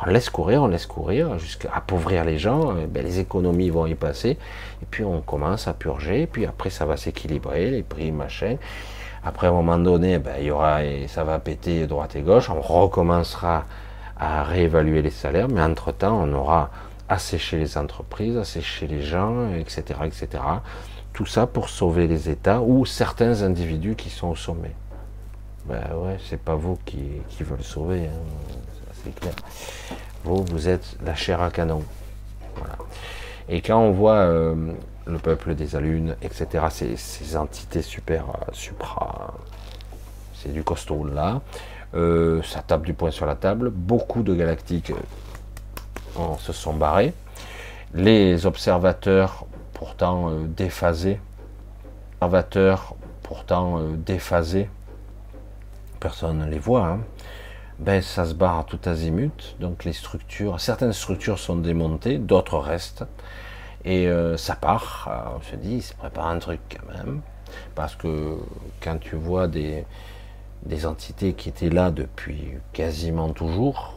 On 0.00 0.08
laisse 0.08 0.30
courir, 0.30 0.62
on 0.62 0.68
laisse 0.68 0.86
courir, 0.86 1.36
jusqu'à 1.40 1.68
appauvrir 1.74 2.24
les 2.24 2.38
gens, 2.38 2.74
ben, 2.88 3.04
les 3.04 3.18
économies 3.18 3.70
vont 3.70 3.86
y 3.86 3.96
passer, 3.96 4.38
et 4.82 4.86
puis 4.88 5.02
on 5.02 5.20
commence 5.20 5.66
à 5.66 5.72
purger, 5.72 6.28
puis 6.28 6.46
après 6.46 6.70
ça 6.70 6.84
va 6.84 6.96
s'équilibrer, 6.96 7.70
les 7.70 7.82
prix, 7.82 8.12
machin. 8.12 8.56
Après, 9.24 9.46
à 9.46 9.50
un 9.50 9.54
moment 9.54 9.78
donné, 9.78 10.18
ben, 10.18 10.34
il 10.38 10.46
y 10.46 10.50
aura, 10.50 10.80
ça 11.08 11.24
va 11.24 11.38
péter 11.40 11.86
droite 11.86 12.14
et 12.14 12.20
gauche, 12.20 12.50
on 12.50 12.60
recommencera 12.60 13.64
à 14.18 14.44
réévaluer 14.44 15.02
les 15.02 15.10
salaires, 15.10 15.48
mais 15.48 15.62
entre-temps, 15.62 16.20
on 16.22 16.32
aura 16.34 16.70
asséché 17.08 17.58
les 17.58 17.78
entreprises, 17.78 18.36
asséché 18.36 18.86
les 18.86 19.02
gens, 19.02 19.52
etc., 19.54 20.00
etc. 20.04 20.28
Tout 21.12 21.26
ça 21.26 21.46
pour 21.46 21.68
sauver 21.68 22.06
les 22.06 22.28
États 22.28 22.60
ou 22.60 22.84
certains 22.84 23.42
individus 23.42 23.94
qui 23.94 24.10
sont 24.10 24.28
au 24.28 24.36
sommet. 24.36 24.74
Ben 25.66 25.82
ouais, 25.96 26.18
c'est 26.28 26.40
pas 26.40 26.54
vous 26.54 26.78
qui, 26.84 27.02
qui 27.28 27.42
veulent 27.42 27.62
sauver. 27.62 28.06
Hein 28.06 28.46
clair. 29.12 29.34
Vous, 30.24 30.44
vous 30.50 30.68
êtes 30.68 30.96
la 31.04 31.14
chair 31.14 31.40
à 31.40 31.50
canon. 31.50 31.82
Et 33.48 33.60
quand 33.60 33.78
on 33.78 33.92
voit 33.92 34.16
euh, 34.16 34.72
le 35.06 35.18
peuple 35.18 35.54
des 35.54 35.76
alunes, 35.76 36.16
etc., 36.22 36.64
ces, 36.96 37.36
entités 37.36 37.82
super, 37.82 38.24
euh, 38.24 38.52
supra, 38.52 39.34
c'est 40.34 40.52
du 40.52 40.64
costaud 40.64 41.04
là, 41.04 41.42
euh, 41.94 42.42
ça 42.42 42.62
tape 42.62 42.82
du 42.82 42.92
poing 42.92 43.10
sur 43.10 43.26
la 43.26 43.36
table. 43.36 43.70
Beaucoup 43.70 44.22
de 44.22 44.34
galactiques 44.34 44.92
se 46.38 46.52
sont 46.52 46.74
barrés. 46.74 47.14
Les 47.94 48.46
observateurs, 48.46 49.46
pourtant 49.72 50.30
déphasés, 50.46 51.20
observateurs, 52.20 52.94
pourtant 53.22 53.80
déphasés, 53.96 54.68
personne 56.00 56.38
ne 56.38 56.46
les 56.46 56.58
voit, 56.58 56.86
hein 56.86 57.00
ben, 57.78 58.00
ça 58.00 58.24
se 58.24 58.34
barre 58.34 58.64
tout 58.64 58.78
azimut. 58.86 59.56
Donc 59.60 59.84
les 59.84 59.92
structures, 59.92 60.60
certaines 60.60 60.92
structures 60.92 61.38
sont 61.38 61.56
démontées, 61.56 62.18
d'autres 62.18 62.58
restent. 62.58 63.04
Et 63.84 64.08
euh, 64.08 64.36
ça 64.36 64.56
part. 64.56 65.08
on 65.36 65.42
se 65.42 65.56
dit, 65.56 65.76
il 65.76 65.82
se 65.82 65.94
prépare 65.94 66.26
un 66.26 66.38
truc 66.38 66.60
quand 66.70 66.92
même. 66.92 67.20
Parce 67.74 67.94
que 67.94 68.38
quand 68.80 68.98
tu 68.98 69.16
vois 69.16 69.46
des, 69.46 69.84
entités 70.84 71.34
qui 71.34 71.48
étaient 71.48 71.70
là 71.70 71.90
depuis 71.90 72.54
quasiment 72.72 73.30
toujours, 73.30 73.94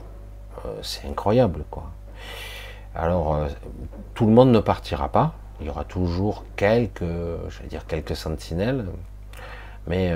euh, 0.65 0.79
c'est 0.83 1.07
incroyable. 1.07 1.63
quoi. 1.71 1.89
Alors, 2.95 3.35
euh, 3.35 3.47
tout 4.13 4.25
le 4.25 4.31
monde 4.31 4.51
ne 4.51 4.59
partira 4.59 5.09
pas. 5.09 5.33
Il 5.61 5.67
y 5.67 5.69
aura 5.69 5.83
toujours 5.83 6.45
quelques, 6.55 7.01
je 7.01 7.77
quelques 7.87 8.15
sentinelles. 8.15 8.85
Mais 9.87 10.13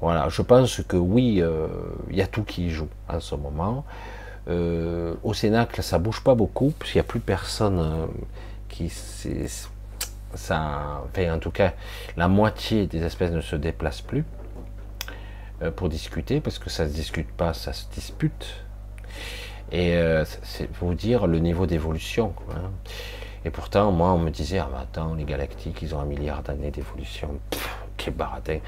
voilà, 0.00 0.28
je 0.28 0.42
pense 0.42 0.82
que 0.82 0.96
oui, 0.96 1.40
euh, 1.40 1.68
il 2.10 2.16
y 2.16 2.22
a 2.22 2.26
tout 2.26 2.44
qui 2.44 2.70
joue 2.70 2.88
en 3.08 3.20
ce 3.20 3.34
moment. 3.34 3.84
Euh, 4.48 5.14
au 5.24 5.32
Cénacle, 5.32 5.82
ça 5.82 5.98
bouge 5.98 6.22
pas 6.22 6.34
beaucoup, 6.34 6.72
puisqu'il 6.78 6.98
n'y 6.98 7.00
a 7.00 7.04
plus 7.04 7.20
personne 7.20 7.78
euh, 7.78 8.06
qui. 8.68 8.92
Ça, 10.34 11.02
enfin, 11.04 11.34
en 11.34 11.38
tout 11.38 11.50
cas, 11.50 11.72
la 12.16 12.28
moitié 12.28 12.86
des 12.86 13.02
espèces 13.02 13.30
ne 13.30 13.40
se 13.40 13.56
déplacent 13.56 14.02
plus 14.02 14.24
pour 15.76 15.88
discuter, 15.88 16.42
parce 16.42 16.58
que 16.58 16.68
ça 16.68 16.84
ne 16.84 16.90
se 16.90 16.94
discute 16.94 17.30
pas, 17.32 17.54
ça 17.54 17.72
se 17.72 17.86
dispute. 17.90 18.65
Et 19.72 19.98
c'est 20.42 20.68
vous 20.80 20.94
dire 20.94 21.26
le 21.26 21.38
niveau 21.38 21.66
d'évolution. 21.66 22.34
Hein. 22.50 22.70
Et 23.46 23.50
pourtant, 23.50 23.92
moi, 23.92 24.10
on 24.12 24.18
me 24.18 24.30
disait, 24.30 24.58
ah, 24.58 24.68
attends, 24.80 25.14
les 25.14 25.22
galactiques, 25.22 25.80
ils 25.80 25.94
ont 25.94 26.00
un 26.00 26.04
milliard 26.04 26.42
d'années 26.42 26.72
d'évolution. 26.72 27.38
Quel 27.96 28.14
baratin. 28.14 28.58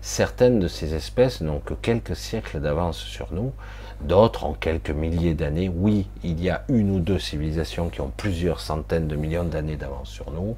Certaines 0.00 0.60
de 0.60 0.68
ces 0.68 0.94
espèces 0.94 1.40
n'ont 1.40 1.58
que 1.58 1.74
quelques 1.74 2.14
siècles 2.14 2.60
d'avance 2.60 2.98
sur 2.98 3.32
nous, 3.32 3.52
d'autres 4.00 4.44
ont 4.44 4.54
quelques 4.54 4.90
milliers 4.90 5.34
d'années. 5.34 5.68
Oui, 5.68 6.08
il 6.22 6.40
y 6.40 6.50
a 6.50 6.64
une 6.68 6.92
ou 6.92 7.00
deux 7.00 7.18
civilisations 7.18 7.88
qui 7.88 8.00
ont 8.00 8.12
plusieurs 8.16 8.60
centaines 8.60 9.08
de 9.08 9.16
millions 9.16 9.42
d'années 9.42 9.76
d'avance 9.76 10.08
sur 10.08 10.30
nous, 10.30 10.56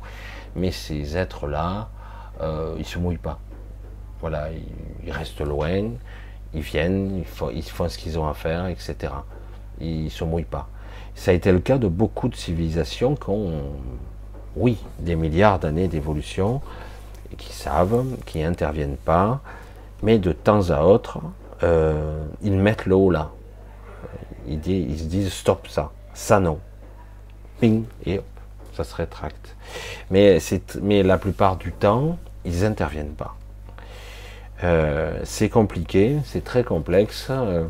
mais 0.55 0.72
ces 0.72 1.16
êtres-là, 1.16 1.89
euh, 2.43 2.77
ils 2.78 2.85
se 2.85 2.98
mouillent 2.98 3.16
pas. 3.16 3.39
Voilà, 4.20 4.48
ils, 5.02 5.10
restent 5.10 5.40
loin, 5.40 5.93
Ils 6.52 6.60
viennent, 6.60 7.24
ils 7.55 7.62
font 7.64 7.89
ce 7.89 7.97
qu'ils 7.97 8.18
ont 8.18 8.28
à 8.28 8.35
faire, 8.35 8.66
etc. 8.66 9.14
Ils 9.81 10.11
se 10.11 10.24
mouillent 10.24 10.44
pas. 10.44 10.69
Ça 11.15 11.31
a 11.31 11.35
été 11.35 11.52
le 11.52 11.59
cas 11.59 11.78
de 11.78 11.89
beaucoup 11.89 12.28
de 12.28 12.36
civilisations 12.36 13.15
qui 13.15 13.31
ont, 13.31 13.62
oui, 14.57 14.78
des 14.98 15.16
milliards 15.16 15.59
d'années 15.59 15.89
d'évolution, 15.89 16.61
qui 17.36 17.52
savent, 17.52 18.05
qui 18.27 18.43
interviennent 18.43 18.97
pas, 18.97 19.40
mais 20.02 20.19
de 20.19 20.32
temps 20.32 20.70
à 20.70 20.82
autre, 20.82 21.19
euh, 21.62 22.24
ils 22.43 22.57
mettent 22.57 22.86
le 22.86 22.94
haut 22.94 23.11
là. 23.11 23.31
Ils, 24.47 24.59
se 24.98 25.05
disent 25.05 25.32
stop 25.32 25.69
ça, 25.69 25.93
ça 26.15 26.40
non. 26.40 26.59
Ping, 27.61 27.85
et 28.07 28.19
hop, 28.19 28.24
ça 28.74 28.85
se 28.85 28.94
rétracte. 28.94 29.55
Mais, 30.11 30.39
la 31.02 31.19
plupart 31.19 31.57
du 31.57 31.73
temps, 31.73 32.19
ils 32.44 32.65
interviennent 32.65 33.15
pas. 33.15 33.36
Euh, 34.65 35.20
c'est 35.24 35.48
compliqué, 35.48 36.16
c'est 36.24 36.43
très 36.43 36.65
complexe. 36.65 37.28
Euh, 37.31 37.66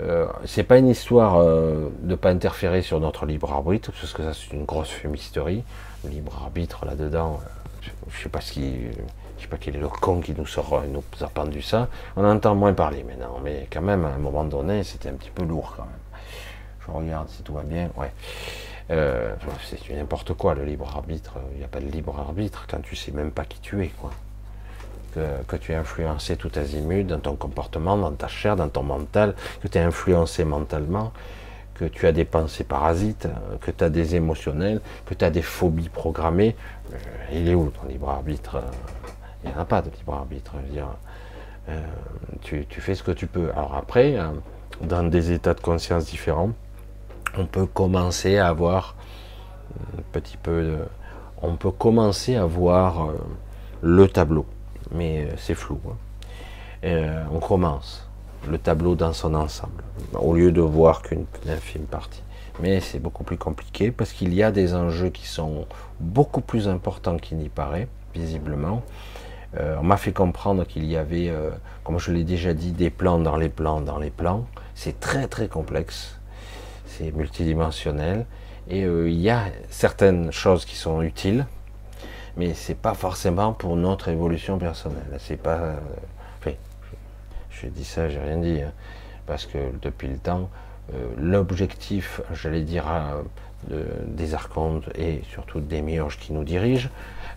euh, 0.00 0.26
c'est 0.46 0.62
pas 0.62 0.78
une 0.78 0.88
histoire 0.88 1.36
euh, 1.36 1.90
de 2.02 2.14
pas 2.14 2.30
interférer 2.30 2.82
sur 2.82 3.00
notre 3.00 3.26
libre 3.26 3.52
arbitre, 3.52 3.92
parce 3.92 4.12
que 4.12 4.22
ça 4.22 4.32
c'est 4.32 4.54
une 4.54 4.64
grosse 4.64 4.88
fumisterie. 4.88 5.62
Le 6.04 6.10
libre 6.10 6.40
arbitre 6.42 6.86
là-dedans, 6.86 7.40
je 8.08 8.22
sais 8.22 8.28
pas 8.28 8.40
ce 8.40 8.52
qui, 8.52 8.86
je 9.36 9.42
sais 9.42 9.48
pas 9.48 9.58
quel 9.58 9.76
est 9.76 9.80
le 9.80 9.88
con 9.88 10.20
qui 10.20 10.32
nous 10.32 10.46
nous 10.46 11.24
a 11.24 11.28
pendu 11.28 11.60
ça. 11.60 11.88
On 12.16 12.24
entend 12.24 12.54
moins 12.54 12.72
parler 12.72 13.04
maintenant, 13.04 13.38
mais 13.42 13.68
quand 13.70 13.82
même 13.82 14.04
à 14.04 14.08
un 14.08 14.18
moment 14.18 14.44
donné, 14.44 14.84
c'était 14.84 15.10
un 15.10 15.14
petit 15.14 15.30
peu 15.30 15.44
lourd 15.44 15.74
quand 15.76 15.84
même. 15.84 15.92
Je 16.86 16.90
regarde 16.90 17.28
si 17.28 17.42
tout 17.42 17.52
va 17.52 17.62
bien, 17.62 17.90
ouais. 17.96 18.12
Euh, 18.90 19.34
c'est 19.68 19.94
n'importe 19.94 20.34
quoi 20.34 20.54
le 20.54 20.64
libre 20.64 20.90
arbitre. 20.96 21.34
Il 21.52 21.58
n'y 21.58 21.64
a 21.64 21.68
pas 21.68 21.78
de 21.78 21.86
libre 21.86 22.18
arbitre 22.18 22.66
quand 22.68 22.80
tu 22.82 22.96
sais 22.96 23.12
même 23.12 23.30
pas 23.30 23.44
qui 23.44 23.60
tu 23.60 23.84
es, 23.84 23.88
quoi 23.88 24.10
que, 25.14 25.56
tu 25.56 25.72
es 25.72 25.74
influencé 25.74 26.36
tout 26.36 26.50
azimut 26.56 27.06
dans 27.06 27.18
ton 27.18 27.36
comportement, 27.36 27.96
dans 27.96 28.12
ta 28.12 28.28
chair, 28.28 28.56
dans 28.56 28.68
ton 28.68 28.82
mental, 28.82 29.34
que 29.62 29.68
tu 29.68 29.78
es 29.78 29.80
influencé 29.80 30.44
mentalement, 30.44 31.12
que 31.74 31.84
tu 31.84 32.06
as 32.06 32.12
des 32.12 32.24
pensées 32.24 32.64
parasites, 32.64 33.28
que 33.60 33.70
tu 33.70 33.84
as 33.84 33.90
des 33.90 34.14
émotionnels, 34.14 34.80
que 35.06 35.14
tu 35.14 35.24
as 35.24 35.30
des 35.30 35.42
phobies 35.42 35.88
programmées. 35.88 36.54
Euh, 36.92 36.96
il 37.32 37.48
est 37.48 37.54
où 37.54 37.70
ton 37.70 37.88
libre 37.88 38.10
arbitre 38.10 38.62
Il 39.42 39.50
n'y 39.50 39.56
en 39.56 39.60
a 39.60 39.64
pas 39.64 39.82
de 39.82 39.90
libre 39.90 40.14
arbitre. 40.14 40.52
euh, 41.68 41.80
tu, 42.42 42.66
fais 42.80 42.94
ce 42.94 43.02
que 43.02 43.12
tu 43.12 43.26
peux. 43.26 43.50
Alors 43.52 43.74
après, 43.74 44.18
euh, 44.18 44.28
dans 44.82 45.04
des 45.04 45.32
états 45.32 45.54
de 45.54 45.60
conscience 45.60 46.06
différents, 46.06 46.50
on 47.36 47.46
peut 47.46 47.66
commencer 47.66 48.38
à 48.38 48.48
avoir 48.48 48.96
un 49.96 50.02
petit 50.12 50.36
peu 50.36 50.62
de, 50.62 50.78
on 51.42 51.56
peut 51.56 51.70
commencer 51.70 52.36
à 52.36 52.44
voir 52.44 53.12
le 53.82 54.08
tableau 54.08 54.44
mais 54.92 55.24
euh, 55.24 55.34
c'est 55.36 55.54
flou. 55.54 55.80
Hein. 55.88 55.96
Euh, 56.84 57.24
on 57.32 57.40
commence 57.40 58.08
le 58.48 58.58
tableau 58.58 58.94
dans 58.94 59.12
son 59.12 59.34
ensemble, 59.34 59.82
au 60.14 60.34
lieu 60.34 60.50
de 60.50 60.60
voir 60.60 61.02
qu'une 61.02 61.26
infime 61.48 61.82
partie. 61.82 62.22
Mais 62.60 62.80
c'est 62.80 62.98
beaucoup 62.98 63.24
plus 63.24 63.36
compliqué 63.36 63.90
parce 63.90 64.12
qu'il 64.12 64.34
y 64.34 64.42
a 64.42 64.50
des 64.50 64.74
enjeux 64.74 65.10
qui 65.10 65.26
sont 65.26 65.66
beaucoup 65.98 66.40
plus 66.40 66.68
importants 66.68 67.16
qu'il 67.16 67.38
n'y 67.38 67.48
paraît, 67.48 67.88
visiblement. 68.14 68.82
Euh, 69.58 69.76
on 69.80 69.82
m'a 69.82 69.96
fait 69.96 70.12
comprendre 70.12 70.64
qu'il 70.64 70.84
y 70.84 70.96
avait, 70.96 71.32
comme 71.84 71.98
je 71.98 72.12
l'ai 72.12 72.24
déjà 72.24 72.54
dit, 72.54 72.72
des 72.72 72.90
plans 72.90 73.18
dans 73.18 73.36
les 73.36 73.48
plans 73.48 73.80
dans 73.80 73.98
les 73.98 74.10
plans. 74.10 74.46
C'est 74.74 75.00
très 75.00 75.26
très 75.26 75.48
complexe, 75.48 76.18
c'est 76.86 77.12
multidimensionnel, 77.12 78.26
et 78.68 78.82
il 78.82 79.20
y 79.20 79.30
a 79.30 79.44
certaines 79.68 80.32
choses 80.32 80.64
qui 80.64 80.76
sont 80.76 81.02
utiles, 81.02 81.46
mais 82.40 82.54
c'est 82.54 82.74
pas 82.74 82.94
forcément 82.94 83.52
pour 83.52 83.76
notre 83.76 84.08
évolution 84.08 84.56
personnelle. 84.56 85.18
C'est 85.18 85.36
pas. 85.36 85.58
Euh, 85.58 85.74
enfin, 86.38 86.56
je, 87.50 87.66
dis 87.66 87.84
ça, 87.84 88.08
j'ai 88.08 88.18
rien 88.18 88.38
dit, 88.38 88.62
hein, 88.62 88.72
parce 89.26 89.44
que 89.44 89.58
depuis 89.82 90.08
le 90.08 90.16
temps, 90.16 90.48
euh, 90.94 91.06
l'objectif, 91.18 92.22
j'allais 92.32 92.62
dire, 92.62 92.86
euh, 93.70 93.84
des 94.06 94.32
archontes 94.32 94.88
et 94.94 95.20
surtout 95.30 95.60
des 95.60 95.82
miurges 95.82 96.18
qui 96.18 96.32
nous 96.32 96.44
dirigent, 96.44 96.88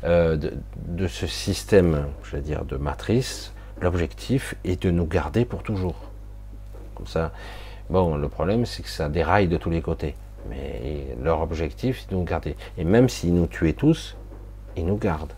de, 0.03 1.07
ce 1.07 1.27
système, 1.27 2.07
je 2.23 2.37
vais 2.37 2.41
dire, 2.41 2.63
de 2.63 2.77
matrice, 2.77 3.53
l'objectif 3.81 4.55
est 4.63 4.81
de 4.83 4.89
nous 4.91 5.05
garder 5.05 5.43
pour 5.43 5.63
toujours. 5.63 5.95
Comme 6.95 7.07
ça. 7.07 7.33
Bon, 7.89 8.15
le 8.15 8.29
problème, 8.29 8.65
c'est 8.65 8.83
que 8.83 8.89
ça 8.89 9.09
déraille 9.09 9.49
de 9.49 9.57
tous 9.57 9.69
les 9.69 9.81
côtés. 9.81 10.15
Mais 10.49 11.07
leur 11.21 11.41
objectif, 11.41 12.01
c'est 12.01 12.11
de 12.11 12.15
nous 12.15 12.23
garder. 12.23 12.55
Et 12.77 12.85
même 12.85 13.07
s'ils 13.09 13.33
nous 13.33 13.47
tuaient 13.47 13.73
tous, 13.73 14.15
il 14.75 14.85
nous 14.85 14.97
garde 14.97 15.31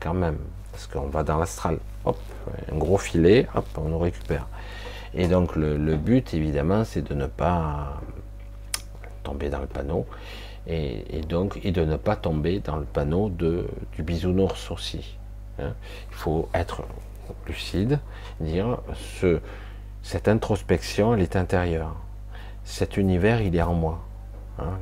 quand 0.00 0.14
même, 0.14 0.38
parce 0.72 0.86
qu'on 0.86 1.08
va 1.08 1.22
dans 1.22 1.38
l'astral. 1.38 1.78
Hop, 2.04 2.18
un 2.72 2.76
gros 2.76 2.98
filet, 2.98 3.46
hop, 3.54 3.66
on 3.76 3.88
nous 3.88 3.98
récupère. 3.98 4.46
Et 5.14 5.28
donc 5.28 5.56
le, 5.56 5.96
but, 5.96 6.34
évidemment, 6.34 6.84
c'est 6.84 7.02
de 7.02 7.14
ne 7.14 7.26
pas 7.26 8.00
tomber 9.22 9.48
dans 9.48 9.60
le 9.60 9.66
panneau, 9.66 10.06
et, 10.66 11.20
donc 11.28 11.58
et 11.64 11.72
de 11.72 11.84
ne 11.84 11.96
pas 11.96 12.16
tomber 12.16 12.60
dans 12.60 12.76
le 12.76 12.84
panneau 12.84 13.28
de, 13.30 13.66
du 13.94 14.02
bisounours 14.02 14.70
aussi. 14.70 15.16
Hein. 15.58 15.72
Il 16.10 16.16
faut 16.16 16.48
être 16.54 16.82
lucide, 17.46 17.98
dire 18.40 18.78
ce, 19.20 19.40
cette 20.02 20.28
introspection, 20.28 21.14
elle 21.14 21.22
est 21.22 21.36
intérieure. 21.36 21.96
Cet 22.64 22.96
univers, 22.96 23.40
il 23.40 23.56
est 23.56 23.62
en 23.62 23.74
moi. 23.74 24.00
Hein. 24.58 24.78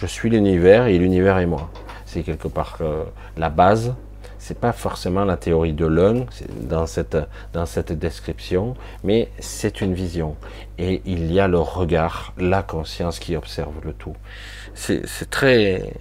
Je 0.00 0.06
suis 0.06 0.30
l'univers 0.30 0.86
et 0.86 0.98
l'univers 0.98 1.38
est 1.38 1.46
moi 1.46 1.70
c'est 2.10 2.22
quelque 2.22 2.48
part 2.48 2.78
euh, 2.80 3.04
la 3.36 3.50
base. 3.50 3.94
C'est 4.38 4.58
pas 4.58 4.72
forcément 4.72 5.24
la 5.24 5.36
théorie 5.36 5.74
de 5.74 5.84
l'un 5.84 6.24
dans 6.62 6.86
cette, 6.86 7.16
dans 7.52 7.66
cette 7.66 7.92
description, 7.92 8.74
mais 9.04 9.30
c'est 9.38 9.82
une 9.82 9.92
vision. 9.92 10.34
Et 10.78 11.02
il 11.04 11.30
y 11.30 11.38
a 11.38 11.46
le 11.46 11.58
regard, 11.58 12.32
la 12.38 12.62
conscience 12.62 13.18
qui 13.18 13.36
observe 13.36 13.74
le 13.84 13.92
tout. 13.92 14.16
C'est 14.74 15.30
très. 15.30 15.92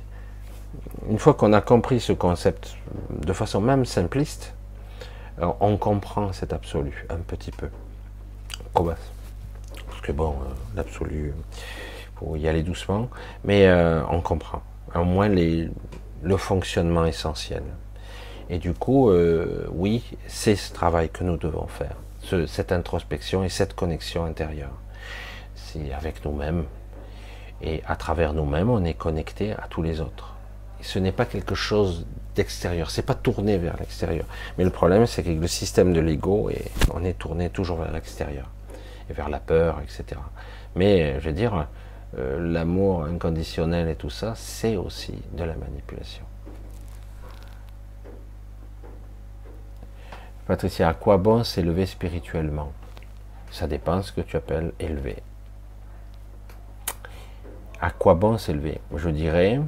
Une 1.09 1.19
fois 1.19 1.33
qu'on 1.33 1.51
a 1.51 1.61
compris 1.61 1.99
ce 1.99 2.13
concept 2.13 2.75
de 3.09 3.33
façon 3.33 3.59
même 3.59 3.85
simpliste, 3.85 4.53
euh, 5.41 5.51
on 5.59 5.75
comprend 5.77 6.31
cet 6.31 6.53
absolu 6.53 7.05
un 7.09 7.17
petit 7.17 7.51
peu. 7.51 7.67
Parce 8.73 10.01
que 10.01 10.11
bon, 10.13 10.31
euh, 10.31 10.53
l'absolu, 10.75 11.33
faut 12.19 12.35
y 12.35 12.47
aller 12.47 12.63
doucement, 12.63 13.09
mais 13.43 13.71
on 14.09 14.21
comprend. 14.21 14.61
Au 14.95 15.03
moins 15.03 15.29
le 15.29 16.37
fonctionnement 16.37 17.05
essentiel. 17.05 17.63
Et 18.49 18.57
du 18.57 18.73
coup, 18.73 19.09
euh, 19.09 19.67
oui, 19.71 20.03
c'est 20.27 20.55
ce 20.55 20.73
travail 20.73 21.09
que 21.09 21.23
nous 21.23 21.37
devons 21.37 21.67
faire, 21.67 21.95
cette 22.47 22.71
introspection 22.71 23.43
et 23.43 23.49
cette 23.49 23.75
connexion 23.75 24.25
intérieure. 24.25 24.73
C'est 25.55 25.93
avec 25.93 26.25
nous-mêmes. 26.25 26.65
Et 27.61 27.83
à 27.85 27.95
travers 27.95 28.33
nous-mêmes, 28.33 28.69
on 28.69 28.83
est 28.85 28.95
connecté 28.95 29.51
à 29.53 29.67
tous 29.69 29.83
les 29.83 30.01
autres. 30.01 30.33
Ce 30.81 30.97
n'est 30.97 31.11
pas 31.11 31.25
quelque 31.25 31.55
chose 31.55 32.07
d'extérieur, 32.35 32.89
c'est 32.89 33.03
pas 33.03 33.13
tourné 33.13 33.57
vers 33.57 33.77
l'extérieur. 33.77 34.25
Mais 34.57 34.63
le 34.63 34.69
problème, 34.69 35.05
c'est 35.05 35.21
que 35.21 35.29
le 35.29 35.47
système 35.47 35.93
de 35.93 35.99
l'ego, 35.99 36.49
on 36.93 37.03
est 37.03 37.17
tourné 37.19 37.49
toujours 37.49 37.77
vers 37.77 37.91
l'extérieur, 37.91 38.49
et 39.09 39.13
vers 39.13 39.29
la 39.29 39.39
peur, 39.39 39.81
etc. 39.83 40.19
Mais, 40.75 41.19
je 41.19 41.27
veux 41.27 41.35
dire, 41.35 41.67
euh, 42.17 42.51
l'amour 42.51 43.03
inconditionnel 43.03 43.87
et 43.87 43.95
tout 43.95 44.09
ça, 44.09 44.33
c'est 44.35 44.75
aussi 44.75 45.13
de 45.33 45.43
la 45.43 45.55
manipulation. 45.55 46.25
Patricia, 50.47 50.89
à 50.89 50.93
quoi 50.95 51.17
bon 51.17 51.43
s'élever 51.43 51.85
spirituellement? 51.85 52.73
Ça 53.51 53.67
dépend 53.67 54.01
ce 54.01 54.11
que 54.11 54.21
tu 54.21 54.35
appelles 54.35 54.71
élever. 54.79 55.21
À 57.79 57.91
quoi 57.91 58.15
bon 58.15 58.37
s'élever? 58.37 58.81
Je 58.95 59.09
dirais 59.09 59.61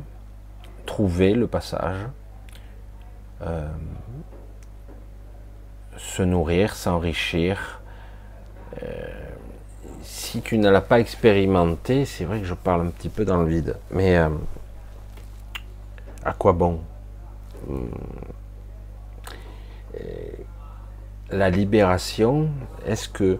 trouver 0.87 1.35
le 1.35 1.47
passage, 1.47 2.07
euh, 3.43 3.69
se 5.97 6.23
nourrir, 6.23 6.75
s'enrichir, 6.75 7.81
euh, 8.81 9.30
si 10.21 10.41
tu 10.41 10.59
ne 10.59 10.69
l'as 10.69 10.81
pas 10.81 10.99
expérimenté, 10.99 12.05
c'est 12.05 12.25
vrai 12.25 12.39
que 12.39 12.45
je 12.45 12.53
parle 12.53 12.81
un 12.81 12.89
petit 12.91 13.09
peu 13.09 13.25
dans 13.25 13.37
le 13.37 13.47
vide. 13.47 13.75
Mais 13.89 14.17
euh, 14.17 14.29
à 16.23 16.33
quoi 16.33 16.53
bon? 16.53 16.79
Hmm. 17.67 17.87
La 21.31 21.49
libération, 21.49 22.49
est-ce 22.85 23.09
que 23.09 23.39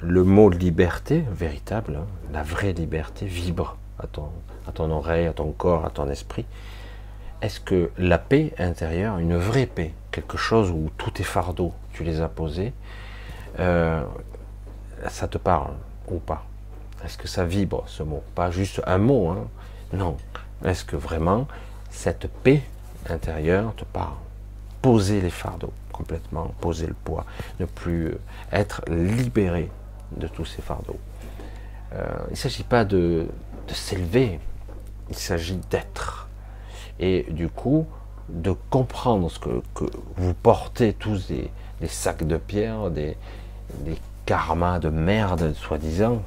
le 0.00 0.24
mot 0.24 0.50
liberté, 0.50 1.24
véritable, 1.30 2.00
hein, 2.00 2.06
la 2.32 2.42
vraie 2.42 2.72
liberté, 2.72 3.26
vibre 3.26 3.76
à 3.98 4.06
ton, 4.06 4.28
à 4.66 4.72
ton 4.72 4.90
oreille, 4.90 5.26
à 5.26 5.32
ton 5.32 5.52
corps, 5.52 5.84
à 5.84 5.90
ton 5.90 6.10
esprit? 6.10 6.46
Est-ce 7.42 7.60
que 7.60 7.90
la 7.96 8.18
paix 8.18 8.52
intérieure, 8.58 9.18
une 9.18 9.36
vraie 9.36 9.66
paix, 9.66 9.92
quelque 10.10 10.36
chose 10.36 10.70
où 10.70 10.90
tout 10.98 11.12
est 11.20 11.24
fardeau, 11.24 11.72
tu 11.92 12.02
les 12.02 12.20
as 12.20 12.28
posés, 12.28 12.72
euh, 13.60 14.02
ça 15.08 15.28
te 15.28 15.38
parle? 15.38 15.72
Pas 16.18 16.44
Est-ce 17.04 17.18
que 17.18 17.28
ça 17.28 17.44
vibre 17.44 17.84
ce 17.86 18.02
mot? 18.02 18.22
Pas 18.34 18.50
juste 18.50 18.82
un 18.86 18.98
mot, 18.98 19.28
hein 19.28 19.48
non. 19.92 20.16
Est-ce 20.64 20.84
que 20.84 20.96
vraiment 20.96 21.46
cette 21.90 22.28
paix 22.28 22.62
intérieure 23.08 23.74
te 23.76 23.84
parle? 23.84 24.14
Poser 24.80 25.20
les 25.20 25.30
fardeaux. 25.30 25.72
complètement, 25.92 26.54
poser 26.60 26.86
le 26.86 26.94
poids, 26.94 27.26
ne 27.60 27.66
plus 27.66 28.14
être 28.50 28.82
libéré 28.88 29.70
de 30.16 30.26
tous 30.26 30.46
ces 30.46 30.62
fardeaux. 30.62 30.98
Euh, 31.92 32.06
il 32.28 32.32
ne 32.32 32.36
s'agit 32.36 32.62
pas 32.64 32.84
de, 32.84 33.26
s'élever, 33.68 34.40
il 35.10 35.16
s'agit 35.16 35.60
d'être. 35.70 36.28
Et 36.98 37.26
du 37.30 37.48
coup, 37.48 37.86
de 38.30 38.52
comprendre 38.70 39.30
ce 39.30 39.38
que, 39.38 39.62
vous 40.16 40.34
portez 40.34 40.94
tous 40.94 41.28
des, 41.28 41.50
sacs 41.88 42.26
de 42.26 42.38
pierre, 42.38 42.90
des 42.90 43.16
karmas 44.26 44.78
de 44.78 44.88
merde, 44.88 45.52
soi-disant, 45.54 46.22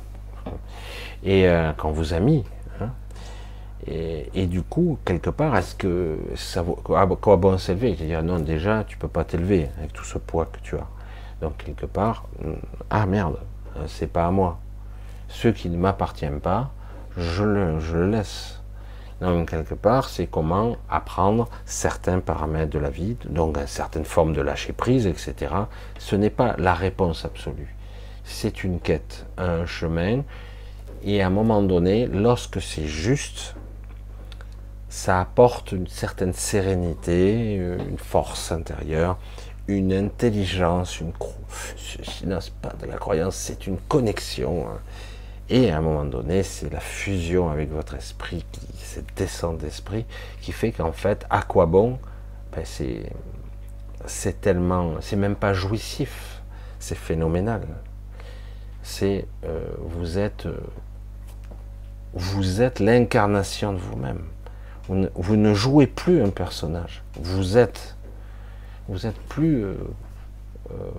et 1.23 1.47
euh, 1.47 1.71
quand 1.77 1.91
vous 1.91 2.13
a 2.13 2.19
mis. 2.19 2.43
Hein. 2.81 2.89
et, 3.87 4.47
du 4.47 4.61
coup, 4.61 4.97
quelque 5.05 5.29
part, 5.29 5.55
est-ce 5.57 5.75
que 5.75 6.17
ça 6.35 6.61
vaut 6.61 6.77
ah, 6.95 7.07
quoi 7.19 7.37
bon 7.37 7.57
s'élever? 7.57 7.95
Je 7.97 8.05
dire 8.05 8.23
non, 8.23 8.39
déjà, 8.39 8.83
tu 8.83 8.97
peux 8.97 9.07
pas 9.07 9.23
t'élever 9.23 9.69
avec 9.77 9.93
tout 9.93 10.05
ce 10.05 10.17
poids 10.17 10.45
que 10.45 10.59
tu 10.61 10.75
as. 10.75 10.87
Donc 11.41 11.57
quelque 11.57 11.85
part, 11.85 12.25
hmm, 12.41 12.53
ah 12.89 13.05
merde, 13.05 13.39
c'est 13.87 14.11
pas 14.11 14.25
à 14.25 14.31
moi. 14.31 14.59
Ce 15.27 15.47
qui 15.47 15.69
ne 15.69 15.77
m'appartient 15.77 16.25
pas, 16.41 16.71
je 17.17 17.43
le, 17.43 17.79
je 17.79 17.97
laisse. 17.97 18.61
Donc, 19.21 19.49
quelque 19.49 19.73
part, 19.73 20.09
c'est 20.09 20.27
comment 20.27 20.75
apprendre 20.89 21.47
certains 21.65 22.19
paramètres 22.19 22.71
de 22.71 22.79
la 22.79 22.89
vie, 22.89 23.15
donc 23.29 23.57
une 23.57 23.67
certaine 23.67 24.03
forme 24.03 24.33
de 24.33 24.41
lâcher 24.41 24.73
prise, 24.73 25.07
etc. 25.07 25.53
Ce 25.97 26.15
n'est 26.15 26.29
pas 26.29 26.55
la 26.57 26.73
réponse 26.73 27.23
absolue. 27.23 27.74
C'est 28.25 28.63
une 28.63 28.79
quête, 28.79 29.25
un 29.37 29.65
chemin. 29.65 30.23
Et 31.03 31.21
à 31.21 31.27
un 31.27 31.29
moment 31.29 31.61
donné, 31.61 32.07
lorsque 32.07 32.61
c'est 32.61 32.87
juste, 32.87 33.55
ça 34.89 35.21
apporte 35.21 35.71
une 35.71 35.87
certaine 35.87 36.33
sérénité, 36.33 37.55
une 37.55 37.99
force 37.99 38.51
intérieure, 38.51 39.17
une 39.67 39.93
intelligence, 39.93 40.99
une 40.99 41.11
non, 42.25 42.39
pas 42.61 42.73
de 42.81 42.87
la 42.87 42.97
croyance, 42.97 43.35
c'est 43.35 43.67
une 43.67 43.77
connexion. 43.77 44.67
Hein. 44.67 44.79
Et 45.49 45.69
à 45.69 45.77
un 45.77 45.81
moment 45.81 46.05
donné, 46.05 46.41
c'est 46.41 46.71
la 46.71 46.79
fusion 46.79 47.49
avec 47.49 47.71
votre 47.71 47.93
esprit, 47.93 48.43
qui, 48.51 48.61
cette 48.77 49.15
descente 49.15 49.59
d'esprit, 49.59 50.05
qui 50.41 50.51
fait 50.51 50.71
qu'en 50.71 50.91
fait, 50.91 51.25
à 51.29 51.43
quoi 51.43 51.67
bon? 51.67 51.99
Ben 52.51 52.63
c'est 54.05 54.41
tellement, 54.41 54.95
c'est 55.01 55.15
même 55.15 55.35
pas 55.35 55.53
jouissif, 55.53 56.41
c'est 56.79 56.97
phénoménal. 56.97 57.67
C'est, 58.85 59.25
euh, 59.43 59.65
vous 59.79 60.19
êtes, 60.19 60.45
euh, 60.45 60.59
vous 62.13 62.61
êtes 62.61 62.79
l'incarnation 62.79 63.73
de 63.73 63.79
vous-même. 63.79 64.21
Vous 64.87 65.35
ne, 65.35 65.53
jouez 65.55 65.87
plus 65.87 66.21
un 66.21 66.29
personnage. 66.29 67.01
Vous 67.19 67.57
êtes, 67.57 67.95
vous 68.87 69.07
êtes 69.07 69.19
plus 69.27 69.65
euh, 69.65 69.75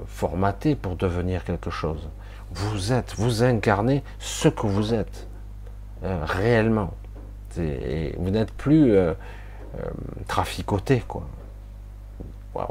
formaté 0.09 0.75
pour 0.75 0.97
devenir 0.97 1.45
quelque 1.45 1.71
chose 1.71 2.09
vous 2.53 2.93
êtes, 2.93 3.15
vous 3.17 3.43
incarnez 3.43 4.05
ce 4.21 4.49
que 4.49 4.67
vous 4.69 4.95
êtes 4.95 5.27
réellement. 6.03 6.95
Et 7.59 8.15
vous 8.19 8.31
n'êtes 8.31 8.53
plus 8.53 8.97
traficoté, 10.29 11.03
quoi. 11.09 11.27
Waouh. 12.55 12.69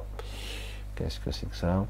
Qu'est-ce 0.96 1.20
que 1.20 1.30
c'est 1.32 1.50
que 1.50 1.56
ça? 1.58 1.86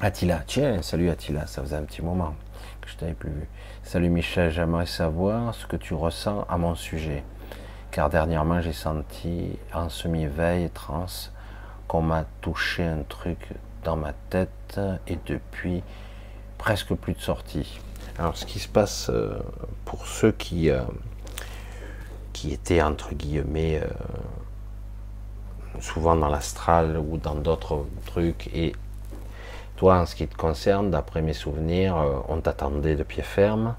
Attila, 0.00 0.42
tiens, 0.46 0.82
salut 0.82 1.08
Attila, 1.08 1.46
ça 1.46 1.62
faisait 1.62 1.76
un 1.76 1.84
petit 1.84 2.02
moment 2.02 2.34
que 2.80 2.90
je 2.90 2.96
t'avais 2.96 3.14
plus 3.14 3.30
vu. 3.30 3.48
Salut 3.82 4.10
Michel, 4.10 4.50
j'aimerais 4.50 4.86
savoir 4.86 5.54
ce 5.54 5.66
que 5.66 5.76
tu 5.76 5.94
ressens 5.94 6.44
à 6.48 6.58
mon 6.58 6.74
sujet. 6.74 7.24
Car 7.90 8.10
dernièrement, 8.10 8.60
j'ai 8.60 8.72
senti 8.72 9.58
en 9.72 9.88
semi-veille 9.88 10.70
trans 10.70 11.06
qu'on 11.88 12.02
m'a 12.02 12.24
touché 12.40 12.84
un 12.84 13.02
truc 13.08 13.38
dans 13.84 13.96
ma 13.96 14.12
tête 14.30 14.80
et 15.06 15.18
depuis, 15.26 15.82
presque 16.58 16.94
plus 16.94 17.14
de 17.14 17.20
sortie. 17.20 17.78
Alors 18.18 18.36
ce 18.36 18.46
qui 18.46 18.58
se 18.58 18.68
passe 18.68 19.10
euh, 19.10 19.38
pour 19.84 20.06
ceux 20.06 20.32
qui, 20.32 20.70
euh, 20.70 20.82
qui 22.32 22.52
étaient 22.52 22.82
entre 22.82 23.14
guillemets 23.14 23.80
euh, 23.82 25.80
souvent 25.80 26.16
dans 26.16 26.28
l'astral 26.28 26.96
ou 26.98 27.16
dans 27.16 27.34
d'autres 27.34 27.86
trucs 28.06 28.48
et 28.54 28.72
toi 29.76 29.98
en 29.98 30.06
ce 30.06 30.14
qui 30.14 30.26
te 30.26 30.36
concerne, 30.36 30.90
d'après 30.90 31.22
mes 31.22 31.32
souvenirs, 31.32 31.96
on 32.28 32.40
t'attendait 32.40 32.94
de 32.94 33.02
pied 33.02 33.22
ferme. 33.22 33.74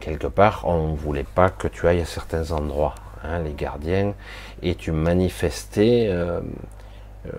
quelque 0.00 0.26
part, 0.26 0.62
on 0.64 0.92
ne 0.92 0.96
voulait 0.96 1.24
pas 1.24 1.50
que 1.50 1.68
tu 1.68 1.86
ailles 1.88 2.00
à 2.00 2.04
certains 2.04 2.52
endroits, 2.52 2.94
hein, 3.24 3.40
les 3.40 3.52
gardiens, 3.52 4.14
et 4.62 4.74
tu 4.74 4.92
manifestais 4.92 6.10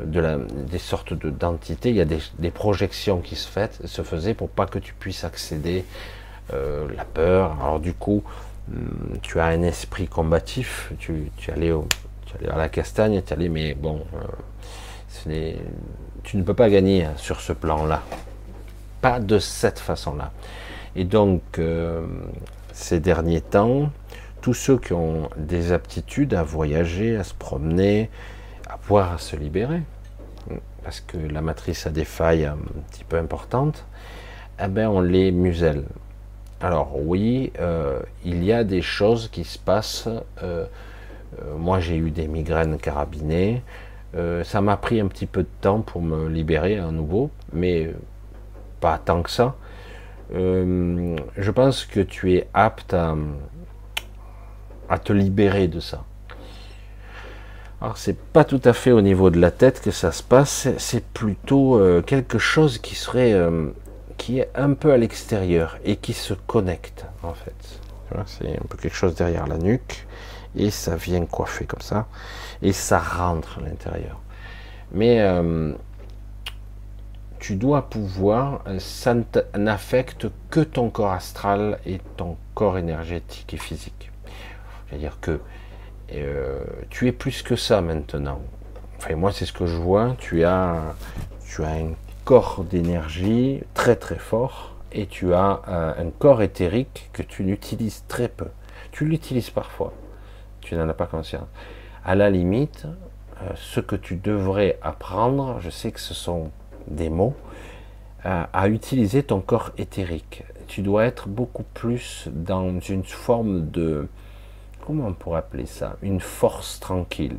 euh, 0.06 0.38
des 0.68 0.80
sortes 0.80 1.14
d'entités, 1.14 1.90
il 1.90 1.96
y 1.96 2.02
a 2.02 2.06
des, 2.06 2.52
projections 2.52 3.20
qui 3.20 3.36
se, 3.36 4.02
faisaient 4.04 4.34
pour 4.34 4.50
pas 4.50 4.66
que 4.66 4.80
tu 4.80 4.94
puisses 4.94 5.24
accéder 5.24 5.86
euh, 6.54 6.88
la 6.96 7.06
peur. 7.06 7.58
Alors 7.62 7.80
du 7.80 7.94
coup, 7.94 8.24
hum, 8.72 9.18
tu 9.22 9.40
as 9.40 9.46
un 9.46 9.62
esprit 9.62 10.08
combatif, 10.08 10.92
tu, 11.00 11.32
allais, 11.54 11.72
tu 12.26 12.50
à 12.50 12.58
la 12.58 12.70
castagne, 12.70 13.22
tu 13.22 13.34
allais, 13.34 13.50
mais 13.50 13.76
bon, 13.76 14.02
euh, 14.16 14.26
tu 16.23 16.38
ne 16.38 16.44
peux 16.44 16.53
pas 16.53 16.69
gagner 16.69 17.07
sur 17.18 17.41
ce 17.41 17.53
plan-là. 17.53 18.02
Pas 19.02 19.19
de 19.19 19.39
cette 19.39 19.80
façon-là. 19.80 20.31
Et 20.95 21.03
donc, 21.03 21.41
ces 22.73 22.99
derniers 22.99 23.41
temps, 23.41 23.89
tous 24.41 24.53
ceux 24.53 24.77
qui 24.77 24.94
ont 24.94 25.30
des 25.38 25.72
aptitudes 25.72 26.34
à 26.34 26.44
voyager, 26.44 27.18
à 27.18 27.23
se 27.23 27.34
promener, 27.34 28.10
à 28.69 28.77
pouvoir 28.77 29.19
se 29.19 29.35
libérer, 29.35 29.81
parce 30.84 31.02
que 31.02 31.18
la 31.18 31.41
matrice 31.41 31.85
a 31.85 31.89
des 31.89 32.06
failles 32.06 32.45
un 32.45 32.57
petit 32.89 33.03
peu 33.03 33.18
importantes, 33.18 33.85
eh 34.64 34.68
ben 34.68 34.88
on 34.88 35.02
les 35.02 35.31
muselle. 35.31 35.84
Alors 36.61 36.98
oui, 36.98 37.52
euh, 37.60 37.99
il 38.23 38.44
y 38.44 38.52
a 38.52 38.64
des 38.64 38.81
choses 38.81 39.27
qui 39.27 39.44
se 39.44 39.60
passent. 39.60 40.07
Euh, 40.41 40.65
euh, 41.41 41.57
moi, 41.57 41.80
j'ai 41.80 41.98
eu 41.98 42.10
des 42.10 42.27
migraines 42.27 42.77
carabinées. 42.77 43.61
Ça 44.44 44.62
m'a 44.62 44.78
pris 44.78 45.00
un 45.00 45.08
petit 45.08 45.28
peu 45.28 45.44
de 45.44 45.50
temps 45.62 45.82
pour 45.82 46.02
me 46.02 46.28
libérer 46.28 46.78
à 46.78 46.92
nouveau, 46.92 47.30
mais 47.54 47.94
pas 48.80 48.98
tant 48.98 49.22
que 49.22 49.30
ça. 49.30 49.56
je 50.32 51.52
pense 51.52 51.86
que 51.86 52.00
tu 52.00 52.34
es 52.34 52.48
apte 52.54 52.96
à 54.90 55.00
te 55.00 55.14
libérer 55.14 55.68
de 55.68 55.80
ça. 55.80 56.04
Alors 57.80 57.98
c'est 57.98 58.18
pas 58.18 58.44
tout 58.44 58.62
à 58.64 58.74
fait 58.74 58.92
au 58.92 59.02
niveau 59.02 59.30
de 59.30 59.40
la 59.40 59.52
tête 59.52 59.82
que 59.82 59.92
ça 59.92 60.12
se 60.12 60.24
passe, 60.24 60.68
c'est 60.80 61.04
plutôt 61.04 61.78
euh, 61.78 62.02
quelque 62.02 62.40
chose 62.40 62.80
qui 62.80 62.96
serait 62.96 63.34
euh, 63.34 63.68
qui 64.18 64.40
est 64.40 64.50
un 64.56 64.74
peu 64.74 64.92
à 64.92 64.98
l'extérieur 64.98 65.78
et 65.86 65.96
qui 65.98 66.14
se 66.14 66.34
connecte 66.34 67.06
en 67.22 67.34
fait. 67.34 67.54
C'est 68.26 68.58
un 68.58 68.66
peu 68.68 68.78
quelque 68.78 68.96
chose 68.96 69.14
derrière 69.14 69.46
la 69.46 69.58
nuque 69.58 70.08
et 70.56 70.72
ça 70.72 70.96
vient 70.96 71.24
coiffer 71.26 71.66
comme 71.66 71.82
ça 71.82 72.08
et 72.62 72.74
ça 72.74 73.00
rentre 73.00 73.60
à 73.60 73.62
l'intérieur. 73.62 74.22
Mais 74.92 75.22
euh, 75.22 75.74
tu 77.40 77.56
dois 77.56 77.90
pouvoir, 77.90 78.64
ça 78.80 79.16
n'affecte 79.56 80.28
que 80.50 80.62
ton 80.62 80.90
corps 80.90 81.12
astral 81.12 81.80
et 81.86 82.00
ton 82.16 82.38
corps 82.54 82.78
énergétique 82.78 83.54
et 83.54 83.58
physique. 83.58 84.12
C'est-à-dire 84.90 85.18
que 85.22 85.40
euh, 86.14 86.64
tu 86.90 87.08
es 87.08 87.12
plus 87.12 87.42
que 87.42 87.56
ça 87.56 87.82
maintenant. 87.82 88.42
Enfin, 88.98 89.16
moi, 89.16 89.32
c'est 89.32 89.46
ce 89.46 89.54
que 89.54 89.66
je 89.66 89.76
vois. 89.76 90.16
Tu 90.18 90.44
as, 90.44 90.96
tu 91.48 91.64
as 91.64 91.70
un 91.70 91.92
corps 92.26 92.64
d'énergie 92.64 93.62
très 93.74 93.96
très 93.96 94.18
fort 94.18 94.76
et 94.92 95.06
tu 95.06 95.34
as 95.34 95.62
un, 95.68 96.10
corps 96.18 96.42
éthérique 96.42 97.10
que 97.14 97.22
tu 97.22 97.44
n'utilises 97.44 98.04
très 98.08 98.30
peu. 98.30 98.48
Tu 98.92 99.06
l'utilises 99.06 99.50
parfois. 99.50 99.94
Tu 100.62 100.76
n'en 100.76 100.90
as 100.90 100.94
pas 100.94 101.06
conscience. 101.06 101.48
À 102.08 102.16
la 102.16 102.30
limite, 102.30 102.88
euh, 103.42 103.50
ce 103.56 103.80
que 103.80 103.96
tu 103.96 104.16
devrais 104.16 104.80
apprendre, 104.82 105.60
je 105.60 105.70
sais 105.70 105.92
que 105.92 106.00
ce 106.00 106.14
sont 106.14 106.52
des 106.88 107.10
mots, 107.10 107.36
euh, 108.26 108.44
à 108.52 108.70
utiliser 108.70 109.24
ton 109.24 109.42
corps 109.42 109.72
éthérique. 109.78 110.44
Tu 110.68 110.82
dois 110.82 111.06
être 111.06 111.28
beaucoup 111.28 111.66
plus 111.74 112.30
dans 112.32 112.80
une 112.80 113.04
forme 113.04 113.70
de, 113.70 114.08
comment 114.86 115.08
on 115.08 115.14
pourrait 115.14 115.40
appeler 115.40 115.66
ça 115.66 115.98
Une 116.02 116.22
force 116.22 116.80
tranquille. 116.80 117.38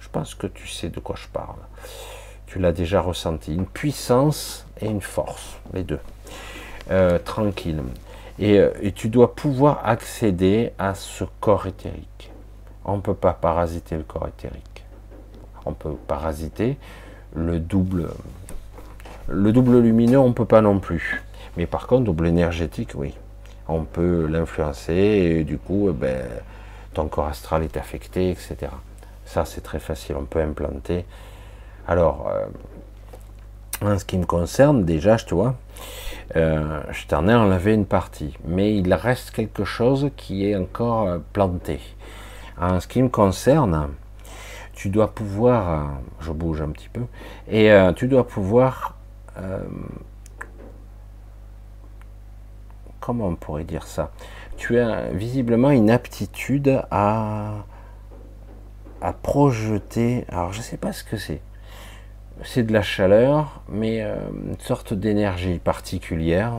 Je 0.00 0.08
pense 0.10 0.34
que 0.34 0.46
tu 0.46 0.68
sais 0.68 0.90
de 0.90 1.00
quoi 1.00 1.16
je 1.16 1.28
parle. 1.28 1.58
Tu 2.46 2.58
l'as 2.58 2.72
déjà 2.72 3.00
ressenti. 3.00 3.54
Une 3.54 3.66
puissance 3.66 4.66
et 4.82 4.86
une 4.86 5.00
force, 5.00 5.58
les 5.72 5.84
deux. 5.84 6.00
Euh, 6.90 7.18
tranquille. 7.18 7.82
Euh, 8.40 8.72
et, 8.82 8.92
tu 8.92 9.08
dois 9.08 9.34
pouvoir 9.34 9.80
accéder 9.86 10.72
à 10.78 10.94
ce 10.94 11.24
corps 11.40 11.66
éthérique. 11.66 12.31
On 12.84 12.96
ne 12.96 13.00
peut 13.00 13.14
pas 13.14 13.32
parasiter 13.32 13.96
le 13.96 14.02
corps 14.02 14.28
éthérique. 14.28 14.84
On 15.64 15.72
peut 15.72 15.94
parasiter 16.06 16.76
le 17.34 17.58
double. 17.60 18.08
Le 19.28 19.52
double 19.52 19.80
lumineux, 19.80 20.18
on 20.18 20.28
ne 20.28 20.34
peut 20.34 20.44
pas 20.44 20.60
non 20.60 20.80
plus. 20.80 21.22
Mais 21.56 21.66
par 21.66 21.86
contre, 21.86 22.04
double 22.04 22.26
énergétique, 22.26 22.92
oui 22.94 23.14
on 23.68 23.84
peut 23.84 24.26
l'influencer 24.26 24.94
et 24.94 25.44
du 25.44 25.58
coup, 25.58 25.88
eh 25.90 25.92
ben, 25.92 26.24
ton 26.94 27.08
corps 27.08 27.28
astral 27.28 27.62
est 27.62 27.76
affecté, 27.76 28.30
etc. 28.30 28.56
Ça, 29.24 29.44
c'est 29.44 29.62
très 29.62 29.78
facile, 29.78 30.16
on 30.18 30.24
peut 30.24 30.40
implanter. 30.40 31.04
Alors, 31.88 32.28
euh, 32.28 32.46
en 33.86 33.98
ce 33.98 34.04
qui 34.04 34.18
me 34.18 34.26
concerne, 34.26 34.84
déjà, 34.84 35.16
je 35.16 35.26
te 35.26 35.34
vois, 35.34 35.54
euh, 36.36 36.80
je 36.90 37.06
t'en 37.06 37.28
ai 37.28 37.34
enlevé 37.34 37.74
une 37.74 37.86
partie, 37.86 38.34
mais 38.44 38.76
il 38.76 38.92
reste 38.94 39.30
quelque 39.30 39.64
chose 39.64 40.10
qui 40.16 40.48
est 40.48 40.56
encore 40.56 41.08
euh, 41.08 41.18
planté. 41.32 41.80
En 42.60 42.80
ce 42.80 42.86
qui 42.86 43.02
me 43.02 43.08
concerne, 43.08 43.88
tu 44.72 44.88
dois 44.88 45.14
pouvoir, 45.14 45.90
je 46.20 46.32
bouge 46.32 46.62
un 46.62 46.70
petit 46.70 46.88
peu, 46.88 47.02
et 47.50 47.70
tu 47.96 48.08
dois 48.08 48.26
pouvoir, 48.26 48.96
comment 53.00 53.26
on 53.26 53.34
pourrait 53.34 53.64
dire 53.64 53.86
ça? 53.86 54.10
Tu 54.56 54.78
as 54.78 55.08
visiblement 55.10 55.70
une 55.70 55.90
aptitude 55.90 56.82
à, 56.90 57.64
à 59.00 59.12
projeter, 59.12 60.24
alors 60.28 60.52
je 60.52 60.58
ne 60.58 60.62
sais 60.62 60.76
pas 60.76 60.92
ce 60.92 61.02
que 61.02 61.16
c'est, 61.16 61.40
c'est 62.44 62.62
de 62.62 62.72
la 62.72 62.82
chaleur, 62.82 63.62
mais 63.68 64.02
euh, 64.02 64.16
une 64.46 64.58
sorte 64.58 64.94
d'énergie 64.94 65.58
particulière. 65.58 66.52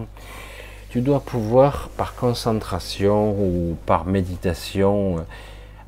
Tu 0.89 1.01
dois 1.01 1.19
pouvoir, 1.19 1.89
par 1.97 2.15
concentration 2.15 3.31
ou 3.31 3.77
par 3.85 4.05
méditation, 4.05 5.17
euh, 5.17 5.21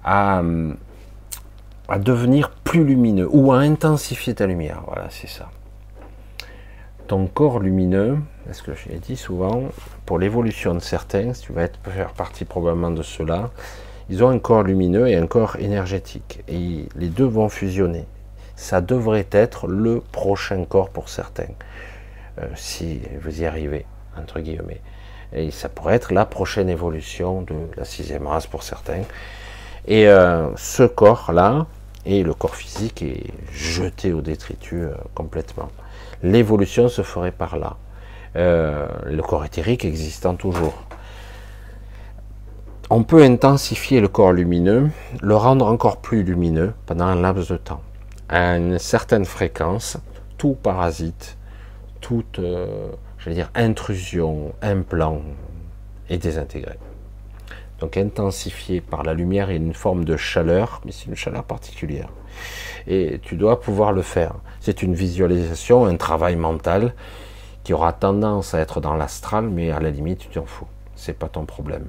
à, 0.06 0.42
à 1.90 2.00
devenir 2.00 2.52
plus 2.64 2.86
lumineux 2.86 3.28
ou 3.30 3.52
à 3.52 3.58
intensifier 3.58 4.34
ta 4.34 4.48
lumière. 4.48 4.84
Voilà, 4.88 5.08
c'est 5.10 5.28
ça. 5.28 5.50
Ton 7.08 7.28
corps 7.28 7.60
lumineux, 7.60 8.18
est-ce 8.50 8.64
que 8.64 8.72
j'ai 8.74 8.98
dit 9.00 9.18
souvent, 9.18 9.64
pour 10.06 10.18
l'évolution 10.18 10.74
de 10.74 10.80
certains, 10.80 11.34
tu 11.34 11.52
vas 11.52 11.64
être, 11.64 11.80
faire 11.90 12.14
partie 12.14 12.46
probablement 12.46 12.92
de 12.92 13.04
cela, 13.04 13.52
ils 14.10 14.24
ont 14.24 14.30
un 14.30 14.40
corps 14.40 14.64
lumineux 14.64 15.10
et 15.10 15.16
un 15.16 15.28
corps 15.28 15.58
énergétique. 15.58 16.44
Et 16.48 16.88
les 16.96 17.10
deux 17.10 17.26
vont 17.26 17.50
fusionner 17.50 18.06
ça 18.56 18.82
devrait 18.82 19.28
être 19.32 19.68
le 19.68 20.00
prochain 20.00 20.64
corps 20.66 20.90
pour 20.90 21.10
certains, 21.10 21.54
euh, 22.40 22.48
si 22.56 23.02
vous 23.22 23.42
y 23.42 23.46
arrivez, 23.46 23.86
entre 24.18 24.40
guillemets. 24.40 24.82
Et 25.34 25.52
ça 25.52 25.68
pourrait 25.68 25.96
être 25.96 26.14
la 26.14 26.26
prochaine 26.26 26.70
évolution 26.70 27.42
de 27.42 27.56
la 27.76 27.84
sixième 27.84 28.28
race 28.28 28.48
pour 28.48 28.64
certains. 28.64 29.04
Et 29.88 30.08
euh, 30.08 30.56
ce 30.56 30.84
corps-là, 30.84 31.68
et 32.06 32.24
le 32.24 32.34
corps 32.34 32.56
physique 32.56 33.02
est 33.02 33.32
jeté 33.52 34.14
au 34.14 34.22
détritus 34.22 34.86
euh, 34.86 34.94
complètement. 35.14 35.70
L'évolution 36.24 36.90
se 36.90 37.02
ferait 37.02 37.32
par 37.32 37.58
là. 37.58 37.78
le 38.36 39.22
corps 39.22 39.46
éthérique 39.46 39.86
existant 39.86 40.36
toujours. 40.36 40.74
On 42.90 43.04
peut 43.04 43.24
intensifier 43.24 44.02
le 44.02 44.08
corps 44.08 44.34
lumineux, 44.34 44.90
le 45.22 45.36
rendre 45.36 45.68
encore 45.68 45.98
plus 45.98 46.24
lumineux 46.24 46.74
pendant 46.86 47.06
un 47.06 47.16
laps 47.16 47.50
de 47.50 47.58
temps 47.58 47.82
à 48.30 48.58
une 48.58 48.80
certaine 48.80 49.26
fréquence, 49.26 49.98
tout 50.38 50.56
parasite, 50.56 51.38
toute, 52.02 52.40
euh, 52.40 52.92
intrusion, 53.56 54.54
implant 54.62 55.22
est 56.10 56.18
désintégré. 56.18 56.78
Donc 57.86 57.98
intensifié 57.98 58.82
par 58.82 59.04
la 59.04 59.14
lumière 59.14 59.52
et 59.52 59.58
une 59.58 59.76
forme 59.76 60.06
de 60.06 60.18
chaleur, 60.18 60.82
mais 60.86 60.92
c'est 60.92 61.06
une 61.06 61.16
chaleur 61.16 61.44
particulière. 61.44 62.10
Et 62.88 63.20
tu 63.22 63.36
dois 63.36 63.62
pouvoir 63.62 63.92
le 63.92 64.02
faire. 64.02 64.34
C'est 64.60 64.82
une 64.82 64.96
visualisation, 64.96 65.86
un 65.86 65.96
travail 65.96 66.36
mental 66.36 66.96
qui 67.64 67.74
aura 67.74 67.94
tendance 67.94 68.56
à 68.56 68.60
être 68.60 68.82
dans 68.82 68.96
l'astral, 68.96 69.50
mais 69.52 69.70
à 69.70 69.80
la 69.80 69.92
limite, 69.92 70.18
tu 70.18 70.30
t'en 70.30 70.48
fous. 70.48 70.66
C'est 70.96 71.14
pas 71.14 71.28
ton 71.28 71.46
problème. 71.46 71.86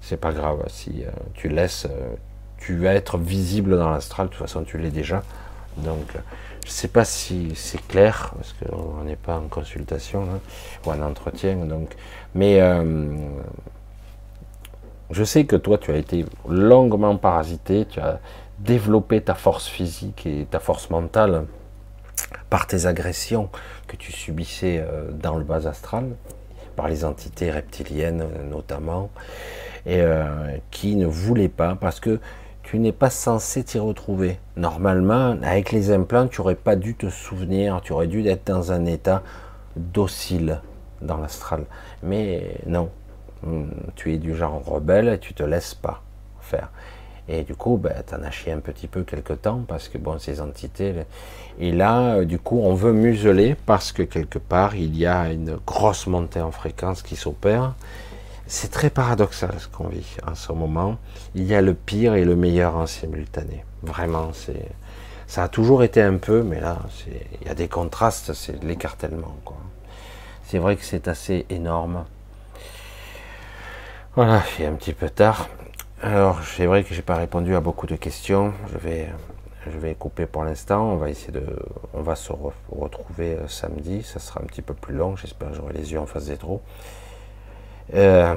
C'est 0.00 0.16
pas 0.16 0.32
grave. 0.32 0.64
Si 0.66 1.04
euh, 1.04 1.10
tu 1.34 1.48
laisses, 1.48 1.86
euh, 1.88 2.16
tu 2.56 2.76
vas 2.78 2.94
être 2.94 3.16
visible 3.16 3.78
dans 3.78 3.90
l'astral. 3.90 4.26
De 4.26 4.32
toute 4.32 4.40
façon, 4.40 4.64
tu 4.64 4.76
l'es 4.76 4.90
déjà. 4.90 5.22
Donc, 5.76 6.14
je 6.66 6.70
sais 6.72 6.88
pas 6.88 7.04
si 7.04 7.52
c'est 7.54 7.86
clair, 7.86 8.34
parce 8.34 8.54
qu'on 8.54 9.04
n'est 9.04 9.14
pas 9.14 9.36
en 9.36 9.46
consultation 9.46 10.26
ou 10.84 10.90
en 10.90 11.00
entretien. 11.00 11.54
Donc, 11.54 11.90
mais 12.34 12.60
euh, 12.60 13.14
je 15.10 15.24
sais 15.24 15.44
que 15.44 15.56
toi, 15.56 15.78
tu 15.78 15.90
as 15.90 15.96
été 15.96 16.24
longuement 16.48 17.16
parasité, 17.16 17.86
tu 17.86 18.00
as 18.00 18.20
développé 18.58 19.20
ta 19.20 19.34
force 19.34 19.66
physique 19.66 20.26
et 20.26 20.46
ta 20.50 20.60
force 20.60 20.90
mentale 20.90 21.46
par 22.50 22.66
tes 22.66 22.86
agressions 22.86 23.48
que 23.86 23.96
tu 23.96 24.12
subissais 24.12 24.78
euh, 24.80 25.10
dans 25.12 25.36
le 25.36 25.44
bas 25.44 25.66
astral, 25.66 26.16
par 26.76 26.88
les 26.88 27.04
entités 27.04 27.50
reptiliennes 27.50 28.24
notamment, 28.50 29.10
et 29.86 30.00
euh, 30.00 30.56
qui 30.70 30.96
ne 30.96 31.06
voulaient 31.06 31.48
pas, 31.48 31.76
parce 31.76 32.00
que 32.00 32.20
tu 32.62 32.78
n'es 32.78 32.92
pas 32.92 33.08
censé 33.08 33.64
t'y 33.64 33.78
retrouver. 33.78 34.38
Normalement, 34.56 35.38
avec 35.42 35.72
les 35.72 35.90
implants, 35.90 36.28
tu 36.28 36.40
n'aurais 36.40 36.54
pas 36.54 36.76
dû 36.76 36.94
te 36.94 37.08
souvenir, 37.08 37.80
tu 37.82 37.92
aurais 37.94 38.08
dû 38.08 38.26
être 38.28 38.46
dans 38.46 38.72
un 38.72 38.84
état 38.84 39.22
docile 39.76 40.60
dans 41.00 41.16
l'astral. 41.16 41.64
Mais 42.02 42.58
non, 42.66 42.90
tu 43.94 44.12
es 44.12 44.18
du 44.18 44.34
genre 44.34 44.64
rebelle 44.64 45.08
et 45.08 45.18
tu 45.18 45.34
te 45.34 45.42
laisses 45.42 45.74
pas 45.74 46.02
faire. 46.40 46.70
Et 47.30 47.42
du 47.42 47.54
coup, 47.54 47.76
ben, 47.76 47.92
tu 48.06 48.14
en 48.14 48.22
as 48.22 48.30
chié 48.30 48.52
un 48.52 48.60
petit 48.60 48.86
peu 48.86 49.02
quelque 49.02 49.34
temps 49.34 49.62
parce 49.68 49.88
que 49.88 49.98
bon, 49.98 50.18
ces 50.18 50.40
entités. 50.40 50.94
Et 51.60 51.72
là, 51.72 52.14
euh, 52.14 52.24
du 52.24 52.38
coup, 52.38 52.60
on 52.62 52.74
veut 52.74 52.94
museler 52.94 53.54
parce 53.66 53.92
que 53.92 54.02
quelque 54.02 54.38
part, 54.38 54.74
il 54.76 54.96
y 54.96 55.04
a 55.04 55.30
une 55.30 55.58
grosse 55.66 56.06
montée 56.06 56.40
en 56.40 56.52
fréquence 56.52 57.02
qui 57.02 57.16
s'opère 57.16 57.74
c'est 58.50 58.70
très 58.70 58.88
paradoxal 58.88 59.54
ce 59.58 59.68
qu'on 59.68 59.88
vit 59.88 60.16
en 60.26 60.34
ce 60.34 60.52
moment. 60.52 60.96
Il 61.34 61.44
y 61.44 61.54
a 61.54 61.60
le 61.60 61.74
pire 61.74 62.14
et 62.14 62.24
le 62.24 62.34
meilleur 62.34 62.76
en 62.76 62.86
simultané. 62.86 63.62
Vraiment, 63.82 64.30
c'est 64.32 64.66
ça 65.26 65.44
a 65.44 65.48
toujours 65.48 65.82
été 65.82 66.00
un 66.00 66.16
peu, 66.16 66.42
mais 66.42 66.58
là, 66.58 66.78
il 67.42 67.46
y 67.46 67.50
a 67.50 67.54
des 67.54 67.68
contrastes, 67.68 68.32
c'est 68.32 68.64
l'écartèlement. 68.64 69.36
C'est 70.44 70.56
vrai 70.56 70.76
que 70.76 70.84
c'est 70.84 71.06
assez 71.06 71.44
énorme. 71.50 72.06
Voilà, 74.18 74.42
il 74.58 74.64
est 74.64 74.66
un 74.66 74.74
petit 74.74 74.94
peu 74.94 75.08
tard. 75.08 75.46
Alors, 76.02 76.42
c'est 76.42 76.66
vrai 76.66 76.82
que 76.82 76.92
j'ai 76.92 77.02
pas 77.02 77.14
répondu 77.14 77.54
à 77.54 77.60
beaucoup 77.60 77.86
de 77.86 77.94
questions. 77.94 78.52
Je 78.72 78.76
vais, 78.76 79.08
je 79.64 79.78
vais 79.78 79.94
couper 79.94 80.26
pour 80.26 80.42
l'instant. 80.42 80.90
On 80.90 80.96
va 80.96 81.08
essayer 81.08 81.30
de, 81.30 81.46
on 81.94 82.02
va 82.02 82.16
se 82.16 82.32
retrouver 82.72 83.34
euh, 83.34 83.46
samedi. 83.46 84.02
Ça 84.02 84.18
sera 84.18 84.40
un 84.42 84.46
petit 84.46 84.60
peu 84.60 84.74
plus 84.74 84.96
long. 84.96 85.14
J'espère 85.14 85.50
que 85.50 85.54
j'aurai 85.54 85.72
les 85.72 85.92
yeux 85.92 86.00
en 86.00 86.06
face 86.06 86.26
des 86.26 86.36
trous. 86.36 86.60
Euh, 87.94 88.34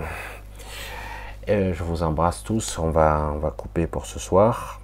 euh, 1.50 1.74
je 1.74 1.84
vous 1.84 2.04
embrasse 2.04 2.44
tous. 2.44 2.78
On 2.78 2.92
va, 2.92 3.32
on 3.34 3.40
va 3.40 3.50
couper 3.50 3.88
pour 3.88 4.06
ce 4.06 4.20
soir. 4.20 4.82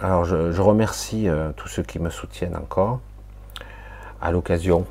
Alors, 0.00 0.24
je, 0.24 0.60
remercie 0.60 1.26
tous 1.56 1.66
ceux 1.66 1.82
qui 1.82 1.98
me 1.98 2.10
soutiennent 2.10 2.56
encore. 2.56 3.00
À 4.20 4.30
l'occasion, 4.30 4.86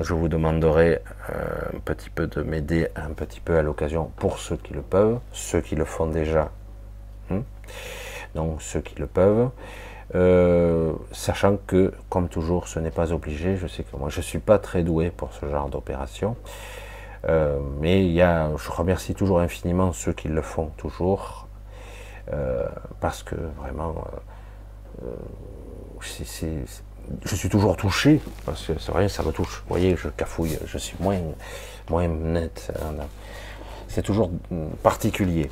je 0.00 0.14
vous 0.14 0.28
demanderai 0.28 1.00
un 1.28 1.78
petit 1.80 2.10
peu 2.10 2.26
de 2.26 2.42
m'aider 2.42 2.88
un 2.96 3.12
petit 3.12 3.40
peu 3.40 3.58
à 3.58 3.62
l'occasion 3.62 4.10
pour 4.16 4.38
ceux 4.38 4.56
qui 4.56 4.74
le 4.74 4.82
peuvent, 4.82 5.18
ceux 5.32 5.60
qui 5.60 5.74
le 5.74 5.84
font 5.84 6.06
déjà. 6.06 6.50
Hein. 7.30 7.42
Donc, 8.34 8.62
ceux 8.62 8.80
qui 8.80 8.96
le 8.98 9.06
peuvent. 9.06 9.50
sachant 11.12 11.56
que, 11.66 11.92
comme 12.08 12.28
toujours, 12.28 12.68
ce 12.68 12.78
n'est 12.78 12.90
pas 12.90 13.12
obligé. 13.12 13.56
Je 13.56 13.66
sais 13.66 13.82
que 13.82 13.96
moi, 13.96 14.08
je 14.08 14.18
ne 14.18 14.22
suis 14.22 14.38
pas 14.38 14.58
très 14.58 14.82
doué 14.82 15.10
pour 15.10 15.32
ce 15.32 15.46
genre 15.46 15.68
d'opération. 15.68 16.36
Euh, 17.28 17.58
mais 17.80 18.04
il 18.04 18.12
y 18.12 18.22
a, 18.22 18.50
je 18.56 18.70
remercie 18.70 19.14
toujours 19.14 19.40
infiniment 19.40 19.92
ceux 19.92 20.12
qui 20.12 20.28
le 20.28 20.42
font 20.42 20.70
toujours, 20.76 21.48
euh, 22.32 22.68
parce 23.00 23.22
que 23.22 23.34
vraiment, 23.34 24.04
euh, 25.02 25.08
je 27.24 27.34
suis 27.34 27.48
toujours 27.48 27.76
touché, 27.76 28.20
parce 28.44 28.66
que 28.66 28.78
c'est 28.78 28.92
vrai, 28.92 29.08
ça 29.08 29.22
me 29.22 29.32
touche. 29.32 29.62
Vous 29.62 29.68
voyez, 29.68 29.96
je 29.96 30.08
cafouille, 30.08 30.58
je 30.66 30.78
suis 30.78 30.96
moins, 31.00 32.08
net. 32.08 32.72
C'est 33.88 34.02
toujours 34.02 34.30
particulier. 34.82 35.50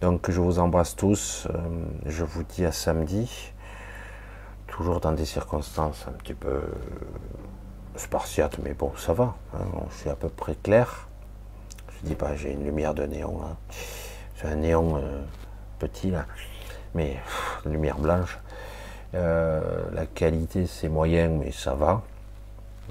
Donc 0.00 0.30
je 0.30 0.40
vous 0.40 0.58
embrasse 0.58 0.96
tous. 0.96 1.48
je 2.04 2.24
vous 2.24 2.42
dis 2.42 2.64
à 2.64 2.72
samedi, 2.72 3.52
toujours 4.66 5.00
dans 5.00 5.12
des 5.12 5.24
circonstances 5.24 6.04
un 6.08 6.12
petit 6.12 6.34
peu 6.34 6.60
spartiate, 7.96 8.58
mais 8.62 8.74
bon, 8.74 8.92
ça 8.96 9.12
va. 9.12 9.36
Hein, 9.54 9.64
c'est 9.90 10.10
à 10.10 10.16
peu 10.16 10.28
près 10.28 10.54
clair. 10.54 11.08
Je 11.88 12.08
dis 12.08 12.14
pas, 12.14 12.36
j'ai 12.36 12.52
une 12.52 12.64
lumière 12.64 12.94
de 12.94 13.04
néon. 13.04 13.40
C'est 14.36 14.48
un 14.48 14.56
néon 14.56 14.96
euh, 14.96 15.22
petit 15.78 16.10
là, 16.10 16.26
mais 16.94 17.16
lumière 17.64 17.98
blanche. 17.98 18.38
Euh, 19.16 19.60
la 19.92 20.06
qualité 20.06 20.66
c'est 20.66 20.88
moyen, 20.88 21.28
mais 21.28 21.50
ça 21.50 21.74
va. 21.74 22.02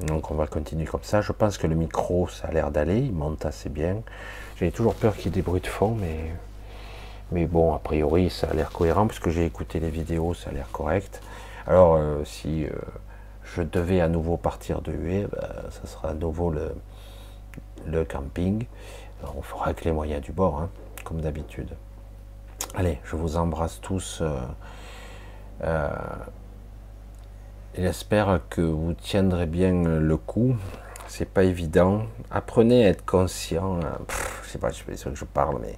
Donc 0.07 0.31
on 0.31 0.35
va 0.35 0.47
continuer 0.47 0.85
comme 0.85 1.03
ça. 1.03 1.22
Je 1.22 1.31
pense 1.31 1.57
que 1.57 1.68
le 1.68 1.76
micro, 1.76 2.27
ça 2.27 2.47
a 2.47 2.52
l'air 2.52 2.72
d'aller, 2.72 2.99
il 2.99 3.14
monte 3.14 3.45
assez 3.45 3.69
bien. 3.69 3.97
J'ai 4.57 4.72
toujours 4.72 4.95
peur 4.95 5.15
qu'il 5.15 5.26
y 5.26 5.27
ait 5.30 5.31
des 5.31 5.41
bruits 5.41 5.61
de 5.61 5.68
fond, 5.68 5.95
mais, 5.99 6.34
mais 7.31 7.45
bon, 7.45 7.73
a 7.73 7.80
priori, 7.80 8.30
ça 8.30 8.47
a 8.47 8.53
l'air 8.53 8.72
cohérent, 8.72 9.07
puisque 9.07 9.30
j'ai 9.30 9.45
écouté 9.45 9.80
les 9.80 9.89
vidéos, 9.89 10.34
ça 10.34 10.49
a 10.49 10.53
l'air 10.53 10.69
correct. 10.72 11.22
Alors, 11.68 11.95
euh, 11.95 12.23
si 12.26 12.65
je 13.43 13.61
devais 13.61 14.02
à 14.02 14.07
nouveau 14.07 14.38
partir 14.38 14.81
de 14.81 14.91
Hué, 14.91 15.27
ben, 15.31 15.47
ça 15.69 15.88
sera 15.88 16.10
à 16.10 16.14
nouveau 16.14 16.52
le, 16.52 18.03
camping. 18.06 18.65
on 19.35 19.41
fera 19.41 19.68
avec 19.68 19.85
les 19.85 19.91
moyens 19.91 20.22
du 20.22 20.31
bord, 20.31 20.60
hein, 20.60 20.69
comme 21.03 21.22
d'habitude. 21.22 21.69
Allez, 22.73 22.99
je 23.03 23.15
vous 23.15 23.38
embrasse 23.38 23.80
tous. 23.81 24.19
Euh, 24.22 24.39
Euh, 25.64 25.90
j'espère 27.77 28.41
que 28.49 28.61
vous 28.61 28.94
tiendrez 28.94 29.45
bien 29.45 29.84
le 29.84 30.18
coup. 30.18 30.56
C'est 31.07 31.30
pas 31.30 31.44
évident. 31.44 32.03
Apprenez 32.32 32.86
à 32.86 32.90
être 32.90 33.06
conscient. 33.06 33.80
Hein. 33.80 33.98
je 34.44 34.49
sais 34.49 34.57
pas, 34.57 34.69
je 34.72 34.84
sais 34.95 35.10
que 35.10 35.15
je 35.15 35.26
parle, 35.26 35.60
mais 35.61 35.76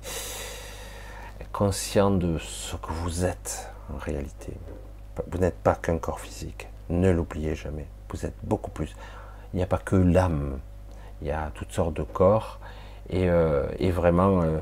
conscient 1.58 2.12
de 2.12 2.38
ce 2.38 2.76
que 2.76 2.92
vous 2.92 3.26
êtes 3.26 3.72
en 3.92 3.98
réalité. 3.98 4.54
Vous 5.32 5.40
n'êtes 5.40 5.58
pas 5.58 5.74
qu'un 5.74 5.98
corps 5.98 6.20
physique. 6.20 6.68
Ne 6.90 7.10
l'oubliez 7.10 7.56
jamais. 7.56 7.88
Vous 8.12 8.28
êtes 8.28 8.36
beaucoup 8.44 8.70
plus. 8.70 8.96
Il 9.54 9.58
n'y 9.58 9.64
a 9.64 9.68
pas 9.68 9.80
que 9.80 9.96
l'âme. 9.96 10.60
Il 11.22 11.28
y 11.28 11.32
a 11.32 11.52
toutes 11.56 11.72
sortes 11.72 11.96
de 11.96 12.04
corps. 12.04 12.60
Et, 13.10 13.28
euh, 13.28 13.66
vraiment, 13.92 14.44
euh, 14.44 14.60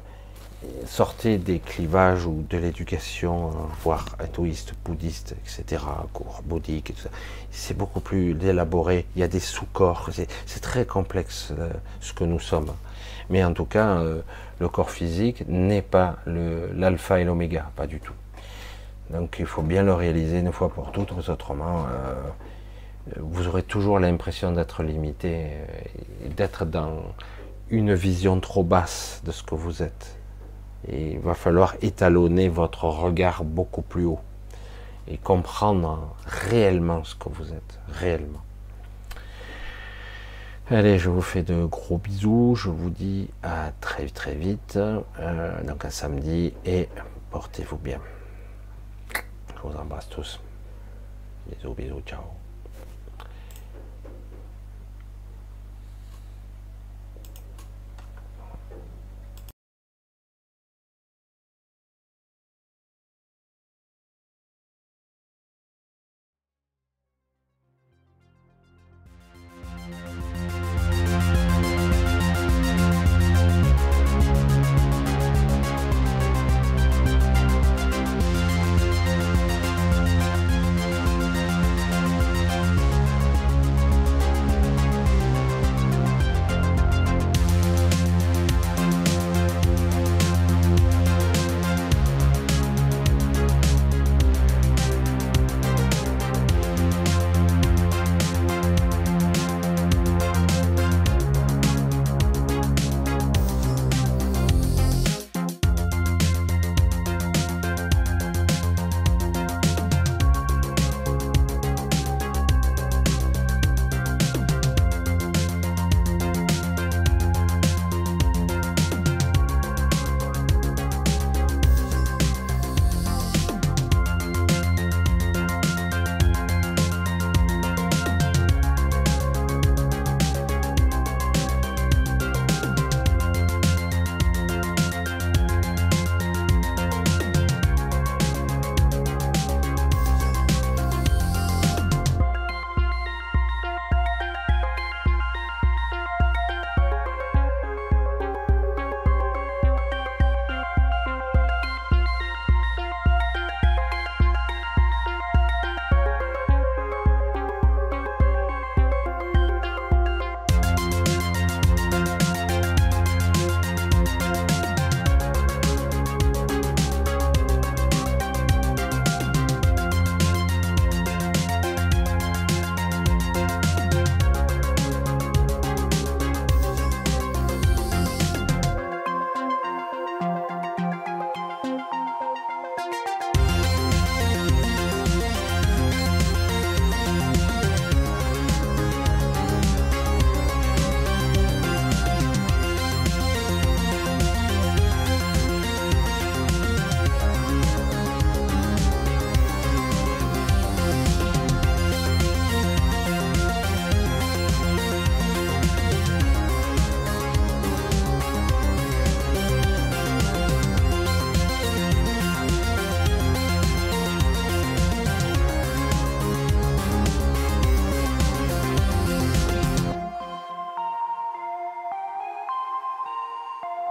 sortez 0.86 1.38
des 1.38 1.60
clivages 1.60 2.26
ou 2.26 2.46
de 2.50 2.58
l'éducation, 2.58 3.52
voire 3.82 4.06
hindouiste, 4.20 4.74
bouddhiste, 4.84 5.36
etc., 5.46 5.84
cours 6.14 6.42
bouddhique, 6.44 6.94
c'est 7.52 7.78
beaucoup 7.78 8.00
plus 8.00 8.32
élaboré. 8.44 9.06
Il 9.16 9.20
y 9.20 9.24
a 9.24 9.28
des 9.28 9.40
sous-corps. 9.40 10.10
C'est 10.46 10.62
très 10.62 10.86
complexe 10.86 11.54
euh, 11.58 11.70
ce 12.02 12.14
que 12.14 12.24
nous 12.24 12.40
sommes. 12.40 12.72
Mais 13.30 13.44
en 13.44 13.54
tout 13.54 13.66
cas, 13.66 14.04
le 14.60 14.70
corps 14.70 14.92
physique 14.92 15.44
n'est 15.48 15.82
pas 15.82 16.18
l'alpha 16.28 17.20
et 17.20 17.24
l'oméga, 17.24 17.72
pas 17.76 17.88
du 17.88 18.00
tout. 18.00 18.14
Donc 19.10 19.38
il 19.40 19.48
faut 19.48 19.64
bien 19.64 19.82
le 19.82 19.94
réaliser 19.94 20.40
une 20.40 20.52
fois 20.52 20.70
pour 20.70 20.92
toutes, 20.92 21.12
autrement 21.28 21.88
vous 23.18 23.48
aurez 23.48 23.64
toujours 23.64 24.00
l'impression 24.00 24.52
d'être 24.52 24.84
limité, 24.84 25.52
d'être 26.36 26.66
dans 26.66 27.04
une 27.70 27.94
vision 27.94 28.40
trop 28.40 28.64
basse 28.64 29.22
de 29.26 29.32
ce 29.32 29.44
que 29.44 29.56
vous 29.56 29.84
êtes. 29.84 30.15
Et 30.88 31.14
il 31.14 31.20
va 31.20 31.34
falloir 31.34 31.76
étalonner 31.82 32.50
votre 32.50 32.86
regard 32.86 33.44
beaucoup 33.44 33.82
plus 33.82 34.06
haut 34.06 34.20
et 35.08 35.18
comprendre 35.18 36.16
réellement 36.26 37.04
ce 37.04 37.16
que 37.16 37.30
vous 37.30 37.54
êtes, 37.54 37.80
réellement. 37.90 38.42
Allez, 40.70 40.98
je 40.98 41.12
vous 41.12 41.22
fais 41.22 41.44
de 41.44 41.66
gros 41.66 42.00
bisous, 42.00 42.56
je 42.56 42.70
vous 42.70 42.90
dis 42.90 43.30
à 43.44 43.72
très 43.82 44.08
très 44.08 44.34
vite, 44.34 44.78
euh, 44.78 45.64
donc 45.64 45.86
à 45.86 45.92
samedi, 45.92 46.54
et 46.66 46.90
portez-vous 47.30 47.78
bien. 47.78 48.00
Je 49.14 49.68
vous 49.68 49.78
embrasse 49.78 50.10
tous. 50.10 50.40
Bisous, 51.48 51.74
bisous, 51.76 52.02
ciao. 52.08 52.45